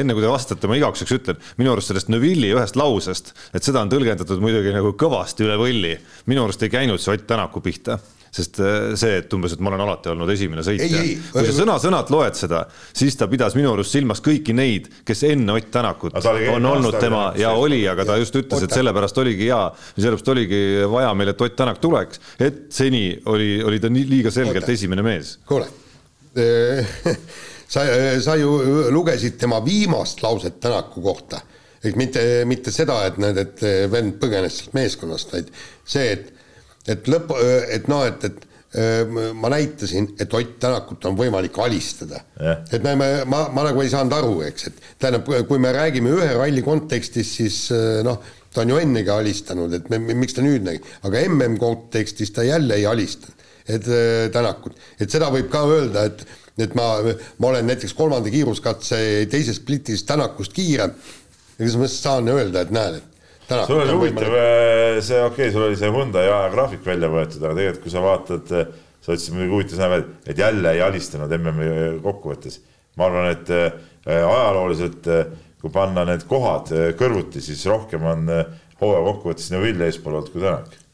enne 0.00 0.16
kui 0.16 0.24
te 0.24 0.30
vastate, 0.30 0.68
ma 0.70 0.78
igaks 0.78 1.02
juhuks 1.02 1.16
ütlen, 1.18 1.40
minu 1.60 1.74
arust 1.74 1.92
sellest 1.92 2.08
Neville'i 2.12 2.54
ühest 2.56 2.78
lausest, 2.80 3.34
et 3.52 3.66
seda 3.66 3.82
on 3.84 3.92
tõlgendatud 3.92 4.40
muidugi 4.40 4.72
nagu 4.72 4.94
kõvasti 4.96 5.44
üle 5.44 5.58
võlli. 5.60 5.96
minu 6.30 6.46
arust 6.46 6.64
ei 6.64 6.72
käinud 6.72 7.02
see 7.02 7.12
Ott 7.12 7.26
Tänaku 7.28 7.60
pihta 7.60 7.98
sest 8.36 8.60
äh, 8.60 8.90
see, 8.98 9.20
et 9.22 9.32
umbes, 9.36 9.54
et 9.56 9.62
ma 9.64 9.72
olen 9.72 9.84
alati 9.86 10.12
olnud 10.12 10.30
esimene 10.34 10.64
sõitja. 10.66 11.02
kui 11.32 11.46
sa 11.48 11.54
sõna-sõnalt 11.56 12.12
loed 12.12 12.36
seda, 12.38 12.64
siis 12.96 13.16
ta 13.18 13.28
pidas 13.32 13.56
minu 13.56 13.72
arust 13.72 13.96
silmas 13.96 14.20
kõiki 14.24 14.54
neid, 14.56 14.90
kes 15.06 15.24
enne 15.30 15.56
Ott 15.56 15.70
Tänakut 15.72 16.16
on 16.52 16.68
olnud 16.68 16.98
tema 17.00 17.30
ja 17.38 17.54
oli, 17.56 17.80
aga 17.88 18.04
ta 18.08 18.18
just 18.20 18.36
ütles, 18.36 18.66
et 18.66 18.76
sellepärast 18.76 19.18
oligi 19.22 19.48
hea, 19.48 19.62
sellepärast 19.96 20.30
oligi 20.34 20.62
vaja 20.92 21.14
meil, 21.16 21.32
et 21.32 21.42
Ott 21.46 21.56
Tänak 21.56 21.80
tuleks, 21.82 22.20
et 22.42 22.66
seni 22.76 23.08
oli, 23.32 23.56
oli 23.64 23.80
ta 23.80 23.90
nii 23.92 24.06
liiga 24.10 24.32
selgelt 24.34 24.64
Oota. 24.64 24.76
esimene 24.76 25.04
mees. 25.06 25.36
kuule 25.48 25.68
sa, 27.72 27.84
sa 28.20 28.36
ju 28.36 28.50
lugesid 28.92 29.38
tema 29.40 29.62
viimast 29.64 30.20
lauset 30.22 30.60
Tänaku 30.60 31.00
kohta, 31.04 31.40
et 31.84 31.96
mitte, 31.96 32.22
mitte 32.44 32.74
seda, 32.74 33.00
et 33.08 33.20
näed, 33.22 33.40
et 33.40 33.66
vend 33.92 34.18
põgenes 34.20 34.60
sealt 34.60 34.76
meeskonnast, 34.76 35.32
vaid 35.32 35.52
see, 35.88 36.10
et 36.12 36.35
et 36.92 37.10
lõpp, 37.10 37.32
et 37.72 37.88
noh, 37.92 38.04
et, 38.06 38.24
et 38.28 38.44
ma 39.40 39.48
näitasin, 39.48 40.10
et 40.20 40.34
Ott 40.36 40.56
Tänakut 40.60 41.04
on 41.08 41.14
võimalik 41.16 41.56
alistada. 41.64 42.20
Yeah.. 42.40 42.64
et 42.72 42.82
me, 42.84 42.96
me, 42.98 43.10
ma, 43.24 43.46
ma 43.54 43.64
nagu 43.68 43.80
ei 43.80 43.92
saanud 43.92 44.12
aru, 44.12 44.40
eks, 44.48 44.68
et 44.68 44.82
tähendab, 45.00 45.30
kui 45.48 45.62
me 45.62 45.72
räägime 45.72 46.12
ühe 46.12 46.32
ralli 46.36 46.64
kontekstis, 46.66 47.30
siis 47.38 47.60
noh, 48.04 48.20
ta 48.52 48.64
on 48.64 48.74
ju 48.74 48.80
ennegi 48.80 49.12
alistanud, 49.12 49.72
et 49.78 49.88
me, 49.92 50.00
miks 50.16 50.36
ta 50.36 50.44
nüüd 50.44 50.66
nägi, 50.66 50.82
aga 51.08 51.24
mm 51.28 51.56
kontekstis 51.62 52.34
ta 52.36 52.44
jälle 52.44 52.80
ei 52.80 52.88
alistanud, 52.90 53.46
et 53.66 53.88
Tänakut, 54.34 54.76
et 55.00 55.10
seda 55.10 55.30
võib 55.32 55.48
ka 55.52 55.64
öelda, 55.70 56.08
et 56.10 56.26
et 56.58 56.74
ma, 56.76 56.86
ma 57.38 57.50
olen 57.50 57.66
näiteks 57.68 57.92
kolmanda 57.96 58.30
kiiruskatse 58.32 58.98
teises 59.32 59.60
splitis 59.60 60.06
Tänakust 60.08 60.54
kiirem. 60.56 60.94
Ja 61.56 61.64
siis 61.64 61.76
ma 61.80 61.88
saan 61.88 62.28
öelda, 62.32 62.62
et 62.64 62.72
näed, 62.74 62.98
et 63.00 63.15
sul 63.48 63.80
oli 63.80 63.94
huvitav, 63.94 64.34
äh, 64.34 64.98
see 65.04 65.20
okei 65.22 65.48
okay,, 65.48 65.52
sul 65.54 65.66
oli 65.68 65.78
see 65.78 65.90
Hyundai 65.92 66.26
ajagraafik 66.28 66.84
välja 66.86 67.10
võetud, 67.12 67.42
aga 67.42 67.58
tegelikult, 67.58 67.82
kui 67.84 67.94
sa 67.94 68.04
vaatad, 68.04 68.54
äh, 68.54 68.70
sa 69.04 69.14
ütlesid 69.14 69.36
muidugi 69.36 69.54
huvitav 69.54 69.78
sõna 69.78 69.90
veel, 69.94 70.06
et 70.26 70.42
jälle 70.42 70.72
ei 70.74 70.82
alistanud 70.86 71.36
MM-i 71.38 71.68
kokkuvõttes. 72.04 72.60
ma 72.96 73.10
arvan, 73.10 73.30
et 73.34 73.52
äh, 73.52 73.68
ajalooliselt, 74.06 75.10
kui 75.60 75.72
panna 75.72 76.06
need 76.08 76.24
kohad 76.30 76.70
kõrvuti, 76.98 77.42
siis 77.44 77.64
rohkem 77.68 78.04
on 78.06 78.28
hooaja 78.80 79.06
kokkuvõttes 79.10 79.50
Neville 79.52 79.88
eespool 79.88 80.18
olnud 80.18 80.32
kui 80.32 80.44
Tänak 80.44 80.85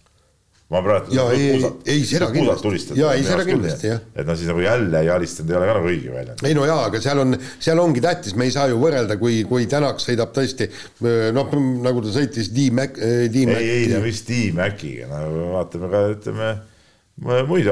ma 0.72 0.80
praegu. 0.84 1.12
ja 1.12 1.26
ei, 1.36 1.60
ei 1.92 2.04
seda 2.08 2.28
kindlasti, 2.32 2.96
ja 2.96 3.12
ei 3.16 3.24
seda 3.26 3.44
kindlasti 3.46 3.90
jah. 3.90 4.00
et 4.16 4.26
noh, 4.28 4.36
siis 4.38 4.48
nagu 4.48 4.62
jälle 4.64 5.02
ei 5.04 5.10
alistanud 5.12 5.52
ei 5.52 5.58
ole 5.58 5.68
ka 5.68 5.76
nagu 5.78 5.90
õige 5.90 6.14
väljend. 6.14 6.44
ei 6.48 6.56
no 6.56 6.66
jaa, 6.68 6.86
aga 6.88 7.00
seal 7.04 7.22
on, 7.22 7.36
seal 7.62 7.82
ongi 7.82 8.02
tähtis, 8.04 8.36
me 8.38 8.48
ei 8.48 8.54
saa 8.54 8.68
ju 8.72 8.80
võrrelda, 8.80 9.18
kui, 9.20 9.42
kui 9.48 9.68
Tänak 9.72 10.00
sõidab 10.04 10.32
tõesti 10.36 10.68
noh, 11.36 11.54
nagu 11.84 12.04
ta 12.04 12.14
sõitis 12.16 12.50
D-Mac, 12.56 12.96
D-Mac. 13.32 13.60
ei, 13.60 13.82
ei 13.82 13.92
no 13.92 14.02
mis 14.04 14.24
D-Maciga, 14.28 15.10
no 15.12 15.52
vaatame 15.58 15.92
ka 15.92 16.02
ütleme 16.16 16.50
muid, 17.48 17.70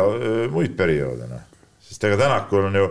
muid 0.52 0.76
perioode 0.78 1.28
noh, 1.30 1.44
sest 1.88 2.08
ega 2.08 2.20
Tänakul 2.20 2.68
on 2.68 2.80
ju 2.82 2.88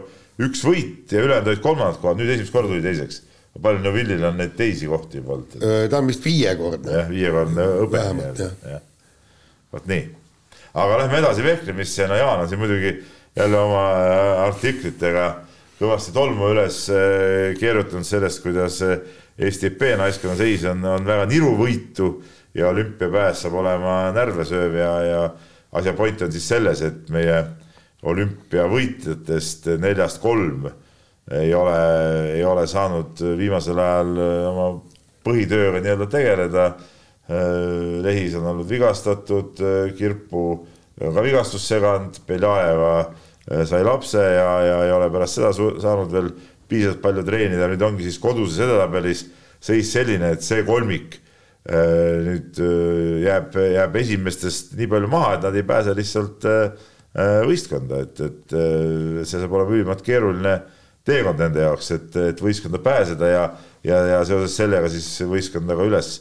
üks 0.49 0.65
võit 0.65 1.13
ja 1.13 1.21
ülejäänud 1.21 1.53
olid 1.53 1.65
kolmandad 1.65 2.01
kohad, 2.01 2.21
nüüd 2.21 2.33
esimest 2.33 2.55
korda 2.55 2.73
tuli 2.73 2.85
teiseks 2.85 3.25
palju 3.59 3.81
Neville'il 3.83 4.21
on 4.23 4.37
neid 4.39 4.53
teisi 4.57 4.87
kohti 4.87 5.19
juba 5.19 5.35
olnud? 5.35 5.57
ta 5.91 5.99
on 5.99 6.07
vist 6.09 6.23
viiekordne. 6.23 6.93
jah, 6.95 7.09
viiekordne 7.11 7.65
hõbe. 7.81 7.97
vähemalt 7.97 8.45
jah 8.45 8.53
ja 8.65 8.85
vot 9.73 9.85
nii, 9.89 10.07
aga 10.73 10.97
lähme 11.03 11.21
edasi 11.21 11.45
vehklemisse, 11.45 12.07
no 12.07 12.17
Jaan 12.17 12.43
on 12.43 12.49
siin 12.49 12.61
muidugi 12.61 12.95
jälle 13.35 13.59
oma 13.59 13.83
äh, 13.93 14.41
artiklitega 14.47 15.27
kõvasti 15.79 16.13
tolmu 16.15 16.49
üles 16.53 16.81
äh, 16.93 17.53
keerutanud 17.59 18.07
sellest, 18.07 18.43
kuidas 18.43 18.81
äh, 18.85 18.99
Eesti 19.39 19.69
EP 19.69 19.85
naiskonna 19.97 20.35
seis 20.35 20.65
on, 20.67 20.83
on 20.83 21.05
väga 21.07 21.29
niruvõitu 21.29 22.09
ja 22.57 22.73
olümpiapääs 22.73 23.45
saab 23.45 23.55
olema 23.61 24.09
närvesööv 24.11 24.75
ja, 24.75 24.91
ja 25.05 25.21
asja 25.79 25.93
point 25.95 26.21
on 26.25 26.33
siis 26.33 26.49
selles, 26.49 26.81
et 26.83 27.07
meie 27.13 27.37
olümpiavõitjatest 28.09 29.69
neljast 29.79 30.19
kolm 30.23 30.67
ei 31.31 31.53
ole, 31.53 31.79
ei 32.33 32.43
ole 32.43 32.65
saanud 32.67 33.21
viimasel 33.37 33.79
ajal 33.79 34.15
oma 34.49 34.69
põhitööga 35.25 35.81
nii-öelda 35.83 36.07
tegeleda. 36.11 36.65
Äh, 36.73 36.98
Lehis 37.29 38.35
on 38.39 38.47
olnud 38.49 38.69
vigastatud, 38.69 39.59
äh, 39.61 39.91
Kirpu 39.97 40.43
ka 40.99 41.23
vigastussegand, 41.23 42.23
Beljajeva 42.27 42.93
äh, 43.05 43.65
sai 43.69 43.83
lapse 43.85 44.23
ja, 44.23 44.49
ja 44.65 44.79
ei 44.87 44.93
ole 44.95 45.11
pärast 45.13 45.37
seda 45.37 45.51
saanud 45.53 46.09
veel 46.13 46.31
piisavalt 46.69 47.03
palju 47.03 47.25
treenida, 47.25 47.69
nüüd 47.69 47.83
ongi 47.85 48.05
siis 48.07 48.17
koduses 48.21 48.61
edetabelis 48.65 49.27
seis 49.61 49.91
selline, 49.93 50.33
et 50.35 50.45
see 50.45 50.63
kolmik 50.67 51.19
nüüd 51.69 52.57
jääb, 53.21 53.53
jääb 53.59 53.97
esimestest 53.99 54.71
nii 54.79 54.87
palju 54.89 55.09
maha, 55.11 55.33
et 55.35 55.43
nad 55.43 55.57
ei 55.59 55.65
pääse 55.67 55.91
lihtsalt 55.93 56.47
võistkonda, 57.45 57.99
et, 58.05 58.21
et 58.23 58.55
see 58.55 59.41
saab 59.41 59.53
olema 59.57 59.75
ülimalt 59.75 60.01
keeruline 60.05 60.53
teekond 61.05 61.43
nende 61.43 61.65
jaoks, 61.65 61.91
et, 61.97 62.15
et 62.31 62.41
võistkonda 62.41 62.79
pääseda 62.85 63.29
ja, 63.29 63.43
ja, 63.85 63.99
ja 64.13 64.23
seoses 64.29 64.55
sellega 64.57 64.89
siis 64.93 65.11
võistkonda 65.29 65.77
ka 65.77 65.89
üles 65.89 66.13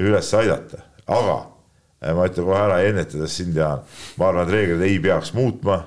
üles 0.00 0.30
aidata, 0.34 0.84
aga 1.06 1.40
ma 2.12 2.28
ütlen 2.28 2.46
kohe 2.48 2.60
ära 2.60 2.82
ennetades 2.84 3.40
sind, 3.40 3.56
Jaan, 3.56 3.82
ma 4.20 4.30
arvan, 4.30 4.48
et 4.48 4.54
reegleid 4.54 4.88
ei 4.90 5.02
peaks 5.02 5.34
muutma. 5.36 5.82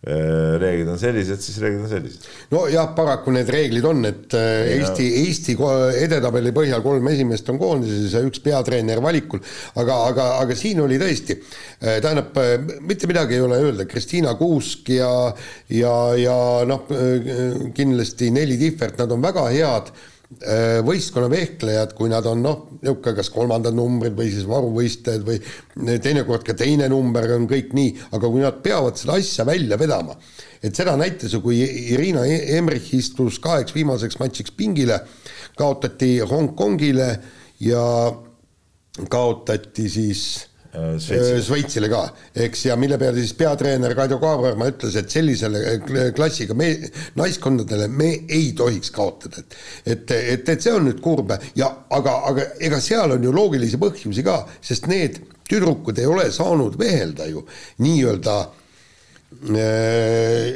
Äh, 0.00 0.54
reeglid 0.56 0.88
on 0.88 0.96
sellised, 0.96 1.42
siis 1.44 1.58
reeglid 1.60 1.82
on 1.84 1.90
sellised. 1.90 2.22
nojah, 2.48 2.86
paraku 2.96 3.34
need 3.34 3.50
reeglid 3.52 3.84
on, 3.84 3.98
et 4.08 4.32
äh, 4.32 4.70
Eesti, 4.78 5.04
Eesti 5.26 5.58
edetabeli 6.00 6.54
põhjal 6.56 6.80
kolm 6.80 7.10
esimest 7.12 7.50
on 7.52 7.58
koondises 7.60 8.14
ja 8.16 8.22
üks 8.24 8.40
peatreener 8.40 9.02
valikul, 9.04 9.42
aga, 9.76 9.98
aga, 10.08 10.28
aga 10.46 10.56
siin 10.56 10.80
oli 10.80 10.96
tõesti, 11.02 11.36
äh, 11.84 11.98
tähendab, 12.00 12.32
mitte 12.80 13.10
midagi 13.10 13.36
ei 13.36 13.44
ole 13.44 13.60
öelda, 13.60 13.84
Kristiina 13.90 14.32
Kuusk 14.40 14.88
ja, 14.94 15.10
ja, 15.68 15.92
ja 16.16 16.38
noh, 16.64 16.88
kindlasti 17.76 18.32
Nelli 18.32 18.56
Tihvert, 18.62 18.96
nad 19.04 19.12
on 19.12 19.28
väga 19.28 19.44
head 19.52 19.92
võistkonna 20.86 21.26
vehklejad, 21.30 21.90
kui 21.98 22.10
nad 22.12 22.26
on 22.30 22.42
noh, 22.44 22.58
niisugune 22.78 23.16
kas 23.16 23.30
kolmandad 23.34 23.74
numbrid 23.74 24.14
või 24.16 24.28
siis 24.30 24.46
varuvõistlejad 24.48 25.24
või 25.26 25.40
teinekord 26.00 26.46
ka 26.46 26.54
teine 26.54 26.86
number 26.88 27.26
on 27.34 27.48
kõik 27.50 27.74
nii, 27.74 27.96
aga 28.14 28.30
kui 28.30 28.44
nad 28.44 28.60
peavad 28.62 29.00
seda 29.00 29.18
asja 29.18 29.44
välja 29.48 29.78
vedama, 29.80 30.14
et 30.62 30.76
seda 30.76 30.94
näitas 31.00 31.34
ju, 31.34 31.42
kui 31.42 31.58
Irina 31.96 32.22
Emrich 32.30 32.94
istus 32.94 33.40
kaheks 33.42 33.74
viimaseks 33.74 34.20
matšiks 34.22 34.54
pingile, 34.54 35.00
kaotati 35.58 36.20
Hongkongile 36.22 37.10
ja 37.66 37.82
kaotati 39.10 39.90
siis 39.90 40.24
Äh, 40.40 40.49
Šveitsile. 40.70 41.40
Šveitsile 41.42 41.88
ka, 41.90 42.00
eks, 42.44 42.60
ja 42.68 42.76
mille 42.78 42.94
peale 43.00 43.18
siis 43.18 43.32
peatreener 43.34 43.90
Kaido 43.98 44.20
Kaaberma 44.22 44.68
ütles, 44.70 44.94
et 45.00 45.10
sellisele 45.10 45.62
äh, 45.66 46.04
klassiga 46.14 46.54
me, 46.54 46.68
naiskondadele 47.18 47.88
me 47.90 48.12
ei 48.30 48.52
tohiks 48.56 48.92
kaotada, 48.94 49.42
et 49.42 49.56
et, 49.90 50.14
et, 50.14 50.52
et 50.54 50.62
see 50.62 50.74
on 50.76 50.86
nüüd 50.86 51.02
kurb. 51.02 51.34
Ja 51.58 51.72
aga, 51.90 52.14
aga 52.30 52.46
ega 52.62 52.78
seal 52.82 53.16
on 53.16 53.26
ju 53.26 53.34
loogilisi 53.34 53.80
põhjusi 53.82 54.22
ka, 54.26 54.44
sest 54.62 54.86
need 54.90 55.18
tüdrukud 55.50 55.98
ei 55.98 56.06
ole 56.06 56.28
saanud 56.30 56.78
vehelda 56.78 57.26
ju 57.26 57.42
nii-öelda 57.82 58.38
äh, 59.50 60.54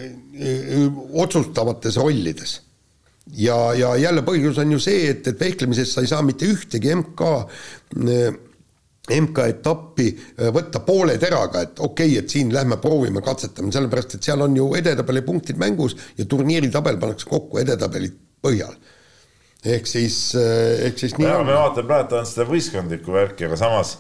otsustavates 1.25 1.99
rollides. 1.99 2.61
Ja, 3.35 3.73
ja 3.75 3.97
jälle 3.99 4.23
põhjus 4.23 4.63
on 4.63 4.77
ju 4.77 4.79
see, 4.79 5.09
et, 5.11 5.27
et 5.27 5.41
vehklemisest 5.41 5.97
sa 5.97 6.05
ei 6.05 6.11
saa 6.11 6.23
mitte 6.23 6.47
ühtegi 6.55 6.95
MK 6.95 7.31
äh, 7.35 8.43
MK-etappi 9.05 10.07
äh, 10.15 10.49
võtta 10.55 10.81
poole 10.85 11.19
teraga, 11.21 11.65
et 11.67 11.81
okei 11.81 12.15
okay,, 12.15 12.23
et 12.23 12.33
siin 12.33 12.53
lähme 12.55 12.79
proovime, 12.81 13.21
katsetame, 13.25 13.73
sellepärast 13.75 14.17
et 14.17 14.31
seal 14.31 14.41
on 14.47 14.57
ju 14.57 14.71
edetabeli 14.79 15.21
punktid 15.27 15.61
mängus 15.61 15.97
ja 16.17 16.25
turniiritabel 16.29 16.97
pannakse 17.03 17.29
kokku 17.29 17.61
edetabeli 17.61 18.09
põhjal. 18.45 18.73
ehk 19.65 19.87
siis, 19.89 20.17
äh, 20.41 20.87
ehk 20.89 20.99
siis 21.01 21.19
nii 21.21 21.29
me 21.45 21.53
vaatame 21.53 21.89
praegu 21.89 22.21
on 22.21 22.29
seda 22.29 22.49
võistkondlikku 22.49 23.13
värki, 23.13 23.45
aga 23.49 23.61
samas 23.61 23.97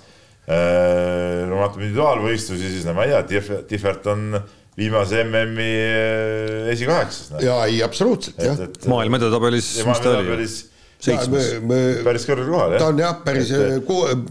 äh, 0.48 1.44
no 1.48 1.60
vaatame 1.60 1.90
individuaalvõistlusi, 1.90 2.76
siis 2.78 2.88
no 2.88 2.96
ma 2.96 3.04
ei 3.04 3.16
tea, 3.28 3.62
Tihvert 3.68 4.08
on 4.12 4.38
viimase 4.76 5.20
MM-i 5.24 5.72
äh, 5.84 6.70
esikaheksas. 6.72 7.34
jaa, 7.44 7.64
ei 7.68 7.82
absoluutselt 7.84 8.40
jah. 8.40 8.64
maailma 8.88 9.20
edetabelis, 9.20 9.74
mis 9.84 10.00
ta 10.00 10.16
oli? 10.22 10.48
Seitsmes, 11.04 11.48
päris 12.06 12.26
kõrgel 12.28 12.48
kohal, 12.50 12.74
jah? 12.74 12.82
ta 12.82 12.90
on 12.92 13.02
jah, 13.02 13.18
päris, 13.24 13.52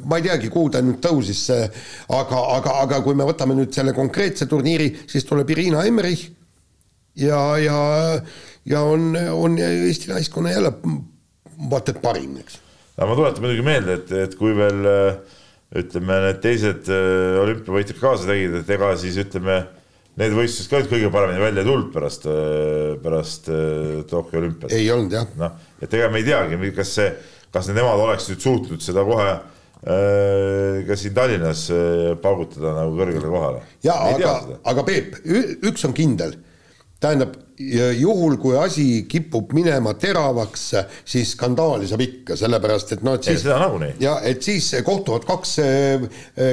ma 0.10 0.20
ei 0.20 0.26
teagi, 0.26 0.50
kuhu 0.54 0.72
ta 0.74 0.82
nüüd 0.84 1.00
tõusis, 1.04 1.44
aga, 1.54 2.42
aga, 2.58 2.78
aga 2.86 3.02
kui 3.06 3.18
me 3.18 3.28
võtame 3.28 3.58
nüüd 3.58 3.74
selle 3.76 3.96
konkreetse 3.96 4.48
turniiri, 4.50 4.90
siis 5.10 5.28
tuleb 5.30 5.54
Irina 5.54 5.86
Emmerich 5.90 6.32
ja, 7.20 7.42
ja, 7.62 7.78
ja 8.70 8.84
on, 8.88 9.14
on 9.16 9.60
Eesti 9.62 10.12
naiskonna 10.14 10.56
jälle 10.56 10.74
vaata 11.70 11.94
et 11.94 12.02
parim, 12.04 12.36
eks. 12.42 12.60
aga 12.98 13.10
ma 13.12 13.20
tuletan 13.20 13.46
muidugi 13.46 13.68
meelde, 13.68 14.02
et, 14.02 14.18
et 14.26 14.36
kui 14.40 14.56
veel 14.58 14.82
ütleme, 15.74 16.20
need 16.28 16.42
teised 16.44 16.90
olümpiavõitjad 16.90 18.02
kaasa 18.02 18.30
tegid, 18.30 18.60
et 18.62 18.76
ega 18.76 18.92
siis 19.02 19.18
ütleme 19.22 19.64
need 20.22 20.36
võistlused 20.38 20.70
ka 20.70 20.80
olid 20.80 20.92
kõige 20.92 21.10
paremini 21.14 21.42
välja 21.42 21.66
tulnud 21.66 21.90
pärast, 21.94 22.28
pärast 23.04 23.50
Tokyo 24.10 24.42
olümpiat. 24.42 24.76
ei 24.76 24.92
olnud 24.94 25.16
jah. 25.18 25.28
noh, 25.40 25.58
et 25.82 25.98
ega 25.98 26.12
me 26.14 26.22
ei 26.22 26.28
teagi, 26.28 26.72
kas 26.76 26.94
see, 27.00 27.10
kas 27.54 27.72
nemad 27.74 28.02
oleks 28.04 28.30
nüüd 28.30 28.46
suutnud 28.46 28.86
seda 28.86 29.06
kohe 29.08 29.30
äh, 29.34 30.84
ka 30.88 30.98
siin 31.00 31.18
Tallinnas 31.18 31.68
äh, 31.74 32.14
paugutada 32.22 32.76
nagu 32.78 32.98
kõrgele 33.00 33.30
kohale. 33.34 33.64
ja 33.86 33.98
aga, 34.14 34.40
aga 34.74 34.88
Peep, 34.90 35.22
üks 35.66 35.90
on 35.90 35.98
kindel 35.98 36.38
tähendab, 37.04 37.36
juhul 38.00 38.38
kui 38.42 38.56
asi 38.58 38.86
kipub 39.10 39.52
minema 39.56 39.94
teravaks, 40.00 40.64
siis 41.10 41.34
skandaali 41.36 41.88
saab 41.90 42.04
ikka, 42.04 42.38
sellepärast 42.40 42.96
et 42.96 43.04
noh, 43.06 43.18
et 43.18 43.28
siis. 43.28 43.44
ja 44.02 44.16
et 44.26 44.46
siis 44.46 44.70
kohtuvad 44.86 45.28
kaks, 45.28 45.58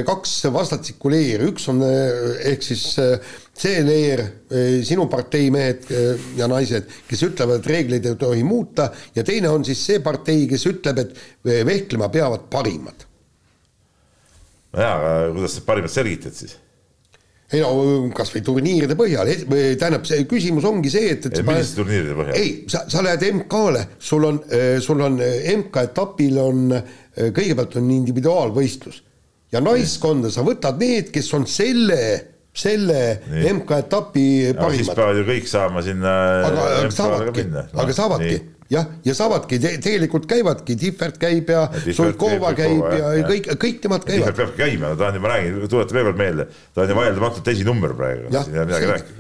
kaks 0.09 0.35
vastastikku 0.55 1.13
leeri, 1.13 1.51
üks 1.53 1.69
on 1.73 1.83
ehk 1.87 2.67
siis 2.67 2.85
see 3.61 3.83
leer, 3.85 4.23
sinu 4.87 5.07
partei 5.11 5.51
mehed 5.53 5.91
ja 6.39 6.49
naised, 6.51 6.89
kes 7.09 7.27
ütlevad, 7.29 7.61
et 7.61 7.69
reegleid 7.71 8.09
ei 8.09 8.17
tohi 8.21 8.47
muuta 8.47 8.89
ja 9.17 9.25
teine 9.27 9.53
on 9.53 9.67
siis 9.67 9.83
see 9.91 10.01
partei, 10.05 10.47
kes 10.51 10.67
ütleb, 10.71 11.05
et 11.05 11.63
vehklema 11.67 12.09
peavad 12.13 12.49
parimad. 12.53 13.07
nojaa, 14.73 14.97
aga 14.97 15.31
kuidas 15.35 15.59
sa 15.59 15.65
parimad 15.67 15.93
selgitad 15.93 16.37
siis? 16.37 16.57
ei 17.51 17.61
no 17.65 18.11
kasvõi 18.15 18.43
turniiride 18.47 18.95
põhjal, 18.99 19.29
tähendab, 19.51 20.05
see 20.07 20.25
küsimus 20.31 20.67
ongi 20.69 20.93
see, 20.93 21.15
et, 21.17 21.27
et. 21.27 21.41
milliste 21.47 21.81
turniiride 21.81 22.17
põhjal? 22.19 22.37
ei, 22.39 22.53
sa, 22.71 22.85
sa 22.91 23.03
lähed 23.05 23.27
MK-le, 23.33 23.87
sul 23.99 24.27
on, 24.29 24.41
sul 24.83 25.03
on 25.07 25.19
MK-etapil 25.57 26.39
on, 26.43 26.67
kõigepealt 27.19 27.81
on 27.81 27.91
individuaalvõistlus 27.97 29.03
ja 29.51 29.63
naiskonda 29.65 30.31
sa 30.31 30.45
võtad 30.47 30.79
need, 30.81 31.11
kes 31.15 31.33
on 31.35 31.49
selle 31.51 31.99
selle 32.61 33.01
MK-etapi 33.27 34.29
parimad. 34.55 34.79
siis 34.79 34.95
peavad 34.95 35.21
ju 35.21 35.27
kõik 35.29 35.51
saama 35.51 35.85
sinna. 35.87 36.15
aga, 36.49 36.89
saavadki, 36.95 37.51
aga 37.75 37.95
saavadki. 37.97 38.41
Jah, 38.71 38.87
ja 39.03 39.15
saavadki. 39.19 39.59
Te, 39.59 39.73
tegelikult 39.83 40.29
käivadki, 40.31 40.77
Tihvert 40.79 41.17
käib 41.19 41.49
ja, 41.51 41.65
Sulkova 41.91 42.53
käib 42.55 42.85
ja, 42.95 43.09
ja 43.19 43.25
kõik, 43.27 43.49
kõik 43.59 43.81
nemad 43.87 44.05
käivad. 44.07 44.29
Tihvert 44.29 44.39
peabki 44.39 44.61
käima, 44.63 44.93
ta 44.99 45.09
on 45.09 45.19
ju, 45.19 45.23
ma 45.25 45.33
räägin, 45.33 45.57
tuletan 45.65 45.99
veel 45.99 46.07
kord 46.07 46.21
meelde, 46.21 46.47
ta 46.71 46.85
on 46.85 46.93
ju 46.93 46.99
vaieldamatult 47.01 47.51
esinumber 47.51 47.97
praegu. 47.99 48.31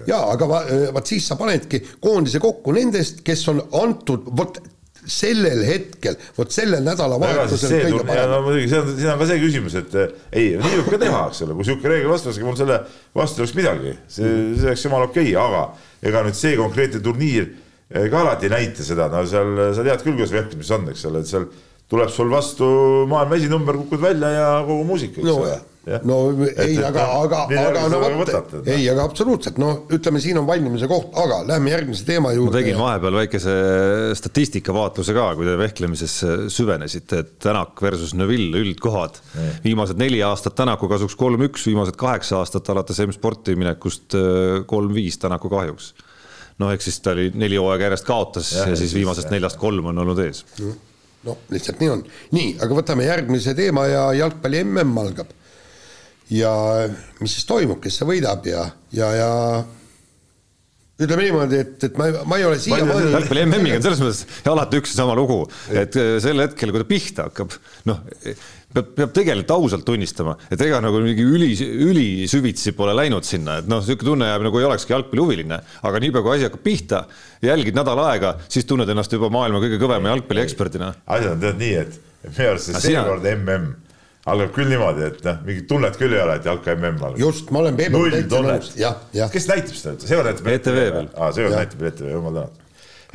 ja 0.06 0.20
aga 0.36 0.50
vaat 0.52 1.10
siis 1.10 1.26
sa 1.26 1.38
panedki 1.40 1.82
koondise 1.98 2.38
kokku 2.42 2.76
nendest, 2.78 3.24
kes 3.26 3.42
on 3.50 3.64
antud, 3.80 4.30
vot 4.38 4.62
sellel 5.10 5.62
hetkel, 5.66 6.18
vot 6.36 6.52
sellel 6.54 6.84
nädalavahetusel 6.86 7.74
kõige 7.76 8.04
parem. 8.08 8.30
no 8.32 8.42
muidugi, 8.46 8.68
see 8.72 8.82
on, 8.82 8.92
siin 8.96 9.12
on 9.12 9.22
ka 9.22 9.30
see 9.30 9.40
küsimus, 9.44 9.78
et 9.80 9.96
ei, 10.00 10.52
nii 10.60 10.76
võib 10.80 10.92
ka 10.94 11.00
teha, 11.04 11.22
eks 11.30 11.42
ole, 11.46 11.56
kui 11.56 11.66
niisugune 11.66 11.94
reegel 11.94 12.12
vastu 12.12 12.30
võetakse, 12.30 12.46
mul 12.46 12.60
selle 12.60 12.78
vastu 13.20 13.40
ei 13.40 13.46
oleks 13.46 13.56
midagi, 13.58 13.96
see, 14.06 14.36
see 14.60 14.70
oleks 14.70 14.86
jumala 14.86 15.10
okei 15.10 15.34
okay,, 15.34 15.42
aga 15.42 16.10
ega 16.10 16.24
nüüd 16.26 16.38
see 16.38 16.54
konkreetne 16.60 17.02
turniir 17.04 17.50
ka 17.90 18.20
alati 18.22 18.46
ei 18.46 18.54
näita 18.54 18.86
seda, 18.86 19.08
no 19.10 19.24
seal 19.26 19.56
sa 19.74 19.82
tead 19.86 20.04
küll, 20.04 20.14
kuidas 20.14 20.34
vehklemis 20.34 20.70
on, 20.76 20.86
eks 20.92 21.08
ole, 21.10 21.24
et 21.24 21.30
seal 21.30 21.48
tuleb 21.90 22.12
sul 22.12 22.30
vastu 22.30 22.68
maailma 23.10 23.40
esinumber, 23.40 23.80
kukud 23.82 24.02
välja 24.02 24.30
ja 24.36 24.46
kogu 24.66 24.86
muusika, 24.86 25.18
eks 25.20 25.26
no, 25.26 25.42
ole. 25.42 25.58
Ja. 25.88 25.96
no 26.04 26.16
ei, 26.60 26.74
aga, 26.84 27.06
aga, 27.16 27.38
aga 27.48 27.82
no 27.88 27.98
vot, 28.18 28.30
ei, 28.68 28.82
aga 28.92 29.06
absoluutselt, 29.08 29.56
no 29.58 29.70
ütleme, 29.96 30.20
siin 30.22 30.36
on 30.36 30.44
valmimise 30.46 30.84
koht, 30.90 31.08
aga 31.18 31.38
lähme 31.48 31.72
järgmise 31.72 32.04
teema 32.06 32.34
juurde. 32.36 32.52
ma 32.52 32.58
tegin 32.60 32.76
vahepeal 32.78 33.16
väikese 33.16 33.54
statistikavaatluse 34.20 35.14
ka, 35.16 35.24
kui 35.38 35.48
te 35.48 35.54
vehklemisesse 35.58 36.36
süvenesite, 36.52 37.22
et 37.24 37.32
Tänak 37.40 37.80
versus 37.82 38.12
Neville 38.14 38.60
üldkohad. 38.60 39.16
viimased 39.64 39.98
neli 39.98 40.20
aastat 40.22 40.58
Tänaku 40.60 40.90
kasuks 40.92 41.16
kolm-üks, 41.18 41.64
viimased 41.66 41.96
kaheksa 41.98 42.42
aastat 42.44 42.68
alates 42.70 43.00
M-sporti 43.08 43.56
minekust 43.58 44.18
äh, 44.20 44.60
kolm-viis 44.68 45.18
Tänaku 45.18 45.50
kahjuks 45.50 45.94
noh, 46.60 46.68
ehk 46.68 46.84
siis 46.84 47.00
ta 47.00 47.16
oli 47.16 47.30
neli 47.40 47.56
hooaega 47.56 47.88
järjest 47.88 48.04
kaotas 48.04 48.52
ja, 48.52 48.68
ja 48.68 48.78
siis 48.78 48.92
viimasest 48.94 49.32
neljast 49.32 49.58
kolm 49.58 49.90
on 49.94 50.04
olnud 50.04 50.20
ees. 50.28 50.44
No 51.26 51.36
lihtsalt 51.52 51.82
nii 51.82 51.92
on. 51.92 52.04
nii, 52.36 52.54
aga 52.62 52.78
võtame 52.78 53.08
järgmise 53.08 53.54
teema 53.58 53.86
ja 53.90 54.06
jalgpalli 54.20 54.62
mm 54.64 55.02
algab. 55.02 55.34
ja 56.30 56.52
mis 57.20 57.36
siis 57.36 57.48
toimub, 57.48 57.80
kes 57.82 58.00
see 58.00 58.08
võidab 58.08 58.46
ja, 58.46 58.64
ja, 58.94 59.10
ja 59.18 59.30
ütleme 61.00 61.24
niimoodi, 61.26 61.58
et, 61.64 61.88
et 61.88 61.98
ma, 61.98 62.10
ma 62.28 62.38
ei 62.38 62.46
ole 62.46 62.60
siiamaani. 62.60 63.12
jalgpalli 63.16 63.44
MM-iga 63.48 63.80
on 63.80 63.86
selles 63.88 64.04
mõttes 64.04 64.48
alati 64.52 64.80
üks 64.80 64.94
ja 64.94 65.02
sama 65.02 65.16
lugu, 65.18 65.42
et 65.72 65.96
sel 66.22 66.44
hetkel, 66.44 66.72
kui 66.72 66.84
ta 66.84 66.88
pihta 66.88 67.28
hakkab, 67.28 67.56
noh 67.90 68.02
peab, 68.74 68.92
peab 68.96 69.12
tegelikult 69.14 69.52
ausalt 69.56 69.84
tunnistama, 69.86 70.36
et 70.52 70.62
ega 70.64 70.80
nagu 70.84 71.00
mingi 71.04 71.24
üli, 71.26 71.50
ülisüvitsi 71.90 72.74
pole 72.78 72.94
läinud 72.96 73.26
sinna, 73.26 73.58
et 73.60 73.68
noh, 73.70 73.82
niisugune 73.82 74.12
tunne 74.12 74.30
jääb 74.30 74.46
nagu 74.46 74.62
ei 74.62 74.68
olekski 74.68 74.94
jalgpallihuviline, 74.94 75.60
aga 75.90 76.02
niipea 76.04 76.24
kui 76.24 76.34
asi 76.36 76.48
hakkab 76.48 76.64
pihta, 76.64 77.02
jälgid 77.44 77.78
nädal 77.78 78.00
aega, 78.06 78.36
siis 78.48 78.68
tunned 78.70 78.90
ennast 78.90 79.12
juba 79.16 79.30
maailma 79.32 79.62
kõige 79.64 79.80
kõvema 79.82 80.14
jalgpallieksperdina. 80.14 80.94
asjad 81.06 81.36
on 81.36 81.44
tead 81.44 81.62
nii, 81.64 81.76
et 81.84 82.00
minu 82.30 82.50
arust 82.52 82.70
see 82.70 82.84
seekord 82.86 83.28
MM 83.34 83.70
algab 84.30 84.50
küll 84.54 84.70
niimoodi, 84.70 85.06
et 85.08 85.22
noh, 85.26 85.44
mingit 85.46 85.68
tunnet 85.70 85.96
küll 85.98 86.14
ei 86.14 86.22
ole, 86.22 86.38
et 86.38 86.48
jalka 86.48 86.74
MM 86.76 86.98
algab. 87.00 87.20
just, 87.20 87.50
ma 87.54 87.64
olen 87.64 87.78
Peebuga 87.78 88.16
täitsa 88.16 88.42
nõus, 88.46 88.74
jah, 88.78 88.98
jah. 89.16 89.30
kes 89.32 89.48
näitab 89.50 89.78
seda 89.78 89.94
üldse, 89.96 90.10
seekord 90.10 90.30
näitab 90.30 90.50
ETV 90.54 90.82
veel. 90.82 91.14
aa, 91.16 91.30
seekord 91.36 91.56
näitab 91.56 91.86
ETV, 91.90 92.10
jumal 92.12 92.36
tänatud. 92.36 92.66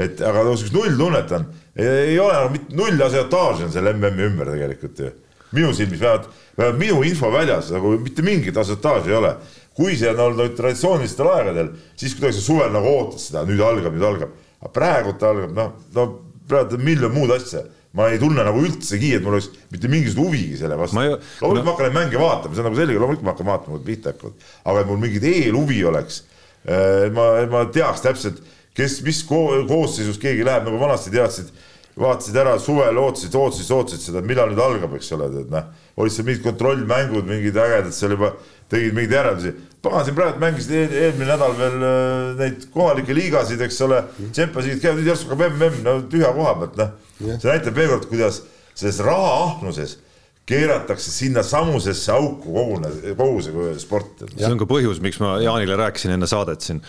et 0.06 0.24
aga 0.32 0.48
niisugust 0.50 0.76
nulltunnet 0.76 1.36
on, 1.38 1.46
ei 1.86 2.18
ole 2.20 2.40
nagu 2.42 2.80
null 2.82 3.06
asiotaaži 3.06 3.68
on 3.68 3.72
selle 3.76 3.94
MM-i 3.94 4.26
ümber 4.32 4.50
tegelikult 4.56 5.04
ju 5.06 5.14
minu 5.56 5.74
silmis 5.76 6.02
vähemalt, 6.02 6.28
vähemalt 6.58 6.82
minu 6.82 7.04
infoväljas 7.08 7.72
nagu 7.76 7.96
mitte 8.02 8.26
mingit 8.26 8.58
asiotaaži 8.58 9.14
ei 9.14 9.20
ole. 9.22 9.36
kui 9.76 9.98
see 10.00 10.08
on 10.08 10.20
olnud 10.30 10.54
traditsioonilistel 10.56 11.28
aegadel, 11.28 11.74
siis 12.00 12.14
kuidagi 12.16 12.38
sa 12.38 12.44
suvel 12.46 12.70
nagu 12.72 12.88
ootad 12.88 13.20
seda, 13.20 13.42
nüüd 13.48 13.60
algab, 13.60 13.96
nüüd 13.96 14.06
algab. 14.08 14.36
aga 14.62 14.72
praegu 14.72 15.18
ta 15.20 15.34
algab, 15.34 15.56
noh, 15.56 15.74
no 15.96 16.06
praegu 16.48 16.78
on 16.80 16.86
miljon 16.86 17.12
muud 17.16 17.34
asja 17.36 17.66
ma 17.96 18.10
ei 18.12 18.20
tunne 18.20 18.44
nagu 18.44 18.60
üldsegi, 18.60 19.14
et 19.16 19.24
mul 19.24 19.38
oleks 19.38 19.48
mitte 19.72 19.90
mingisugust 19.92 20.20
huvigi 20.20 20.58
selle 20.60 20.76
vastu. 20.80 21.00
loomulikult 21.00 21.62
no. 21.62 21.64
ma 21.64 21.72
hakkan 21.72 21.88
neid 21.88 21.96
mänge 21.96 22.20
vaatama, 22.20 22.56
see 22.56 22.64
on 22.64 22.68
nagu 22.70 22.80
selge, 22.80 22.98
loomulikult 23.00 23.28
ma 23.28 23.32
hakkan 23.32 23.48
vaatama, 23.48 23.78
kui 23.78 23.86
pihta 23.88 24.12
hakkavad. 24.12 24.50
aga 24.66 24.82
et 24.82 24.90
mul 24.90 25.00
mingit 25.00 25.28
eelhuvi 25.30 25.80
oleks, 25.92 26.18
et 26.68 27.16
ma, 27.16 27.30
ma 27.54 27.64
teaks 27.72 28.04
täpselt, 28.04 28.42
kes, 28.76 28.98
mis 29.06 29.22
ko 29.30 29.46
koosseisus 29.70 30.20
keegi 30.20 30.44
läheb, 30.44 30.68
nagu 30.68 30.82
vanasti 30.82 31.14
teadsid, 31.16 31.54
vaatasid 32.00 32.36
ära 32.36 32.58
suvel, 32.60 32.98
ootasid, 33.00 33.36
ootasid, 33.40 33.72
ootasid 33.72 34.04
seda, 34.10 34.24
millal 34.26 34.52
nüüd 34.52 34.60
algab, 34.60 34.98
eks 34.98 35.14
ole, 35.16 35.30
et 35.42 35.52
noh, 35.54 35.70
olid 36.02 36.12
seal 36.12 36.28
mingid 36.28 36.44
kontrollmängud, 36.44 37.28
mingid 37.30 37.56
ägedad 37.56 37.96
seal 37.96 38.16
juba 38.18 38.34
tegid 38.72 38.96
mingeid 38.98 39.16
järeldusi. 39.16 39.54
pagan, 39.86 40.06
siin 40.06 40.18
praegu 40.18 40.42
mängisid 40.42 40.74
eel, 40.76 40.96
eelmine 41.04 41.30
nädal 41.30 41.54
veel 41.60 41.86
äh, 41.86 42.32
neid 42.40 42.66
kohalikke 42.74 43.16
liigasid, 43.16 43.62
eks 43.62 43.80
ole, 43.86 44.02
Champions 44.34 44.66
League'id 44.66 44.82
käivad, 44.84 45.00
nüüd 45.00 45.12
järsku 45.12 45.32
hakkab 45.32 45.60
mm, 45.60 45.78
no 45.86 45.96
tühja 46.12 46.34
koha 46.36 46.56
pealt, 46.64 46.82
noh. 46.82 46.96
see 47.22 47.52
näitab 47.52 47.78
veel 47.78 47.94
kord, 47.94 48.10
kuidas 48.12 48.42
selles 48.76 49.00
rahaahnuses 49.06 50.00
keeratakse 50.46 51.12
sinna 51.12 51.42
samusesse 51.46 52.12
auku 52.14 52.54
kogune, 52.54 52.92
kogu 53.18 53.42
see 53.46 53.80
sport. 53.82 54.26
see 54.36 54.52
on 54.52 54.60
ka 54.62 54.68
põhjus, 54.70 55.02
miks 55.02 55.22
ma 55.24 55.38
Jaanile 55.42 55.78
rääkisin 55.80 56.14
enne 56.18 56.30
saadet 56.30 56.66
siin, 56.66 56.82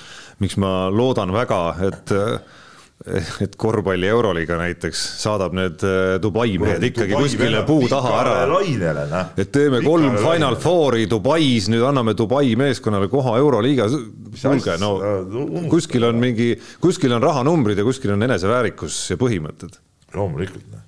miks 0.43 0.59
ma 0.61 0.91
loodan 0.93 1.33
väga, 1.37 1.61
et 1.89 2.17
et 3.45 3.57
korvpalli 3.61 4.09
Euroliiga 4.09 4.57
näiteks 4.61 5.03
saadab 5.21 5.55
need 5.57 5.83
äh, 5.85 6.17
Dubai 6.23 6.57
mehed 6.61 6.87
ikkagi 6.89 7.13
Dubai 7.13 7.27
kuskile 7.29 7.63
puu 7.69 7.89
taha 7.91 8.15
ära. 8.23 9.25
et 9.37 9.53
teeme 9.53 9.83
kolm 9.85 10.17
Pikale 10.17 10.33
Final 10.33 10.57
Fouri 10.63 11.05
Dubais, 11.11 11.69
nüüd 11.73 11.85
anname 11.87 12.17
Dubai 12.17 12.57
meeskonnale 12.57 13.11
koha 13.13 13.37
Euroliigas. 13.43 13.99
kuulge, 14.41 14.79
no 14.81 14.97
kuskil 15.71 16.09
on 16.09 16.19
mingi, 16.21 16.55
kuskil 16.81 17.13
on 17.17 17.23
rahanumbrid 17.23 17.79
ja 17.79 17.85
kuskil 17.85 18.17
on 18.17 18.27
eneseväärikus 18.29 18.99
ja 19.13 19.21
põhimõtted. 19.21 19.79
loomulikult 20.15 20.86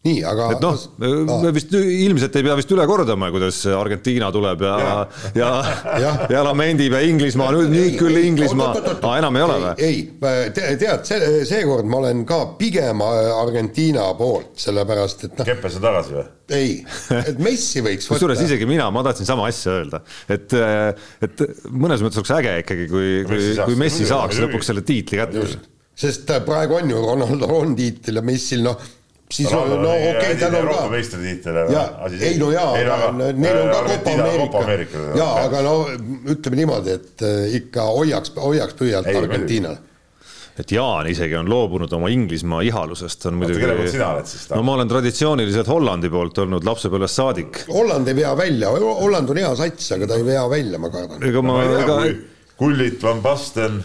nii, 0.00 0.20
aga. 0.24 0.46
et 0.54 0.62
noh, 0.64 0.84
me 1.42 1.50
vist 1.52 1.74
ilmselt 1.76 2.36
ei 2.38 2.44
pea 2.46 2.54
vist 2.56 2.70
üle 2.72 2.84
kordama, 2.88 3.28
kuidas 3.34 3.58
Argentiina 3.76 4.30
tuleb 4.32 4.62
ja, 4.64 4.76
ja, 4.80 4.92
ja, 5.36 5.48
ja, 6.00 6.12
ja 6.32 6.44
lamendib 6.46 6.94
ja 6.96 7.02
Inglismaa, 7.04 7.50
nüüd, 7.52 7.68
nüüd 7.74 7.98
küll 8.00 8.16
Inglismaa, 8.22 8.70
aa 8.96 9.18
enam 9.20 9.36
ei 9.36 9.44
ole 9.44 9.58
või? 9.60 9.74
ei, 9.84 9.98
tead, 10.56 11.04
see, 11.04 11.42
seekord 11.48 11.88
ma 11.90 12.00
olen 12.00 12.22
ka 12.28 12.38
pigem 12.56 13.02
Argentiina 13.04 14.06
poolt, 14.16 14.54
sellepärast 14.62 15.26
et 15.28 15.34
noh. 15.36 15.48
Keppes 15.50 15.76
on 15.76 15.84
tagasi 15.84 16.16
või? 16.16 16.24
ei, 16.56 16.70
et 17.18 17.42
Messi 17.44 17.82
võiks 17.84 18.08
kusjuures 18.10 18.40
isegi 18.46 18.68
mina, 18.70 18.86
ma 18.94 19.02
tahtsin 19.04 19.28
sama 19.28 19.50
asja 19.50 19.74
öelda, 19.82 20.00
et, 20.32 20.54
et 21.28 21.44
mõnes 21.68 22.00
mõttes 22.00 22.22
oleks 22.22 22.32
äge 22.38 22.54
ikkagi, 22.62 22.88
kui, 22.88 23.10
kui, 23.28 23.52
kui 23.66 23.76
Messi 23.84 24.08
saaks 24.08 24.40
lõpuks 24.46 24.72
selle 24.72 24.86
tiitli 24.86 25.20
kätte. 25.20 25.44
sest 26.00 26.32
praegu 26.48 26.78
on 26.80 26.88
ju 26.88 27.04
Ronaldo 27.04 27.52
on 27.58 27.76
tiitel 27.76 28.22
ja 28.22 28.24
Messil 28.24 28.64
noh 28.64 28.80
siis 29.30 29.50
no, 29.52 29.64
no 29.66 29.90
okei 29.92 30.14
okay,, 30.16 30.36
tal 30.40 30.56
on 30.60 30.72
ka. 30.74 30.86
meistritiitel. 30.90 31.60
ei 32.20 32.38
no 32.40 32.50
jaa, 32.54 32.72
aga 32.74 33.12
neil 33.32 33.60
on 33.60 33.70
ka 33.70 33.98
Copa 34.40 34.64
Ameerika. 34.64 35.04
jaa, 35.18 35.30
aga 35.44 35.62
no 35.66 35.76
ütleme 36.34 36.62
niimoodi, 36.62 36.96
et 36.98 37.24
äh, 37.26 37.54
ikka 37.60 37.86
hoiaks, 37.92 38.34
hoiaks 38.40 38.76
pöialt 38.80 39.10
Argentiinal 39.14 39.78
et 40.60 40.72
Jaan 40.74 41.06
isegi 41.08 41.36
on 41.38 41.48
loobunud 41.48 41.92
oma 41.96 42.10
Inglismaa 42.12 42.60
ihalusest, 42.66 43.24
on 43.30 43.38
muidugi. 43.40 43.62
kelle 43.62 43.76
poolt 43.78 43.94
sina 43.94 44.10
oled 44.16 44.28
siis? 44.28 44.48
no 44.50 44.62
ma 44.66 44.74
olen 44.76 44.90
traditsiooniliselt 44.90 45.70
Hollandi 45.70 46.10
poolt 46.12 46.42
olnud 46.42 46.66
lapsepõlvest 46.66 47.20
saadik. 47.20 47.62
Holland 47.70 48.10
ei 48.10 48.18
vea 48.18 48.34
välja, 48.36 48.74
Holland 48.74 49.32
on 49.32 49.40
hea 49.40 49.54
sats, 49.56 49.92
aga 49.96 50.10
ta 50.10 50.18
ei 50.20 50.26
vea 50.26 50.44
välja, 50.50 50.82
ma 50.82 50.92
kardan. 50.92 51.22
ega 51.30 51.44
ma, 51.46 51.56
ma, 51.62 51.80
ega. 51.84 51.98
Kullit, 52.60 52.98
Van 53.00 53.22
Basten, 53.24 53.78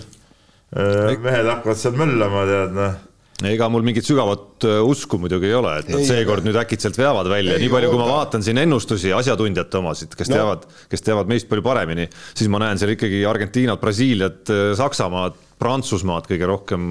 äh, 0.75 1.13
mehed 1.23 1.47
hakkavad 1.47 1.79
seal 1.79 1.95
möllama, 2.01 2.47
tead 2.49 2.75
noh 2.75 2.95
ega 3.43 3.67
mul 3.67 3.83
mingit 3.83 4.07
sügavat 4.07 4.63
äh, 4.63 4.77
usku 4.87 5.19
muidugi 5.19 5.49
ei 5.49 5.55
ole, 5.57 5.73
et 5.81 5.89
nad 5.91 6.03
seekord 6.07 6.45
nüüd 6.47 6.55
äkitselt 6.61 6.95
veavad 6.99 7.27
välja, 7.27 7.57
nii 7.59 7.71
palju, 7.71 7.89
kui 7.91 7.99
ma 7.99 8.07
vaatan 8.07 8.45
siin 8.45 8.61
ennustusi, 8.61 9.11
asjatundjate 9.15 9.81
omasid, 9.81 10.15
kes 10.15 10.31
no. 10.31 10.37
teavad, 10.37 10.63
kes 10.91 11.03
teavad 11.03 11.31
meist 11.31 11.49
palju 11.51 11.65
paremini, 11.65 12.07
siis 12.31 12.47
ma 12.51 12.63
näen 12.63 12.79
seal 12.79 12.93
ikkagi 12.95 13.25
Argentiinat, 13.27 13.81
Brasiiliat, 13.81 14.53
äh, 14.53 14.69
Saksamaad, 14.79 15.41
Prantsusmaad 15.59 16.25
kõige 16.27 16.47
rohkem, 16.47 16.89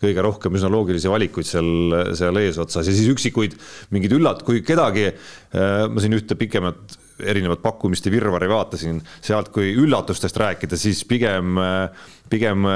kõige 0.00 0.22
rohkem 0.24 0.54
üsna 0.56 0.70
loogilisi 0.72 1.10
valikuid 1.12 1.48
seal, 1.48 1.96
seal 2.16 2.38
eesotsas 2.40 2.88
ja 2.88 2.94
siis 2.96 3.10
üksikuid 3.12 3.56
mingeid 3.92 4.14
üllat-, 4.16 4.44
kui 4.44 4.62
kedagi, 4.64 5.10
äh, 5.12 5.82
ma 5.88 6.04
siin 6.04 6.16
ühte 6.16 6.36
pikemat 6.36 7.00
erinevat 7.24 7.62
pakkumiste 7.64 8.10
virvarri 8.12 8.48
vaatasin, 8.50 8.98
sealt 9.24 9.48
kui 9.54 9.70
üllatustest 9.72 10.36
rääkida, 10.36 10.76
siis 10.76 11.00
pigem, 11.08 11.56
pigem 12.30 12.66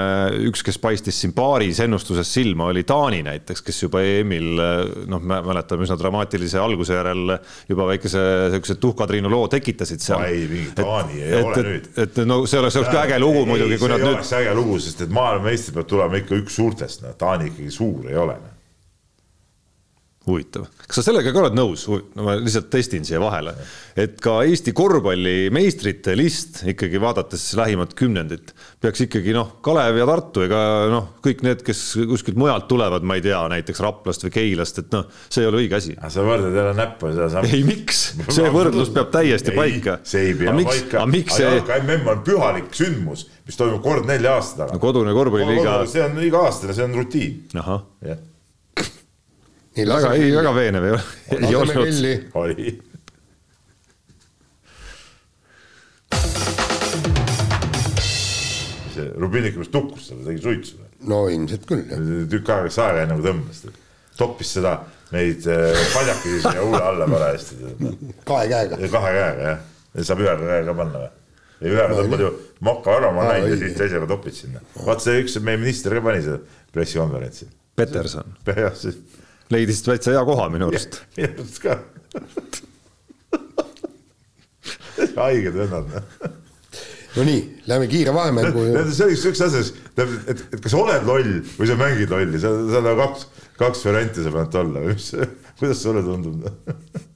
üks, 0.46 0.62
kes 0.66 0.78
paistis 0.82 1.18
siin 1.22 1.34
paaris 1.36 1.80
ennustuses 1.84 2.28
silma, 2.30 2.68
oli 2.70 2.84
Taani 2.88 3.22
näiteks, 3.26 3.64
kes 3.66 3.82
juba 3.84 4.02
EM-il 4.06 4.62
noh, 5.10 5.22
me 5.22 5.40
mäletame 5.46 5.86
üsna 5.86 5.98
dramaatilise 6.00 6.60
alguse 6.62 6.96
järel 6.98 7.34
juba 7.70 7.88
väikese 7.90 8.22
niisuguse 8.50 8.78
tuhkatriinu 8.82 9.32
loo 9.32 9.48
tekitasid 9.52 10.04
seal. 10.04 10.24
ei, 10.28 10.46
mingi 10.50 10.76
Taani 10.78 11.18
ei 11.22 11.34
et, 11.40 11.44
ole 11.44 11.56
et, 11.56 11.66
nüüd. 11.70 11.90
et 12.04 12.22
no 12.28 12.40
see 12.46 12.62
oleks, 12.62 12.78
oleks 12.80 12.94
ka 12.94 13.04
äge 13.08 13.20
lugu 13.22 13.44
ei, 13.44 13.50
muidugi, 13.54 13.80
kui 13.82 13.92
nad 13.92 14.04
nüüd. 14.04 14.08
see 14.12 14.20
oleks 14.20 14.36
äge 14.42 14.54
lugu, 14.58 14.78
sest 14.86 15.04
et 15.06 15.18
maailmameistrid 15.20 15.76
peavad 15.76 15.92
tulema 15.94 16.22
ikka 16.22 16.40
üks 16.40 16.62
suurtest, 16.62 17.04
noh, 17.06 17.18
Taani 17.20 17.50
ikkagi 17.52 17.74
suur 17.74 18.08
ei 18.10 18.18
ole 18.20 18.38
noh 18.38 18.49
huvitav, 20.28 20.66
kas 20.84 20.98
sa 20.98 21.04
sellega 21.06 21.32
ka 21.32 21.40
oled 21.40 21.54
nõus, 21.56 21.86
no 21.88 22.24
ma 22.26 22.34
lihtsalt 22.36 22.66
testin 22.72 23.06
siia 23.08 23.16
vahele, 23.22 23.54
et 23.96 24.18
ka 24.20 24.40
Eesti 24.44 24.74
korvpalli 24.76 25.48
meistrite 25.54 26.12
list 26.18 26.60
ikkagi 26.68 27.00
vaadates 27.00 27.46
lähimat 27.56 27.94
kümnendit 27.96 28.52
peaks 28.84 29.06
ikkagi 29.06 29.32
noh, 29.32 29.54
Kalev 29.64 29.96
ja 29.96 30.06
Tartu, 30.10 30.44
ega 30.44 30.60
noh, 30.92 31.08
kõik 31.24 31.40
need, 31.46 31.64
kes 31.64 31.80
kuskilt 32.10 32.36
mujalt 32.40 32.68
tulevad, 32.68 33.06
ma 33.06 33.16
ei 33.16 33.24
tea, 33.24 33.40
näiteks 33.54 33.80
Raplast 33.80 34.26
või 34.26 34.34
Keilast, 34.34 34.82
et 34.84 34.92
noh, 34.92 35.06
see 35.32 35.44
ei 35.44 35.48
ole 35.48 35.62
õige 35.64 35.78
asi. 35.80 35.96
sa 35.96 36.24
võrdled 36.26 36.58
jälle 36.60 36.74
näppu 36.76 37.14
sedasama. 37.14 37.48
ei, 37.48 37.64
miks, 37.64 38.02
see 38.28 38.52
võrdlus 38.52 38.92
peab 38.92 39.12
täiesti 39.14 39.54
ei, 39.54 39.60
paika. 39.62 39.98
see 40.04 40.26
ei 40.28 40.34
pea 40.42 40.56
miks, 40.56 40.82
paika, 40.84 41.06
aga 41.06 41.38
see... 41.38 41.62
MM 41.80 42.12
on 42.12 42.26
pühalik 42.28 42.68
sündmus, 42.76 43.24
mis 43.48 43.56
toimub 43.56 43.80
kord 43.84 44.04
nelja 44.10 44.36
aasta 44.36 44.66
tagant 44.66 44.76
no,. 44.76 44.82
kodune 44.84 45.16
korvpalliliiga. 45.16 45.78
see 45.88 46.04
on 46.04 46.20
iga-aastane, 46.28 46.76
see 46.76 46.84
on 46.84 47.00
rutiin. 47.00 47.40
ahah 47.56 47.88
väga, 49.76 50.14
ei 50.14 50.30
väga 50.34 50.54
veenev 50.54 50.84
ei, 50.84 50.96
ei 51.40 51.54
olnud. 51.54 52.30
oli. 52.34 52.70
see 58.94 59.12
Rubinik 59.16 59.56
vist 59.56 59.72
tukkus 59.72 60.08
selle, 60.10 60.24
tegi 60.26 60.42
suitsu. 60.42 60.80
no 61.08 61.22
ilmselt 61.30 61.68
küll, 61.68 61.84
jah. 61.88 62.02
tükk 62.30 62.50
aega 62.50 62.66
läks 62.66 62.80
aega 62.82 63.04
enne 63.06 63.20
kui 63.20 63.28
tõmbas, 63.28 63.62
toppis 64.18 64.56
seda, 64.58 64.74
neid 65.14 65.46
äh, 65.48 65.78
padjakesi 65.94 66.42
siia 66.42 66.64
huule 66.64 66.82
alla 66.90 67.08
parajasti. 67.10 67.60
kahe 68.28 68.50
käega. 68.50 68.80
kahe 68.82 69.14
käega, 69.16 69.54
jah. 69.54 69.64
saab 70.10 70.26
ühe 70.26 70.36
käega 70.42 70.76
panna 70.82 71.04
või? 71.04 71.14
ja 71.60 71.72
ühega 71.76 72.02
tõmbad 72.02 72.26
ju 72.26 72.34
moka 72.66 72.98
ära, 72.98 73.14
ma 73.14 73.30
näin 73.30 73.48
ja 73.52 73.62
siis 73.62 73.78
teisega 73.78 74.10
topid 74.10 74.36
sinna. 74.36 74.66
vaat 74.82 75.06
see 75.06 75.22
üks 75.22 75.38
meie 75.44 75.60
minister 75.60 75.94
ka 75.96 76.04
pani 76.10 76.26
seda 76.26 76.42
pressikonverentsi. 76.74 77.48
Peterson. 77.78 78.34
jah, 78.64 78.74
siis 78.76 78.98
leidis 79.50 79.82
täitsa 79.86 80.14
hea 80.14 80.24
koha 80.26 80.48
minu 80.52 80.70
arust. 80.70 81.00
minu 81.16 81.32
arust 81.36 81.62
ka. 81.64 81.78
haiged 85.20 85.54
vennad 85.56 85.86
no 87.16 87.24
nii, 87.26 87.40
lähme 87.66 87.86
kiire 87.90 88.14
vahemängu. 88.14 88.64
see 88.92 89.06
oli 89.06 89.18
üks 89.30 89.42
asi, 89.44 89.62
et, 89.96 90.02
et, 90.30 90.42
et 90.54 90.60
kas 90.62 90.74
oled 90.78 91.06
loll 91.08 91.38
või 91.56 91.70
sa 91.70 91.76
mängid 91.80 92.12
lolli, 92.12 92.40
seal, 92.42 92.66
seal 92.70 92.90
on 92.92 93.00
kaks, 93.00 93.26
kaks 93.58 93.86
varianti 93.88 94.24
sa 94.24 94.34
pead 94.34 94.58
olla 94.62 94.84
või 94.84 94.96
mis, 94.98 95.08
kuidas 95.60 95.82
sulle 95.82 96.04
tundub 96.06 96.44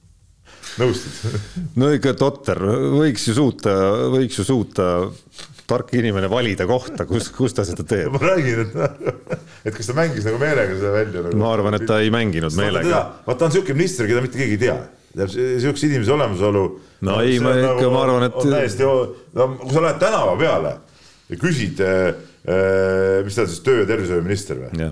nõustud? 0.81 1.35
no 1.81 1.91
ikka 1.95 2.15
totter, 2.19 2.61
võiks 2.95 3.27
ju 3.29 3.35
suuta, 3.37 3.75
võiks 4.13 4.39
ju 4.39 4.47
suuta 4.47 4.89
tark 5.65 5.93
inimene 5.97 6.29
valida 6.29 6.67
kohta, 6.69 7.07
kus, 7.09 7.31
kus 7.33 7.55
ta 7.57 7.65
seda 7.65 7.85
teeb. 7.87 8.13
ma 8.13 8.21
räägin, 8.21 8.65
et, 8.65 9.07
et 9.65 9.75
kas 9.75 9.89
ta 9.89 9.95
mängis 9.97 10.27
nagu 10.27 10.39
meelega 10.41 10.77
seda 10.77 10.91
välja 10.93 11.23
nagu.? 11.25 11.39
ma 11.41 11.53
arvan, 11.55 11.77
et 11.79 11.87
ta 11.89 11.99
ei 12.03 12.11
mänginud 12.13 12.57
meelega. 12.57 13.01
vaata, 13.25 13.39
ta 13.39 13.47
on 13.47 13.55
niisugune 13.55 13.79
minister, 13.81 14.09
keda 14.09 14.23
mitte 14.25 14.41
keegi 14.41 14.57
ei 14.59 14.63
tea. 14.65 14.77
niisuguse 15.21 15.89
inimese 15.89 16.13
olemasolu. 16.15 16.65
no 17.07 17.19
ei, 17.23 17.39
ma 17.43 17.55
ikka 17.57 17.71
nagu,, 17.71 17.93
ma 17.95 18.03
arvan, 18.05 18.27
et. 18.29 18.41
täiesti, 18.45 18.85
no 18.85 19.47
kui 19.63 19.73
sa 19.73 19.85
lähed 19.87 20.01
tänava 20.03 20.35
peale 20.39 20.75
ja 21.29 21.39
küsid 21.41 21.81
äh,, 21.81 22.11
mis 23.25 23.37
ta 23.37 23.45
on 23.45 23.49
siis 23.49 23.63
töö- 23.65 23.81
ja 23.81 23.89
tervishoiuminister 23.89 24.61
või? 24.67 24.91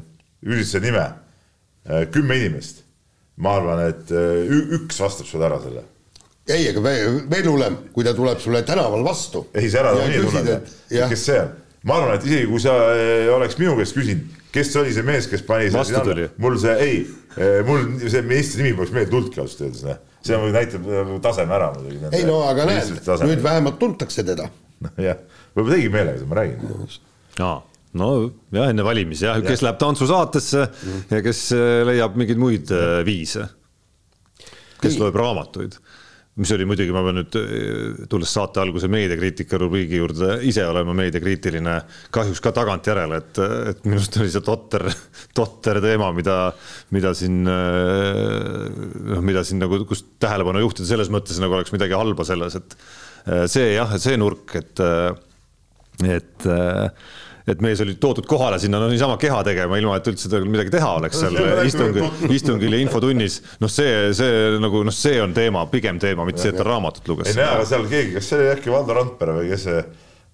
selle 0.65 0.87
nime 0.87 1.03
äh,, 1.05 2.07
kümme 2.13 2.39
inimest. 2.41 2.82
Ma 3.41 3.57
arvan, 3.57 3.87
et 3.89 4.13
äh, 4.13 4.53
üks 4.77 4.99
vastab 5.01 5.29
sulle 5.29 5.49
ära 5.49 5.59
selle 5.63 5.87
ei, 6.47 6.67
aga 6.69 6.81
veel 6.83 7.47
hullem, 7.47 7.75
kui 7.95 8.05
ta 8.05 8.13
tuleb 8.15 8.39
sulle 8.43 8.63
tänaval 8.67 9.03
vastu. 9.05 9.45
ei, 9.55 9.69
see 9.71 9.79
ära 9.79 9.93
nii 9.95 10.23
tuleb, 10.27 10.71
kes 11.11 11.25
see 11.29 11.39
on. 11.39 11.51
ma 11.87 11.99
arvan, 12.01 12.17
et 12.17 12.27
isegi 12.27 12.47
kui 12.51 12.63
sa 12.63 12.73
eh, 12.95 13.27
oleks 13.31 13.59
minu 13.61 13.77
käest 13.79 13.95
küsinud, 13.95 14.39
kes 14.53 14.73
oli 14.81 14.95
see 14.95 15.07
mees, 15.07 15.29
kes 15.31 15.45
pani 15.47 15.71
vastu 15.73 16.03
tuli. 16.03 16.27
mul 16.43 16.57
see, 16.61 16.75
ei, 16.83 16.99
eh, 17.37 17.61
mul 17.67 17.85
see 18.03 18.25
ministri 18.27 18.65
nimi 18.65 18.77
poleks 18.79 18.95
meelde 18.95 19.15
tulnudki 19.15 19.43
ausalt 19.43 19.67
öeldes, 19.67 19.85
noh. 19.87 20.01
see 20.23 20.53
näitab 20.57 20.89
taseme 21.23 21.55
ära 21.59 21.71
muidugi. 21.77 22.11
ei 22.11 22.27
no 22.27 22.41
aga 22.49 22.67
näed, 22.69 22.95
nüüd 23.23 23.43
vähemalt 23.43 23.79
tuntakse 23.79 24.27
teda 24.27 24.49
jah, 25.07 25.23
võib-olla 25.55 25.77
tegi 25.77 25.93
meelega, 25.93 26.27
ma 26.27 26.41
räägin. 26.41 26.97
aa 27.39 27.61
no 27.99 28.11
jah, 28.53 28.69
enne 28.69 28.85
valimisi 28.85 29.27
jah 29.27 29.41
ja., 29.41 29.47
kes 29.47 29.65
läheb 29.65 29.81
tantsusaatesse 29.81 30.63
mm. 30.67 31.01
ja 31.13 31.23
kes 31.25 31.43
leiab 31.89 32.15
mingeid 32.19 32.41
muid 32.41 32.73
viise. 33.07 33.49
kes 34.83 34.97
loeb 34.99 35.15
raamatuid 35.19 35.77
mis 36.41 36.49
oli 36.55 36.65
muidugi, 36.65 36.89
ma 36.93 37.03
pean 37.05 37.19
nüüd 37.19 37.35
tulles 38.09 38.31
saate 38.33 38.61
alguse 38.63 38.87
meediakriitika 38.89 39.57
rubriigi 39.61 39.99
juurde 39.99 40.39
ise 40.49 40.63
olema 40.65 40.95
meediakriitiline, 40.97 41.75
kahjuks 42.13 42.41
ka 42.41 42.53
tagantjärele, 42.57 43.19
et, 43.21 43.41
et 43.69 43.83
minu 43.85 43.99
arust 43.99 44.17
oli 44.17 44.31
see 44.33 44.45
totter, 44.45 44.87
totter 45.39 45.81
teema, 45.83 46.09
mida, 46.17 46.37
mida 46.95 47.13
siin 47.17 47.43
noh, 47.45 49.21
mida 49.21 49.45
siin 49.45 49.61
nagu, 49.61 49.83
kus 49.89 50.01
tähelepanu 50.23 50.63
juhtida 50.63 50.89
selles 50.89 51.13
mõttes 51.13 51.37
nagu 51.43 51.59
oleks 51.59 51.73
midagi 51.75 51.97
halba 51.99 52.25
selles, 52.25 52.57
et 52.57 52.77
see 53.53 53.75
jah, 53.75 53.93
see 54.01 54.17
nurk, 54.17 54.57
et, 54.57 54.81
et 56.17 56.49
et 57.47 57.63
mees 57.63 57.81
oli 57.83 57.95
toodud 57.99 58.27
kohale 58.29 58.59
sinna 58.61 58.79
no 58.79 58.87
niisama 58.91 59.17
keha 59.21 59.41
tegema, 59.47 59.79
ilma 59.79 59.97
et 59.99 60.07
üldse 60.11 60.41
midagi 60.45 60.71
teha 60.77 60.91
oleks 60.99 61.19
seal 61.23 61.39
istungil, 61.69 62.07
istungil 62.31 62.77
ja 62.77 62.83
infotunnis. 62.83 63.41
noh, 63.63 63.71
see, 63.71 64.13
see 64.17 64.45
nagu 64.63 64.83
noh, 64.87 64.95
see 64.95 65.19
on 65.23 65.35
teema, 65.35 65.65
pigem 65.71 65.99
teema, 66.01 66.27
mitte 66.27 66.43
see, 66.43 66.53
et 66.53 66.59
ta 66.59 66.67
raamatut 66.67 67.11
luges. 67.11 67.33
ei 67.33 67.41
näe, 67.41 67.49
aga 67.57 67.67
seal 67.69 67.89
keegi, 67.91 68.15
kas 68.17 68.31
see 68.31 68.39
oli 68.39 68.53
äkki 68.53 68.73
Valdo 68.73 68.95
Randpere 68.99 69.35
või 69.39 69.51
kes 69.51 69.67
see, 69.67 69.83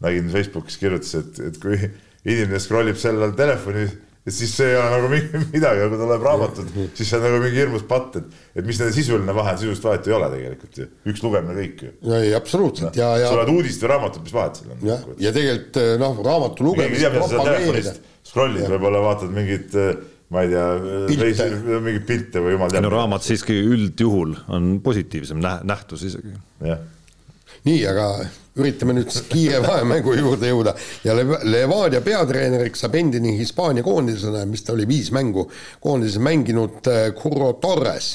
nägin 0.05 0.29
Facebookis 0.33 0.77
kirjutas, 0.81 1.15
et, 1.19 1.41
et 1.49 1.57
kui 1.61 1.79
inimene 1.79 2.61
scroll 2.61 2.91
ib 2.91 2.99
sel 2.99 3.17
ajal 3.19 3.35
telefoni 3.37 3.87
et 4.29 4.35
siis 4.35 4.51
see 4.53 4.67
ei 4.69 4.77
ole 4.77 4.89
nagu 4.93 5.09
midagi, 5.55 5.81
aga 5.81 5.87
kui 5.91 6.01
tuleb 6.01 6.25
raamatut, 6.27 6.69
siis 6.97 7.09
see 7.09 7.17
on 7.17 7.25
nagu 7.25 7.39
mingi 7.43 7.61
hirmus 7.63 7.85
patt, 7.89 8.19
et, 8.19 8.37
et 8.59 8.67
mis 8.67 8.79
nende 8.81 8.95
sisuline 8.95 9.35
vahe 9.35 9.55
on, 9.55 9.61
sisulist 9.63 9.87
vahet 9.87 10.09
ei 10.09 10.15
ole 10.17 10.29
tegelikult 10.35 10.79
ju, 10.81 10.85
üks 11.13 11.23
lugemine 11.25 11.57
kõik 11.57 11.83
ju. 11.87 11.95
ei, 12.19 12.35
absoluutselt 12.37 12.99
ja, 12.99 13.09
ja. 13.21 13.31
sa 13.31 13.41
loed 13.41 13.53
uudist 13.55 13.83
või 13.83 13.91
raamatut, 13.95 14.27
mis 14.27 14.37
vahet 14.37 14.61
seal 14.61 14.75
on? 14.75 14.85
jah, 14.91 15.09
ja 15.25 15.33
tegelikult 15.35 15.81
eh, 15.81 15.91
noh, 16.03 16.21
raamatu 16.29 16.69
lugemist 16.69 17.17
propageerida. 17.17 17.97
scroll'id, 18.29 18.69
võib-olla 18.75 19.03
vaatad 19.07 19.33
mingit 19.33 19.75
eh, 19.79 19.91
ma 20.29 20.45
ei 20.45 20.53
tea, 20.53 20.69
mingeid 21.81 22.05
pilte 22.05 22.45
või 22.45 22.53
jumal 22.53 22.71
teab. 22.71 22.85
no 22.85 22.93
raamat 22.93 23.25
siiski 23.25 23.57
üldjuhul 23.65 24.37
on 24.53 24.71
positiivsem 24.85 25.41
nähtus 25.41 26.05
isegi. 26.11 26.37
jah 26.65 26.87
nii, 27.67 27.79
aga 27.89 28.09
üritame 28.59 28.95
nüüd 28.97 29.13
kiire 29.31 29.61
vahemängu 29.67 30.15
juurde 30.17 30.51
jõuda 30.51 30.73
ja 31.05 31.15
Levadia 31.17 32.01
peatreeneriks 32.05 32.83
saab 32.85 32.97
endine 32.99 33.35
Hispaania 33.37 33.85
koondisena, 33.85 34.45
mis 34.49 34.65
ta 34.65 34.75
oli, 34.75 34.87
viis 34.89 35.11
mängu 35.15 35.47
koondises 35.83 36.21
mänginud 36.23 36.89
äh, 36.91 37.09
Curro 37.17 37.53
Torres. 37.61 38.11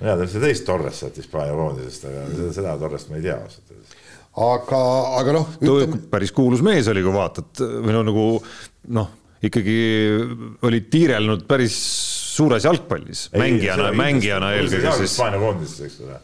mina 0.00 0.16
tean 0.20 0.32
seda 0.32 0.48
teist 0.48 0.66
Torres 0.68 1.02
sealt 1.02 1.20
Hispaania 1.20 1.56
koondisest, 1.58 2.08
aga 2.10 2.26
seda, 2.32 2.50
seda 2.60 2.78
Torrest 2.80 3.12
ma 3.12 3.20
ei 3.20 3.26
tea 3.28 3.38
ausalt 3.40 3.74
öeldes. 3.74 4.00
aga, 4.48 4.82
aga 5.20 5.38
noh 5.40 5.54
ütleme.... 5.60 6.02
päris 6.12 6.34
kuulus 6.36 6.64
mees 6.66 6.90
oli, 6.92 7.04
kui 7.04 7.16
vaatad 7.16 7.64
või 7.64 7.96
no 7.96 8.04
nagu 8.06 8.26
noh, 8.96 9.12
ikkagi 9.46 9.78
oli 10.66 10.84
tiirelnud 10.92 11.44
päris 11.48 11.76
suures 12.36 12.66
jalgpallis, 12.68 13.30
mängijana, 13.32 13.92
mängijana 13.96 14.52
eelkõige 14.58 14.90
siis. 14.98 15.12
Hispaania 15.12 15.40
koondises, 15.40 15.86
eks 15.88 16.02
ole. 16.04 16.18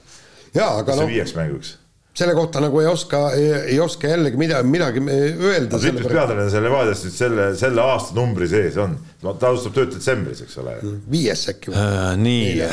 jaa, 0.52 0.74
aga 0.82 0.98
noh. 0.98 1.08
viieks 1.08 1.32
mänguks 1.38 1.78
selle 2.12 2.34
kohta 2.36 2.60
nagu 2.60 2.80
ei 2.80 2.88
oska, 2.90 3.20
ei 3.32 3.78
oska 3.80 4.10
jällegi 4.10 4.36
midagi, 4.40 4.68
midagi 4.68 5.02
öelda. 5.08 5.78
sa 5.78 5.88
ütlesid 5.88 6.12
peatreener 6.12 6.50
selle 6.52 6.68
Levadiast 6.68 7.06
nüüd 7.08 7.14
selle, 7.16 7.46
selle 7.56 7.84
aastanumbri 7.88 8.48
sees 8.50 8.76
on, 8.80 8.98
ta 9.22 9.48
alustab 9.48 9.76
tööd 9.78 9.94
detsembris, 9.94 10.42
eks 10.44 10.58
ole. 10.60 10.76
viies 11.12 11.46
äkki 11.54 11.72
äh,. 11.72 12.10
nii. 12.20 12.66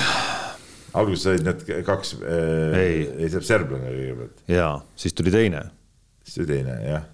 alguses 1.00 1.30
olid 1.32 1.48
need 1.48 1.64
kaks 1.88 2.18
äh,, 2.20 2.82
ei, 2.82 2.98
ei 3.16 3.30
see 3.32 3.46
serblane 3.48 3.94
kõigepealt. 3.94 4.44
jaa, 4.52 4.74
siis 5.00 5.16
tuli 5.16 5.34
teine. 5.36 5.64
siis 6.26 6.42
tuli 6.42 6.52
teine, 6.52 6.76
jah 6.84 7.08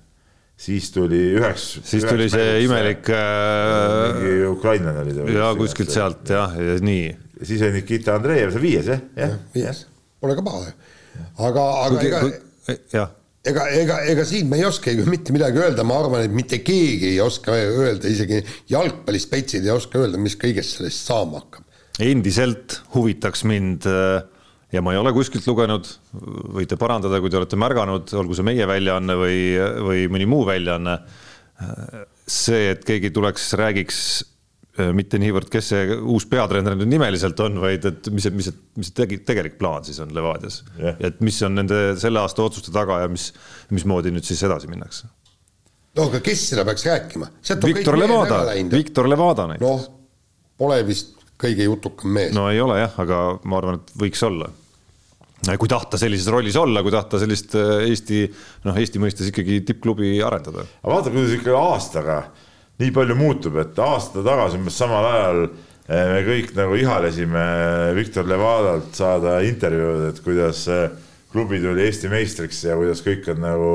siis 0.65 0.87
tuli 0.95 1.21
üheks. 1.35 1.67
siis 1.83 1.99
üheks 1.99 2.15
tuli 2.15 2.29
see 2.31 2.57
imelik 2.65 3.09
äh,. 3.13 4.17
mingi 4.17 4.49
ukrainlane 4.49 5.05
oli 5.05 5.13
ta. 5.13 5.29
jaa, 5.37 5.53
kuskilt 5.61 5.93
sealt 5.93 6.33
jah, 6.33 6.57
ja 6.57 6.81
nii. 6.81 7.05
siis 7.43 7.61
oli 7.61 7.83
Nikita 7.83 8.17
Andreev, 8.17 8.49
see 8.55 8.65
viies 8.65 8.89
jah, 8.95 9.07
jah. 9.19 9.37
viies, 9.53 9.85
pole 10.23 10.39
ka 10.39 10.49
paha 10.49 10.73
aga, 11.37 11.67
aga 11.85 11.99
kui, 11.99 12.07
ega 12.09 12.23
kui, 12.25 12.79
jah 12.93 13.13
ega, 13.45 13.65
ega, 13.77 13.97
ega 14.13 14.25
siin 14.27 14.49
me 14.49 14.59
ei 14.59 14.65
oskagi 14.67 15.05
mitte 15.09 15.33
midagi 15.35 15.61
öelda, 15.61 15.85
ma 15.87 15.99
arvan, 16.01 16.25
et 16.25 16.33
mitte 16.33 16.61
keegi 16.65 17.13
ei 17.13 17.19
oska 17.23 17.55
öelda, 17.55 18.09
isegi 18.09 18.41
jalgpallispetsid 18.73 19.65
ei 19.65 19.73
oska 19.75 20.01
öelda, 20.01 20.21
mis 20.21 20.37
kõigest 20.41 20.79
sellest 20.79 21.11
saama 21.11 21.43
hakkab. 21.43 21.67
endiselt 22.01 22.79
huvitaks 22.95 23.45
mind 23.47 23.85
ja 24.75 24.81
ma 24.83 24.93
ei 24.93 24.99
ole 24.99 25.13
kuskilt 25.15 25.45
lugenud, 25.47 25.87
võite 26.57 26.77
parandada, 26.79 27.21
kui 27.23 27.31
te 27.31 27.39
olete 27.39 27.59
märganud, 27.59 28.11
olgu 28.19 28.35
see 28.37 28.47
meie 28.47 28.67
väljaanne 28.67 29.17
või, 29.19 29.39
või 29.87 30.07
mõni 30.11 30.27
muu 30.29 30.45
väljaanne. 30.47 30.99
see, 32.27 32.71
et 32.73 32.81
keegi 32.83 33.13
tuleks, 33.13 33.53
räägiks 33.55 33.99
mitte 34.95 35.19
niivõrd, 35.21 35.47
kes 35.51 35.69
see 35.71 35.97
uus 35.97 36.25
peatreener 36.27 36.75
nüüd 36.75 36.89
nimeliselt 36.91 37.39
on, 37.45 37.59
vaid 37.63 37.85
et 37.87 38.09
mis, 38.11 38.27
mis, 38.35 38.49
mis 38.75 38.91
tegi, 38.95 39.21
tegelik 39.27 39.55
plaan 39.59 39.85
siis 39.87 40.01
on 40.03 40.11
Levadias 40.15 40.61
yeah.. 40.79 40.97
et 40.99 41.21
mis 41.23 41.37
on 41.47 41.55
nende 41.55 41.79
selle 42.01 42.19
aasta 42.19 42.43
otsuste 42.43 42.73
taga 42.75 43.01
ja 43.05 43.11
mis, 43.11 43.29
mismoodi 43.75 44.11
nüüd 44.11 44.27
siis 44.27 44.43
edasi 44.47 44.67
minnakse. 44.71 45.07
no 45.95 46.09
aga 46.09 46.19
kes 46.25 46.49
seda 46.51 46.65
peaks 46.67 46.87
rääkima? 46.89 47.31
Viktor 47.63 47.99
Levada, 47.99 48.41
Viktor 48.73 49.09
Levada 49.11 49.47
näiteks. 49.53 49.63
noh, 49.63 49.87
pole 50.59 50.81
vist 50.87 51.15
kõige 51.39 51.69
jutukam 51.69 52.11
mees. 52.17 52.35
no 52.35 52.49
ei 52.51 52.59
ole 52.63 52.81
jah, 52.81 52.99
aga 53.05 53.23
ma 53.47 53.61
arvan, 53.61 53.79
et 53.79 53.97
võiks 54.01 54.23
olla 54.27 54.51
kui 55.59 55.69
tahta 55.69 55.99
sellises 56.01 56.27
rollis 56.31 56.55
olla, 56.57 56.81
kui 56.81 56.93
tahta 56.93 57.19
sellist 57.21 57.53
äh, 57.59 57.85
Eesti, 57.89 58.23
noh, 58.65 58.77
Eesti 58.79 59.01
mõistes 59.03 59.29
ikkagi 59.29 59.59
tippklubi 59.67 60.17
arendada. 60.25 60.65
aga 60.81 60.93
vaata, 60.93 61.13
kuidas 61.13 61.35
ikka 61.37 61.55
aastaga 61.59 62.19
nii 62.81 62.91
palju 62.95 63.15
muutub, 63.15 63.57
et 63.61 63.79
aasta 63.79 64.23
tagasi 64.25 64.59
umbes 64.59 64.77
samal 64.77 65.07
ajal 65.09 65.41
eh, 65.45 66.07
me 66.11 66.21
kõik 66.27 66.55
nagu 66.57 66.75
ihalesime 66.79 67.45
Viktor 67.97 68.27
Levadalt 68.27 68.95
saada 68.97 69.39
intervjuud, 69.47 70.09
et 70.09 70.23
kuidas 70.25 70.65
klubi 71.31 71.59
tuli 71.63 71.85
Eesti 71.85 72.11
meistriks 72.11 72.63
ja 72.63 72.75
kuidas 72.79 73.03
kõik 73.03 73.27
on 73.33 73.41
nagu 73.43 73.71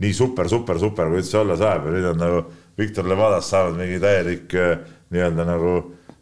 nii 0.00 0.12
super, 0.16 0.48
super, 0.48 0.78
super, 0.80 1.10
kui 1.10 1.20
üldse 1.20 1.38
olla 1.40 1.56
saab. 1.60 1.88
Ja 1.88 1.94
nüüd 1.94 2.10
on 2.12 2.20
nagu 2.20 2.42
Viktor 2.78 3.08
Levadast 3.08 3.52
saanud 3.52 3.78
mingi 3.80 3.98
täielik 4.02 4.54
eh, 4.56 4.76
nii-öelda 5.10 5.46
nagu 5.48 5.74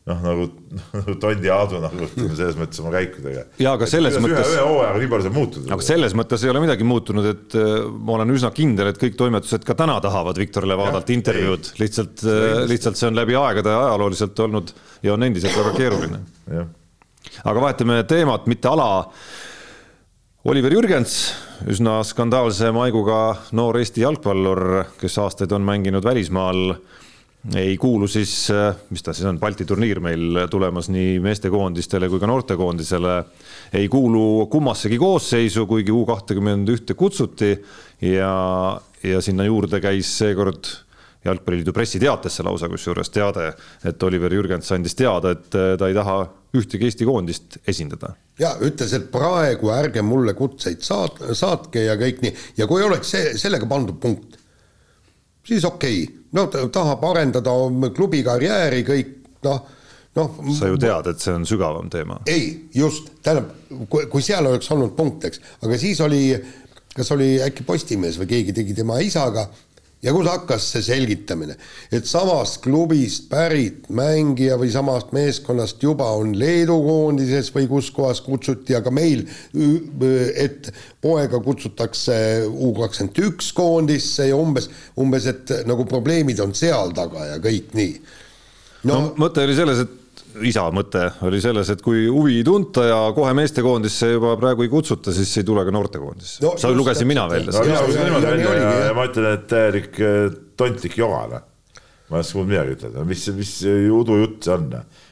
noh, 0.09 0.21
nagu, 0.25 0.47
nagu 0.97 1.17
Tondi 1.21 1.51
Aadu 1.53 1.81
nagu 1.83 2.07
ütleme 2.07 2.37
selles 2.39 2.59
mõttes 2.59 2.81
oma 2.83 2.93
käikudega. 2.95 3.45
ja 3.61 3.75
aga 3.77 3.89
selles 3.91 4.17
et 4.17 4.25
mõttes. 4.25 4.53
ühe 4.55 4.65
hooajaga 4.65 5.03
nii 5.03 5.11
palju 5.13 5.27
saab 5.27 5.37
muutuda. 5.39 5.73
aga 5.77 5.87
selles 5.89 6.17
mõttes 6.19 6.45
ei 6.45 6.53
ole 6.53 6.63
midagi 6.65 6.87
muutunud, 6.89 7.29
et 7.33 7.59
äh, 7.59 7.75
ma 7.89 8.17
olen 8.19 8.35
üsna 8.37 8.53
kindel, 8.57 8.93
et 8.93 9.01
kõik 9.01 9.19
toimetused 9.21 9.67
ka 9.69 9.77
täna 9.79 9.99
tahavad 10.05 10.41
Viktor 10.41 10.69
Levadalt 10.69 11.13
intervjuud, 11.15 11.73
lihtsalt, 11.83 12.25
äh, 12.25 12.63
lihtsalt 12.71 13.01
see 13.01 13.11
on 13.11 13.19
läbi 13.19 13.37
aegade 13.39 13.75
ajalooliselt 13.75 14.47
olnud 14.47 14.73
ja 15.05 15.17
on 15.17 15.29
endiselt 15.29 15.57
väga 15.59 15.75
keeruline. 15.77 16.23
aga 17.45 17.67
vahetame 17.67 18.01
teemat, 18.09 18.49
mitte 18.51 18.71
ala. 18.71 18.89
Oliver 20.49 20.73
Jürgens, 20.73 21.35
üsna 21.69 21.99
skandaalse 22.07 22.71
maiguga 22.73 23.19
noor 23.59 23.77
Eesti 23.81 24.05
jalgpallur, 24.05 24.63
kes 25.01 25.19
aastaid 25.21 25.53
on 25.53 25.67
mänginud 25.67 26.07
välismaal 26.07 26.79
ei 27.57 27.77
kuulu 27.81 28.09
siis, 28.09 28.49
mis 28.91 29.03
ta 29.03 29.13
siis 29.17 29.29
on, 29.29 29.39
Balti 29.41 29.65
turniir 29.69 30.01
meil 30.05 30.43
tulemas 30.51 30.91
nii 30.93 31.19
meestekoondistele 31.25 32.09
kui 32.09 32.21
ka 32.21 32.29
noortekoondisele. 32.29 33.15
ei 33.73 33.89
kuulu 33.89 34.47
kummassegi 34.47 34.99
koosseisu, 34.99 35.67
kuigi 35.67 35.93
U 35.93 36.05
kahtekümmend 36.07 36.69
ühte 36.69 36.95
kutsuti 36.95 37.55
ja, 38.01 38.35
ja 39.03 39.21
sinna 39.25 39.45
juurde 39.45 39.81
käis 39.81 40.11
seekord 40.19 40.69
jalgpalliliidu 41.25 41.73
pressiteatesse 41.73 42.43
lausa 42.47 42.69
kusjuures 42.69 43.11
teade, 43.11 43.53
et 43.85 44.03
Oliver 44.03 44.33
Jürgens 44.33 44.71
andis 44.75 44.95
teada, 44.99 45.35
et 45.35 45.51
ta 45.51 45.89
ei 45.89 45.97
taha 45.97 46.19
ühtegi 46.57 46.89
Eesti 46.89 47.07
koondist 47.09 47.59
esindada. 47.69 48.15
ja 48.39 48.55
ütles, 48.65 48.93
et 48.95 49.11
praegu 49.13 49.73
ärge 49.75 50.03
mulle 50.03 50.35
kutseid 50.35 50.85
saat-, 50.85 51.21
saatke 51.37 51.85
ja 51.85 51.97
kõik 52.01 52.23
nii 52.23 52.35
ja 52.57 52.67
kui 52.71 52.83
oleks 52.83 53.11
see, 53.11 53.33
sellega 53.39 53.67
pandud 53.67 53.99
punkt 54.01 54.38
siis 55.49 55.65
okei 55.65 56.03
okay., 56.05 56.15
no 56.37 56.47
ta 56.53 56.65
tahab 56.73 57.05
arendada 57.09 57.55
klubi 57.97 58.23
karjääri, 58.27 58.85
kõik 58.87 59.13
noh, 59.47 59.63
noh. 60.19 60.41
sa 60.59 60.71
ju 60.71 60.81
tead, 60.81 61.13
et 61.13 61.25
see 61.25 61.35
on 61.35 61.47
sügavam 61.49 61.91
teema. 61.93 62.21
ei, 62.29 62.51
just, 62.75 63.13
tähendab, 63.23 63.53
kui, 63.91 64.25
seal 64.25 64.47
oleks 64.51 64.71
olnud 64.75 64.95
punkt, 64.99 65.29
eks, 65.31 65.41
aga 65.65 65.81
siis 65.81 66.01
oli, 66.05 66.23
kas 66.95 67.13
oli 67.17 67.37
äkki 67.45 67.67
Postimees 67.67 68.19
või 68.21 68.31
keegi 68.35 68.57
tegi 68.61 68.77
tema 68.77 69.01
isaga 69.05 69.49
ja 70.03 70.13
kus 70.15 70.29
hakkas 70.31 70.67
see 70.73 70.85
selgitamine, 70.87 71.57
et 71.95 72.07
samast 72.07 72.61
klubist 72.63 73.27
pärit 73.31 73.89
mängija 73.91 74.59
või 74.61 74.71
samast 74.73 75.11
meeskonnast 75.17 75.83
juba 75.83 76.07
on 76.19 76.37
Leedu 76.39 76.77
koondises 76.85 77.51
või 77.55 77.67
kus 77.71 77.91
kohas 77.95 78.23
kutsuti, 78.23 78.77
aga 78.79 78.93
meil, 78.95 79.25
et 80.39 80.71
poega 81.03 81.43
kutsutakse 81.43 82.19
U 82.49 82.73
kakskümmend 82.79 83.23
üks 83.27 83.51
koondisse 83.57 84.29
ja 84.31 84.39
umbes, 84.39 84.71
umbes, 84.99 85.27
et 85.31 85.55
nagu 85.67 85.87
probleemid 85.89 86.41
on 86.45 86.55
seal 86.55 86.95
taga 86.97 87.33
ja 87.35 87.43
kõik 87.43 87.75
nii. 87.79 87.95
No, 88.87 88.95
no 88.95 89.01
mõte 89.19 89.43
oli 89.43 89.57
selles, 89.59 89.83
et 89.83 89.98
isa 90.49 90.65
mõte 90.75 91.05
oli 91.27 91.41
selles, 91.43 91.71
et 91.73 91.83
kui 91.85 92.07
huvi 92.07 92.39
ei 92.41 92.47
tunta 92.47 92.85
ja 92.87 92.99
kohe 93.17 93.33
meestekoondisse 93.39 94.13
juba 94.15 94.35
praegu 94.41 94.65
ei 94.67 94.73
kutsuta, 94.73 95.15
siis 95.15 95.33
ei 95.41 95.47
tule 95.47 95.65
ka 95.67 95.75
noortekoondisse 95.75 96.45
no,. 96.45 96.55
sa 96.61 96.71
lugesin 96.75 97.09
mina 97.11 97.27
välja 97.31 97.55
no,. 97.55 97.65
mina 97.67 97.85
lugesin 97.85 98.09
niimoodi 98.09 98.31
välja 98.33 98.57
ja, 98.57 98.75
ja, 98.89 98.97
ma 98.97 99.07
ütlen, 99.09 99.31
et 99.39 99.47
täielik 99.51 100.01
tontlik 100.59 100.99
joga, 101.01 101.23
noh. 101.33 101.47
ma 102.11 102.21
ei 102.21 102.27
oska 102.27 102.41
muud 102.41 102.53
midagi 102.53 102.77
ütelda, 102.79 103.07
mis, 103.09 103.25
mis 103.37 103.55
udujutt 103.95 104.47
see 104.49 104.55
on. 104.55 104.69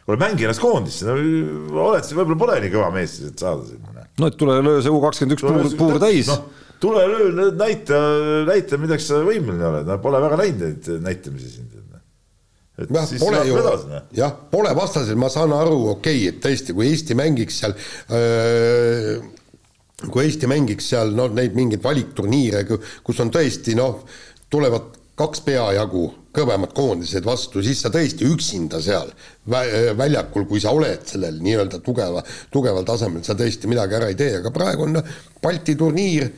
Kuule, 0.06 0.20
mängi 0.22 0.46
ennast 0.46 0.62
koondisse, 0.62 1.08
no 1.08 1.88
oled, 1.88 2.12
võib-olla 2.14 2.38
pole 2.44 2.60
nii 2.62 2.74
kõva 2.76 2.92
mees 2.94 3.16
siis, 3.18 3.32
et 3.34 3.42
saada 3.42 3.66
sinna. 3.66 4.06
No 4.16 4.30
et 4.30 4.38
tule 4.40 4.54
löö 4.64 4.78
see 4.80 4.92
U 4.94 5.00
kakskümmend 5.02 5.36
üks 5.36 5.44
puur, 5.44 5.66
puur 5.76 5.98
täis 6.00 6.30
no 6.30 6.38
tule 6.80 7.02
löö, 7.08 7.50
näita, 7.56 7.98
näita, 8.48 8.78
milleks 8.80 9.08
sa 9.10 9.20
võimeline 9.24 9.66
oled, 9.70 9.88
no 9.88 9.98
pole 10.02 10.20
väga 10.22 10.38
näinud 10.40 10.62
neid 10.62 11.04
näitamisi 11.04 11.50
sind 11.54 11.74
et 11.76 11.85
jah, 12.76 13.14
pole 13.22 13.40
ju, 13.48 13.56
jah, 14.18 14.36
pole 14.50 14.74
vastasel, 14.76 15.16
ma 15.20 15.30
saan 15.32 15.54
aru, 15.56 15.78
okei 15.94 16.26
okay,, 16.26 16.34
et 16.34 16.42
tõesti, 16.44 16.76
kui 16.76 16.90
Eesti 16.90 17.16
mängiks 17.18 17.62
seal 17.62 17.74
öö, 18.12 19.16
kui 20.04 20.26
Eesti 20.26 20.50
mängiks 20.50 20.92
seal 20.92 21.14
noh, 21.16 21.32
neid 21.32 21.56
mingeid 21.56 21.82
valikturniire, 21.84 22.66
kus 23.06 23.24
on 23.24 23.32
tõesti 23.32 23.76
noh, 23.78 24.02
tulevad 24.52 24.94
kaks 25.16 25.40
peajagu 25.46 26.06
kõvemad 26.36 26.74
koondised 26.76 27.24
vastu, 27.24 27.62
siis 27.64 27.80
sa 27.80 27.88
tõesti 27.92 28.28
üksinda 28.28 28.82
seal 28.84 29.08
väljakul, 29.48 30.44
kui 30.48 30.60
sa 30.60 30.74
oled 30.76 31.06
sellel 31.08 31.38
nii-öelda 31.40 31.80
tugeva, 31.84 32.20
tugeval 32.52 32.84
tasemel, 32.88 33.24
sa 33.24 33.38
tõesti 33.38 33.70
midagi 33.72 33.96
ära 33.96 34.10
ei 34.12 34.18
tee, 34.18 34.34
aga 34.42 34.52
praegu 34.52 34.84
on 34.84 34.98
noh, 34.98 35.14
Balti 35.40 35.78
turniir, 35.80 36.28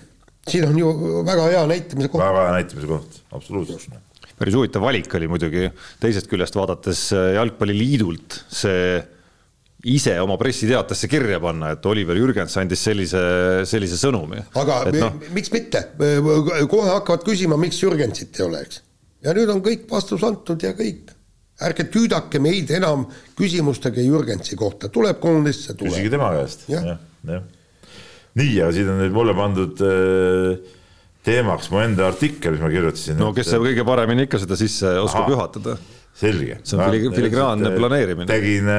siin 0.46 0.68
on 0.70 0.78
ju 0.78 0.92
väga 1.26 1.48
hea 1.50 1.64
näitamise 1.72 2.12
koht. 2.12 2.22
väga 2.22 2.46
hea 2.46 2.60
näitamise 2.60 2.92
koht, 2.92 3.24
absoluutselt 3.34 3.90
päris 4.38 4.56
huvitav 4.56 4.84
valik 4.84 5.14
oli 5.18 5.28
muidugi 5.30 5.68
teisest 6.02 6.30
küljest 6.30 6.56
vaadates 6.58 7.08
äh, 7.16 7.32
jalgpalliliidult 7.36 8.42
see 8.48 8.98
ise 9.86 10.16
oma 10.20 10.36
pressiteatesse 10.38 11.08
kirja 11.10 11.38
panna, 11.42 11.72
et 11.76 11.86
Oliver 11.86 12.18
Jürgens 12.18 12.56
andis 12.58 12.82
sellise, 12.82 13.20
sellise 13.68 13.98
sõnumi. 14.00 14.40
aga 14.58 14.80
et, 14.90 14.98
no, 14.98 15.12
miks 15.36 15.52
mitte, 15.54 15.84
kohe 15.98 16.88
hakkavad 16.90 17.22
küsima, 17.26 17.58
miks 17.60 17.78
Jürgensit 17.84 18.40
ei 18.40 18.46
ole, 18.46 18.64
eks. 18.66 18.82
ja 19.26 19.34
nüüd 19.36 19.52
on 19.54 19.62
kõik 19.62 19.86
vastus 19.90 20.24
antud 20.26 20.62
ja 20.66 20.74
kõik. 20.78 21.14
ärge 21.62 21.86
tüüdake 21.90 22.38
meid 22.42 22.70
enam 22.74 23.06
küsimustega 23.38 24.02
Jürgensi 24.02 24.58
kohta, 24.58 24.90
tuleb 24.90 25.22
koondisse, 25.22 25.74
tuleb. 25.74 25.94
küsige 25.94 26.10
tema 26.16 26.32
käest 26.34 26.66
ja., 26.70 26.82
jah, 26.82 27.06
jah. 27.30 27.46
nii, 28.38 28.58
aga 28.58 28.74
siin 28.74 28.90
on 28.90 29.00
nüüd 29.04 29.14
mulle 29.14 29.36
pandud 29.38 29.86
äh, 29.86 30.74
teemaks 31.28 31.70
mu 31.72 31.82
enda 31.82 32.08
artikkel, 32.08 32.56
mis 32.56 32.64
ma 32.64 32.70
kirjutasin. 32.72 33.18
no 33.20 33.30
kes 33.36 33.52
saab 33.52 33.66
kõige 33.68 33.84
paremini 33.86 34.26
ikka 34.28 34.40
seda 34.42 34.58
sisse 34.58 34.94
oskab 35.02 35.26
Aha, 35.26 35.34
juhatada. 35.34 35.76
selge. 36.18 36.60
see 36.64 36.78
on 36.78 36.90
fili 36.90 37.12
filigraanne 37.16 37.74
planeerimine. 37.76 38.28
tegin, 38.30 38.70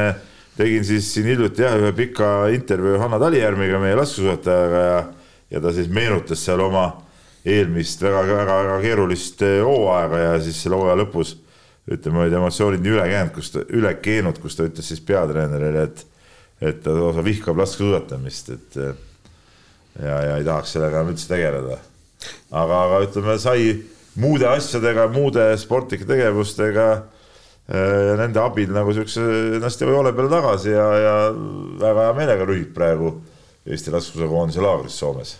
tegin 0.57 0.87
siis 0.87 1.11
siin 1.13 1.29
hiljuti 1.31 1.65
jah, 1.65 1.77
ühe 1.79 1.91
pika 1.97 2.31
intervjuu 2.53 2.99
Hanna 3.01 3.19
Talijärviga, 3.21 3.81
meie 3.81 3.99
laskesuusatajaga 3.99 4.87
ja, 4.87 5.03
ja 5.55 5.61
ta 5.63 5.73
siis 5.75 5.91
meenutas 5.93 6.43
seal 6.45 6.63
oma 6.65 6.87
eelmist 7.45 8.01
väga-väga 8.03 8.79
keerulist 8.83 9.43
eh, 9.47 9.59
hooaega 9.63 10.23
ja 10.25 10.33
siis 10.43 10.59
selle 10.63 10.79
hooaja 10.79 10.97
lõpus 10.99 11.37
ütleme, 11.89 12.23
olid 12.25 12.35
emotsioonid 12.37 12.83
nii 12.85 12.95
üle 12.97 13.05
käinud, 13.09 13.33
kus 13.33 13.53
ta, 13.53 13.63
üle 13.73 13.93
keenud, 14.03 14.37
kus 14.41 14.57
ta 14.57 14.67
ütles 14.67 14.89
siis 14.91 15.01
peatreenerile, 15.05 15.89
et 15.89 16.05
et 16.59 16.81
ta 16.83 16.91
lausa 16.91 17.23
vihkab 17.23 17.55
laskesuusatamist, 17.61 18.49
et 18.51 18.75
ja, 20.03 20.15
ja 20.27 20.33
ei 20.35 20.43
tahaks 20.43 20.73
sellega 20.75 21.05
üldse 21.07 21.29
tegeleda 21.29 21.77
aga, 22.51 22.81
aga 22.85 22.99
ütleme, 23.05 23.37
sai 23.41 23.63
muude 24.19 24.47
asjadega, 24.49 25.07
muude 25.13 25.45
sportlike 25.59 26.07
tegevustega 26.09 26.89
ja 27.69 28.15
nende 28.17 28.41
abil 28.41 28.71
nagu 28.73 28.93
siukse 28.97 29.21
ennast 29.59 29.83
joone 29.85 30.13
peale 30.17 30.31
tagasi 30.31 30.71
ja, 30.73 30.87
ja 30.97 31.17
väga 31.83 32.07
hea 32.07 32.15
meelega 32.17 32.47
rühib 32.49 32.71
praegu 32.73 33.13
Eesti 33.69 33.91
laskesuusakoondise 33.93 34.63
laagris 34.63 34.95
Soomes. 34.97 35.35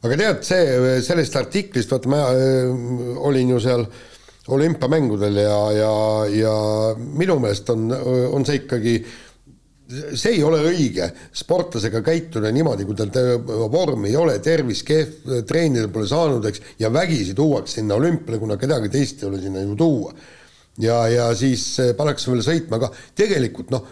aga 0.00 0.16
tead, 0.16 0.38
see, 0.46 1.00
sellest 1.04 1.36
artiklist, 1.36 1.90
vaata 1.92 2.08
ma 2.08 2.22
äh, 2.32 2.70
olin 3.28 3.52
ju 3.52 3.60
seal 3.60 3.84
olümpiamängudel 4.50 5.36
ja, 5.42 5.58
ja, 5.76 5.90
ja 6.32 6.54
minu 6.96 7.36
meelest 7.42 7.68
on, 7.74 7.90
on 8.32 8.48
see 8.48 8.62
ikkagi 8.62 8.96
äh, 9.02 9.18
see 9.90 10.36
ei 10.36 10.42
ole 10.46 10.60
õige 10.70 11.08
sportlasega 11.36 12.02
käituda 12.06 12.50
niimoodi, 12.54 12.86
kui 12.86 12.98
tal 12.98 13.40
vorm 13.72 14.06
ei 14.08 14.16
ole, 14.18 14.38
tervis 14.42 14.82
kehv, 14.86 15.40
treenida 15.48 15.90
pole 15.92 16.08
saanud, 16.10 16.46
eks, 16.50 16.62
ja 16.82 16.92
vägisi 16.92 17.34
tuuakse 17.36 17.80
sinna 17.80 17.98
olümpiale, 17.98 18.38
kuna 18.42 18.58
kedagi 18.60 18.90
teist 18.92 19.22
ei 19.22 19.30
ole 19.30 19.40
sinna 19.42 19.64
ju 19.64 19.76
tuua. 19.78 20.14
ja, 20.80 21.00
ja 21.08 21.30
siis 21.36 21.64
eh, 21.82 21.94
pannakse 21.96 22.30
veel 22.30 22.44
sõitma 22.46 22.78
ka, 22.80 22.92
tegelikult 23.18 23.72
noh, 23.74 23.88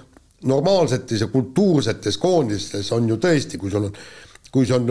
normaalsetes 0.48 1.24
ja 1.24 1.28
kultuursetes 1.32 2.18
koondistes 2.22 2.92
on 2.94 3.08
ju 3.10 3.18
tõesti, 3.18 3.58
kui 3.58 3.70
sul 3.70 3.88
on 3.88 3.96
kui 4.52 4.64
see 4.68 4.76
on, 4.78 4.88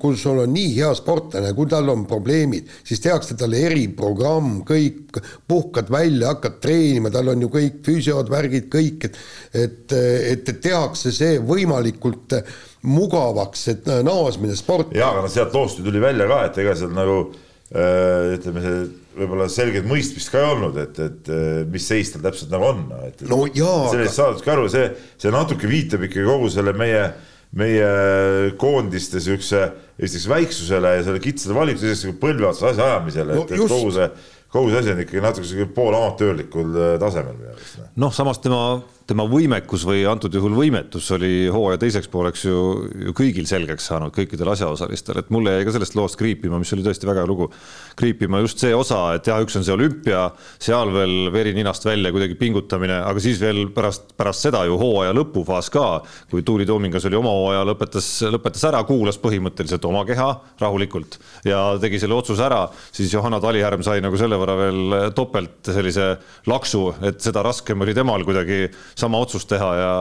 kui 0.00 0.16
sul 0.20 0.42
on 0.42 0.52
nii 0.52 0.74
hea 0.76 0.90
sportlane, 0.96 1.52
kui 1.56 1.68
tal 1.70 1.88
on 1.92 2.04
probleemid, 2.08 2.68
siis 2.84 3.00
tehakse 3.04 3.36
talle 3.40 3.62
eriprogramm, 3.70 4.60
kõik, 4.68 5.20
puhkad 5.48 5.88
välja, 5.92 6.34
hakkad 6.34 6.58
treenima, 6.64 7.12
tal 7.12 7.32
on 7.32 7.46
ju 7.46 7.48
kõik 7.52 7.80
füsiod, 7.86 8.32
värgid, 8.32 8.68
kõik, 8.72 9.08
et 9.08 9.20
et, 9.52 9.92
et, 9.92 10.48
et 10.48 10.60
tehakse 10.64 11.12
see 11.14 11.38
võimalikult 11.44 12.36
mugavaks, 12.88 13.66
et 13.72 13.88
naasmine 14.04 14.56
sporti. 14.58 14.98
jaa, 14.98 15.12
aga 15.14 15.24
noh, 15.24 15.32
sealt 15.32 15.56
loost 15.56 15.80
ju 15.80 15.86
tuli 15.86 16.02
välja 16.02 16.28
ka, 16.28 16.42
et 16.48 16.60
ega 16.64 16.76
seal 16.76 16.92
nagu 16.96 17.18
äh, 17.22 18.36
ütleme, 18.36 18.64
see 18.64 18.84
võib-olla 19.12 19.48
selget 19.52 19.84
mõistmist 19.88 20.32
ka 20.32 20.40
ei 20.40 20.52
olnud, 20.54 20.78
et, 20.80 21.02
et 21.04 21.34
mis 21.72 21.84
seis 21.84 22.12
tal 22.12 22.24
täpselt 22.24 22.52
nagu 22.52 22.70
on, 22.70 22.86
et 23.08 23.20
no 23.28 23.44
jaa 23.52 23.90
sellest 23.92 24.08
aga... 24.08 24.16
saadudki 24.16 24.52
aru, 24.54 24.70
see, 24.72 24.86
see 25.20 25.32
natuke 25.32 25.68
viitab 25.68 26.08
ikkagi 26.08 26.24
kogu 26.28 26.48
selle 26.52 26.72
meie 26.76 27.02
äh, 27.04 27.31
meie 27.58 28.52
koondiste 28.60 29.20
siukse 29.20 29.64
esiteks 29.98 30.28
väiksusele 30.30 30.94
ja 30.96 31.02
selle 31.04 31.20
kitsade 31.22 31.56
valitsusesse 31.56 32.14
põlve 32.20 32.48
otsas 32.48 32.72
asja 32.72 32.86
ajamisele 32.94 33.36
no,, 33.36 33.44
et, 33.44 33.52
et 33.56 33.72
kogu 33.74 33.90
see, 33.92 34.08
kogu 34.52 34.72
see 34.72 34.80
asi 34.80 34.94
on 34.94 35.02
ikkagi 35.04 35.24
natuke 35.24 35.66
poolamatöörlikul 35.76 36.72
äh, 36.72 36.94
tasemel 37.02 37.36
minu 37.36 37.52
arust. 37.52 37.78
Noh. 37.82 37.90
noh, 38.06 38.14
samas 38.16 38.40
tema 38.40 38.62
tema 39.08 39.24
võimekus 39.28 39.84
või 39.86 40.02
antud 40.08 40.34
juhul 40.34 40.54
võimetus 40.56 41.08
oli 41.16 41.48
hooaja 41.52 41.80
teiseks 41.82 42.08
pooleks 42.12 42.44
ju, 42.46 42.58
ju 43.06 43.14
kõigil 43.16 43.46
selgeks 43.48 43.88
saanud, 43.90 44.12
kõikidel 44.14 44.52
asjaosalistel, 44.52 45.20
et 45.22 45.30
mulle 45.34 45.56
jäi 45.56 45.66
ka 45.66 45.74
sellest 45.76 45.96
loost 45.98 46.18
kriipima, 46.20 46.60
mis 46.60 46.72
oli 46.76 46.84
tõesti 46.86 47.08
väga 47.08 47.24
hea 47.24 47.30
lugu, 47.30 47.48
kriipima 47.98 48.42
just 48.44 48.62
see 48.62 48.74
osa, 48.76 49.00
et 49.16 49.28
jah, 49.28 49.40
üks 49.42 49.56
on 49.58 49.66
see 49.66 49.74
olümpia, 49.74 50.24
seal 50.62 50.92
veel 50.94 51.32
veri 51.34 51.54
ninast 51.56 51.86
välja 51.86 52.12
kuidagi 52.14 52.36
pingutamine, 52.40 53.00
aga 53.02 53.22
siis 53.22 53.40
veel 53.42 53.64
pärast, 53.74 54.14
pärast 54.18 54.46
seda 54.46 54.64
ju 54.68 54.78
hooaja 54.80 55.14
lõpufaas 55.16 55.70
ka, 55.72 55.86
kui 56.30 56.46
Tuuli 56.46 56.66
Toomingas 56.68 57.06
oli 57.10 57.18
oma 57.18 57.34
hooaja, 57.34 57.64
lõpetas, 57.68 58.10
lõpetas 58.32 58.66
ära, 58.70 58.82
kuulas 58.88 59.18
põhimõtteliselt 59.22 59.84
oma 59.88 60.04
keha 60.08 60.28
rahulikult 60.62 61.18
ja 61.48 61.64
tegi 61.82 62.00
selle 62.02 62.16
otsuse 62.18 62.46
ära, 62.46 62.64
siis 62.94 63.12
Johanna 63.14 63.40
Talihärm 63.42 63.82
sai 63.86 64.00
nagu 64.04 64.18
selle 64.20 64.38
võrra 64.40 64.56
veel 64.58 64.98
topelt 65.16 65.72
sellise 65.72 66.12
laksu, 66.50 66.88
et 67.06 67.20
seda 67.22 67.42
raskem 67.44 67.82
oli 67.82 67.94
temal 67.96 68.24
kuidagi 68.26 68.66
sama 68.98 69.20
otsust 69.22 69.48
teha 69.50 69.68
ja, 69.78 69.92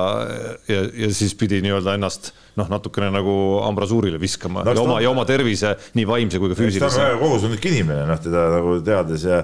ja, 0.67 0.81
ja 1.05 1.11
siis 1.15 1.35
pidi 1.39 1.61
nii-öelda 1.63 1.95
ennast 1.97 2.31
noh, 2.59 2.67
natukene 2.71 3.11
nagu 3.13 3.35
ambrasuurile 3.65 4.19
viskama 4.21 4.65
no, 4.65 4.73
ja 4.75 4.83
oma, 4.83 4.97
ja 5.03 5.11
oma 5.11 5.25
tervise, 5.29 5.75
nii 5.97 6.07
vaimse 6.07 6.41
kui 6.41 6.51
ka 6.51 6.57
füüsilise. 6.59 6.89
ta 6.97 7.13
on 7.13 7.21
kohustuslik 7.21 7.69
inimene, 7.71 8.03
noh 8.09 8.19
teda 8.21 8.47
nagu 8.57 8.75
teades 8.85 9.25
ja, 9.27 9.41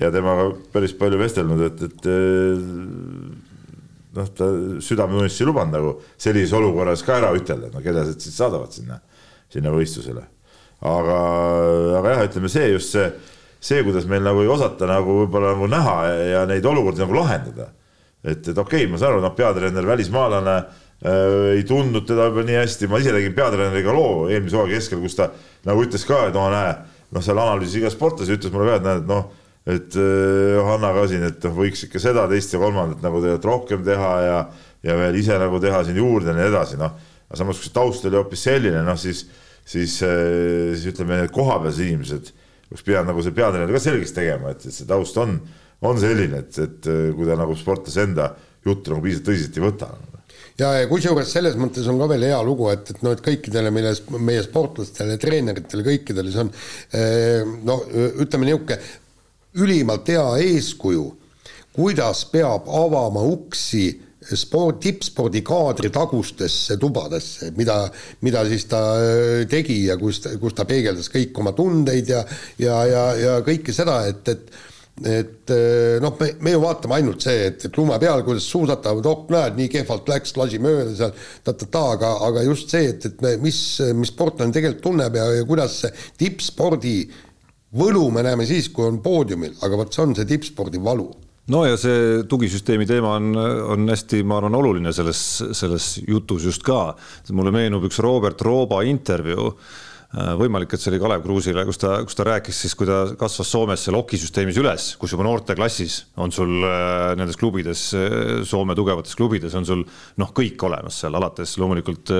ja 0.00 0.12
temaga 0.14 0.50
päris 0.74 0.94
palju 0.98 1.20
vestelnud, 1.20 1.64
et, 1.68 1.84
et 1.88 2.08
noh, 4.14 4.30
ta 4.38 4.50
südametunnistust 4.84 5.42
ei 5.44 5.50
lubanud 5.50 5.78
nagu 5.78 5.94
sellises 6.14 6.54
olukorras 6.56 7.04
ka 7.06 7.18
ära 7.18 7.34
ütelda, 7.36 7.72
no 7.74 7.82
keda 7.84 8.06
siis 8.12 8.36
saadavad 8.36 8.74
sinna, 8.74 9.00
sinna 9.52 9.74
võistlusele. 9.74 10.26
aga, 10.84 11.20
aga 12.00 12.16
jah, 12.16 12.26
ütleme 12.28 12.50
see 12.52 12.68
just 12.74 12.94
see, 12.94 13.08
see, 13.58 13.82
kuidas 13.86 14.06
meil 14.10 14.22
nagu 14.26 14.42
ei 14.44 14.50
osata 14.52 14.86
nagu 14.90 15.22
võib-olla 15.22 15.54
nagu 15.54 15.70
näha 15.70 15.96
ja, 16.10 16.20
ja 16.34 16.44
neid 16.50 16.66
olukordi 16.68 17.02
nagu 17.02 17.16
lahendada 17.18 17.72
et, 18.24 18.48
et 18.48 18.56
okei 18.56 18.84
okay,, 18.84 18.90
ma 18.90 19.00
saan 19.00 19.14
aru, 19.14 19.22
noh, 19.24 19.34
peatreener, 19.36 19.86
välismaalane 19.86 20.56
äh, 20.56 21.54
ei 21.54 21.64
tundnud 21.68 22.06
teda 22.08 22.28
võib-olla 22.30 22.48
nii 22.48 22.60
hästi, 22.62 22.88
ma 22.90 23.00
ise 23.02 23.12
tegin 23.14 23.36
peatreeneriga 23.36 23.94
loo 23.94 24.26
eelmise 24.30 24.58
hooaja 24.58 24.78
keskel, 24.78 25.02
kus 25.04 25.18
ta 25.18 25.30
nagu 25.68 25.84
ütles 25.84 26.06
ka, 26.08 26.26
et 26.28 26.36
no 26.36 26.48
näe, 26.52 26.74
noh, 27.14 27.24
seal 27.24 27.40
analüüsis 27.40 27.82
iga 27.82 27.92
sportlase, 27.92 28.36
ütles 28.38 28.54
mulle 28.54 28.72
ka, 28.72 28.78
et 28.80 28.86
näed, 28.88 29.08
noh, 29.10 29.26
et 29.64 29.96
äh, 30.00 30.60
Hanna 30.68 30.92
ka 30.96 31.06
siin, 31.10 31.24
et 31.28 31.44
noh, 31.48 31.56
võiks 31.56 31.86
ikka 31.86 32.02
seda, 32.02 32.26
teist 32.30 32.52
ja 32.52 32.60
kolmandat 32.62 33.04
nagu 33.04 33.20
tegelikult 33.22 33.50
rohkem 33.50 33.84
teha 33.86 34.12
ja, 34.24 34.38
ja 34.84 34.96
veel 35.00 35.18
ise 35.20 35.36
nagu 35.40 35.60
teha 35.62 35.82
siin 35.86 36.00
juurde 36.00 36.32
ja 36.32 36.36
nii 36.38 36.48
edasi, 36.50 36.80
noh. 36.80 36.96
aga 37.28 37.40
samas, 37.40 37.60
kui 37.60 37.68
see 37.68 37.76
taust 37.76 38.08
oli 38.08 38.20
hoopis 38.20 38.46
selline, 38.48 38.80
noh 38.84 38.96
siis, 39.00 39.26
siis, 39.60 39.98
äh, 40.04 40.72
siis 40.76 40.88
ütleme, 40.92 41.20
need 41.20 41.32
kohapealsed 41.36 41.84
inimesed, 41.84 42.32
kus 42.72 42.84
peab 42.84 43.08
nagu 43.08 43.24
see 43.24 43.36
peatreener 43.36 43.72
ka 43.72 43.84
selgeks 43.84 44.16
tegema, 44.16 44.52
et, 44.52 44.64
et 44.64 44.76
see 44.76 44.88
taust 44.88 45.20
on 45.20 45.38
on 45.90 46.00
selline, 46.00 46.42
et, 46.44 46.58
et 46.58 46.90
äh, 46.90 47.06
kui 47.16 47.28
ta 47.28 47.38
nagu 47.38 47.56
sportlase 47.58 48.04
enda 48.08 48.32
juttu 48.64 48.94
nagu 48.94 49.04
piisavalt 49.04 49.28
tõsiselt 49.28 49.58
ei 49.60 49.64
võta. 49.66 49.90
ja, 50.60 50.72
ja 50.80 50.90
kusjuures 50.90 51.32
selles 51.36 51.58
mõttes 51.60 51.88
on 51.90 52.00
ka 52.00 52.08
veel 52.14 52.28
hea 52.30 52.40
lugu, 52.46 52.70
et, 52.72 52.94
et 52.94 53.02
noh, 53.04 53.16
et 53.16 53.24
kõikidele 53.24 53.72
meie, 53.74 53.94
meie 54.18 54.44
sportlastele, 54.46 55.18
treeneritele, 55.20 55.86
kõikidele 55.86 56.32
see 56.32 56.46
on 56.46 56.54
noh, 57.68 57.84
ütleme 58.24 58.48
niisugune 58.48 58.80
ülimalt 59.54 60.08
hea 60.10 60.24
eeskuju, 60.42 61.04
kuidas 61.74 62.24
peab 62.30 62.66
avama 62.70 63.22
uksi 63.26 63.86
sport, 64.32 64.80
tippspordikaadri 64.80 65.90
tagustesse 65.92 66.78
tubadesse, 66.80 67.50
mida, 67.58 67.76
mida 68.24 68.44
siis 68.48 68.64
ta 68.70 68.80
äh, 68.96 69.42
tegi 69.50 69.84
ja 69.88 69.98
kus, 70.00 70.22
kus 70.40 70.56
ta 70.56 70.64
peegeldas 70.68 71.10
kõik 71.12 71.36
oma 71.42 71.52
tundeid 71.56 72.08
ja 72.08 72.22
ja, 72.58 72.78
ja, 72.88 73.02
ja 73.20 73.34
kõike 73.44 73.74
seda, 73.76 74.00
et, 74.08 74.28
et 74.32 74.48
et 75.02 75.50
äh, 75.50 75.96
noh, 76.02 76.14
me, 76.20 76.28
me 76.44 76.54
ju 76.54 76.60
vaatame 76.62 77.00
ainult 77.00 77.24
see, 77.24 77.48
et, 77.48 77.64
et 77.66 77.78
lume 77.78 77.96
peal, 77.98 78.22
kuidas 78.26 78.46
suusatavad, 78.46 79.06
oh 79.10 79.24
näed, 79.34 79.58
nii 79.58 79.72
kehvalt 79.72 80.10
läks, 80.12 80.36
lasi 80.38 80.60
mööda 80.62 80.94
seal 80.94 81.14
ta-ta-ta, 81.46 81.84
aga, 81.96 82.12
aga 82.28 82.44
just 82.46 82.70
see, 82.70 82.92
et, 82.92 83.08
et 83.10 83.24
me, 83.24 83.34
mis, 83.42 83.58
mis 83.98 84.12
sportlane 84.14 84.54
tegelikult 84.54 84.84
tunneb 84.86 85.18
ja, 85.18 85.26
ja 85.40 85.48
kuidas 85.48 85.80
tippspordi 86.20 86.98
võlu 87.74 88.06
me 88.14 88.22
näeme 88.22 88.46
siis, 88.46 88.70
kui 88.70 88.86
on 88.86 89.02
poodiumil, 89.02 89.56
aga 89.66 89.82
vot 89.82 89.94
see 89.94 90.04
on 90.04 90.14
see 90.14 90.30
tippspordi 90.30 90.82
valu 90.82 91.10
no 91.50 91.64
ja 91.66 91.74
see 91.80 92.22
tugisüsteemi 92.30 92.86
teema 92.88 93.16
on, 93.18 93.34
on 93.74 93.90
hästi, 93.90 94.22
ma 94.24 94.38
arvan, 94.38 94.54
oluline 94.60 94.94
selles, 94.96 95.24
selles 95.58 95.88
jutus 96.06 96.46
just 96.46 96.62
ka. 96.64 96.94
mulle 97.32 97.52
meenub 97.52 97.84
üks 97.90 97.98
Robert 98.04 98.40
Rooba 98.46 98.84
intervjuu 98.88 99.50
võimalik, 100.38 100.74
et 100.74 100.82
see 100.82 100.92
oli 100.92 101.00
Kalev 101.02 101.24
Kruusile, 101.24 101.64
kus 101.66 101.80
ta, 101.82 101.96
kus 102.06 102.16
ta 102.18 102.26
rääkis 102.28 102.60
siis, 102.64 102.74
kui 102.78 102.86
ta 102.88 103.00
kasvas 103.18 103.50
Soomes 103.50 103.84
seal 103.86 103.98
okisüsteemis 103.98 104.58
üles, 104.60 104.88
kus 105.00 105.14
juba 105.14 105.26
noorteklassis 105.26 106.00
on 106.22 106.34
sul 106.34 106.52
äh, 106.62 107.14
nendes 107.18 107.38
klubides, 107.40 107.86
äh, 107.98 108.44
Soome 108.46 108.76
tugevates 108.78 109.16
klubides 109.18 109.56
on 109.58 109.66
sul 109.66 109.82
noh, 110.20 110.34
kõik 110.36 110.60
olemas 110.66 111.00
seal, 111.02 111.16
alates 111.18 111.56
loomulikult 111.60 112.12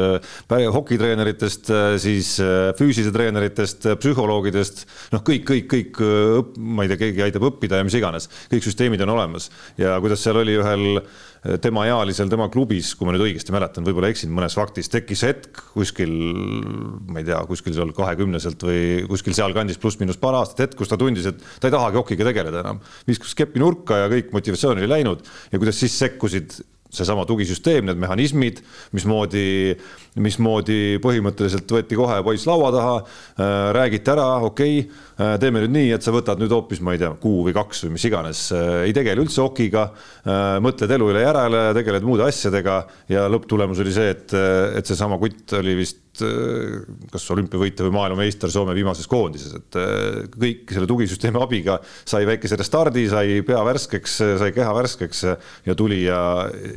hokitreeneritest, 0.75 1.71
siis 2.03 2.31
füüsilise 2.79 3.13
treeneritest, 3.15 3.87
psühholoogidest, 4.01 4.85
noh, 5.15 5.23
kõik, 5.27 5.45
kõik, 5.51 5.69
kõik, 5.71 6.03
ma 6.59 6.85
ei 6.85 6.93
tea, 6.93 7.01
keegi 7.07 7.25
aitab 7.29 7.47
õppida 7.51 7.79
ja 7.81 7.87
mis 7.87 7.97
iganes, 7.99 8.29
kõik 8.53 8.67
süsteemid 8.67 9.03
on 9.07 9.15
olemas. 9.17 9.51
Ja 9.81 9.97
kuidas 10.03 10.25
seal 10.25 10.41
oli 10.43 10.59
ühel 10.59 11.01
tema 11.61 11.85
ealisel 11.89 12.31
tema 12.33 12.47
klubis, 12.53 12.95
kui 12.97 13.07
ma 13.07 13.15
nüüd 13.15 13.27
õigesti 13.27 13.53
mäletan, 13.53 13.85
võib-olla 13.85 14.09
eksin 14.13 14.33
mõnes 14.33 14.57
faktis, 14.57 14.89
tekkis 14.93 15.25
hetk 15.27 15.61
kuskil, 15.75 16.13
ma 17.11 17.21
ei 17.21 17.29
tea, 17.29 17.41
kuskil 17.49 17.77
seal 17.77 17.93
kahekümneselt 17.97 18.65
või 18.65 18.85
kuskil 19.11 19.37
sealkandis 19.37 19.81
pluss-miinus 19.81 20.21
paar 20.21 20.39
aastat 20.41 20.65
hetk, 20.65 20.79
kus 20.81 20.93
ta 20.93 20.99
tundis, 21.01 21.29
et 21.29 21.43
ta 21.61 21.69
ei 21.69 21.75
tahagi 21.75 22.01
hokiga 22.01 22.31
tegeleda 22.31 22.65
enam. 22.65 22.81
viskas 23.09 23.37
kepi 23.37 23.61
nurka 23.61 24.05
ja 24.05 24.13
kõik 24.13 24.33
motivatsioon 24.33 24.81
oli 24.81 24.89
läinud 24.89 25.27
ja 25.53 25.61
kuidas 25.61 25.81
siis 25.85 25.99
sekkusid 26.01 26.57
seesama 26.97 27.25
tugisüsteem, 27.29 27.87
need 27.89 28.01
mehhanismid, 28.03 28.61
mismoodi, 28.97 29.47
mismoodi 30.23 30.79
põhimõtteliselt 31.05 31.75
võeti 31.77 31.99
kohe 31.99 32.21
poiss 32.27 32.49
laua 32.49 32.71
taha 32.75 32.95
äh,, 33.01 33.49
räägiti 33.77 34.15
ära, 34.15 34.29
okei 34.47 34.79
okay,, 34.85 35.03
äh, 35.19 35.35
teeme 35.43 35.65
nüüd 35.65 35.75
nii, 35.75 35.91
et 35.97 36.07
sa 36.07 36.15
võtad 36.15 36.43
nüüd 36.43 36.55
hoopis, 36.55 36.83
ma 36.85 36.95
ei 36.95 37.03
tea, 37.03 37.13
kuu 37.21 37.43
või 37.49 37.57
kaks 37.57 37.85
või 37.87 37.97
mis 37.97 38.07
iganes 38.11 38.47
äh,, 38.55 38.71
ei 38.89 38.97
tegele 38.97 39.25
üldse 39.25 39.43
hokiga 39.45 39.89
äh,, 39.91 40.57
mõtled 40.65 40.95
elu 40.99 41.11
üle 41.15 41.27
järele, 41.27 41.67
tegeled 41.81 42.07
muude 42.07 42.29
asjadega 42.29 42.81
ja 43.13 43.27
lõpptulemus 43.33 43.83
oli 43.85 43.95
see, 43.95 44.15
et, 44.15 44.39
et 44.79 44.89
seesama 44.89 45.21
kutt 45.23 45.59
oli 45.59 45.79
vist 45.83 46.04
Äh, 46.23 46.85
kas 47.11 47.25
olümpiavõitja 47.35 47.89
või 47.89 47.95
maailmameister 47.97 48.51
Soome 48.53 48.75
viimases 48.77 49.09
koondises, 49.11 49.57
et 49.59 49.79
äh, 49.81 50.21
kõik 50.31 50.71
selle 50.71 50.87
tugisüsteemi 50.87 51.41
abiga 51.43 51.81
sai 51.83 52.23
väikese 52.29 52.59
restardi, 52.61 53.09
sai 53.11 53.41
pea 53.47 53.63
värskeks, 53.67 54.17
sai 54.39 54.53
keha 54.55 54.71
värskeks 54.77 55.25
ja 55.67 55.75
tuli 55.79 56.05
ja, 56.05 56.19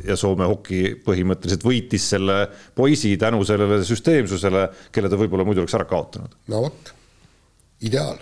ja 0.08 0.18
Soome 0.18 0.48
hoki 0.50 0.96
põhimõtteliselt 1.04 1.66
võitis 1.66 2.08
selle 2.16 2.40
poisi 2.74 3.14
tänu 3.20 3.44
sellele 3.46 3.84
süsteemsusele, 3.86 4.64
kelle 4.90 5.10
ta 5.12 5.20
võib-olla 5.20 5.46
muidu 5.46 5.62
oleks 5.62 5.76
ära 5.78 5.86
kaotanud. 5.86 6.34
no 6.50 6.64
vot, 6.66 6.90
ideaal. 7.86 8.18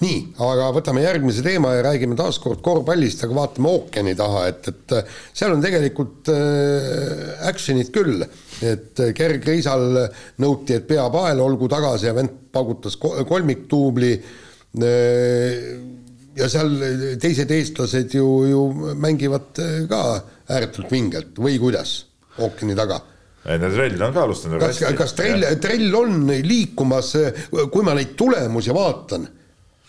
Nii, 0.00 0.20
aga 0.40 0.70
võtame 0.72 1.02
järgmise 1.02 1.42
teema 1.44 1.74
ja 1.74 1.82
räägime 1.84 2.14
taaskord 2.16 2.62
korvpallist, 2.64 3.26
aga 3.26 3.36
vaatame 3.36 3.68
ookeani 3.68 4.14
taha, 4.16 4.46
et, 4.48 4.70
et 4.70 4.94
seal 5.36 5.52
on 5.52 5.60
tegelikult 5.60 6.30
äh, 6.32 7.34
action'it 7.50 7.90
küll 7.92 8.22
et 8.66 9.02
kergriisal 9.16 9.86
nõuti, 10.42 10.76
et 10.76 10.86
pea 10.88 11.06
pael, 11.12 11.40
olgu 11.40 11.68
tagasi 11.70 12.10
ja 12.10 12.14
vend 12.16 12.36
paugutas 12.52 12.96
kolmiktuubli. 13.00 14.12
ja 16.40 16.48
seal 16.48 16.76
teised 17.20 17.50
eestlased 17.50 18.14
ju, 18.14 18.26
ju 18.46 18.60
mängivad 18.94 19.58
ka 19.90 20.02
ääretult 20.50 20.90
vingelt. 20.92 21.38
Või 21.38 21.58
kuidas? 21.58 22.04
Ookeani 22.38 22.76
taga. 22.78 23.00
Trell 23.40 24.02
on 24.04 24.12
ka 24.12 24.24
alustanud 24.26 24.60
kas, 24.60 24.82
kas 24.96 25.14
trell, 25.16 25.44
trell 25.62 25.94
on 25.96 26.26
liikumas, 26.44 27.14
kui 27.72 27.84
ma 27.86 27.94
neid 27.96 28.12
tulemusi 28.18 28.74
vaatan, 28.76 29.24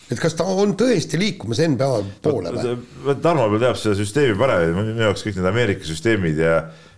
et 0.08 0.20
kas 0.20 0.38
ta 0.40 0.46
on 0.48 0.72
tõesti 0.80 1.20
liikumas 1.20 1.60
NBA 1.74 1.90
poole 2.24 2.54
või? 2.56 2.78
Tarmo 3.24 3.50
teab 3.60 3.76
seda 3.80 3.98
süsteemi 4.00 4.38
paremini, 4.40 4.94
minu 4.94 5.04
jaoks 5.04 5.26
kõik 5.28 5.40
need 5.40 5.50
Ameerika 5.52 5.88
süsteemid 5.88 6.40
ja 6.40 6.56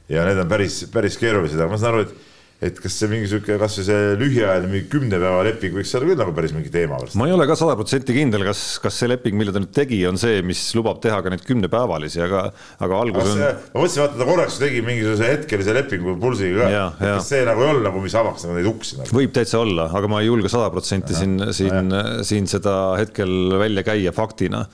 ja 0.10 0.26
need 0.28 0.40
on 0.44 0.50
päris, 0.50 0.84
päris 0.94 1.18
keerulised, 1.22 1.60
aga 1.60 1.72
ma 1.72 1.80
saan 1.80 1.94
aru, 1.96 2.08
et 2.08 2.33
et 2.64 2.78
kas 2.80 2.96
see 2.96 3.10
mingi 3.12 3.28
sihuke, 3.28 3.58
kasvõi 3.60 3.86
see 3.88 4.12
lühiajaline 4.20 4.72
mingi 4.72 4.90
kümne 4.92 5.20
päeva 5.20 5.42
leping 5.48 5.76
võiks 5.76 5.92
olla 5.98 6.10
küll 6.10 6.22
nagu 6.22 6.36
päris 6.36 6.54
mingi 6.56 6.72
teema 6.74 7.00
ma 7.20 7.28
ei 7.28 7.36
ole 7.36 7.48
ka 7.50 7.58
sada 7.60 7.76
protsenti 7.80 8.16
kindel, 8.16 8.46
kas, 8.48 8.62
kas 8.84 9.00
see 9.02 9.10
leping, 9.12 9.36
mille 9.40 9.54
ta 9.56 9.62
nüüd 9.64 9.74
tegi, 9.76 10.00
on 10.08 10.20
see, 10.22 10.42
mis 10.46 10.62
lubab 10.78 11.02
teha 11.04 11.20
ka 11.26 11.34
neid 11.34 11.44
kümnepäevalisi, 11.48 12.22
aga, 12.24 12.46
aga 12.84 13.02
algus 13.04 13.34
on. 13.34 13.44
ma 13.44 13.84
mõtlesin, 13.84 14.04
vaata 14.06 14.20
ta 14.22 14.30
korraks 14.30 14.60
tegi 14.62 14.84
mingisuguse 14.86 15.32
hetkelise 15.34 15.78
lepingu 15.80 16.16
pulsiga 16.22 16.70
ka, 16.70 16.84
kas 17.04 17.32
see 17.34 17.44
nagu 17.48 17.66
ei 17.66 17.72
olnud 17.74 17.88
nagu, 17.90 18.04
mis 18.06 18.18
avaks 18.22 18.48
nagu 18.48 18.58
neid 18.60 18.72
uksi 18.72 19.02
nagu.? 19.02 19.16
võib 19.20 19.36
täitsa 19.36 19.64
olla, 19.64 19.90
aga 20.00 20.12
ma 20.12 20.24
ei 20.24 20.30
julge 20.32 20.52
sada 20.54 20.72
protsenti 20.74 21.18
siin, 21.18 21.40
siin, 21.56 21.96
siin 22.28 22.50
seda 22.52 22.78
hetkel 23.02 23.58
välja 23.60 23.84
käia 23.88 24.16
faktina 24.16 24.68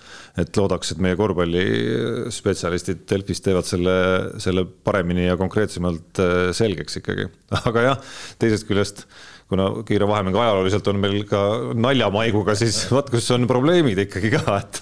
et 0.44 0.58
loodaks, 0.58 0.94
et 0.94 1.02
meie 1.04 1.18
korvpallispetsialistid 1.20 3.04
Delfis 3.10 3.42
teevad 3.44 3.68
selle, 3.68 3.96
selle 4.42 4.66
paremini 4.66 5.28
ja 5.28 5.38
konkreetsemalt 5.40 6.22
äh, 6.22 6.38
selgeks 6.56 7.00
ikkagi. 7.02 7.28
aga 7.70 7.90
jah, 7.92 8.16
teisest 8.42 8.68
küljest 8.70 9.06
kuna 9.50 9.66
kiire 9.82 10.06
vahemäng 10.06 10.36
ajalooliselt 10.38 10.88
on 10.92 11.00
meil 11.02 11.24
ka 11.30 11.40
naljamaiguga, 11.74 12.54
siis 12.58 12.84
vaat 12.94 13.10
kus 13.10 13.32
on 13.34 13.48
probleemid 13.50 14.04
ikkagi 14.06 14.30
ka, 14.36 14.60
et 14.60 14.82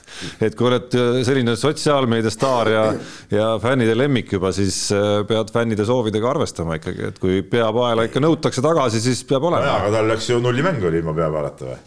et 0.49 0.57
kui 0.59 0.67
oled 0.67 0.97
äh, 0.99 1.21
selline 1.27 1.55
sotsiaalmeedia 1.59 2.33
staar 2.33 2.71
ja, 2.73 2.83
ja 3.31 3.47
fännide 3.63 3.95
lemmik 3.95 4.33
juba, 4.35 4.51
siis 4.55 4.81
äh, 4.95 5.21
pead 5.29 5.53
fännide 5.55 5.87
soovidega 5.87 6.31
arvestama 6.33 6.81
ikkagi, 6.81 7.11
et 7.13 7.23
kui 7.23 7.41
peapaela 7.47 8.09
ikka 8.09 8.23
nõutakse 8.23 8.63
tagasi, 8.65 9.03
siis 9.03 9.23
peab 9.29 9.47
olema. 9.47 9.79
aga 9.79 9.93
tal 9.99 10.11
läks 10.11 10.31
ju 10.33 10.41
nullimäng 10.43 10.83
oli 10.91 11.03
ilma 11.03 11.15
peapaelata 11.15 11.71
või? 11.71 11.83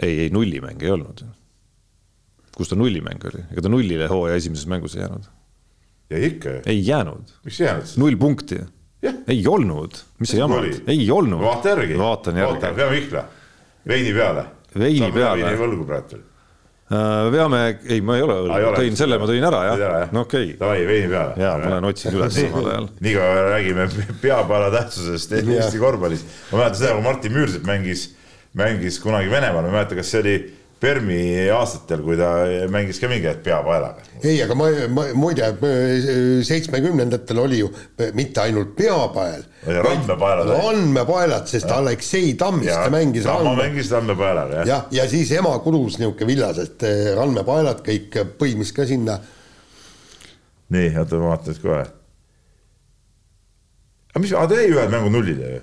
ei, 0.00 0.14
ei 0.24 0.30
nullimäng 0.32 0.80
ei 0.80 0.96
olnud 0.96 1.26
kus 2.54 2.70
ta 2.70 2.78
nullimäng 2.78 3.24
oli, 3.30 3.42
ega 3.52 3.64
ta 3.64 3.72
nullile 3.72 4.08
hooaja 4.10 4.38
esimeses 4.38 4.68
mängus 4.70 4.94
ei 4.96 5.02
jäänud. 5.02 5.28
jäi 6.14 6.26
ikka 6.30 6.56
ju. 6.56 6.62
ei 6.70 6.86
jäänud. 6.86 7.36
miks 7.44 7.60
ei 7.60 7.66
jäänud? 7.66 7.94
null 8.00 8.16
punkti. 8.20 8.60
Ei 9.28 9.40
olnud, 9.48 9.98
mis 10.22 10.34
see 10.34 10.40
jama, 10.40 10.60
ei 10.86 11.08
olnud. 11.10 11.42
vaata 11.42 11.74
järgi. 11.74 11.98
vaatan 11.98 12.38
järgi. 12.42 12.76
veame 12.76 13.00
Ihla, 13.00 13.24
veini 13.88 14.14
peale. 14.16 14.46
veini 14.78 15.10
peale. 15.12 15.42
veini 15.44 15.60
võlgu 15.60 15.88
praegu 15.88 16.22
veel 16.90 17.00
äh, 17.00 17.30
veame, 17.32 17.60
ei, 17.88 18.00
ma 18.04 18.18
ei 18.18 18.24
ole 18.26 18.34
õlgu, 18.42 18.72
tõin 18.76 18.98
selle, 18.98 19.16
ma 19.20 19.28
tõin 19.28 19.46
ära 19.48 19.62
jah, 19.70 20.10
no 20.12 20.24
okei 20.26 20.50
okay.. 20.50 20.58
Davai, 20.60 20.82
veini 20.88 21.08
peale. 21.12 21.38
ja 21.40 21.54
ma 21.56 21.70
lähen 21.72 21.88
otsin 21.88 22.18
üles 22.18 22.36
samal 22.36 22.68
ajal. 22.72 22.88
nii 23.06 23.14
kaua 23.16 23.46
räägime 23.54 23.86
peapaela 24.20 24.68
tähtsusest 24.74 25.32
Eesti 25.38 25.80
korvpallis. 25.80 26.26
ma 26.50 26.60
mäletan 26.60 26.80
seda, 26.82 26.92
kui 26.98 27.06
Martin 27.06 27.36
Müürsepp 27.36 27.64
mängis, 27.68 28.10
mängis 28.52 29.00
kunagi 29.00 29.32
Venemaal, 29.32 29.64
ma 29.64 29.72
ei 29.72 29.78
mäleta, 29.78 29.96
kas 29.96 30.12
see 30.12 30.20
oli 30.20 30.36
Permi 30.84 31.18
aastatel, 31.54 32.02
kui 32.04 32.16
ta 32.18 32.30
mängis 32.72 32.98
ka 33.00 33.08
mingi 33.08 33.28
hetk 33.28 33.42
peapaelaga. 33.46 34.04
ei, 34.20 34.36
aga 34.44 34.56
ma, 34.58 34.68
ma 34.92 35.06
muide 35.16 35.48
seitsmekümnendatel 36.44 37.40
oli 37.40 37.60
ju 37.62 37.70
mitte 38.16 38.42
ainult 38.44 38.74
peapael. 38.76 39.44
randmepaelad. 39.64 40.52
randmepaelad, 40.52 41.48
sest 41.48 41.68
ja. 41.70 41.80
Aleksei 41.80 42.34
Tammiste 42.40 42.92
mängis. 42.92 43.24
Tammo 43.24 43.54
mängis 43.58 43.92
randmepaelaga, 43.94 44.60
jah. 44.60 44.68
jah, 44.68 44.86
ja 44.92 45.08
siis 45.10 45.32
ema 45.38 45.56
kudus 45.64 45.98
niisugune 46.00 46.30
villased 46.34 46.84
eh, 46.88 47.12
randmepaelad 47.16 47.84
kõik 47.86 48.20
põimis 48.40 48.74
ka 48.76 48.88
sinna. 48.88 49.18
nii, 50.74 50.90
oota 51.00 51.20
ma 51.22 51.34
vaatan 51.34 51.62
kohe. 51.62 51.84
aga 54.12 54.26
mis, 54.26 54.34
aga 54.36 54.50
ta 54.52 54.60
jäi 54.60 54.74
ühe 54.74 54.90
mängu 54.92 55.14
nullile 55.16 55.54
ju 55.56 55.62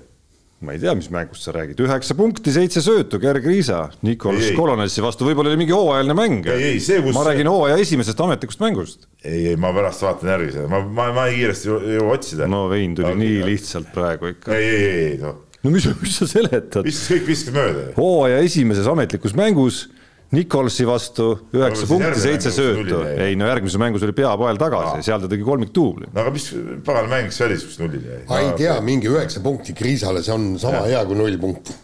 ma 0.62 0.74
ei 0.74 0.80
tea, 0.82 0.94
mis 0.98 1.08
mängust 1.12 1.46
sa 1.46 1.54
räägid, 1.54 1.80
üheksa 1.82 2.14
punkti, 2.18 2.52
seitse 2.54 2.82
söötu, 2.84 3.18
Gerg 3.22 3.46
Riisa, 3.46 3.84
Nikolas 4.06 4.50
Kolonelsi 4.56 5.04
vastu, 5.04 5.26
võib-olla 5.26 5.52
oli 5.52 5.60
mingi 5.60 5.74
hooajaline 5.74 6.16
mäng. 6.18 6.48
Kus... 6.48 7.14
ma 7.16 7.24
räägin 7.26 7.50
hooaja 7.50 7.78
esimesest 7.82 8.20
ametlikust 8.22 8.62
mängust. 8.62 9.08
ei, 9.24 9.52
ei, 9.52 9.56
ma 9.60 9.72
pärast 9.74 10.04
vaatan 10.06 10.32
järgi 10.34 10.52
seda, 10.56 10.68
ma, 10.70 10.82
ma, 10.86 11.08
ma 11.16 11.26
ei 11.30 11.40
kiiresti 11.40 11.70
jõua 11.70 12.12
otsida. 12.16 12.50
no 12.50 12.64
vein 12.70 12.94
tuli 12.98 13.10
okay, 13.10 13.22
nii 13.22 13.38
jah. 13.40 13.48
lihtsalt 13.50 13.90
praegu 13.94 14.30
ikka. 14.34 14.54
ei, 14.58 14.68
ei, 14.68 14.92
ei, 15.06 15.16
no. 15.22 15.34
no 15.64 15.74
mis, 15.74 15.88
mis 16.04 16.20
sa 16.22 16.30
seletad? 16.30 16.86
viskas, 16.86 17.10
kõik 17.14 17.26
viskas 17.32 17.56
mööda. 17.56 17.88
hooaja 17.98 18.38
esimeses 18.46 18.90
ametlikus 18.90 19.34
mängus 19.38 19.84
Nikolsi 20.32 20.86
vastu 20.88 21.26
üheksa 21.52 21.86
punkti, 21.88 22.20
seitse 22.22 22.50
söötu. 22.54 23.02
ei 23.20 23.36
no 23.36 23.48
järgmises 23.50 23.76
mängus 23.80 24.04
oli 24.06 24.14
peapoel 24.16 24.56
tagasi, 24.60 25.04
seal 25.04 25.20
ta 25.20 25.28
tegi 25.28 25.44
kolmikduubli. 25.44 26.08
no 26.08 26.22
aga 26.22 26.32
mis 26.32 26.46
pagan 26.86 27.10
mäng 27.10 27.32
see 27.34 27.44
oli, 27.50 27.58
kus 27.60 27.80
nullile 27.82 28.14
jäi? 28.14 28.20
ma 28.30 28.38
ei 28.40 28.52
tea, 28.56 28.78
mingi 28.84 29.10
üheksa 29.12 29.42
punkti 29.44 29.76
Kriisale, 29.76 30.22
see 30.24 30.32
on 30.32 30.54
sama 30.62 30.86
ja. 30.86 30.94
hea 30.94 31.02
kui 31.10 31.18
null 31.18 31.36
punkti. 31.42 31.76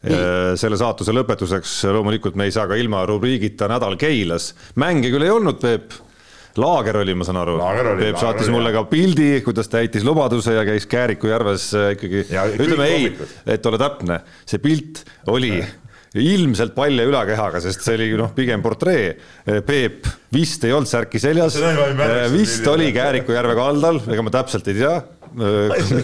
selle 0.00 0.78
saatuse 0.80 1.12
lõpetuseks 1.12 1.74
loomulikult 1.92 2.38
me 2.40 2.46
ei 2.48 2.54
saa 2.56 2.64
ka 2.70 2.78
ilma 2.80 3.02
rubriigita 3.10 3.68
Nädal 3.68 3.98
Keilas. 4.00 4.54
mänge 4.80 5.12
küll 5.12 5.26
ei 5.28 5.34
olnud, 5.34 5.60
Peep 5.60 5.92
laager 6.56 7.02
oli, 7.02 7.12
ma 7.20 7.26
saan 7.28 7.42
aru. 7.42 7.58
Peep 8.00 8.16
saatis 8.16 8.48
oli, 8.48 8.54
mulle 8.56 8.72
ka 8.74 8.86
pildi, 8.88 9.28
kuidas 9.44 9.68
täitis 9.68 10.08
lubaduse 10.08 10.56
ja 10.56 10.64
käis 10.64 10.88
Kääriku 10.88 11.28
järves 11.28 11.68
äh, 11.76 11.92
ikkagi. 11.98 12.24
ütleme 12.56 12.88
ei, 12.88 13.12
et 13.44 13.68
olla 13.68 13.82
täpne, 13.84 14.22
see 14.48 14.64
pilt 14.64 15.04
oli 15.28 15.52
ja 15.58 15.68
ilmselt 16.18 16.74
palja 16.74 17.04
ülakehaga, 17.06 17.60
sest 17.62 17.84
see 17.86 17.94
oli 17.94 18.10
noh, 18.18 18.32
pigem 18.34 18.64
portree. 18.64 19.12
Peep 19.66 20.08
vist 20.34 20.64
ei 20.66 20.74
olnud 20.74 20.90
särki 20.90 21.22
seljas, 21.22 21.58
vist 22.34 22.66
oli 22.70 22.90
Kääriku 22.94 23.36
järve 23.36 23.54
kaldal, 23.58 24.02
ega 24.10 24.26
ma 24.26 24.34
täpselt 24.34 24.70
ei 24.72 24.80
tea 24.80 24.98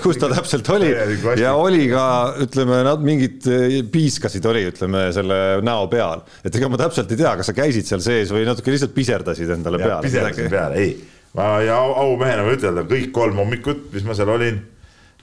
kus 0.04 0.18
ta 0.20 0.28
täpselt 0.30 0.68
oli 0.70 0.92
ja 1.40 1.54
oli 1.58 1.88
ka 1.90 2.04
ütleme, 2.44 2.78
nad 2.86 3.02
mingid 3.02 3.46
eh, 3.50 3.76
piiskasid 3.90 4.44
oli, 4.46 4.62
ütleme 4.70 5.08
selle 5.14 5.38
näo 5.66 5.88
peal, 5.90 6.22
et 6.46 6.54
ega 6.54 6.70
ma 6.70 6.78
täpselt 6.80 7.10
ei 7.10 7.20
tea, 7.20 7.34
kas 7.40 7.50
sa 7.50 7.56
käisid 7.56 7.88
seal 7.88 8.04
sees 8.04 8.30
või 8.34 8.46
natuke 8.46 8.74
lihtsalt 8.74 8.94
piserdasid 8.94 9.50
endale 9.56 9.80
peale. 9.82 10.06
piserdasin 10.06 10.50
peale, 10.52 10.78
ei, 10.82 10.94
ma 11.36 11.56
ja 11.66 11.80
aumehena 12.04 12.46
võin 12.46 12.58
ütelda, 12.60 12.86
kõik 12.86 13.10
kolm 13.16 13.42
hommikut, 13.42 13.88
mis 13.94 14.06
ma 14.06 14.14
seal 14.18 14.30
olin, 14.36 14.60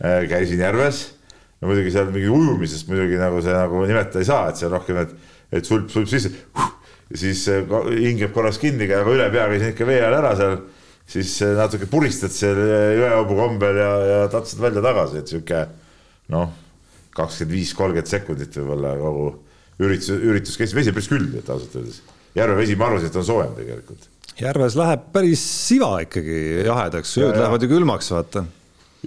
eh, 0.01 0.23
käisin 0.31 0.63
järves. 0.65 1.05
No 1.63 1.71
muidugi 1.71 1.95
seal 1.95 2.11
mingi 2.11 2.27
ujumisest 2.27 2.91
muidugi 2.91 3.17
nagu 3.21 3.39
see 3.41 3.55
nagu 3.55 3.83
nimetada 3.87 4.19
ei 4.19 4.27
saa, 4.27 4.51
et 4.51 4.59
see 4.59 4.71
rohkem, 4.71 4.99
et, 5.05 5.13
et 5.55 5.67
sulp, 5.67 5.87
sulp 5.93 6.11
sisse. 6.11 6.33
ja 6.59 7.19
siis 7.23 7.45
eh, 7.51 7.63
hingeb 8.03 8.35
korraks 8.35 8.59
kinni, 8.59 8.89
aga 8.91 9.07
üle 9.15 9.29
pea 9.31 9.47
käisin 9.53 9.71
ikka 9.71 9.87
vee 9.87 10.01
all 10.03 10.19
ära 10.19 10.35
seal 10.39 10.59
siis 11.13 11.37
natuke 11.57 11.87
puristad 11.91 12.31
seal 12.33 12.59
jõehobu 12.99 13.37
kombel 13.37 13.79
ja, 13.79 13.91
ja 14.07 14.19
tatsad 14.31 14.61
välja 14.63 14.83
tagasi, 14.83 15.19
et 15.19 15.31
sihuke 15.31 15.65
noh, 16.33 16.53
kakskümmend 17.15 17.55
viis, 17.57 17.73
kolmkümmend 17.77 18.09
sekundit 18.09 18.57
võib-olla 18.59 18.95
kogu 18.99 19.27
üritus, 19.83 20.09
üritus 20.15 20.57
käis, 20.59 20.73
vesi 20.75 20.93
päris 20.95 21.09
külm, 21.11 21.31
et 21.39 21.49
ausalt 21.49 21.75
öeldes. 21.79 22.01
Järve 22.33 22.57
vesi, 22.57 22.75
ma 22.79 22.89
arvasin, 22.89 23.11
et 23.11 23.19
on 23.19 23.27
soojem 23.27 23.55
tegelikult. 23.59 24.09
järves 24.39 24.75
läheb 24.79 25.01
päris 25.13 25.43
siva 25.67 25.91
ikkagi 26.01 26.37
jahedaks, 26.65 27.17
ööd 27.21 27.37
lähevad 27.37 27.65
ju 27.65 27.69
külmaks, 27.75 28.09
vaata. 28.15 28.45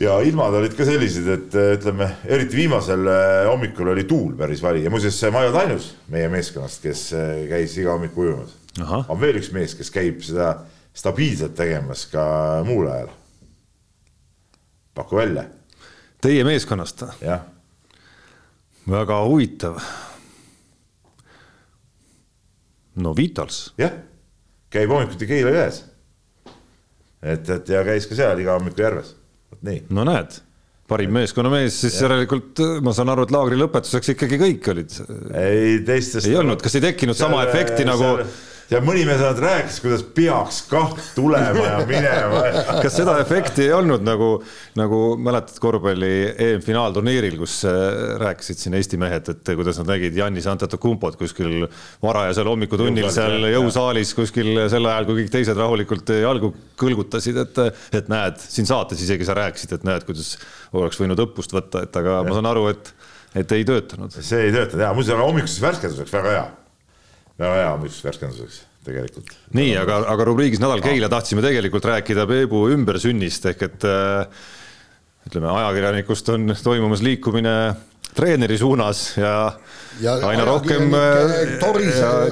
Ja 0.00 0.20
ilmad 0.20 0.54
olid 0.54 0.74
ka 0.76 0.84
sellised, 0.84 1.28
et 1.32 1.56
ütleme, 1.78 2.08
eriti 2.28 2.58
viimasel 2.58 3.08
äh, 3.08 3.48
hommikul 3.48 3.94
oli 3.94 4.04
tuul 4.08 4.34
päris 4.36 4.62
vali 4.62 4.84
ja 4.84 4.92
muuseas, 4.92 5.18
ma 5.32 5.42
ei 5.42 5.50
olnud 5.50 5.60
ainus 5.62 5.90
meie 6.12 6.28
meeskonnast, 6.32 6.82
kes 6.84 7.08
äh, 7.16 7.44
käis 7.50 7.76
iga 7.80 7.94
hommik 7.96 8.16
ujumas. 8.18 8.52
on 9.08 9.20
veel 9.20 9.40
üks 9.40 9.52
mees, 9.56 9.74
kes 9.74 9.90
käib 9.92 10.20
seda 10.24 10.52
stabiilselt 10.96 11.56
tegemas 11.56 12.06
ka 12.12 12.24
muul 12.68 12.90
ajal. 12.92 13.12
paku 14.94 15.16
välja. 15.16 15.46
Teie 16.20 16.44
meeskonnast? 16.44 17.04
jah. 17.20 17.40
väga 18.90 19.20
huvitav. 19.24 19.80
no 22.94 23.16
Vitals. 23.16 23.72
jah, 23.78 23.96
käib 24.70 24.92
hommikuti 24.92 25.26
Keila 25.26 25.56
jões. 25.56 25.84
et, 27.22 27.48
et 27.48 27.68
ja 27.68 27.84
käis 27.84 28.06
ka 28.06 28.18
seal 28.18 28.44
iga 28.44 28.58
hommiku 28.60 28.84
järves, 28.84 29.16
nii. 29.66 29.86
no 29.96 30.06
näed 30.08 30.42
parim 30.86 31.10
meeskonnamees, 31.16 31.80
siis 31.82 31.96
järelikult 31.98 32.60
ma 32.86 32.92
saan 32.94 33.10
aru, 33.10 33.24
et 33.26 33.32
laagri 33.34 33.56
lõpetuseks 33.58 34.12
ikkagi 34.14 34.38
kõik 34.38 34.68
olid. 34.70 34.98
ei, 35.34 35.80
teistest. 35.86 36.28
ei 36.30 36.36
olnud, 36.38 36.62
kas 36.62 36.78
ei 36.78 36.84
tekkinud 36.84 37.18
sama 37.18 37.42
efekti 37.48 37.82
seal, 37.82 37.90
nagu 37.90 38.12
seal 38.20 38.54
ja 38.70 38.80
mõni 38.84 39.04
mees 39.06 39.20
ainult 39.22 39.40
rääkis, 39.42 39.78
kuidas 39.82 40.02
peaks 40.16 40.60
kah 40.70 40.94
tulema 41.14 41.64
ja 41.64 41.76
minema 41.88 42.42
kas 42.82 42.96
seda 42.98 43.16
efekti 43.22 43.66
ei 43.66 43.72
olnud 43.76 44.04
nagu, 44.06 44.30
nagu 44.78 45.00
mäletad 45.22 45.60
korvpalli 45.62 46.12
EM-finaalturniiril, 46.32 47.38
kus 47.40 47.60
äh, 47.68 47.78
rääkisid 48.22 48.60
siin 48.62 48.76
Eesti 48.78 48.98
mehed, 49.00 49.30
et 49.32 49.52
kuidas 49.58 49.80
nad 49.82 49.92
nägid 49.94 50.18
Jannis 50.18 50.48
Antetokounmpot 50.50 51.18
kuskil 51.20 51.68
varajasel 52.02 52.50
hommikutunnil 52.50 53.08
seal 53.14 53.48
jõusaalis 53.52 54.14
kuskil 54.18 54.66
sel 54.72 54.90
ajal, 54.90 55.08
kui 55.08 55.22
kõik 55.22 55.32
teised 55.38 55.58
rahulikult 55.58 56.14
jalgu 56.16 56.52
kõlgutasid, 56.80 57.38
et, 57.46 57.62
et 58.02 58.12
näed, 58.12 58.42
siin 58.42 58.68
saates 58.68 59.02
isegi 59.02 59.28
sa 59.28 59.38
rääkisid, 59.38 59.78
et 59.78 59.86
näed, 59.86 60.06
kuidas 60.08 60.36
oleks 60.76 60.98
võinud 61.00 61.22
õppust 61.28 61.54
võtta, 61.54 61.86
et 61.86 62.02
aga 62.02 62.20
ja. 62.20 62.26
ma 62.26 62.36
saan 62.36 62.50
aru, 62.50 62.68
et, 62.74 62.94
et 63.38 63.56
ei 63.56 63.66
töötanud. 63.68 64.14
see 64.18 64.48
ei 64.48 64.54
töötanud 64.54 64.88
ja 64.88 64.94
muuseas, 64.96 65.22
hommikuseks 65.22 65.66
värskenduseks 65.70 66.16
väga 66.18 66.34
hea 66.34 66.46
väga 67.38 67.60
hea 67.60 67.70
hommikuse 67.74 68.08
värskenduseks 68.08 68.60
tegelikult. 68.86 69.34
nii, 69.56 69.72
aga, 69.80 70.00
aga 70.12 70.28
rubriigis 70.28 70.62
Nädal 70.62 70.82
Keila 70.84 71.10
tahtsime 71.12 71.44
tegelikult 71.44 71.88
rääkida 71.88 72.26
Peebu 72.28 72.66
ümbersünnist 72.74 73.50
ehk 73.52 73.66
et 73.66 73.86
äh, 73.88 74.46
ütleme, 75.26 75.50
ajakirjanikust 75.50 76.30
on 76.34 76.54
toimumas 76.62 77.02
liikumine 77.04 77.56
treeneri 78.16 78.56
suunas 78.56 79.00
ja, 79.18 79.32
ja 80.00 80.14
aina 80.28 80.46
rohkem 80.48 80.94
äh, 80.96 81.56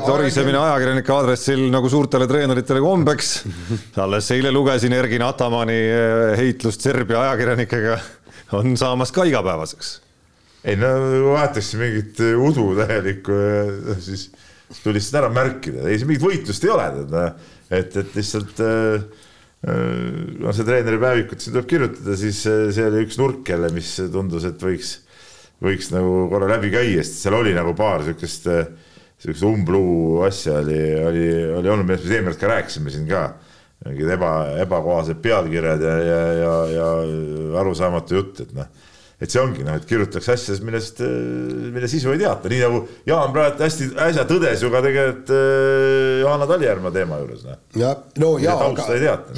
torisemine 0.07 0.61
ajakirjanike 0.63 1.13
aadressil 1.13 1.67
nagu 1.73 1.91
suurtele 1.93 2.29
treeneritele 2.31 2.81
kombeks. 2.85 3.35
alles 4.07 4.31
eile 4.37 4.55
lugesin 4.55 4.95
Ergin 4.97 5.27
Atamani 5.27 5.81
äh, 5.91 6.31
heitlust 6.41 6.87
Serbia 6.87 7.27
ajakirjanikega, 7.27 7.99
on 8.57 8.79
saamas 8.81 9.13
ka 9.13 9.27
igapäevaseks. 9.29 9.99
ei 10.65 10.79
no 10.81 10.95
vahetaks 11.35 11.75
mingit 11.83 12.25
udu 12.39 12.71
täielikku 12.79 13.43
siis 13.99 14.29
siis 14.31 14.44
tuli 14.83 14.99
lihtsalt 14.99 15.21
ära 15.23 15.31
märkida, 15.33 15.85
ei, 15.89 16.01
mingit 16.07 16.25
võitlust 16.25 16.67
ei 16.67 16.73
ole, 16.75 16.89
tead, 16.97 17.45
et, 17.79 17.97
et 18.01 18.17
lihtsalt 18.19 18.63
äh, 18.65 19.05
no 20.41 20.55
see 20.55 20.67
treeneri 20.67 21.01
päevikut 21.03 21.41
siin 21.45 21.57
tuleb 21.57 21.69
kirjutada, 21.71 22.17
siis 22.21 22.43
äh, 22.51 22.67
see 22.75 22.87
oli 22.89 23.05
üks 23.07 23.19
nurk 23.21 23.53
jälle, 23.55 23.71
mis 23.75 23.95
tundus, 24.13 24.47
et 24.49 24.61
võiks, 24.65 24.97
võiks 25.65 25.93
nagu 25.95 26.25
korra 26.33 26.51
läbi 26.57 26.73
käia, 26.75 27.03
sest 27.03 27.25
seal 27.25 27.39
oli 27.39 27.55
nagu 27.57 27.75
paar 27.79 28.05
siukest, 28.07 28.49
siukest 29.23 29.47
umbluu 29.49 30.25
asja 30.27 30.59
oli, 30.63 30.81
oli, 31.05 31.29
oli 31.61 31.75
olnud, 31.75 31.89
millest 31.89 32.09
me 32.09 32.19
eelmine 32.19 32.33
kord 32.35 32.43
ka 32.43 32.55
rääkisime 32.57 32.95
siin 32.95 33.11
ka. 33.11 33.27
mingid 33.85 34.11
eba, 34.15 34.31
ebakohased 34.63 35.19
pealkirjad 35.21 35.83
ja, 35.85 35.95
ja, 36.01 36.21
ja, 36.41 36.53
ja 36.73 36.91
arusaamatu 37.61 38.17
jutt, 38.17 38.41
et 38.47 38.53
noh 38.57 38.69
et 39.25 39.33
see 39.33 39.41
ongi 39.41 39.65
noh, 39.65 39.77
et 39.79 39.87
kirjutatakse 39.89 40.35
asjadest, 40.35 40.65
millest, 40.67 41.01
mille 41.75 41.89
sisu 41.89 42.13
ei 42.13 42.21
teata, 42.21 42.51
nii 42.53 42.61
nagu 42.61 42.81
Jaan 43.09 43.33
praegu 43.33 43.65
hästi 43.65 43.91
äsja 44.07 44.25
tõdes 44.29 44.65
ju 44.65 44.71
ka 44.73 44.83
tegelikult 44.85 45.33
äh, 45.33 46.21
Johanna 46.21 46.49
Talijärve 46.51 46.93
teema 46.95 47.21
juures. 47.23 47.45
Noh. 47.49 47.61
ja 47.81 47.93
no 48.21 48.35
ja, 48.43 48.57
aga, 48.67 48.89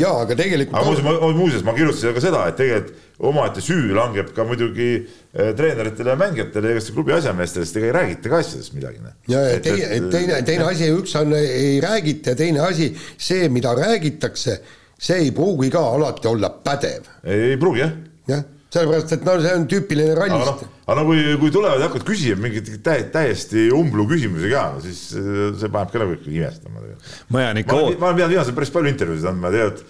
ja 0.00 0.14
aga 0.22 0.38
tegelikult. 0.38 0.78
aga 0.80 0.86
muuseas, 0.88 1.36
muuseas 1.38 1.66
ma 1.66 1.74
kirjutasin 1.76 2.16
ka 2.16 2.24
seda, 2.24 2.46
et 2.50 2.58
tegelikult 2.58 3.04
omaette 3.26 3.62
süü 3.64 3.94
langeb 3.96 4.32
ka 4.36 4.44
muidugi 4.48 4.88
äh, 4.96 5.52
treeneritele 5.56 6.12
ja 6.12 6.18
mängijatele 6.20 6.74
ja 6.74 6.82
klubi 6.88 7.14
asjameestele, 7.16 7.68
sest 7.68 7.78
ega 7.80 7.88
ei 7.88 7.94
räägita 7.96 8.32
ka 8.32 8.42
asjadest 8.42 8.74
midagi. 8.76 9.00
Noh. 9.04 9.14
ja, 9.30 9.44
ja 9.52 9.62
teine, 9.62 10.02
teine, 10.10 10.40
teine 10.48 10.66
asi, 10.72 10.90
üks 10.96 11.14
on 11.20 11.36
ei 11.38 11.78
räägita 11.84 12.34
ja 12.34 12.42
teine 12.42 12.66
asi, 12.66 12.90
see, 13.16 13.46
mida 13.54 13.76
räägitakse, 13.78 14.58
see 14.98 15.22
ei 15.28 15.32
pruugi 15.36 15.70
ka 15.72 15.86
alati 15.94 16.34
olla 16.34 16.50
pädev. 16.66 17.08
ei 17.22 17.56
pruugi 17.60 17.84
jah. 17.84 17.96
jah 18.34 18.44
sellepärast, 18.76 19.16
et 19.16 19.26
no 19.26 19.36
see 19.42 19.56
on 19.58 19.66
tüüpiline 19.70 20.14
rallist. 20.18 20.52
aga, 20.52 20.70
no, 20.70 20.86
aga 20.86 20.96
no 21.00 21.06
kui, 21.08 21.26
kui 21.42 21.52
tulevad 21.54 21.82
ja 21.82 21.88
hakkavad 21.88 22.06
küsima 22.08 22.46
mingeid 22.46 22.72
täi, 22.86 23.04
täiesti 23.14 23.68
umblu 23.74 24.06
küsimusi 24.10 24.52
ka, 24.52 24.64
no 24.76 24.82
siis 24.84 25.02
see 25.12 25.70
paneb 25.72 25.92
ka 25.92 26.02
nagu 26.04 26.16
ikkagi 26.18 26.40
imestama. 26.42 26.88
ma 27.34 27.46
jään 27.46 27.62
ikka. 27.62 27.76
ma 27.76 28.10
olen 28.10 28.18
pidanud 28.20 28.34
viimasel 28.34 28.58
päris 28.58 28.74
palju 28.74 28.92
intervjuusid 28.94 29.30
andma, 29.32 29.54
tead 29.54 29.86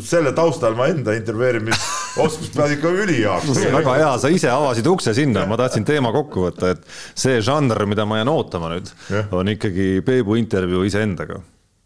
selle 0.00 0.32
taustal 0.32 0.74
ma 0.78 0.86
enda 0.88 1.12
intervjueerimisoskus 1.16 2.52
peab 2.54 2.72
ikka 2.76 2.92
ülihea. 3.04 3.36
väga 3.76 3.96
hea, 4.00 4.12
sa 4.22 4.30
ise 4.32 4.50
avasid 4.52 4.88
ukse 4.88 5.14
sinna, 5.16 5.44
ma 5.50 5.58
tahtsin 5.60 5.84
teema 5.88 6.12
kokku 6.14 6.46
võtta, 6.48 6.72
et 6.76 6.86
see 7.18 7.40
žanr, 7.44 7.84
mida 7.90 8.06
ma 8.08 8.22
jään 8.22 8.32
ootama 8.32 8.72
nüüd, 8.72 8.92
on 9.34 9.52
ikkagi 9.52 9.94
Peebu 10.06 10.38
intervjuu 10.40 10.86
iseendaga 10.88 11.42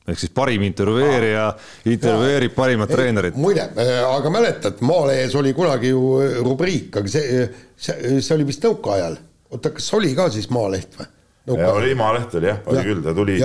ehk 0.06 0.20
siis 0.20 0.32
parim 0.34 0.62
intervjueerija 0.66 1.46
intervjueerib 1.92 2.54
parimat 2.56 2.92
treenerit. 2.92 3.38
muide, 3.40 3.66
äh, 3.82 3.98
aga 4.06 4.32
mäletad, 4.32 4.80
Maalehes 4.86 5.34
oli 5.38 5.54
kunagi 5.56 5.92
ju 5.92 6.04
äh, 6.22 6.38
rubriik, 6.46 7.02
aga 7.02 7.10
see, 7.10 7.42
see, 7.76 8.16
see 8.20 8.38
oli 8.38 8.46
vist 8.48 8.64
nõukaajal. 8.66 9.18
oota, 9.50 9.74
kas 9.74 9.92
oli 9.98 10.14
ka 10.18 10.30
siis 10.34 10.50
Maaleht 10.54 10.98
või? 11.00 11.12
oli 11.46 11.94
Maaleht 11.94 12.34
oli 12.34 12.48
jah, 12.48 12.58
oli 12.66 12.80
ja. 12.80 12.84
küll, 12.86 13.02
ta 13.04 13.12
tuli 13.14 13.36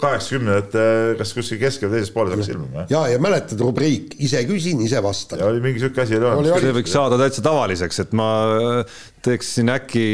kaheksakümnendate, 0.00 0.86
kas 1.20 1.34
kuskil 1.36 1.60
keskel 1.60 1.92
teises 1.92 2.10
pooles 2.14 2.34
hakkas 2.34 2.50
ilmuma. 2.54 2.86
ja, 2.90 3.04
ja 3.12 3.20
mäletad 3.22 3.60
rubriik, 3.62 4.16
ise 4.18 4.42
küsin, 4.48 4.82
ise 4.82 5.02
vastan. 5.02 5.42
oli 5.46 5.62
mingi 5.62 5.82
sihuke 5.82 6.02
asi 6.02 6.18
oli 6.18 6.26
olemas. 6.26 6.64
see 6.64 6.74
võiks 6.80 6.94
saada 6.94 7.18
täitsa 7.20 7.44
tavaliseks, 7.46 8.02
et 8.02 8.16
ma 8.18 8.30
teeksin 9.26 9.70
äkki 9.72 10.04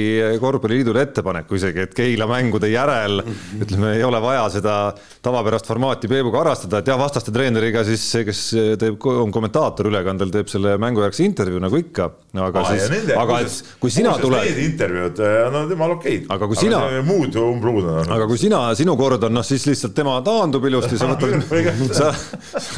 korvpalliliidule 0.41 1.03
ettepaneku 1.07 1.59
isegi, 1.59 1.87
et 1.87 1.95
Keila 1.97 2.27
mängude 2.31 2.71
järel 2.73 3.21
ütleme, 3.61 3.97
ei 3.99 4.05
ole 4.07 4.21
vaja 4.23 4.45
seda 4.53 4.77
tavapärast 5.23 5.69
formaati 5.69 6.11
Peebuga 6.11 6.43
harrastada, 6.43 6.81
et 6.81 6.89
jah, 6.91 6.99
vastaste 7.01 7.35
treeneriga 7.35 7.85
siis 7.87 8.05
see, 8.15 8.25
kes 8.27 8.43
teeb, 8.81 8.99
on 9.13 9.33
kommentaator 9.35 9.91
ülekandel, 9.91 10.33
teeb 10.35 10.51
selle 10.51 10.75
mängujärgse 10.83 11.25
intervjuu 11.27 11.61
nagu 11.63 11.79
ikka. 11.79 12.09
aga 12.43 12.63
ah, 12.63 12.71
siis, 12.73 13.11
aga 13.19 13.39
et 13.45 13.59
kui 13.83 13.93
sina 13.93 14.15
tuled. 14.21 14.47
Need 14.49 14.63
intervjuud, 14.65 15.23
no 15.53 15.65
temal 15.71 15.97
okeid. 15.99 16.27
aga 16.33 16.49
kui 16.51 16.59
sina. 16.59 16.81
muud 17.07 17.37
umbluud 17.43 17.91
on. 17.93 18.13
aga 18.17 18.29
kui 18.31 18.41
sina, 18.41 18.63
sinu 18.79 18.97
kord 18.99 19.29
on, 19.29 19.37
noh 19.37 19.47
siis 19.47 19.67
lihtsalt 19.69 19.95
tema 19.97 20.17
taandub 20.25 20.65
ilusti, 20.69 20.99
sa 21.01 21.11
võtad, 21.13 21.93
sa 21.99 22.11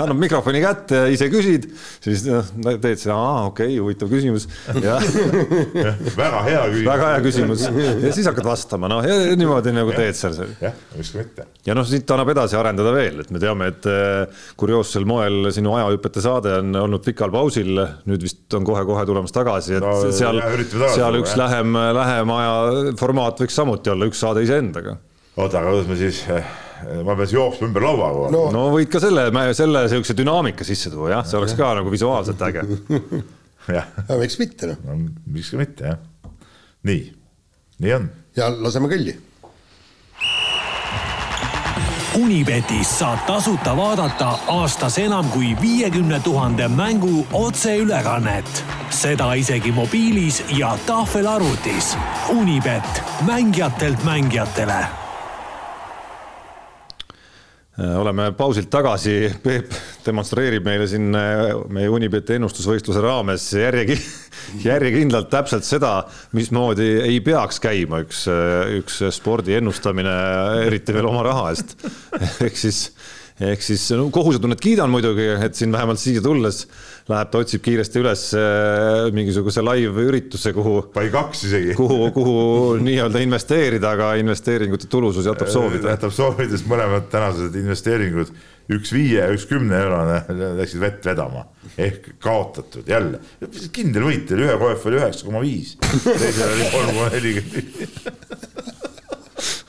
annad 0.04 0.18
mikrofoni 0.20 0.62
kätte 0.64 1.04
ja 1.04 1.14
ise 1.14 1.30
küsid, 1.32 1.70
siis 2.04 2.26
noh, 2.28 2.44
teed 2.82 3.00
seda, 3.00 3.16
aa 3.16 3.46
okei 3.50 3.74
okay,, 3.74 3.80
huvitav 3.80 4.12
küsimus 4.12 4.48
ja 4.82 4.98
väga 6.24 6.42
hea 6.48 6.62
küsimus. 6.64 6.88
väga 6.88 7.10
hea 7.12 7.22
küsimus 7.24 7.64
ja 8.04 8.12
siis 8.16 8.28
hakkad 8.30 8.48
vastama, 8.48 8.90
noh 8.90 9.04
niimoodi 9.38 9.74
nagu 9.74 9.92
ja. 9.94 10.00
teed 10.02 10.18
seal. 10.18 10.54
jah, 10.62 10.74
miks 10.96 11.12
mitte. 11.16 11.46
ja 11.66 11.76
noh, 11.76 11.86
siit 11.88 12.10
annab 12.14 12.32
edasi 12.34 12.58
arendada 12.58 12.92
veel, 12.94 13.22
et 13.24 13.32
me 13.34 13.42
teame, 13.42 13.70
et 13.72 13.88
eh, 13.90 14.42
kurioossel 14.60 15.06
moel 15.08 15.50
sinu 15.54 15.74
ajahüpete 15.78 16.24
saade 16.24 16.58
on 16.60 16.74
olnud 16.84 17.04
pikal 17.06 17.32
pausil, 17.34 17.80
nüüd 18.10 18.24
vist 18.24 18.58
on 18.58 18.66
kohe-kohe 18.66 19.06
tulemas 19.08 19.34
tagasi, 19.34 19.78
et 19.78 19.84
no, 19.84 19.96
seal, 20.14 20.42
seal 20.96 21.20
üks 21.20 21.34
jah. 21.34 21.42
lähem, 21.44 21.78
lähem 22.00 22.36
aja 22.38 22.92
formaat 23.00 23.44
võiks 23.44 23.58
samuti 23.60 23.92
olla 23.94 24.10
üks 24.10 24.22
saade 24.24 24.44
iseendaga. 24.46 24.98
oota, 25.36 25.60
aga 25.60 25.70
kuidas 25.70 25.90
me 25.90 25.98
siis 26.00 26.22
eh, 26.32 26.52
ma 27.04 27.14
pean 27.14 27.26
siis 27.28 27.38
jooksma 27.38 27.68
ümber 27.68 27.86
laua 27.86 28.10
kogu 28.12 28.26
aeg 28.26 28.34
no.. 28.34 28.42
no 28.54 28.64
võid 28.74 28.90
ka 28.92 29.00
selle, 29.02 29.28
selle 29.56 29.86
sihukese 29.92 30.16
dünaamika 30.18 30.66
sisse 30.66 30.92
tuua 30.92 31.16
jah, 31.16 31.28
see 31.28 31.38
oleks 31.40 31.56
ka 31.58 31.70
nagu 31.78 31.92
visuaalselt 31.92 32.42
äge. 32.48 32.64
jah. 33.76 33.88
miks 34.20 34.38
mitte 34.40 34.72
noh 34.72 34.82
no,. 34.84 34.98
miks 35.36 35.52
ka 35.54 35.60
mitte 35.60 35.88
jah. 35.92 36.02
Nii, 36.84 37.12
nii 37.78 37.94
on. 37.94 38.10
ja 38.36 38.50
laseme 38.62 38.88
kõlli. 38.88 39.14
Unibetis 42.14 42.92
saab 43.00 43.24
tasuta 43.26 43.72
vaadata 43.76 44.28
aastas 44.54 44.98
enam 45.02 45.26
kui 45.34 45.56
viiekümne 45.60 46.20
tuhande 46.22 46.68
mängu 46.68 47.26
otseülekannet. 47.32 48.64
seda 48.90 49.32
isegi 49.34 49.72
mobiilis 49.72 50.44
ja 50.58 50.78
tahvelarvutis. 50.86 51.96
Unibet, 52.28 53.02
mängijatelt 53.26 54.04
mängijatele 54.04 55.03
oleme 57.82 58.28
pausilt 58.38 58.68
tagasi, 58.70 59.32
Peep 59.42 59.72
demonstreerib 60.06 60.62
meile 60.66 60.86
siin 60.86 61.08
äh, 61.18 61.48
meie 61.74 61.90
Unibeti 61.90 62.36
ennustusvõistluse 62.36 63.02
raames 63.02 63.48
järjegi, 63.58 63.96
järjekindlalt 64.68 65.30
täpselt 65.32 65.66
seda, 65.66 65.96
mismoodi 66.38 66.86
ei 67.02 67.18
peaks 67.24 67.58
käima 67.64 68.04
üks, 68.04 68.26
äh, 68.30 68.76
üks 68.78 69.02
spordi 69.16 69.58
ennustamine, 69.58 70.14
eriti 70.68 70.94
veel 70.94 71.10
oma 71.10 71.24
raha 71.26 71.50
eest. 71.50 71.74
ehk 72.46 72.62
siis 72.62 72.86
ehk 73.42 73.62
siis 73.66 73.82
no, 73.98 74.06
kohusetunnet 74.14 74.60
kiidan 74.62 74.92
muidugi, 74.92 75.26
et 75.42 75.56
siin 75.58 75.72
vähemalt 75.74 75.98
siia 75.98 76.22
tulles 76.22 76.60
läheb 77.10 77.30
ta 77.32 77.40
otsib 77.42 77.64
kiiresti 77.64 78.00
üles 78.00 78.22
äh, 78.38 79.08
mingisuguse 79.14 79.64
live-ürituse, 79.64 80.52
kuhu. 80.54 80.76
pai 80.94 81.08
kaks 81.12 81.42
isegi. 81.48 81.74
kuhu, 81.78 82.10
kuhu 82.14 82.36
nii-öelda 82.84 83.22
investeerida, 83.24 83.90
aga 83.96 84.12
investeeringute 84.22 84.86
tulusus 84.90 85.26
jätab 85.26 85.50
soovida. 85.50 85.96
jätab 85.96 86.14
soovida, 86.14 86.54
sest 86.54 86.68
mõlemad 86.70 87.08
tänased 87.12 87.58
investeeringud, 87.58 88.30
üks 88.74 88.94
viie, 88.94 89.26
üks 89.34 89.48
kümne 89.50 89.82
eurone 89.82 90.20
läksid 90.60 90.80
vett 90.84 91.10
vedama 91.10 91.44
ehk 91.74 92.12
kaotatud 92.22 92.86
jälle. 92.88 93.18
kindel 93.74 94.06
võit 94.06 94.30
oli, 94.36 94.46
ühe 94.46 94.60
KF 94.60 94.86
oli 94.92 95.00
üheksa 95.00 95.26
koma 95.26 95.42
viis, 95.42 95.74
teisel 96.06 96.54
oli 96.54 96.70
kolm 96.70 96.94
koma 96.94 97.10
nelikümmend. 97.16 97.98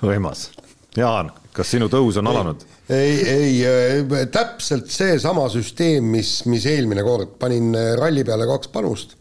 võimas. 0.06 0.52
Jaan, 0.96 1.30
kas 1.56 1.74
sinu 1.76 1.90
tõus 1.92 2.16
on 2.22 2.30
alanud? 2.32 2.62
ei, 2.90 3.16
ei 3.28 3.54
äh, 3.66 4.28
täpselt 4.32 4.92
seesama 4.94 5.48
süsteem, 5.52 6.06
mis, 6.14 6.38
mis 6.50 6.68
eelmine 6.70 7.04
kord, 7.04 7.36
panin 7.42 7.74
äh, 7.76 7.94
ralli 8.00 8.24
peale 8.28 8.48
kaks 8.50 8.70
panust. 8.74 9.16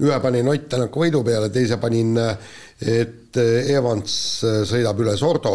ühe 0.00 0.16
panin 0.20 0.48
Ott 0.50 0.66
Tänaku 0.72 1.04
võidu 1.04 1.22
peale, 1.26 1.50
teise 1.54 1.78
panin, 1.78 2.16
äh, 2.18 2.56
et 2.80 3.36
Evans 3.36 4.16
sõidab 4.66 4.98
üle 5.02 5.16
Sordo. 5.18 5.52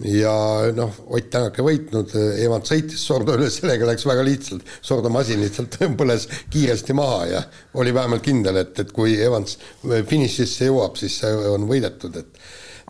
ja 0.00 0.32
noh, 0.74 0.96
Ott 1.06 1.28
Tänak 1.30 1.60
ei 1.60 1.66
võitnud, 1.66 2.14
Evans 2.42 2.72
sõitis 2.72 3.04
Sordo 3.06 3.36
üle, 3.38 3.50
sellega 3.50 3.86
läks 3.86 4.06
väga 4.06 4.24
lihtsalt. 4.26 4.64
Sordo 4.82 5.12
masin 5.12 5.44
lihtsalt 5.44 5.76
põles 6.00 6.26
kiiresti 6.50 6.96
maha 6.98 7.26
ja 7.30 7.44
oli 7.74 7.94
vähemalt 7.94 8.26
kindel, 8.26 8.58
et, 8.64 8.74
et 8.80 8.90
kui 8.96 9.14
Evans 9.20 9.58
finišisse 9.84 10.70
jõuab, 10.72 10.98
siis 10.98 11.20
see 11.22 11.36
on 11.52 11.68
võidetud, 11.70 12.16
et 12.16 12.42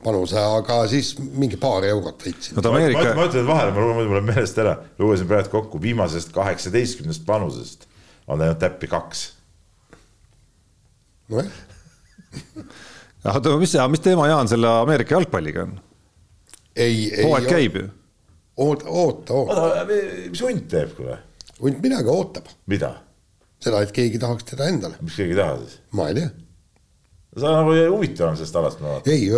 panuse, 0.05 0.39
aga 0.41 0.81
siis 0.91 1.13
mingi 1.19 1.59
paar 1.61 1.85
eurot 1.89 2.25
võitsin 2.25 2.57
no,. 2.57 2.65
Ameerika... 2.73 3.03
ma, 3.11 3.17
ma 3.19 3.27
ütlen 3.29 3.47
vahele, 3.49 3.75
ma 3.77 3.85
lugesin 3.85 4.11
mulle 4.13 4.23
meelest 4.31 4.61
ära, 4.63 4.75
lugesin 5.01 5.29
praegu 5.31 5.53
kokku 5.53 5.81
viimasest 5.83 6.33
kaheksateistkümnest 6.37 7.27
panusest 7.29 7.87
on 8.31 8.41
läinud 8.41 8.61
täppi 8.63 8.89
kaks. 8.91 9.27
nojah. 11.33 11.61
oota, 13.35 13.57
mis, 13.61 13.77
mis 13.93 14.05
teema, 14.05 14.29
Jaan, 14.31 14.49
selle 14.49 14.71
Ameerika 14.81 15.19
jalgpalliga 15.19 15.67
on? 15.69 15.79
ei, 16.77 17.11
ei. 17.15 17.25
hooaeg 17.25 17.49
käib 17.51 17.81
ju. 17.83 17.89
oota, 18.57 18.89
oota, 18.89 19.35
oota. 19.35 19.87
mis 20.31 20.45
hunt 20.47 20.69
teeb, 20.73 20.95
kuule? 20.97 21.19
hunt 21.61 21.83
midagi 21.85 22.13
ootab. 22.13 22.49
mida? 22.73 22.95
seda, 23.61 23.83
et 23.85 23.93
keegi 23.93 24.21
tahaks 24.23 24.49
teda 24.55 24.71
endale. 24.73 25.01
miks 25.05 25.21
keegi 25.21 25.37
ei 25.37 25.43
taha 25.43 25.59
siis? 25.65 25.83
ma 25.93 26.09
ei 26.09 26.23
tea 26.23 26.31
sa 27.39 27.51
nagu 27.55 27.75
huvitav 27.95 28.33
on 28.33 28.39
sellest 28.39 28.57
alast, 28.59 28.81
ma 28.83 28.97
vaatan. 28.97 29.13
ei, 29.13 29.29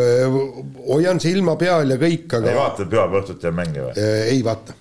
hoian 0.88 1.20
silma 1.20 1.56
peal 1.60 1.92
ja 1.92 1.98
kõik, 2.00 2.28
aga. 2.38 2.48
ei 2.48 2.56
vaata 2.56 2.86
pühapäeva 2.86 3.20
õhtuti 3.20 3.48
ja 3.48 3.52
mänge 3.52 3.82
või? 3.84 4.06
ei 4.32 4.38
vaata. 4.46 4.76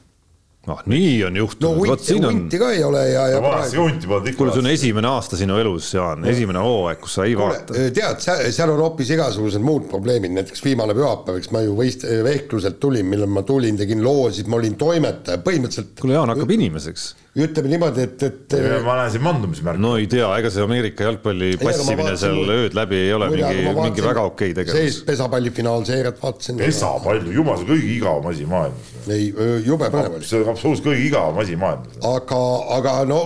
noh, 0.69 0.83
nii 0.93 1.17
on 1.27 1.39
juhtunud 1.41 1.89
no,, 1.89 1.97
siin 1.99 2.27
on. 2.29 2.37
hunti 2.37 2.61
ka 2.61 2.69
ei 2.71 2.85
ole 2.87 3.01
ja, 3.09 3.25
ja 3.33 3.41
no,. 3.41 3.49
vanasti 3.49 3.81
hunti 3.81 4.07
polnud 4.07 4.29
ikka. 4.31 4.39
kuule, 4.39 4.53
see 4.55 4.63
on 4.63 4.69
esimene 4.71 5.11
aasta 5.11 5.39
sinu 5.41 5.57
elus, 5.59 5.89
Jaan, 5.97 6.23
esimene 6.31 6.63
hooaeg, 6.63 7.01
kus 7.03 7.17
sa 7.17 7.25
ei 7.27 7.35
kuule, 7.35 7.57
vaata. 7.57 7.89
tead, 7.97 8.23
seal 8.55 8.71
on 8.71 8.79
hoopis 8.85 9.11
igasugused 9.17 9.65
muud 9.65 9.89
probleemid, 9.91 10.31
näiteks 10.37 10.63
viimane 10.63 10.95
pühapäev, 10.95 11.41
eks 11.41 11.51
ma 11.51 11.65
ju 11.65 11.75
võist-, 11.75 12.07
vehkluselt 12.29 12.79
tulin, 12.79 13.11
millal 13.11 13.33
ma 13.33 13.43
tulin, 13.47 13.79
tegin 13.81 14.05
loosid, 14.05 14.47
ma 14.47 14.61
olin 14.61 14.79
toimetaja, 14.79 15.43
põhimõtteliselt. 15.43 15.97
kuule, 15.99 16.15
Jaan 16.15 16.31
hakkab 16.31 16.55
inimeseks 16.55 17.11
ütleme 17.31 17.69
niimoodi, 17.71 18.03
et, 18.03 18.23
et. 18.27 18.55
ma 18.83 18.97
näen 18.99 19.11
siin 19.13 19.23
mandumismärki. 19.23 19.79
no 19.81 19.93
ei 19.99 20.07
tea, 20.11 20.27
ega 20.41 20.49
see 20.51 20.63
Ameerika 20.65 21.05
jalgpalli 21.07 21.53
passimine 21.61 22.15
seal 22.19 22.41
ööd 22.57 22.75
läbi 22.75 22.97
ei 23.05 23.13
ole 23.15 23.29
Muide, 23.31 23.51
mingi, 23.55 23.75
mingi 23.77 24.03
väga 24.03 24.25
okei 24.27 24.51
okay 24.51 24.57
tegevus. 24.65 24.97
pesapalli 25.07 25.53
finaalseeriat 25.55 26.19
vaatasin. 26.23 26.59
pesapall, 26.59 27.29
jumal, 27.31 27.61
see 27.61 27.67
on 27.67 27.71
kõige 27.71 27.93
igavam 27.95 28.27
asi 28.33 28.49
maailmas. 28.51 28.89
ei, 29.07 29.29
jube 29.67 29.91
põnev 29.93 30.17
oli. 30.19 30.27
see 30.27 30.41
on 30.43 30.51
absoluutselt 30.51 30.89
kõige 30.89 31.05
igavam 31.07 31.39
asi 31.45 31.55
maailmas. 31.61 32.01
aga, 32.11 32.41
aga 32.79 32.97
no 33.07 33.21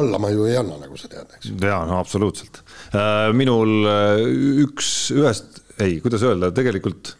alla 0.00 0.18
ma 0.18 0.32
ju 0.34 0.44
ei 0.48 0.58
anna, 0.58 0.80
nagu 0.82 0.98
sa 1.00 1.08
tead, 1.08 1.30
eks. 1.38 1.54
jaa, 1.62 1.80
no 1.88 2.02
absoluutselt. 2.02 2.60
Äh, 2.90 3.30
minul 3.36 3.86
äh, 3.88 4.26
üks, 4.66 4.90
ühest, 5.14 5.62
ei, 5.78 6.00
kuidas 6.04 6.26
öelda, 6.26 6.50
tegelikult 6.54 7.14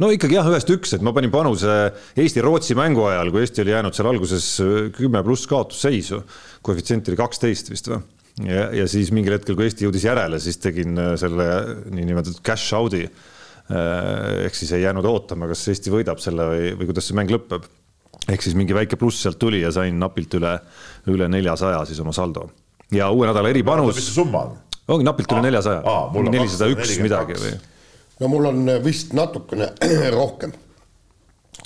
no 0.00 0.10
ikkagi 0.14 0.38
jah, 0.38 0.48
ühest 0.50 0.70
üks, 0.72 0.94
et 0.96 1.04
ma 1.04 1.12
panin 1.16 1.32
panuse 1.32 1.74
Eesti-Rootsi 2.20 2.76
mängu 2.78 3.04
ajal, 3.10 3.32
kui 3.32 3.44
Eesti 3.44 3.64
oli 3.64 3.74
jäänud 3.74 3.96
seal 3.96 4.08
alguses 4.10 4.46
kümme 4.96 5.22
pluss 5.26 5.48
kaotusseisu. 5.50 6.22
koefitsient 6.64 7.08
oli 7.10 7.20
kaksteist 7.20 7.70
vist 7.72 7.90
või? 7.92 8.00
ja, 8.46 8.68
ja 8.80 8.86
siis 8.90 9.10
mingil 9.14 9.36
hetkel, 9.36 9.58
kui 9.58 9.66
Eesti 9.68 9.86
jõudis 9.86 10.06
järele, 10.06 10.40
siis 10.42 10.60
tegin 10.62 10.96
äh, 11.00 11.12
selle 11.20 11.48
niinimetatud 11.92 12.40
cash 12.46 12.76
out'i. 12.78 13.04
Äh, 13.70 14.46
ehk 14.46 14.56
siis 14.58 14.72
ei 14.74 14.84
jäänud 14.84 15.06
ootama, 15.06 15.50
kas 15.50 15.66
Eesti 15.70 15.92
võidab 15.92 16.22
selle 16.22 16.48
või, 16.48 16.72
või 16.78 16.90
kuidas 16.90 17.10
see 17.10 17.18
mäng 17.18 17.32
lõpeb. 17.32 17.68
ehk 18.30 18.42
siis 18.44 18.56
mingi 18.58 18.74
väike 18.76 18.98
pluss 19.00 19.22
sealt 19.22 19.38
tuli 19.40 19.62
ja 19.62 19.70
sain 19.74 19.98
napilt 19.98 20.34
üle, 20.38 20.56
üle 21.10 21.28
neljasaja 21.28 21.84
siis 21.88 22.00
oma 22.00 22.12
saldo. 22.16 22.48
ja 22.92 23.10
uue 23.10 23.28
nädala 23.28 23.50
eripanus. 23.50 23.94
mis 23.96 24.08
see 24.10 24.18
summa 24.22 24.46
on? 24.48 24.56
ongi 24.88 25.06
napilt 25.06 25.32
üle 25.32 25.44
neljasaja, 25.46 26.00
nelisada 26.30 26.70
üks 26.72 26.96
midagi 27.02 27.38
või 27.38 27.54
no 28.20 28.28
mul 28.28 28.50
on 28.50 28.66
vist 28.84 29.14
natukene 29.16 29.72
rohkem. 30.18 30.52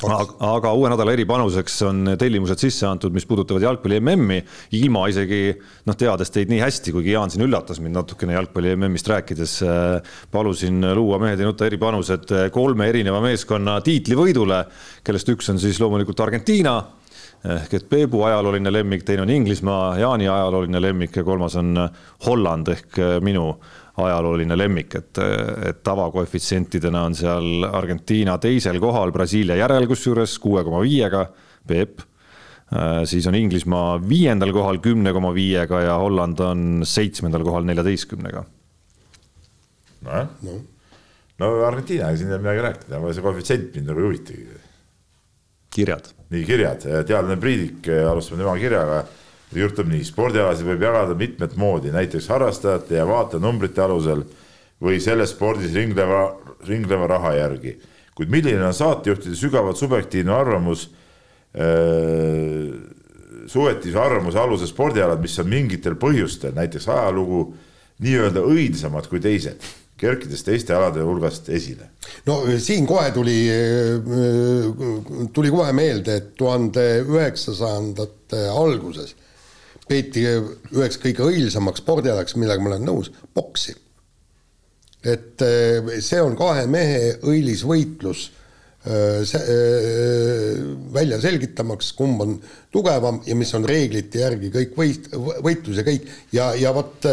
aga 0.05 0.73
uue 0.75 0.91
nädala 0.91 1.13
eripanuseks 1.15 1.77
on 1.87 2.15
tellimused 2.19 2.59
sisse 2.59 2.87
antud, 2.89 3.15
mis 3.15 3.27
puudutavad 3.31 3.63
jalgpalli 3.63 4.01
MM-i, 4.03 4.41
ilma 4.81 5.05
isegi 5.11 5.43
noh, 5.87 5.99
teades 5.99 6.35
teid 6.35 6.51
nii 6.51 6.59
hästi, 6.65 6.95
kuigi 6.97 7.15
Jaan 7.15 7.31
siin 7.31 7.47
üllatas 7.47 7.79
mind 7.83 7.99
natukene 8.01 8.35
jalgpalli 8.35 8.75
MM-ist 8.75 9.11
rääkides, 9.13 9.55
äh, 9.67 10.19
palusin 10.35 10.83
luua 10.99 11.21
Mehed 11.23 11.41
ei 11.41 11.49
nuta 11.49 11.69
eripanused 11.69 12.35
kolme 12.55 12.91
erineva 12.91 13.23
meeskonna 13.25 13.79
tiitlivõidule, 13.87 14.65
kellest 15.07 15.31
üks 15.35 15.55
on 15.55 15.63
siis 15.63 15.81
loomulikult 15.83 16.27
Argentiina 16.27 16.79
ehk 17.45 17.75
et 17.77 17.89
Peebu 17.89 18.23
ajalooline 18.25 18.73
lemmik, 18.73 19.03
teine 19.05 19.21
on 19.25 19.31
Inglismaa, 19.31 19.99
Jaani 20.01 20.29
ajalooline 20.33 20.81
lemmik 20.81 21.17
ja 21.19 21.25
kolmas 21.27 21.57
on 21.61 21.77
Holland 22.25 22.71
ehk 22.73 23.01
minu 23.21 23.51
ajalooline 23.97 24.57
lemmik, 24.59 24.97
et, 24.99 25.21
et 25.69 25.83
tavakoefitsientidena 25.87 27.05
on 27.07 27.15
seal 27.15 27.69
Argentiina 27.71 28.37
teisel 28.43 28.81
kohal 28.83 29.13
Brasiilia 29.15 29.59
järel, 29.61 29.87
kusjuures 29.91 30.35
kuue 30.43 30.65
koma 30.67 30.83
viiega, 30.83 31.29
Peep. 31.67 32.03
siis 33.07 33.27
on 33.31 33.37
Inglismaa 33.39 33.97
viiendal 34.03 34.53
kohal 34.53 34.81
kümne 34.83 35.13
koma 35.15 35.31
viiega 35.35 35.81
ja 35.85 35.95
Holland 36.01 36.41
on 36.43 36.83
seitsmendal 36.85 37.45
kohal 37.47 37.65
neljateistkümnega. 37.69 38.45
nojah 40.05 40.29
no., 40.43 40.61
no 41.39 41.53
Argentiinaga 41.65 42.17
siin 42.17 42.29
ei 42.29 42.35
ole 42.35 42.43
midagi 42.43 42.67
rääkida, 42.67 42.99
aga 42.99 43.15
see 43.15 43.25
koefitsient 43.25 43.75
mind 43.77 43.93
nagu 43.93 44.03
ei 44.03 44.09
huvitagi. 44.09 44.63
kirjad. 45.71 46.11
nii, 46.35 46.45
kirjad, 46.45 46.89
teadlane 47.07 47.39
Priidik, 47.41 47.87
alustame 48.11 48.43
tema 48.43 48.59
kirjaga 48.59 49.05
jutt 49.61 49.79
on 49.83 49.91
nii, 49.93 50.05
spordialasid 50.07 50.67
võib 50.67 50.83
jagada 50.85 51.15
mitmet 51.19 51.57
moodi, 51.61 51.93
näiteks 51.95 52.29
harrastajate 52.33 52.99
ja 52.99 53.07
vaatenumbrite 53.09 53.83
alusel 53.85 54.25
või 54.83 55.01
selles 55.03 55.35
spordis 55.35 55.75
ringleva, 55.75 56.27
ringleva 56.69 57.07
raha 57.17 57.35
järgi. 57.39 57.79
kuid 58.15 58.31
milline 58.31 58.63
on 58.63 58.75
saatejuhtide 58.75 59.35
sügavalt 59.35 59.77
subjektiivne 59.77 60.33
arvamus 60.33 60.89
äh,, 61.55 62.75
subjektiivse 63.47 63.99
arvamuse 63.99 64.39
alusel 64.39 64.69
spordialad, 64.71 65.21
mis 65.21 65.39
on 65.39 65.49
mingitel 65.49 65.97
põhjustel, 66.01 66.55
näiteks 66.57 66.89
ajalugu 66.89 67.47
nii-öelda 68.05 68.43
õilsamad 68.47 69.09
kui 69.11 69.21
teised, 69.23 69.61
kerkides 70.01 70.43
teiste 70.47 70.75
alade 70.75 71.03
hulgast 71.05 71.49
esile? 71.49 71.91
no 72.27 72.41
siin 72.59 72.87
kohe 72.87 73.11
tuli, 73.15 73.37
tuli 75.33 75.51
kohe 75.51 75.73
meelde, 75.77 76.17
et 76.21 76.33
tuhande 76.39 76.87
üheksasajandate 77.03 78.47
alguses 78.51 79.15
peeti 79.89 80.25
üheks 80.25 81.01
kõige 81.03 81.27
õilsamaks 81.29 81.83
spordialaks, 81.85 82.37
millega 82.41 82.63
ma 82.63 82.73
olen 82.73 82.87
nõus, 82.89 83.11
boksi. 83.35 83.77
et 85.05 85.43
see 86.01 86.21
on 86.23 86.37
kahe 86.37 86.65
mehe 86.67 87.19
õilis 87.29 87.67
võitlus 87.69 88.31
Äh, 88.87 89.23
äh, 89.35 90.59
välja 90.93 91.17
selgitamaks, 91.21 91.93
kumb 91.97 92.21
on 92.21 92.35
tugevam 92.71 93.23
ja 93.25 93.33
mis 93.35 93.55
on 93.57 93.65
reeglite 93.65 94.21
järgi 94.21 94.51
kõik 94.53 94.75
võit, 94.77 95.07
võitlus 95.41 95.79
ja 95.81 95.85
kõik 95.87 96.11
ja, 96.37 96.51
ja 96.61 96.73
vot 96.77 97.07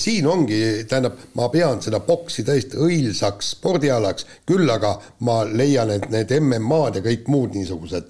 siin 0.00 0.24
ongi, 0.24 0.62
tähendab, 0.88 1.20
ma 1.36 1.50
pean 1.52 1.84
seda 1.84 2.00
boksi 2.06 2.46
tõesti 2.48 2.80
õilsaks 2.80 3.52
spordialaks, 3.58 4.24
küll 4.48 4.72
aga 4.72 4.94
ma 5.28 5.42
leian, 5.44 5.92
et 5.92 6.08
need 6.08 6.32
MM-ad 6.38 6.96
ja 7.02 7.04
kõik 7.04 7.28
muud 7.28 7.60
niisugused 7.60 8.08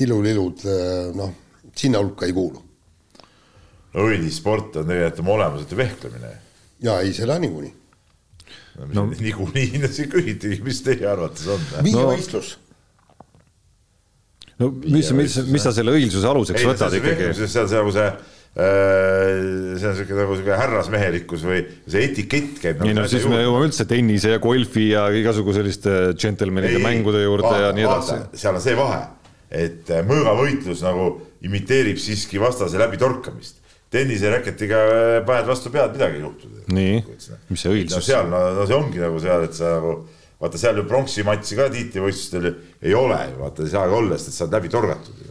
tilulilud 0.00 0.64
noh, 1.20 1.36
sinna 1.76 2.00
hulka 2.00 2.24
ei 2.24 2.32
kuulu. 2.32 2.69
Õilis 3.98 4.38
sport 4.38 4.80
on 4.80 4.88
tegelikult 4.90 5.22
oma 5.24 5.36
olemuselt 5.38 5.74
ju 5.74 5.78
vehklemine. 5.80 6.32
ja 6.84 6.98
ei, 7.02 7.12
seda 7.16 7.38
niikuinii 7.42 7.72
no, 8.78 8.88
no 8.94 9.06
niikuinii 9.26 9.86
siin 9.90 10.10
küsitigi, 10.12 10.60
mis 10.66 10.82
teie 10.86 11.06
arvates 11.10 11.46
on? 11.50 11.64
viievõistlus 11.84 12.56
no 14.60 14.70
mis, 14.84 15.10
mis, 15.16 15.38
mis 15.50 15.64
sa 15.64 15.72
selle 15.76 15.94
õilsuse 15.96 16.28
aluseks 16.30 16.62
ei, 16.62 16.68
võtad 16.70 16.98
ikkagi? 17.00 17.32
see 17.40 17.64
on 17.64 17.72
nagu 17.74 17.94
see 17.96 18.08
äh, 18.08 18.16
see 19.80 19.90
on 19.90 19.96
siuke 19.98 20.18
nagu 20.18 20.38
siuke 20.38 20.58
härrasmehelikkus 20.62 21.46
või 21.48 21.62
see 21.86 22.04
etikett 22.06 22.60
käib 22.62 22.80
nagu. 22.80 22.90
nii 22.90 22.98
no 23.00 23.06
siis 23.10 23.24
juurde. 23.24 23.36
me 23.36 23.46
jõuame 23.46 23.70
üldse 23.70 23.88
tennise 23.90 24.34
ja 24.36 24.42
golfi 24.42 24.90
ja 24.92 25.06
igasugu 25.16 25.56
selliste 25.56 25.96
džentelmenide 26.14 26.82
mängude 26.84 27.24
juurde 27.24 27.48
vaata, 27.48 27.64
ja 27.66 27.72
nii 27.76 27.88
edasi. 27.88 28.20
seal 28.44 28.60
on 28.60 28.64
see 28.64 28.76
vahe, 28.78 29.00
et 29.50 29.90
äh, 29.90 30.04
mõõgavõitlus 30.06 30.84
nagu 30.86 31.14
imiteerib 31.46 31.98
siiski 31.98 32.38
vastase 32.38 32.78
läbitorkamist 32.78 33.59
tenniseräketiga 33.90 34.80
paned 35.26 35.48
vastu 35.50 35.72
pead, 35.74 35.94
midagi 35.96 36.20
ei 36.20 36.24
juhtu. 36.24 36.50
nii, 36.70 36.98
mis 37.50 37.64
see 37.64 37.74
õilsus 37.74 37.98
no,? 37.98 38.06
seal, 38.06 38.30
no, 38.30 38.42
no 38.60 38.66
see 38.68 38.76
ongi 38.78 39.02
nagu 39.02 39.18
seal, 39.22 39.46
et 39.48 39.56
sa 39.56 39.76
nagu 39.78 39.94
vaata 40.40 40.60
seal 40.60 40.78
ju 40.78 40.86
pronksi 40.88 41.24
matši 41.26 41.58
ka 41.58 41.66
tiitlivõistlustel 41.74 42.52
ei 42.86 42.94
ole 42.96 43.18
vaata 43.40 43.66
ei 43.66 43.72
saagi 43.72 43.98
olla, 43.98 44.18
sest 44.18 44.32
et 44.32 44.38
sa 44.38 44.46
oled 44.46 44.56
läbi 44.56 44.70
torgatud. 44.72 45.26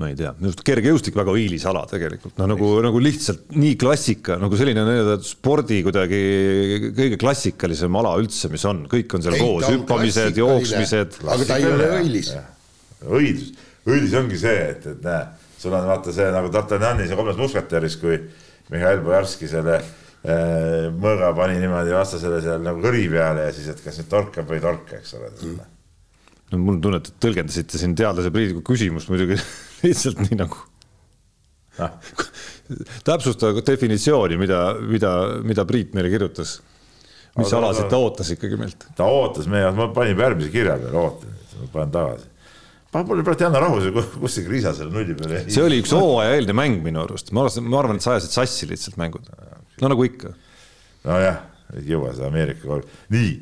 ma 0.00 0.08
ei 0.08 0.16
tea, 0.16 0.30
minu 0.38 0.48
arust 0.48 0.64
kergejõustik 0.64 1.18
väga 1.20 1.34
õilis 1.36 1.66
ala 1.68 1.82
tegelikult, 1.90 2.32
no 2.40 2.48
nagu, 2.48 2.70
nagu 2.86 3.02
lihtsalt 3.04 3.52
nii 3.60 3.74
klassika, 3.78 4.38
nagu 4.40 4.56
selline 4.56 4.86
nii-öelda 4.88 5.18
spordi 5.26 5.82
kuidagi 5.84 6.22
kõige 6.96 7.20
klassikalisem 7.20 8.00
ala 8.00 8.14
üldse, 8.22 8.48
mis 8.50 8.64
on, 8.70 8.86
kõik 8.90 9.18
on 9.18 9.26
seal 9.26 9.36
ei, 9.36 9.44
koos, 9.44 9.68
hüppamised, 9.68 10.40
jooksmised. 10.40 11.20
aga 11.28 11.44
ta 11.44 11.60
ei 11.60 11.68
ole 11.68 11.92
õilis. 12.00 12.32
õilis, 13.04 13.52
õilis 13.84 14.16
ongi 14.16 14.40
see, 14.40 14.58
et, 14.72 14.88
et 14.96 15.04
näe 15.04 15.41
sul 15.62 15.74
on 15.78 15.86
vaata 15.86 16.14
see 16.14 16.30
nagu 16.34 16.50
D'Artagnanis 16.52 17.12
ja 17.12 17.18
kolmes 17.18 17.38
musketäris, 17.38 17.98
kui 18.00 18.18
Mihhail 18.72 19.02
Bojarski 19.04 19.48
selle 19.50 19.78
äh, 19.78 20.88
mõõga 20.90 21.32
pani 21.36 21.60
niimoodi 21.62 21.94
vastasele 21.94 22.40
seal 22.44 22.64
nagu 22.64 22.82
kõri 22.82 23.04
peale 23.12 23.46
ja 23.48 23.54
siis, 23.54 23.70
et 23.72 23.84
kas 23.84 24.00
nüüd 24.00 24.10
torkab 24.10 24.50
või 24.50 24.58
ei 24.58 24.64
torka, 24.64 24.98
eks 24.98 25.14
ole 25.18 25.30
mm.. 25.30 25.70
no 26.52 26.62
mul 26.64 26.78
on 26.78 26.82
tunne, 26.86 27.02
et 27.02 27.12
tõlgendasite 27.22 27.80
siin 27.80 27.96
teadlase 27.98 28.34
Priidiku 28.34 28.64
küsimust 28.72 29.12
muidugi 29.12 29.38
lihtsalt 29.84 30.24
nii 30.26 30.40
nagu 30.42 30.58
ah. 31.82 31.94
täpsusta 33.08 33.54
definitsiooni, 33.62 34.40
mida, 34.40 34.64
mida, 34.82 35.14
mida 35.46 35.66
Priit 35.68 35.94
meile 35.96 36.10
kirjutas. 36.12 36.58
mis 37.38 37.48
Aga, 37.48 37.62
alasid 37.62 37.88
ta 37.92 38.02
ootas 38.02 38.34
ikkagi 38.34 38.58
meilt? 38.60 38.90
ta 38.98 39.06
ootas 39.06 39.46
meie, 39.50 39.70
ma 39.78 39.92
panin 39.94 40.18
järgmise 40.18 40.50
kirja 40.54 40.78
peale, 40.82 41.06
ootan, 41.06 41.40
ma 41.60 41.72
panen 41.76 41.96
tagasi 42.00 42.31
mul 42.92 43.16
oli 43.16 43.24
praegu 43.24 43.46
Janno 43.46 43.60
Rahus, 43.62 43.88
kus 44.20 44.36
see 44.36 44.44
Kriisa 44.46 44.74
selle 44.76 44.92
nulli 44.92 45.16
peale 45.16 45.40
jäi. 45.40 45.54
see 45.54 45.64
oli 45.64 45.80
üks 45.82 45.94
hooaja 45.96 46.36
eelne 46.36 46.56
mäng 46.56 46.82
minu 46.84 47.02
arust, 47.06 47.32
ma 47.32 47.46
arvan, 47.46 47.68
ma 47.72 47.80
arvan, 47.80 48.00
et 48.00 48.04
sa 48.04 48.14
ajasid 48.14 48.36
sassi 48.36 48.68
lihtsalt 48.68 48.98
mängud. 49.00 49.30
no 49.80 49.92
nagu 49.92 50.06
ikka. 50.06 50.34
nojah, 51.08 51.40
ei 51.76 51.86
jõua 51.88 52.12
seda 52.12 52.28
Ameerika 52.28 52.68
korda. 52.68 53.00
nii, 53.14 53.32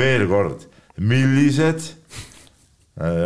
veel 0.00 0.26
kord, 0.30 0.64
millised 0.96 1.92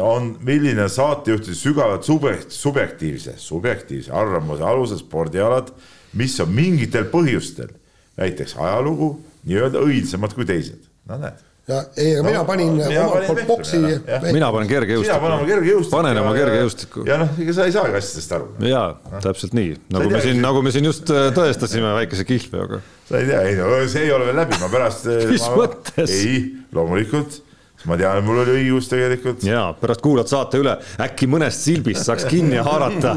on, 0.03 0.35
milline 0.47 0.89
saatejuhtide 0.91 1.57
sügavalt 1.59 2.07
subjekt, 2.07 2.55
subjektiivse, 2.55 3.39
subjektiivse 3.43 4.13
arvamuse 4.15 4.67
alusel 4.67 5.01
spordialad, 5.03 5.73
mis 6.19 6.37
on 6.43 6.53
mingitel 6.55 7.09
põhjustel, 7.11 7.73
näiteks 8.19 8.55
ajalugu, 8.63 9.17
nii-öelda 9.47 9.83
õilsamad 9.83 10.35
kui 10.35 10.47
teised. 10.51 10.91
no 11.11 11.19
näed 11.23 11.43
ja 11.69 11.79
ei, 11.97 12.11
aga 12.13 12.23
no, 12.23 12.29
mina 12.29 12.41
panin 12.45 12.75
omalt 12.77 13.29
poolt 13.29 13.47
boksi. 13.49 13.79
mina 13.81 14.51
panen 14.53 14.69
kergejõustiku. 14.69 15.07
mina 15.07 15.21
panen 15.23 15.39
oma 15.39 15.47
kergejõustiku. 15.49 15.95
panen 15.95 16.21
oma 16.21 16.35
kergejõustiku. 16.37 17.05
ja 17.09 17.17
noh, 17.23 17.39
ega 17.41 17.55
sa 17.57 17.69
ei 17.69 17.73
saagi 17.73 17.97
asjadest 18.01 18.35
aru. 18.37 18.51
jaa, 18.69 18.85
täpselt 19.25 19.57
nii, 19.57 19.71
nagu 19.95 20.11
me 20.13 20.21
siin, 20.27 20.43
nagu 20.45 20.65
me 20.67 20.75
siin 20.75 20.91
just 20.91 21.13
äh, 21.15 21.31
tõestasime 21.37 21.95
väikese 22.03 22.29
kihlveoga. 22.29 22.83
sa 23.09 23.23
ei 23.23 23.31
tea, 23.31 23.41
ei 23.49 23.57
no 23.63 23.81
see 23.89 24.05
ei 24.05 24.13
ole 24.13 24.29
veel 24.29 24.39
läbi, 24.43 24.61
ma 24.61 24.69
pärast. 24.77 25.09
Äh, 25.09 25.25
mis 25.33 25.49
ma... 25.49 25.57
mõttes? 25.63 26.15
ei, 26.19 26.45
loomulikult 26.77 27.41
ma 27.89 27.99
tean, 28.01 28.21
mul 28.29 28.45
oli 28.45 28.59
õigus 28.61 28.93
tegelikult. 28.93 29.49
ja 29.49 29.65
pärast 29.81 30.05
kuulad 30.05 30.29
saate 30.29 30.61
üle, 30.61 30.77
äkki 31.01 31.29
mõnest 31.33 31.65
silbist 31.65 32.05
saaks 32.05 32.29
kinni 32.29 32.61
haarata, 32.61 33.17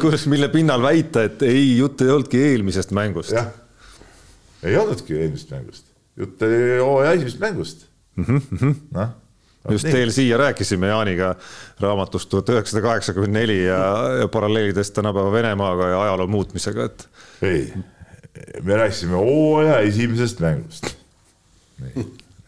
kus, 0.00 0.28
mille 0.28 0.52
pinnal 0.52 0.84
väita, 0.84 1.24
et 1.28 1.48
ei, 1.48 1.78
jutt 1.80 2.04
ei 2.04 2.12
olnudki 2.12 2.44
eelmisest 2.52 2.92
mängust. 2.96 3.32
jah, 3.36 3.48
ei 4.60 4.76
olnudki 4.76 5.16
eelmisest 5.16 5.56
mängust 5.56 5.87
jutt 6.18 6.42
oli 6.42 6.78
hooaja 6.78 7.12
esimesest 7.16 7.40
mängust 7.40 7.86
mm. 8.16 8.24
-hmm. 8.24 8.74
noh 8.94 9.16
just 9.70 9.84
nii. 9.84 9.92
teel 9.92 10.10
siia 10.10 10.36
rääkisime 10.36 10.88
Jaaniga 10.88 11.34
raamatust 11.80 12.28
tuhat 12.28 12.48
üheksasada 12.48 12.82
kaheksakümmend 12.86 13.36
neli 13.36 13.58
ja, 13.64 13.80
paralleelidest 14.32 14.94
tänapäeva 14.94 15.32
Venemaaga 15.32 15.88
ja 15.88 16.02
ajaloo 16.02 16.26
muutmisega, 16.26 16.84
et. 16.84 17.08
ei, 17.42 17.72
me 18.62 18.76
rääkisime 18.76 19.16
hooaja 19.16 19.78
esimesest 19.78 20.40
mängust. 20.40 20.94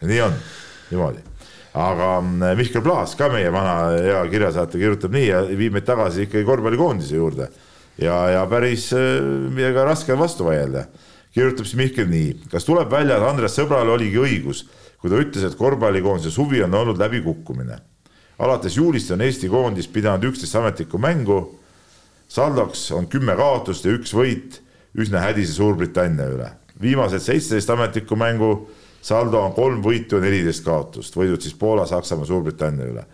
nii, 0.01 0.21
on, 0.21 0.33
niimoodi. 0.91 1.19
aga 1.73 2.21
mm, 2.21 2.57
Mihkel 2.57 2.81
Plaas, 2.81 3.15
ka 3.15 3.29
meie 3.29 3.51
vana 3.53 3.75
hea 3.97 4.23
kirjasaatja, 4.31 4.79
kirjutab 4.79 5.13
nii 5.15 5.27
ja 5.27 5.43
viib 5.57 5.77
meid 5.77 5.87
tagasi 5.87 6.27
ikkagi 6.27 6.45
korvpallikoondise 6.45 7.15
juurde. 7.15 7.51
ja, 8.01 8.17
ja 8.29 8.45
päris 8.49 8.91
äh, 8.93 9.21
millega 9.49 9.85
raske 9.85 10.13
on 10.13 10.19
vastu 10.19 10.47
vaielda 10.47 10.87
kirjutab 11.35 11.67
siis 11.67 11.79
Mihkel 11.79 12.09
nii, 12.11 12.33
kas 12.51 12.67
tuleb 12.67 12.91
välja, 12.91 13.17
et 13.17 13.27
Andres 13.27 13.55
Sõbral 13.55 13.89
oligi 13.93 14.19
õigus, 14.19 14.65
kui 15.01 15.11
ta 15.11 15.19
ütles, 15.21 15.45
et 15.47 15.57
korvpallikoondise 15.57 16.31
suvi 16.33 16.61
on 16.63 16.75
olnud 16.75 16.99
läbikukkumine. 16.99 17.79
alates 18.41 18.75
juulist 18.77 19.11
on 19.11 19.21
Eesti 19.21 19.49
koondis 19.49 19.87
pidanud 19.87 20.23
üksteist 20.23 20.55
ametlikku 20.55 20.97
mängu. 20.97 21.59
saldoks 22.27 22.91
on 22.91 23.07
kümme 23.07 23.35
kaotust 23.35 23.85
ja 23.85 23.91
üks 23.91 24.13
võit 24.13 24.61
üsna 24.95 25.19
hädise 25.19 25.53
Suurbritannia 25.53 26.27
üle. 26.27 26.51
viimased 26.81 27.19
seitseteist 27.19 27.69
ametlikku 27.69 28.15
mängu 28.15 28.69
saldo 29.01 29.41
on 29.41 29.53
kolm 29.53 29.81
võitu 29.81 30.15
ja 30.15 30.21
neliteist 30.21 30.63
kaotust, 30.65 31.15
võidud 31.15 31.41
siis 31.41 31.53
Poola, 31.53 31.85
Saksamaa, 31.85 32.25
Suurbritannia 32.25 32.85
üle. 32.85 33.05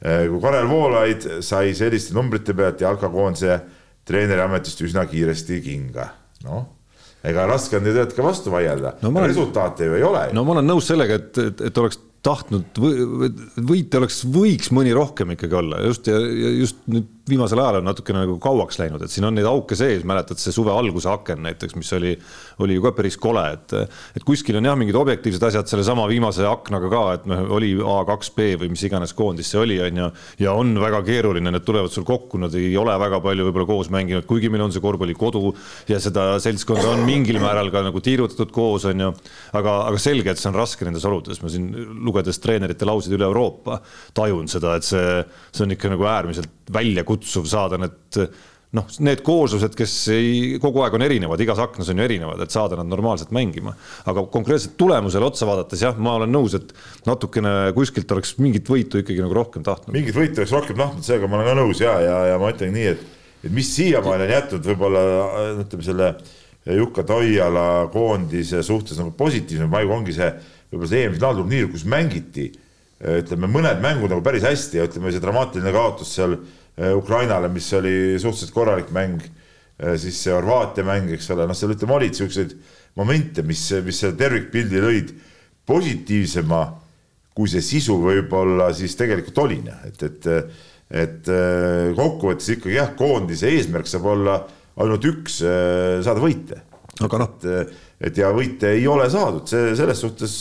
kui 0.00 0.40
Karel 0.40 0.68
Voolaid 0.68 1.28
sai 1.40 1.74
selliste 1.74 2.14
numbrite 2.14 2.54
pealt 2.54 2.80
jalkakoondise 2.80 3.60
treeneri 4.04 4.40
ametist 4.40 4.80
üsna 4.80 5.06
kiiresti 5.06 5.60
kinga, 5.60 6.08
noh 6.44 6.79
ega 7.26 7.46
raske 7.50 7.76
on 7.76 7.86
ju 7.86 7.92
tegelikult 7.92 8.20
ka 8.20 8.28
vastu 8.28 8.52
vaielda 8.54 8.94
no,, 9.02 9.12
resultaate 9.20 9.88
ju 9.88 9.98
ei 9.98 10.06
ole. 10.06 10.28
no 10.36 10.44
ma 10.46 10.56
olen 10.56 10.70
nõus 10.72 10.88
sellega, 10.90 11.18
et, 11.20 11.42
et, 11.50 11.66
et 11.68 11.82
oleks 11.82 12.00
tahtnud 12.24 12.80
või, 12.80 13.30
võite 13.70 14.00
oleks, 14.00 14.22
võiks 14.28 14.72
mõni 14.76 14.92
rohkem 14.96 15.34
ikkagi 15.36 15.56
olla 15.62 15.80
just 15.86 16.10
ja, 16.10 16.18
ja 16.20 16.52
just 16.58 16.80
nüüd 16.90 17.08
viimasel 17.30 17.60
ajal 17.62 17.80
on 17.80 17.88
natukene 17.88 18.24
nagu 18.24 18.36
kauaks 18.42 18.78
läinud, 18.80 19.02
et 19.04 19.12
siin 19.12 19.26
on 19.28 19.36
neid 19.36 19.48
auke 19.48 19.76
sees, 19.78 20.04
mäletad 20.08 20.40
see 20.40 20.54
suve 20.54 20.72
alguse 20.74 21.10
aken 21.10 21.42
näiteks, 21.46 21.76
mis 21.78 21.90
oli, 21.96 22.12
oli 22.64 22.76
ju 22.76 22.84
ka 22.84 22.92
päris 22.96 23.16
kole, 23.20 23.44
et, 23.56 23.74
et 24.18 24.26
kuskil 24.26 24.58
on 24.60 24.68
jah, 24.68 24.78
mingid 24.78 24.98
objektiivsed 24.98 25.46
asjad 25.50 25.70
sellesama 25.70 26.06
viimase 26.10 26.46
aknaga 26.48 26.90
ka, 26.92 27.02
et 27.18 27.28
noh, 27.30 27.42
oli 27.56 27.72
A2B 27.78 28.50
või 28.62 28.72
mis 28.74 28.84
iganes 28.86 29.14
koondis 29.16 29.50
see 29.52 29.62
oli, 29.62 29.78
on 29.84 30.02
ju, 30.02 30.10
ja 30.44 30.54
on 30.58 30.74
väga 30.82 31.02
keeruline, 31.06 31.52
need 31.54 31.66
tulevad 31.66 31.92
sul 31.94 32.06
kokku, 32.08 32.40
nad 32.42 32.54
ei 32.58 32.72
ole 32.80 32.94
väga 33.00 33.22
palju 33.24 33.48
võib-olla 33.48 33.70
koos 33.70 33.90
mänginud, 33.94 34.26
kuigi 34.28 34.52
meil 34.52 34.66
on 34.66 34.74
see 34.74 34.84
korvpallikodu 34.84 35.54
ja 35.90 36.00
seda 36.02 36.32
seltskonda 36.42 36.94
on 36.94 37.04
mingil 37.08 37.40
määral 37.42 37.72
ka 37.72 37.84
nagu 37.86 38.02
tiirutatud 38.04 38.54
koos, 38.54 38.86
on 38.90 39.06
ju, 39.06 39.10
aga, 39.56 39.76
aga 39.88 40.02
selge, 40.02 40.32
et 40.32 40.40
see 40.40 40.50
on 40.50 40.58
raske 40.60 40.86
nendes 40.86 41.06
oludes, 41.08 41.42
ma 41.42 41.52
siin 41.52 41.70
lugedes 42.06 42.40
treenerite 42.42 42.88
lauseid 42.88 43.16
üle 43.16 43.28
Euroopa 43.28 43.80
tajun 44.16 44.48
seda, 44.50 44.76
et 44.78 44.86
see, 44.86 45.20
see 45.50 45.66
on 45.66 45.76
ikka 45.76 45.92
nagu 45.92 46.08
äärmiselt 46.10 46.59
väljakutsuv 46.72 47.48
saada 47.50 47.80
need 47.80 48.20
noh, 48.76 48.86
need 49.02 49.22
kooslused, 49.26 49.74
kes 49.78 49.94
ei, 50.14 50.32
kogu 50.62 50.84
aeg 50.84 50.94
on 50.94 51.04
erinevad, 51.04 51.40
igas 51.42 51.58
aknas 51.62 51.90
on 51.90 51.98
ju 51.98 52.04
erinevad, 52.06 52.42
et 52.44 52.54
saada 52.54 52.78
nad 52.78 52.86
normaalselt 52.90 53.32
mängima. 53.34 53.74
aga 54.06 54.22
konkreetselt 54.30 54.76
tulemusele 54.78 55.26
otsa 55.26 55.48
vaadates 55.48 55.82
jah, 55.82 55.96
ma 55.98 56.14
olen 56.20 56.30
nõus, 56.30 56.54
et 56.58 56.70
natukene 57.06 57.72
kuskilt 57.76 58.10
oleks 58.14 58.36
mingit 58.38 58.70
võitu 58.70 59.02
ikkagi 59.02 59.24
nagu 59.24 59.34
rohkem 59.34 59.66
tahtnud. 59.66 59.94
mingit 59.96 60.14
võitu 60.14 60.42
oleks 60.42 60.54
rohkem 60.54 60.78
tahtnud, 60.78 61.06
seega 61.06 61.26
ma 61.26 61.40
olen 61.40 61.50
ka 61.50 61.56
nõus 61.58 61.82
ja, 61.82 61.96
ja, 62.04 62.20
ja 62.30 62.38
ma 62.42 62.52
ütlen 62.54 62.72
nii, 62.76 62.94
et, 62.94 63.02
et 63.42 63.56
mis 63.56 63.74
siiamaani 63.74 64.28
on 64.28 64.34
jätnud 64.36 64.70
võib-olla 64.72 65.04
ütleme 65.64 65.86
selle 65.90 66.14
Jukka 66.70 67.02
Toiala 67.08 67.66
koondise 67.90 68.62
suhtes 68.62 68.98
nagu 69.00 69.14
positiivsem 69.16 69.70
vaigu 69.72 69.94
ongi 69.96 70.14
see 70.14 70.28
võib-olla 70.70 70.90
see 70.92 71.06
EM-finaalturniir, 71.08 71.70
kus 71.72 71.86
mängiti 71.88 72.50
ütleme, 73.00 73.48
mõned 73.48 73.80
mängud 73.80 74.12
nagu 74.12 74.22
päris 74.22 74.44
hästi 74.44 74.78
ja 74.78 74.84
ütleme, 74.86 75.10
see 75.10 75.22
dramaatiline 75.24 75.72
kaotus 75.72 76.12
seal 76.18 76.36
Ukrainale, 76.96 77.50
mis 77.52 77.68
oli 77.76 78.18
suhteliselt 78.20 78.54
korralik 78.54 78.92
mäng, 78.94 79.22
eh, 79.78 79.96
siis 80.00 80.20
see 80.24 80.34
Horvaatia 80.34 80.84
mäng, 80.86 81.10
eks 81.14 81.30
ole, 81.34 81.46
noh, 81.48 81.56
seal 81.56 81.74
ütleme, 81.74 81.96
olid 81.98 82.14
niisuguseid 82.14 82.54
momente, 82.98 83.44
mis, 83.46 83.66
mis 83.84 84.00
selle 84.02 84.16
tervikpildi 84.18 84.82
lõid 84.82 85.12
positiivsema, 85.68 86.62
kui 87.36 87.50
see 87.50 87.62
sisu 87.62 87.98
võib-olla 88.02 88.70
siis 88.76 88.96
tegelikult 88.98 89.38
oli, 89.44 89.62
noh, 89.66 89.86
et, 89.88 90.08
et 90.08 90.34
et 90.90 91.28
eh, 91.30 91.92
kokkuvõttes 91.94 92.48
ikkagi 92.56 92.74
jah, 92.74 92.88
koondise 92.98 93.46
eesmärk 93.46 93.86
saab 93.86 94.08
olla 94.10 94.40
ainult 94.80 95.04
üks, 95.06 95.36
saada 96.02 96.18
võite. 96.18 96.56
aga 97.04 97.20
noh. 97.20 97.36
et, 97.46 97.76
et 98.08 98.18
ja 98.18 98.32
võite 98.34 98.72
ei 98.74 98.88
ole 98.90 99.06
saadud, 99.12 99.44
see 99.46 99.76
selles 99.78 100.02
suhtes 100.02 100.34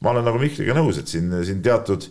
ma 0.00 0.14
olen 0.14 0.24
nagu 0.24 0.40
Mihkliga 0.40 0.72
nõus, 0.76 1.02
et 1.02 1.10
siin, 1.10 1.28
siin 1.44 1.60
teatud 1.64 2.06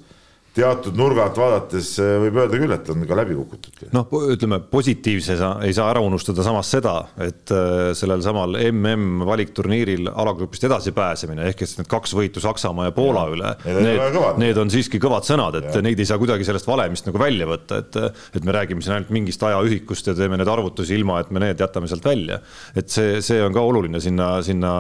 teatud 0.56 0.98
nurga 0.98 1.28
alt 1.28 1.38
vaadates 1.38 1.92
eh, 2.02 2.16
võib 2.24 2.40
öelda 2.42 2.60
küll, 2.60 2.74
et 2.74 2.90
on 2.90 3.04
ka 3.08 3.18
läbi 3.20 3.36
kukutud. 3.38 3.84
noh, 3.94 4.14
ütleme 4.34 4.60
positiivse 4.72 5.36
ei 5.66 5.76
saa 5.76 5.90
ära 5.92 6.02
unustada 6.02 6.44
samas 6.46 6.72
seda, 6.74 6.96
et 7.22 7.54
eh, 7.54 7.92
sellel 7.98 8.24
samal 8.26 8.58
mm 8.58 9.28
valikturniiril 9.30 10.10
alagrupist 10.10 10.66
edasipääsemine 10.66 11.46
ehk 11.52 11.62
et 11.64 11.76
need 11.80 11.90
kaks 11.92 12.16
võitu 12.18 12.42
Saksamaa 12.42 12.90
ja 12.90 12.94
Poola 12.96 13.26
ja, 13.28 13.36
üle, 13.36 13.52
need, 13.86 14.18
need 14.42 14.62
on 14.62 14.72
siiski 14.74 15.02
kõvad 15.02 15.28
sõnad, 15.28 15.60
et 15.62 15.70
ja. 15.70 15.84
neid 15.86 16.02
ei 16.02 16.08
saa 16.10 16.18
kuidagi 16.22 16.48
sellest 16.48 16.68
valemist 16.70 17.08
nagu 17.10 17.22
välja 17.22 17.48
võtta, 17.50 17.82
et 17.84 18.00
et 18.40 18.46
me 18.46 18.54
räägime 18.56 18.82
siin 18.84 18.96
ainult 18.96 19.14
mingist 19.14 19.44
ajaühikust 19.46 20.10
ja 20.10 20.16
teeme 20.18 20.40
neid 20.40 20.50
arvutusi 20.50 20.98
ilma, 20.98 21.20
et 21.22 21.30
me 21.36 21.44
need 21.44 21.62
jätame 21.62 21.90
sealt 21.92 22.06
välja. 22.06 22.40
et 22.76 22.90
see, 22.90 23.20
see 23.26 23.42
on 23.44 23.54
ka 23.54 23.62
oluline 23.66 24.02
sinna, 24.02 24.32
sinna 24.46 24.74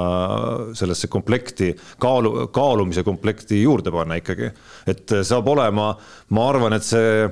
sellesse 0.77 1.09
komplekti 1.11 1.71
kaalu, 2.01 2.49
kaalumise 2.55 3.03
komplekti 3.05 3.61
juurde 3.61 3.93
panna 3.93 4.17
ikkagi, 4.19 4.49
et 4.89 5.17
saab 5.27 5.47
olema 5.47 5.58
olema, 5.59 5.91
ma 6.35 6.47
arvan, 6.49 6.77
et 6.79 6.87
see, 6.87 7.27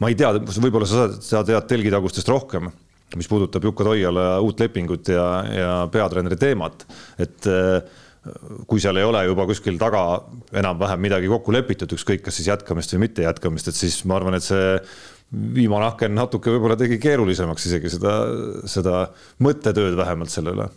ma 0.00 0.10
ei 0.10 0.16
tea, 0.18 0.32
võib-olla 0.38 0.88
sa, 0.88 1.10
sa 1.18 1.42
tead 1.46 1.68
telgitagustest 1.70 2.30
rohkem, 2.32 2.70
mis 3.18 3.28
puudutab 3.28 3.66
Jukka 3.68 3.84
Toiala 3.84 4.38
uut 4.40 4.62
lepingut 4.62 5.10
ja, 5.12 5.26
ja 5.52 5.72
peatreeneri 5.92 6.38
teemat, 6.40 6.86
et 7.20 7.50
äh, 7.50 7.82
kui 8.70 8.80
seal 8.82 9.00
ei 9.00 9.06
ole 9.06 9.24
juba 9.26 9.46
kuskil 9.48 9.78
taga 9.80 10.02
enam-vähem 10.54 11.00
midagi 11.02 11.30
kokku 11.30 11.54
lepitud, 11.54 11.90
ükskõik 11.96 12.22
kas 12.26 12.38
siis 12.38 12.52
jätkamist 12.52 12.94
või 12.94 13.08
mitte 13.08 13.26
jätkamist, 13.26 13.68
et 13.68 13.78
siis 13.78 13.98
ma 14.06 14.18
arvan, 14.20 14.38
et 14.38 14.46
see 14.46 14.76
viimane 15.32 15.88
aken 15.88 16.14
natuke 16.14 16.52
võib-olla 16.52 16.76
tegi 16.78 17.00
keerulisemaks 17.02 17.66
isegi 17.70 17.90
seda, 17.94 18.14
seda 18.68 18.96
mõttetööd 19.42 19.96
vähemalt 19.98 20.32
selle 20.32 20.54
üle. 20.54 20.68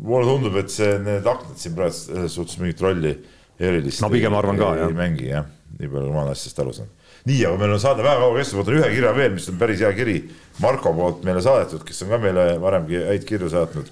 mulle 0.00 0.26
tundub, 0.26 0.56
et 0.60 0.72
see, 0.72 0.98
need 1.04 1.26
aknad 1.26 1.56
siin 1.60 1.76
praegu 1.78 1.96
selles 1.96 2.36
suhtes 2.36 2.58
mingit 2.60 2.82
rolli 2.84 3.14
erilist. 3.60 4.02
no 4.02 4.10
pigem 4.12 4.36
arvan 4.36 4.58
ka 4.58 4.74
jah. 4.78 4.88
ei 4.88 4.96
mängi 4.96 5.30
jah, 5.30 5.48
nii 5.78 5.90
palju 5.92 6.12
ma 6.12 6.24
olen 6.24 6.34
asjast 6.34 6.60
aru 6.62 6.74
saanud. 6.76 7.08
nii, 7.28 7.40
aga 7.46 7.56
meil 7.62 7.74
on 7.76 7.82
saade 7.82 8.04
väga 8.06 8.22
kaua 8.24 8.38
kestnud, 8.38 8.62
võtan 8.62 8.78
ühe 8.80 8.92
kirja 8.94 9.16
veel, 9.16 9.34
mis 9.36 9.48
on 9.52 9.58
päris 9.60 9.82
hea 9.84 9.90
kiri 9.96 10.20
Marko 10.60 10.92
poolt 10.96 11.26
meile 11.26 11.42
saadetud, 11.44 11.84
kes 11.86 12.02
on 12.04 12.14
ka 12.14 12.20
meile 12.22 12.46
varemgi 12.62 13.04
häid 13.10 13.26
kirju 13.28 13.50
saatnud. 13.52 13.90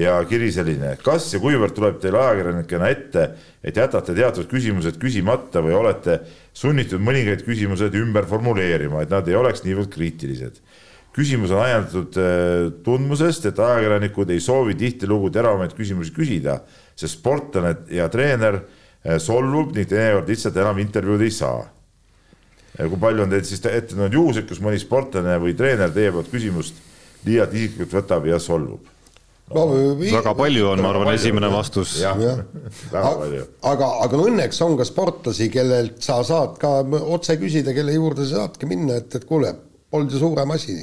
ja 0.00 0.16
kiri 0.30 0.50
selline, 0.54 0.94
kas 1.04 1.28
ja 1.34 1.40
kuivõrd 1.42 1.74
tuleb 1.76 2.00
teil 2.02 2.16
ajakirjanikena 2.16 2.90
ette, 2.94 3.24
et 3.62 3.76
jätate 3.76 4.14
teatud 4.16 4.46
küsimused 4.48 5.00
küsimata 5.02 5.62
või 5.64 5.74
olete 5.76 6.20
sunnitud 6.56 7.02
mõningaid 7.02 7.42
küsimused 7.44 7.94
ümber 7.98 8.28
formuleerima, 8.30 9.02
et 9.02 9.10
nad 9.10 9.28
ei 9.28 9.36
oleks 9.36 9.64
niivõrd 9.66 9.90
kriitilised 9.92 10.62
küsimus 11.10 11.50
on 11.50 11.64
ajendatud 11.64 12.18
äh, 12.22 12.68
tundmusest, 12.86 13.48
et 13.50 13.58
ajakirjanikud 13.58 14.30
ei 14.30 14.42
soovi 14.42 14.76
tihtilugu 14.78 15.30
teravamaid 15.34 15.74
küsimusi 15.74 16.14
küsida, 16.14 16.60
sest 16.94 17.18
sportlane 17.18 17.74
ja 17.90 18.06
treener 18.12 18.60
solvub 19.18 19.74
ning 19.76 19.88
teinekord 19.88 20.28
lihtsalt 20.28 20.56
enam 20.60 20.78
intervjuud 20.82 21.22
ei 21.24 21.32
saa. 21.32 21.64
kui 22.80 23.00
palju 23.00 23.24
on 23.24 23.32
teil 23.32 23.44
siis 23.44 23.64
ette 23.64 23.94
tulnud 23.94 24.14
juhuseid, 24.14 24.46
kus 24.48 24.60
mõni 24.64 24.80
sportlane 24.80 25.36
või 25.40 25.56
treener 25.56 25.92
teie 25.92 26.12
poolt 26.12 26.30
küsimust 26.32 26.78
liialt 27.26 27.54
isiklikult 27.54 27.96
võtab 28.00 28.28
ja 28.28 28.38
solvub? 28.40 28.86
no 29.50 29.64
väga 29.98 30.34
palju 30.38 30.68
on, 30.70 30.82
ma 30.84 30.92
arvan, 30.92 31.12
esimene 31.14 31.50
vastus. 31.52 31.96
aga, 33.72 33.88
aga 34.04 34.20
õnneks 34.22 34.60
on 34.66 34.76
ka 34.78 34.86
sportlasi, 34.86 35.50
kellelt 35.52 35.98
sa 36.04 36.20
saad 36.26 36.56
ka 36.60 36.80
otse 37.00 37.36
küsida, 37.40 37.74
kelle 37.76 37.96
juurde 37.96 38.26
sa 38.28 38.44
saadki 38.44 38.70
minna, 38.70 39.00
et, 39.02 39.14
et 39.18 39.26
kuule, 39.26 39.52
polnud 39.90 40.14
ju 40.14 40.22
suurem 40.22 40.54
asi 40.54 40.78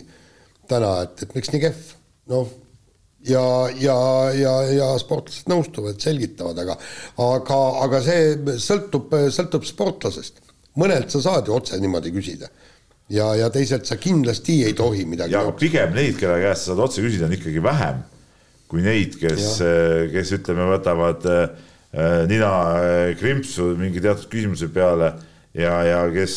täna, 0.67 0.97
et, 1.05 1.23
et 1.23 1.35
miks 1.37 1.53
nii 1.53 1.63
kehv. 1.63 1.93
noh, 2.33 2.51
ja, 3.25 3.69
ja, 3.79 3.97
ja, 4.35 4.53
ja 4.71 4.89
sportlased 5.01 5.49
nõustuvad, 5.49 5.99
selgitavad, 6.01 6.59
aga 6.63 6.77
aga, 7.23 7.59
aga 7.85 8.01
see 8.05 8.57
sõltub, 8.61 9.13
sõltub 9.33 9.65
sportlasest. 9.67 10.43
mõnelt 10.77 11.09
sa 11.11 11.21
saad 11.21 11.47
ju 11.47 11.55
otse 11.57 11.79
niimoodi 11.81 12.13
küsida 12.13 12.49
ja, 13.09 13.31
ja 13.35 13.49
teiselt 13.49 13.87
sa 13.89 13.97
kindlasti 13.97 14.63
ei 14.67 14.73
tohi 14.77 15.05
midagi. 15.05 15.33
ja 15.33 15.45
pigem 15.57 15.95
neid, 15.95 16.17
kelle 16.19 16.39
käest 16.43 16.67
sa 16.67 16.73
saad 16.73 16.85
otse 16.85 17.01
küsida, 17.01 17.25
on 17.25 17.33
ikkagi 17.37 17.63
vähem 17.63 18.03
kui 18.67 18.83
neid, 18.83 19.15
kes, 19.15 19.61
kes 20.11 20.33
ütleme, 20.35 20.65
võtavad 20.73 21.23
äh, 21.31 21.45
nina 22.27 22.51
äh, 22.75 23.13
krimpsu 23.15 23.71
mingi 23.79 24.03
teatud 24.03 24.27
küsimuse 24.31 24.67
peale 24.75 25.13
ja, 25.55 25.79
ja 25.87 26.01
kes, 26.11 26.35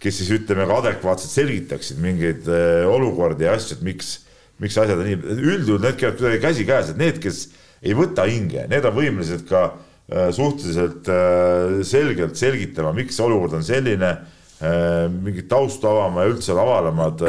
kes 0.00 0.18
siis 0.20 0.34
ütleme 0.36 0.68
ka 0.68 0.82
adekvaatselt 0.82 1.32
selgitaksid 1.32 2.02
mingeid 2.04 2.48
olukordi 2.86 3.48
ja 3.48 3.56
asju, 3.56 3.78
et 3.78 3.86
miks 3.88 4.18
miks 4.60 4.76
asjad 4.80 4.98
on 5.00 5.08
nii, 5.08 5.18
üldjuhul 5.40 5.80
need 5.82 5.98
käivad 6.00 6.18
kuidagi 6.20 6.42
käsikäes, 6.44 6.92
et 6.92 7.00
need, 7.00 7.20
kes 7.22 7.46
ei 7.80 7.96
võta 7.96 8.26
hinge, 8.28 8.66
need 8.70 8.86
on 8.88 8.96
võimelised 8.96 9.46
ka 9.48 9.62
äh, 9.70 10.28
suhteliselt 10.36 11.08
äh, 11.08 11.80
selgelt 11.86 12.36
selgitama, 12.40 12.92
miks 12.96 13.16
see 13.16 13.26
olukord 13.26 13.56
on 13.56 13.64
selline, 13.66 14.10
äh, 14.60 15.06
mingit 15.12 15.48
tausta 15.50 15.92
avama 15.92 16.26
ja 16.26 16.34
üldse 16.34 16.56
avalamad 16.56 17.26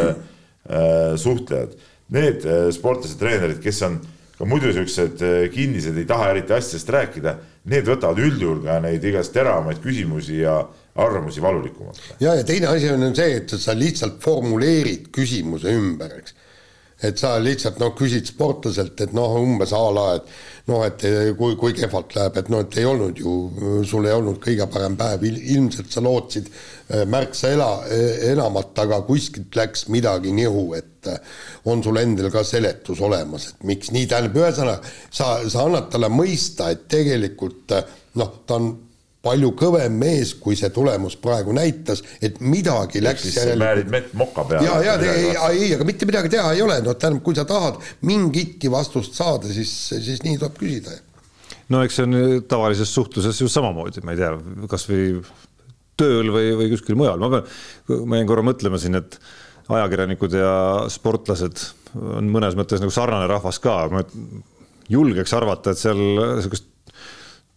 suhtlejad. 1.18 1.72
Need 2.14 2.44
sportlased, 2.76 3.18
treenerid, 3.18 3.58
kes 3.64 3.80
on 3.88 3.96
ka 4.38 4.46
muidu 4.48 4.70
siuksed 4.76 5.24
kinnised, 5.52 5.96
ei 5.98 6.06
taha 6.08 6.28
eriti 6.36 6.54
asjadest 6.54 6.92
rääkida, 6.94 7.34
need 7.72 7.88
võtavad 7.90 8.22
üldjuhul 8.22 8.62
ka 8.68 8.78
neid 8.84 9.04
igast 9.10 9.34
teravamaid 9.34 9.82
küsimusi 9.82 10.38
ja 10.44 10.60
arvamusi 11.02 11.42
valulikumalt. 11.42 12.00
ja, 12.22 12.36
ja 12.38 12.46
teine 12.46 12.70
asi 12.70 12.92
on 12.94 13.10
see, 13.18 13.40
et 13.42 13.56
sa 13.58 13.74
lihtsalt 13.76 14.22
formuleerid 14.24 15.10
küsimuse 15.16 15.74
ümber, 15.74 16.14
eks 16.22 16.38
et 17.02 17.18
sa 17.18 17.36
lihtsalt 17.42 17.80
noh, 17.82 17.94
küsid 17.98 18.30
sportlaselt, 18.30 19.00
et 19.02 19.14
noh, 19.18 19.36
umbes 19.42 19.74
a 19.74 19.82
la, 19.94 20.06
et 20.20 20.68
noh, 20.70 20.84
et 20.86 21.06
kui, 21.38 21.56
kui 21.60 21.74
kehvalt 21.78 22.14
läheb, 22.18 22.38
et 22.38 22.52
noh, 22.54 22.62
et 22.66 22.78
ei 22.78 22.88
olnud 22.88 23.22
ju, 23.22 23.36
sul 23.88 24.06
ei 24.08 24.16
olnud 24.18 24.38
kõige 24.44 24.68
parem 24.72 24.98
päev, 25.00 25.26
ilmselt 25.26 25.92
sa 25.94 26.04
lootsid 26.06 26.52
äh, 26.52 27.04
märksa 27.10 27.56
ela, 27.56 27.72
enamat, 28.32 28.76
aga 28.86 29.02
kuskilt 29.08 29.58
läks 29.58 29.88
midagi 29.94 30.34
nihu, 30.36 30.70
et 30.78 31.10
on 31.72 31.82
sul 31.82 31.98
endal 31.98 32.30
ka 32.34 32.44
seletus 32.46 33.02
olemas, 33.02 33.50
et 33.50 33.66
miks 33.66 33.90
nii, 33.96 34.06
tähendab, 34.10 34.38
ühesõnaga 34.44 34.94
sa, 35.10 35.34
sa 35.50 35.66
annad 35.66 35.90
talle 35.94 36.12
mõista, 36.14 36.70
et 36.70 36.86
tegelikult 36.92 37.74
noh, 38.20 38.40
ta 38.46 38.60
on 38.60 38.72
palju 39.22 39.52
kõvem 39.58 39.98
mees, 40.02 40.34
kui 40.42 40.58
see 40.58 40.72
tulemus 40.74 41.16
praegu 41.22 41.54
näitas, 41.54 42.02
et 42.24 42.40
midagi 42.42 43.04
läks 43.04 43.28
järelikult. 43.30 43.62
määrid 43.62 43.92
mett 43.94 44.16
moka 44.18 44.46
peale. 44.50 44.66
ja, 44.66 44.96
ja 44.96 44.96
ei, 45.06 45.28
ei, 45.60 45.68
aga 45.76 45.86
mitte 45.88 46.10
midagi 46.10 46.32
teha 46.34 46.56
ei 46.56 46.64
ole, 46.66 46.80
no 46.82 46.96
tähendab, 46.96 47.22
kui 47.26 47.38
sa 47.38 47.46
tahad 47.50 47.78
mingitki 48.08 48.72
vastust 48.74 49.18
saada, 49.18 49.52
siis, 49.54 49.74
siis 49.92 50.24
nii 50.26 50.40
tuleb 50.42 50.58
küsida. 50.58 50.98
no 51.70 51.84
eks 51.86 52.00
see 52.00 52.08
on 52.10 52.18
tavalises 52.50 52.94
suhtluses 52.94 53.44
ju 53.44 53.50
samamoodi, 53.52 54.02
ma 54.06 54.16
ei 54.16 54.24
tea, 54.24 54.34
kasvõi 54.72 55.06
tööl 56.02 56.34
või, 56.34 56.50
või 56.58 56.72
kuskil 56.74 56.98
mujal, 56.98 57.22
ma 57.22 57.30
pean, 57.36 58.02
ma 58.10 58.18
jäin 58.18 58.30
korra 58.30 58.46
mõtlema 58.48 58.82
siin, 58.82 58.98
et 58.98 59.20
ajakirjanikud 59.72 60.34
ja 60.34 60.56
sportlased 60.92 61.62
on 61.94 62.34
mõnes 62.34 62.58
mõttes 62.58 62.82
nagu 62.82 62.94
sarnane 62.94 63.30
rahvas 63.30 63.62
ka, 63.62 63.78
ma 63.94 64.02
julgeks 64.92 65.34
arvata, 65.38 65.76
et 65.76 65.80
seal 65.80 66.02
sihukest 66.42 66.71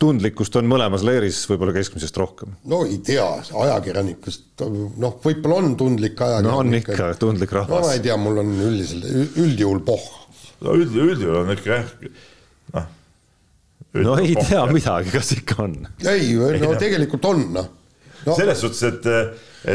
tundlikkust 0.03 0.57
on 0.59 0.67
mõlemas 0.69 1.05
leeris 1.07 1.39
võib-olla 1.49 1.75
keskmisest 1.77 2.17
rohkem. 2.19 2.57
no 2.71 2.83
ei 2.89 2.99
tea, 3.05 3.27
ajakirjanikust, 3.65 4.65
noh, 5.01 5.17
võib-olla 5.25 5.61
on 5.63 5.77
tundlik 5.81 6.19
ajakirjanik. 6.19 6.51
no 6.51 6.59
on 6.63 6.81
ikka 6.81 7.13
tundlik 7.21 7.55
rahvas. 7.55 7.73
no 7.73 7.87
ma 7.87 7.95
ei 7.97 8.03
tea, 8.05 8.19
mul 8.21 8.43
on 8.43 8.53
üldiselt, 8.69 9.07
üldjuhul 9.41 9.81
pohh. 9.87 10.11
no 10.67 10.77
üld, 10.81 10.99
üldjuhul 11.07 11.41
on 11.45 11.55
ikka 11.55 11.79
jah, 11.79 11.95
noh. 12.75 12.91
no 14.03 14.19
ei 14.21 14.35
pohh, 14.35 14.51
tea 14.51 14.67
midagi, 14.73 15.15
kas 15.15 15.33
ikka 15.39 15.63
on? 15.69 15.81
ei, 16.03 16.35
no 16.65 16.75
tegelikult 16.81 17.33
on, 17.33 17.49
noh 17.61 17.73
no.. 18.27 18.35
selles 18.37 18.61
suhtes, 18.61 18.83
et, 18.91 19.09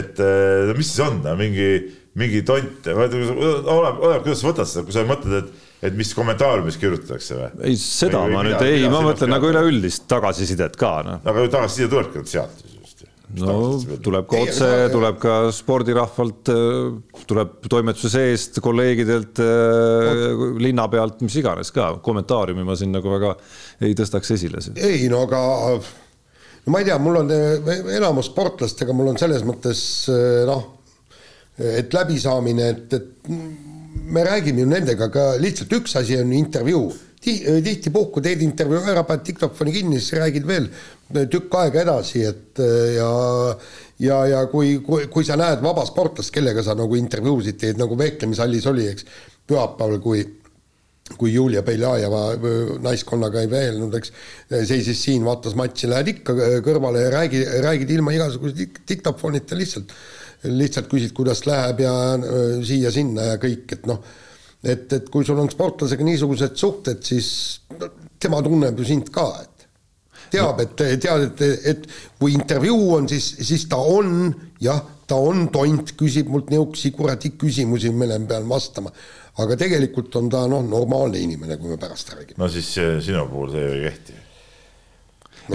et 0.01 0.21
no 0.69 0.75
mis 0.77 0.91
siis 0.91 1.05
on, 1.05 1.21
mingi, 1.39 1.71
mingi 2.19 2.43
tont, 2.47 2.91
oleneb, 2.91 4.03
oleneb, 4.03 4.23
kuidas 4.25 4.43
sa 4.43 4.49
võtad 4.49 4.69
seda, 4.69 4.85
kui 4.87 4.95
sa 4.95 5.05
mõtled, 5.07 5.43
et 5.43 5.67
et 5.79 5.95
mis 5.95 6.11
kommentaariumis 6.15 6.77
kirjutatakse 6.79 7.37
või? 7.37 7.51
ei, 7.69 7.77
seda 7.79 8.25
või, 8.25 8.35
ma 8.35 8.43
nüüd, 8.47 8.63
ei, 8.67 8.83
ma 8.91 9.03
mõtlen 9.05 9.31
nagu 9.31 9.47
üleüldist 9.51 10.07
tagasisidet 10.11 10.75
ka, 10.79 10.91
noh. 11.07 11.21
aga 11.23 11.45
tagasiside 11.47 11.87
tulebki 11.91 12.23
sealt 12.27 12.65
just 12.65 13.05
ju. 13.05 13.09
no 13.45 13.55
tuleb 14.03 14.27
ka 14.29 14.41
otse, 14.43 14.69
tuleb 14.91 15.21
ka 15.23 15.37
spordirahvalt, 15.55 16.51
tuleb 17.29 17.55
toimetuse 17.71 18.11
seest, 18.11 18.59
kolleegidelt, 18.65 19.39
linna 20.59 20.89
pealt, 20.91 21.23
mis 21.23 21.39
iganes 21.39 21.71
ka, 21.75 21.93
kommentaariumi 22.03 22.67
ma 22.67 22.75
siin 22.79 22.93
nagu 22.95 23.15
väga 23.15 23.33
ei 23.87 23.95
tõstaks 23.97 24.35
esile. 24.35 24.63
ei 24.75 25.07
no 25.11 25.23
aga 25.29 25.41
no 25.79 26.75
ma 26.75 26.83
ei 26.83 26.89
tea, 26.91 26.99
mul 26.99 27.23
on 27.23 27.31
enamus 27.31 28.33
sportlastega, 28.33 28.95
mul 28.95 29.13
on 29.13 29.21
selles 29.21 29.47
mõttes 29.47 29.81
noh, 30.49 30.73
et 31.59 31.95
läbisaamine, 31.95 32.71
et, 32.75 32.99
et 32.99 33.77
me 34.09 34.23
räägime 34.25 34.63
ju 34.63 34.69
nendega 34.69 35.09
ka 35.13 35.35
lihtsalt 35.41 35.73
üks 35.79 35.95
asi 35.99 36.17
on 36.19 36.33
intervjuu. 36.33 36.89
Tihtipuhku 37.19 38.21
teed 38.23 38.41
intervjuu 38.41 38.79
ära, 38.87 39.03
paned 39.03 39.25
diktofoni 39.27 39.73
kinni, 39.75 39.99
siis 39.99 40.15
räägid 40.21 40.47
veel 40.47 40.69
tükk 41.29 41.55
aega 41.59 41.81
edasi, 41.83 42.23
et 42.29 42.61
ja 42.95 43.09
ja, 43.99 44.19
ja 44.31 44.43
kui, 44.51 44.77
kui, 44.85 45.07
kui 45.11 45.27
sa 45.27 45.35
näed 45.39 45.63
vaba 45.63 45.85
sportlast, 45.87 46.31
kellega 46.33 46.63
sa 46.63 46.77
nagu 46.79 46.95
intervjuusid 46.95 47.59
teed, 47.59 47.79
nagu 47.81 47.97
vehklemishallis 47.99 48.67
oli, 48.71 48.87
eks, 48.93 49.07
pühapäeval, 49.49 49.99
kui 50.03 50.27
kui 51.17 51.31
Julia 51.33 51.63
Beljajeva 51.65 52.35
naiskonnaga 52.85 53.41
ei 53.41 53.49
veelnud, 53.49 53.95
eks, 53.97 54.11
seisis 54.69 54.99
siin, 55.01 55.23
vaatas 55.25 55.55
matši, 55.57 55.87
lähed 55.89 56.11
ikka 56.11 56.35
kõrvale 56.65 57.01
ja 57.01 57.13
räägi, 57.15 57.41
räägid 57.65 57.93
ilma 57.95 58.13
igasuguse 58.13 58.67
diktofonita 58.87 59.57
lihtsalt, 59.57 59.89
lihtsalt 60.43 60.87
küsid, 60.91 61.13
kuidas 61.15 61.43
läheb 61.47 61.83
ja 61.83 61.93
siia-sinna 62.65 63.33
ja 63.33 63.39
kõik, 63.41 63.67
et 63.75 63.87
noh 63.89 64.03
et, 64.63 64.91
et 64.93 65.09
kui 65.11 65.25
sul 65.27 65.39
on 65.39 65.49
sportlasega 65.51 66.05
niisugused 66.05 66.57
suhted, 66.59 67.01
siis 67.05 67.29
tema 68.19 68.41
tunneb 68.43 68.79
ju 68.79 68.87
sind 68.87 69.11
ka, 69.13 69.27
et 69.43 69.67
teab, 70.33 70.61
et 70.63 70.75
tead, 70.77 71.25
et, 71.29 71.43
et 71.71 71.87
kui 72.19 72.35
intervjuu 72.35 72.93
on, 72.97 73.09
siis, 73.09 73.31
siis 73.47 73.65
ta 73.71 73.79
on 73.79 74.29
jah, 74.63 74.81
ta 75.09 75.17
on 75.17 75.47
tont, 75.53 75.95
küsib 75.97 76.29
mult 76.29 76.51
niisuguseid 76.51 76.97
kuradi 76.97 77.33
küsimusi, 77.39 77.93
mille 77.95 78.19
ma 78.19 78.33
pean 78.35 78.49
vastama. 78.49 78.93
aga 79.39 79.55
tegelikult 79.55 80.15
on 80.19 80.27
ta 80.29 80.41
noh, 80.51 80.65
normaalne 80.67 81.19
inimene, 81.23 81.55
kui 81.57 81.71
me 81.71 81.77
pärast 81.79 82.11
räägime. 82.11 82.37
no 82.37 82.49
siis 82.51 82.73
eh, 82.77 82.97
sinu 83.01 83.27
puhul 83.31 83.53
see 83.53 83.63
ju 83.63 83.77
ei 83.77 83.85
kehti 83.87 84.18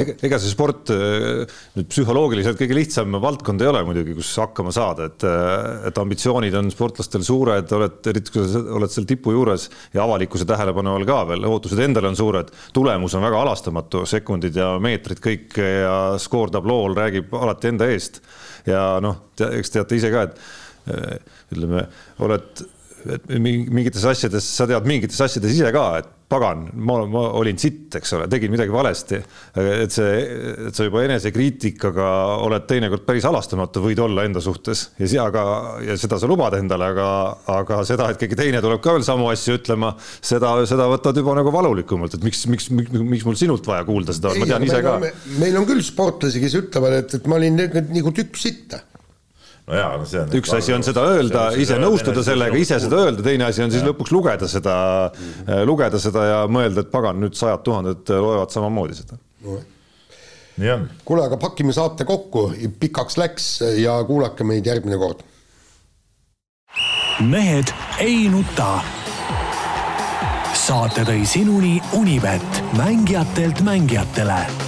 ega, 0.03 0.39
see 0.41 0.51
sport 0.51 0.91
äh, 0.93 1.45
nüüd 1.77 1.89
psühholoogiliselt 1.91 2.59
kõige 2.61 2.77
lihtsam 2.79 3.17
valdkond 3.23 3.63
ei 3.63 3.71
ole 3.71 3.83
muidugi, 3.87 4.17
kus 4.19 4.33
hakkama 4.43 4.73
saada, 4.75 5.09
et, 5.11 5.25
äh, 5.29 5.87
et 5.91 6.01
ambitsioonid 6.01 6.57
on 6.59 6.71
sportlastel 6.75 7.25
suured, 7.27 7.71
oled, 7.79 8.01
eriti 8.13 8.35
kui 8.35 8.47
sa 8.51 8.63
oled 8.79 8.93
seal 8.93 9.09
tipu 9.09 9.35
juures 9.35 9.69
ja 9.95 10.05
avalikkuse 10.07 10.49
tähelepanu 10.49 10.97
all 10.97 11.09
ka 11.09 11.21
veel, 11.31 11.47
ootused 11.49 11.81
endale 11.85 12.11
on 12.11 12.19
suured, 12.19 12.53
tulemus 12.77 13.17
on 13.19 13.27
väga 13.27 13.43
halastamatu, 13.45 14.05
sekundid 14.11 14.59
ja 14.61 14.75
meetrid 14.83 15.23
kõik 15.25 15.59
ja 15.61 15.97
skoortablool 16.23 16.97
räägib 16.99 17.35
alati 17.39 17.73
enda 17.73 17.91
eest. 17.93 18.23
ja 18.67 18.95
noh, 19.05 19.27
eks 19.37 19.75
teate 19.75 19.99
ise 19.99 20.13
ka, 20.15 20.29
et 20.29 20.95
äh, 20.95 21.19
ütleme, 21.55 21.89
oled 22.25 22.65
mingites 23.29 24.05
asjades, 24.09 24.47
sa 24.49 24.67
tead 24.69 24.87
mingites 24.89 25.21
asjades 25.21 25.53
ise 25.53 25.69
ka, 25.75 25.85
et 26.01 26.13
pagan, 26.35 26.67
ma, 26.75 26.99
ma 27.11 27.25
olin 27.39 27.59
sitt, 27.61 27.89
eks 27.99 28.15
ole, 28.19 28.29
tegin 28.31 28.53
midagi 28.53 28.73
valesti. 28.75 29.21
et 29.61 29.95
see, 29.95 30.21
et 30.69 30.77
sa 30.77 30.87
juba 30.87 31.05
enesekriitikaga 31.07 32.09
oled 32.45 32.67
teinekord 32.71 33.05
päris 33.07 33.27
halastamatu, 33.29 33.83
võid 33.85 34.03
olla 34.05 34.27
enda 34.29 34.43
suhtes 34.45 34.87
ja 35.01 35.11
see, 35.11 35.21
aga, 35.23 35.45
ja 35.85 35.99
seda 36.01 36.19
sa 36.21 36.31
lubad 36.31 36.57
endale, 36.59 36.91
aga, 36.95 37.09
aga 37.59 37.83
seda, 37.89 38.11
et 38.13 38.21
keegi 38.21 38.39
teine 38.39 38.63
tuleb 38.65 38.83
ka 38.85 38.97
veel 38.97 39.07
samu 39.07 39.29
asju 39.33 39.59
ütlema, 39.61 39.95
seda, 40.21 40.57
seda 40.71 40.89
võtad 40.91 41.21
juba 41.21 41.37
nagu 41.39 41.53
valulikumalt, 41.55 42.19
et 42.19 42.27
miks, 42.27 42.47
miks, 42.51 42.71
miks, 42.75 42.95
miks 42.95 43.29
mul 43.29 43.39
sinult 43.39 43.67
vaja 43.69 43.87
kuulda 43.89 44.17
seda, 44.17 44.35
ma 44.39 44.49
tean 44.51 44.67
ise 44.67 44.83
ka. 44.85 44.99
meil 45.43 45.61
on 45.61 45.69
küll 45.69 45.85
sportlasi, 45.85 46.43
kes 46.43 46.59
ütlevad, 46.65 46.99
et, 47.03 47.21
et 47.21 47.31
ma 47.31 47.39
olin 47.41 47.63
nagu 47.63 48.15
tükk 48.15 48.41
sitta 48.41 48.83
no 49.67 49.77
jaa, 49.79 49.93
no 49.99 50.09
see 50.09 50.21
on. 50.21 50.33
üks 50.39 50.53
asi 50.57 50.75
on 50.77 50.85
seda 50.87 51.05
öelda, 51.15 51.45
ise 51.61 51.77
nõustuda 51.81 52.25
sellega, 52.27 52.57
ise 52.61 52.79
seda 52.83 53.05
öelda, 53.07 53.25
teine 53.25 53.47
asi 53.49 53.65
on 53.65 53.73
siis 53.73 53.85
ja. 53.85 53.91
lõpuks 53.91 54.13
lugeda 54.13 54.49
seda 54.51 54.75
mm, 55.09 55.31
-hmm. 55.47 55.69
lugeda 55.71 56.01
seda 56.01 56.25
ja 56.29 56.41
mõelda, 56.51 56.85
et 56.85 56.91
pagan, 56.93 57.21
nüüd 57.23 57.39
sajad 57.39 57.65
tuhanded 57.65 58.13
loevad 58.13 58.53
samamoodi 58.53 58.99
seda 59.01 59.17
no.. 59.45 59.61
nii 60.61 60.75
on. 60.75 60.89
kuule, 61.05 61.25
aga 61.31 61.41
pakime 61.41 61.73
saate 61.77 62.05
kokku, 62.09 62.51
pikaks 62.81 63.17
läks 63.21 63.49
ja 63.81 63.97
kuulake 64.05 64.45
meid 64.45 64.69
järgmine 64.69 65.01
kord. 65.01 65.25
mehed 67.21 67.73
ei 68.05 68.29
nuta. 68.29 68.83
saate 70.53 71.09
tõi 71.09 71.25
sinuni 71.29 71.81
Unibet, 71.97 72.63
mängijatelt 72.77 73.65
mängijatele 73.65 74.64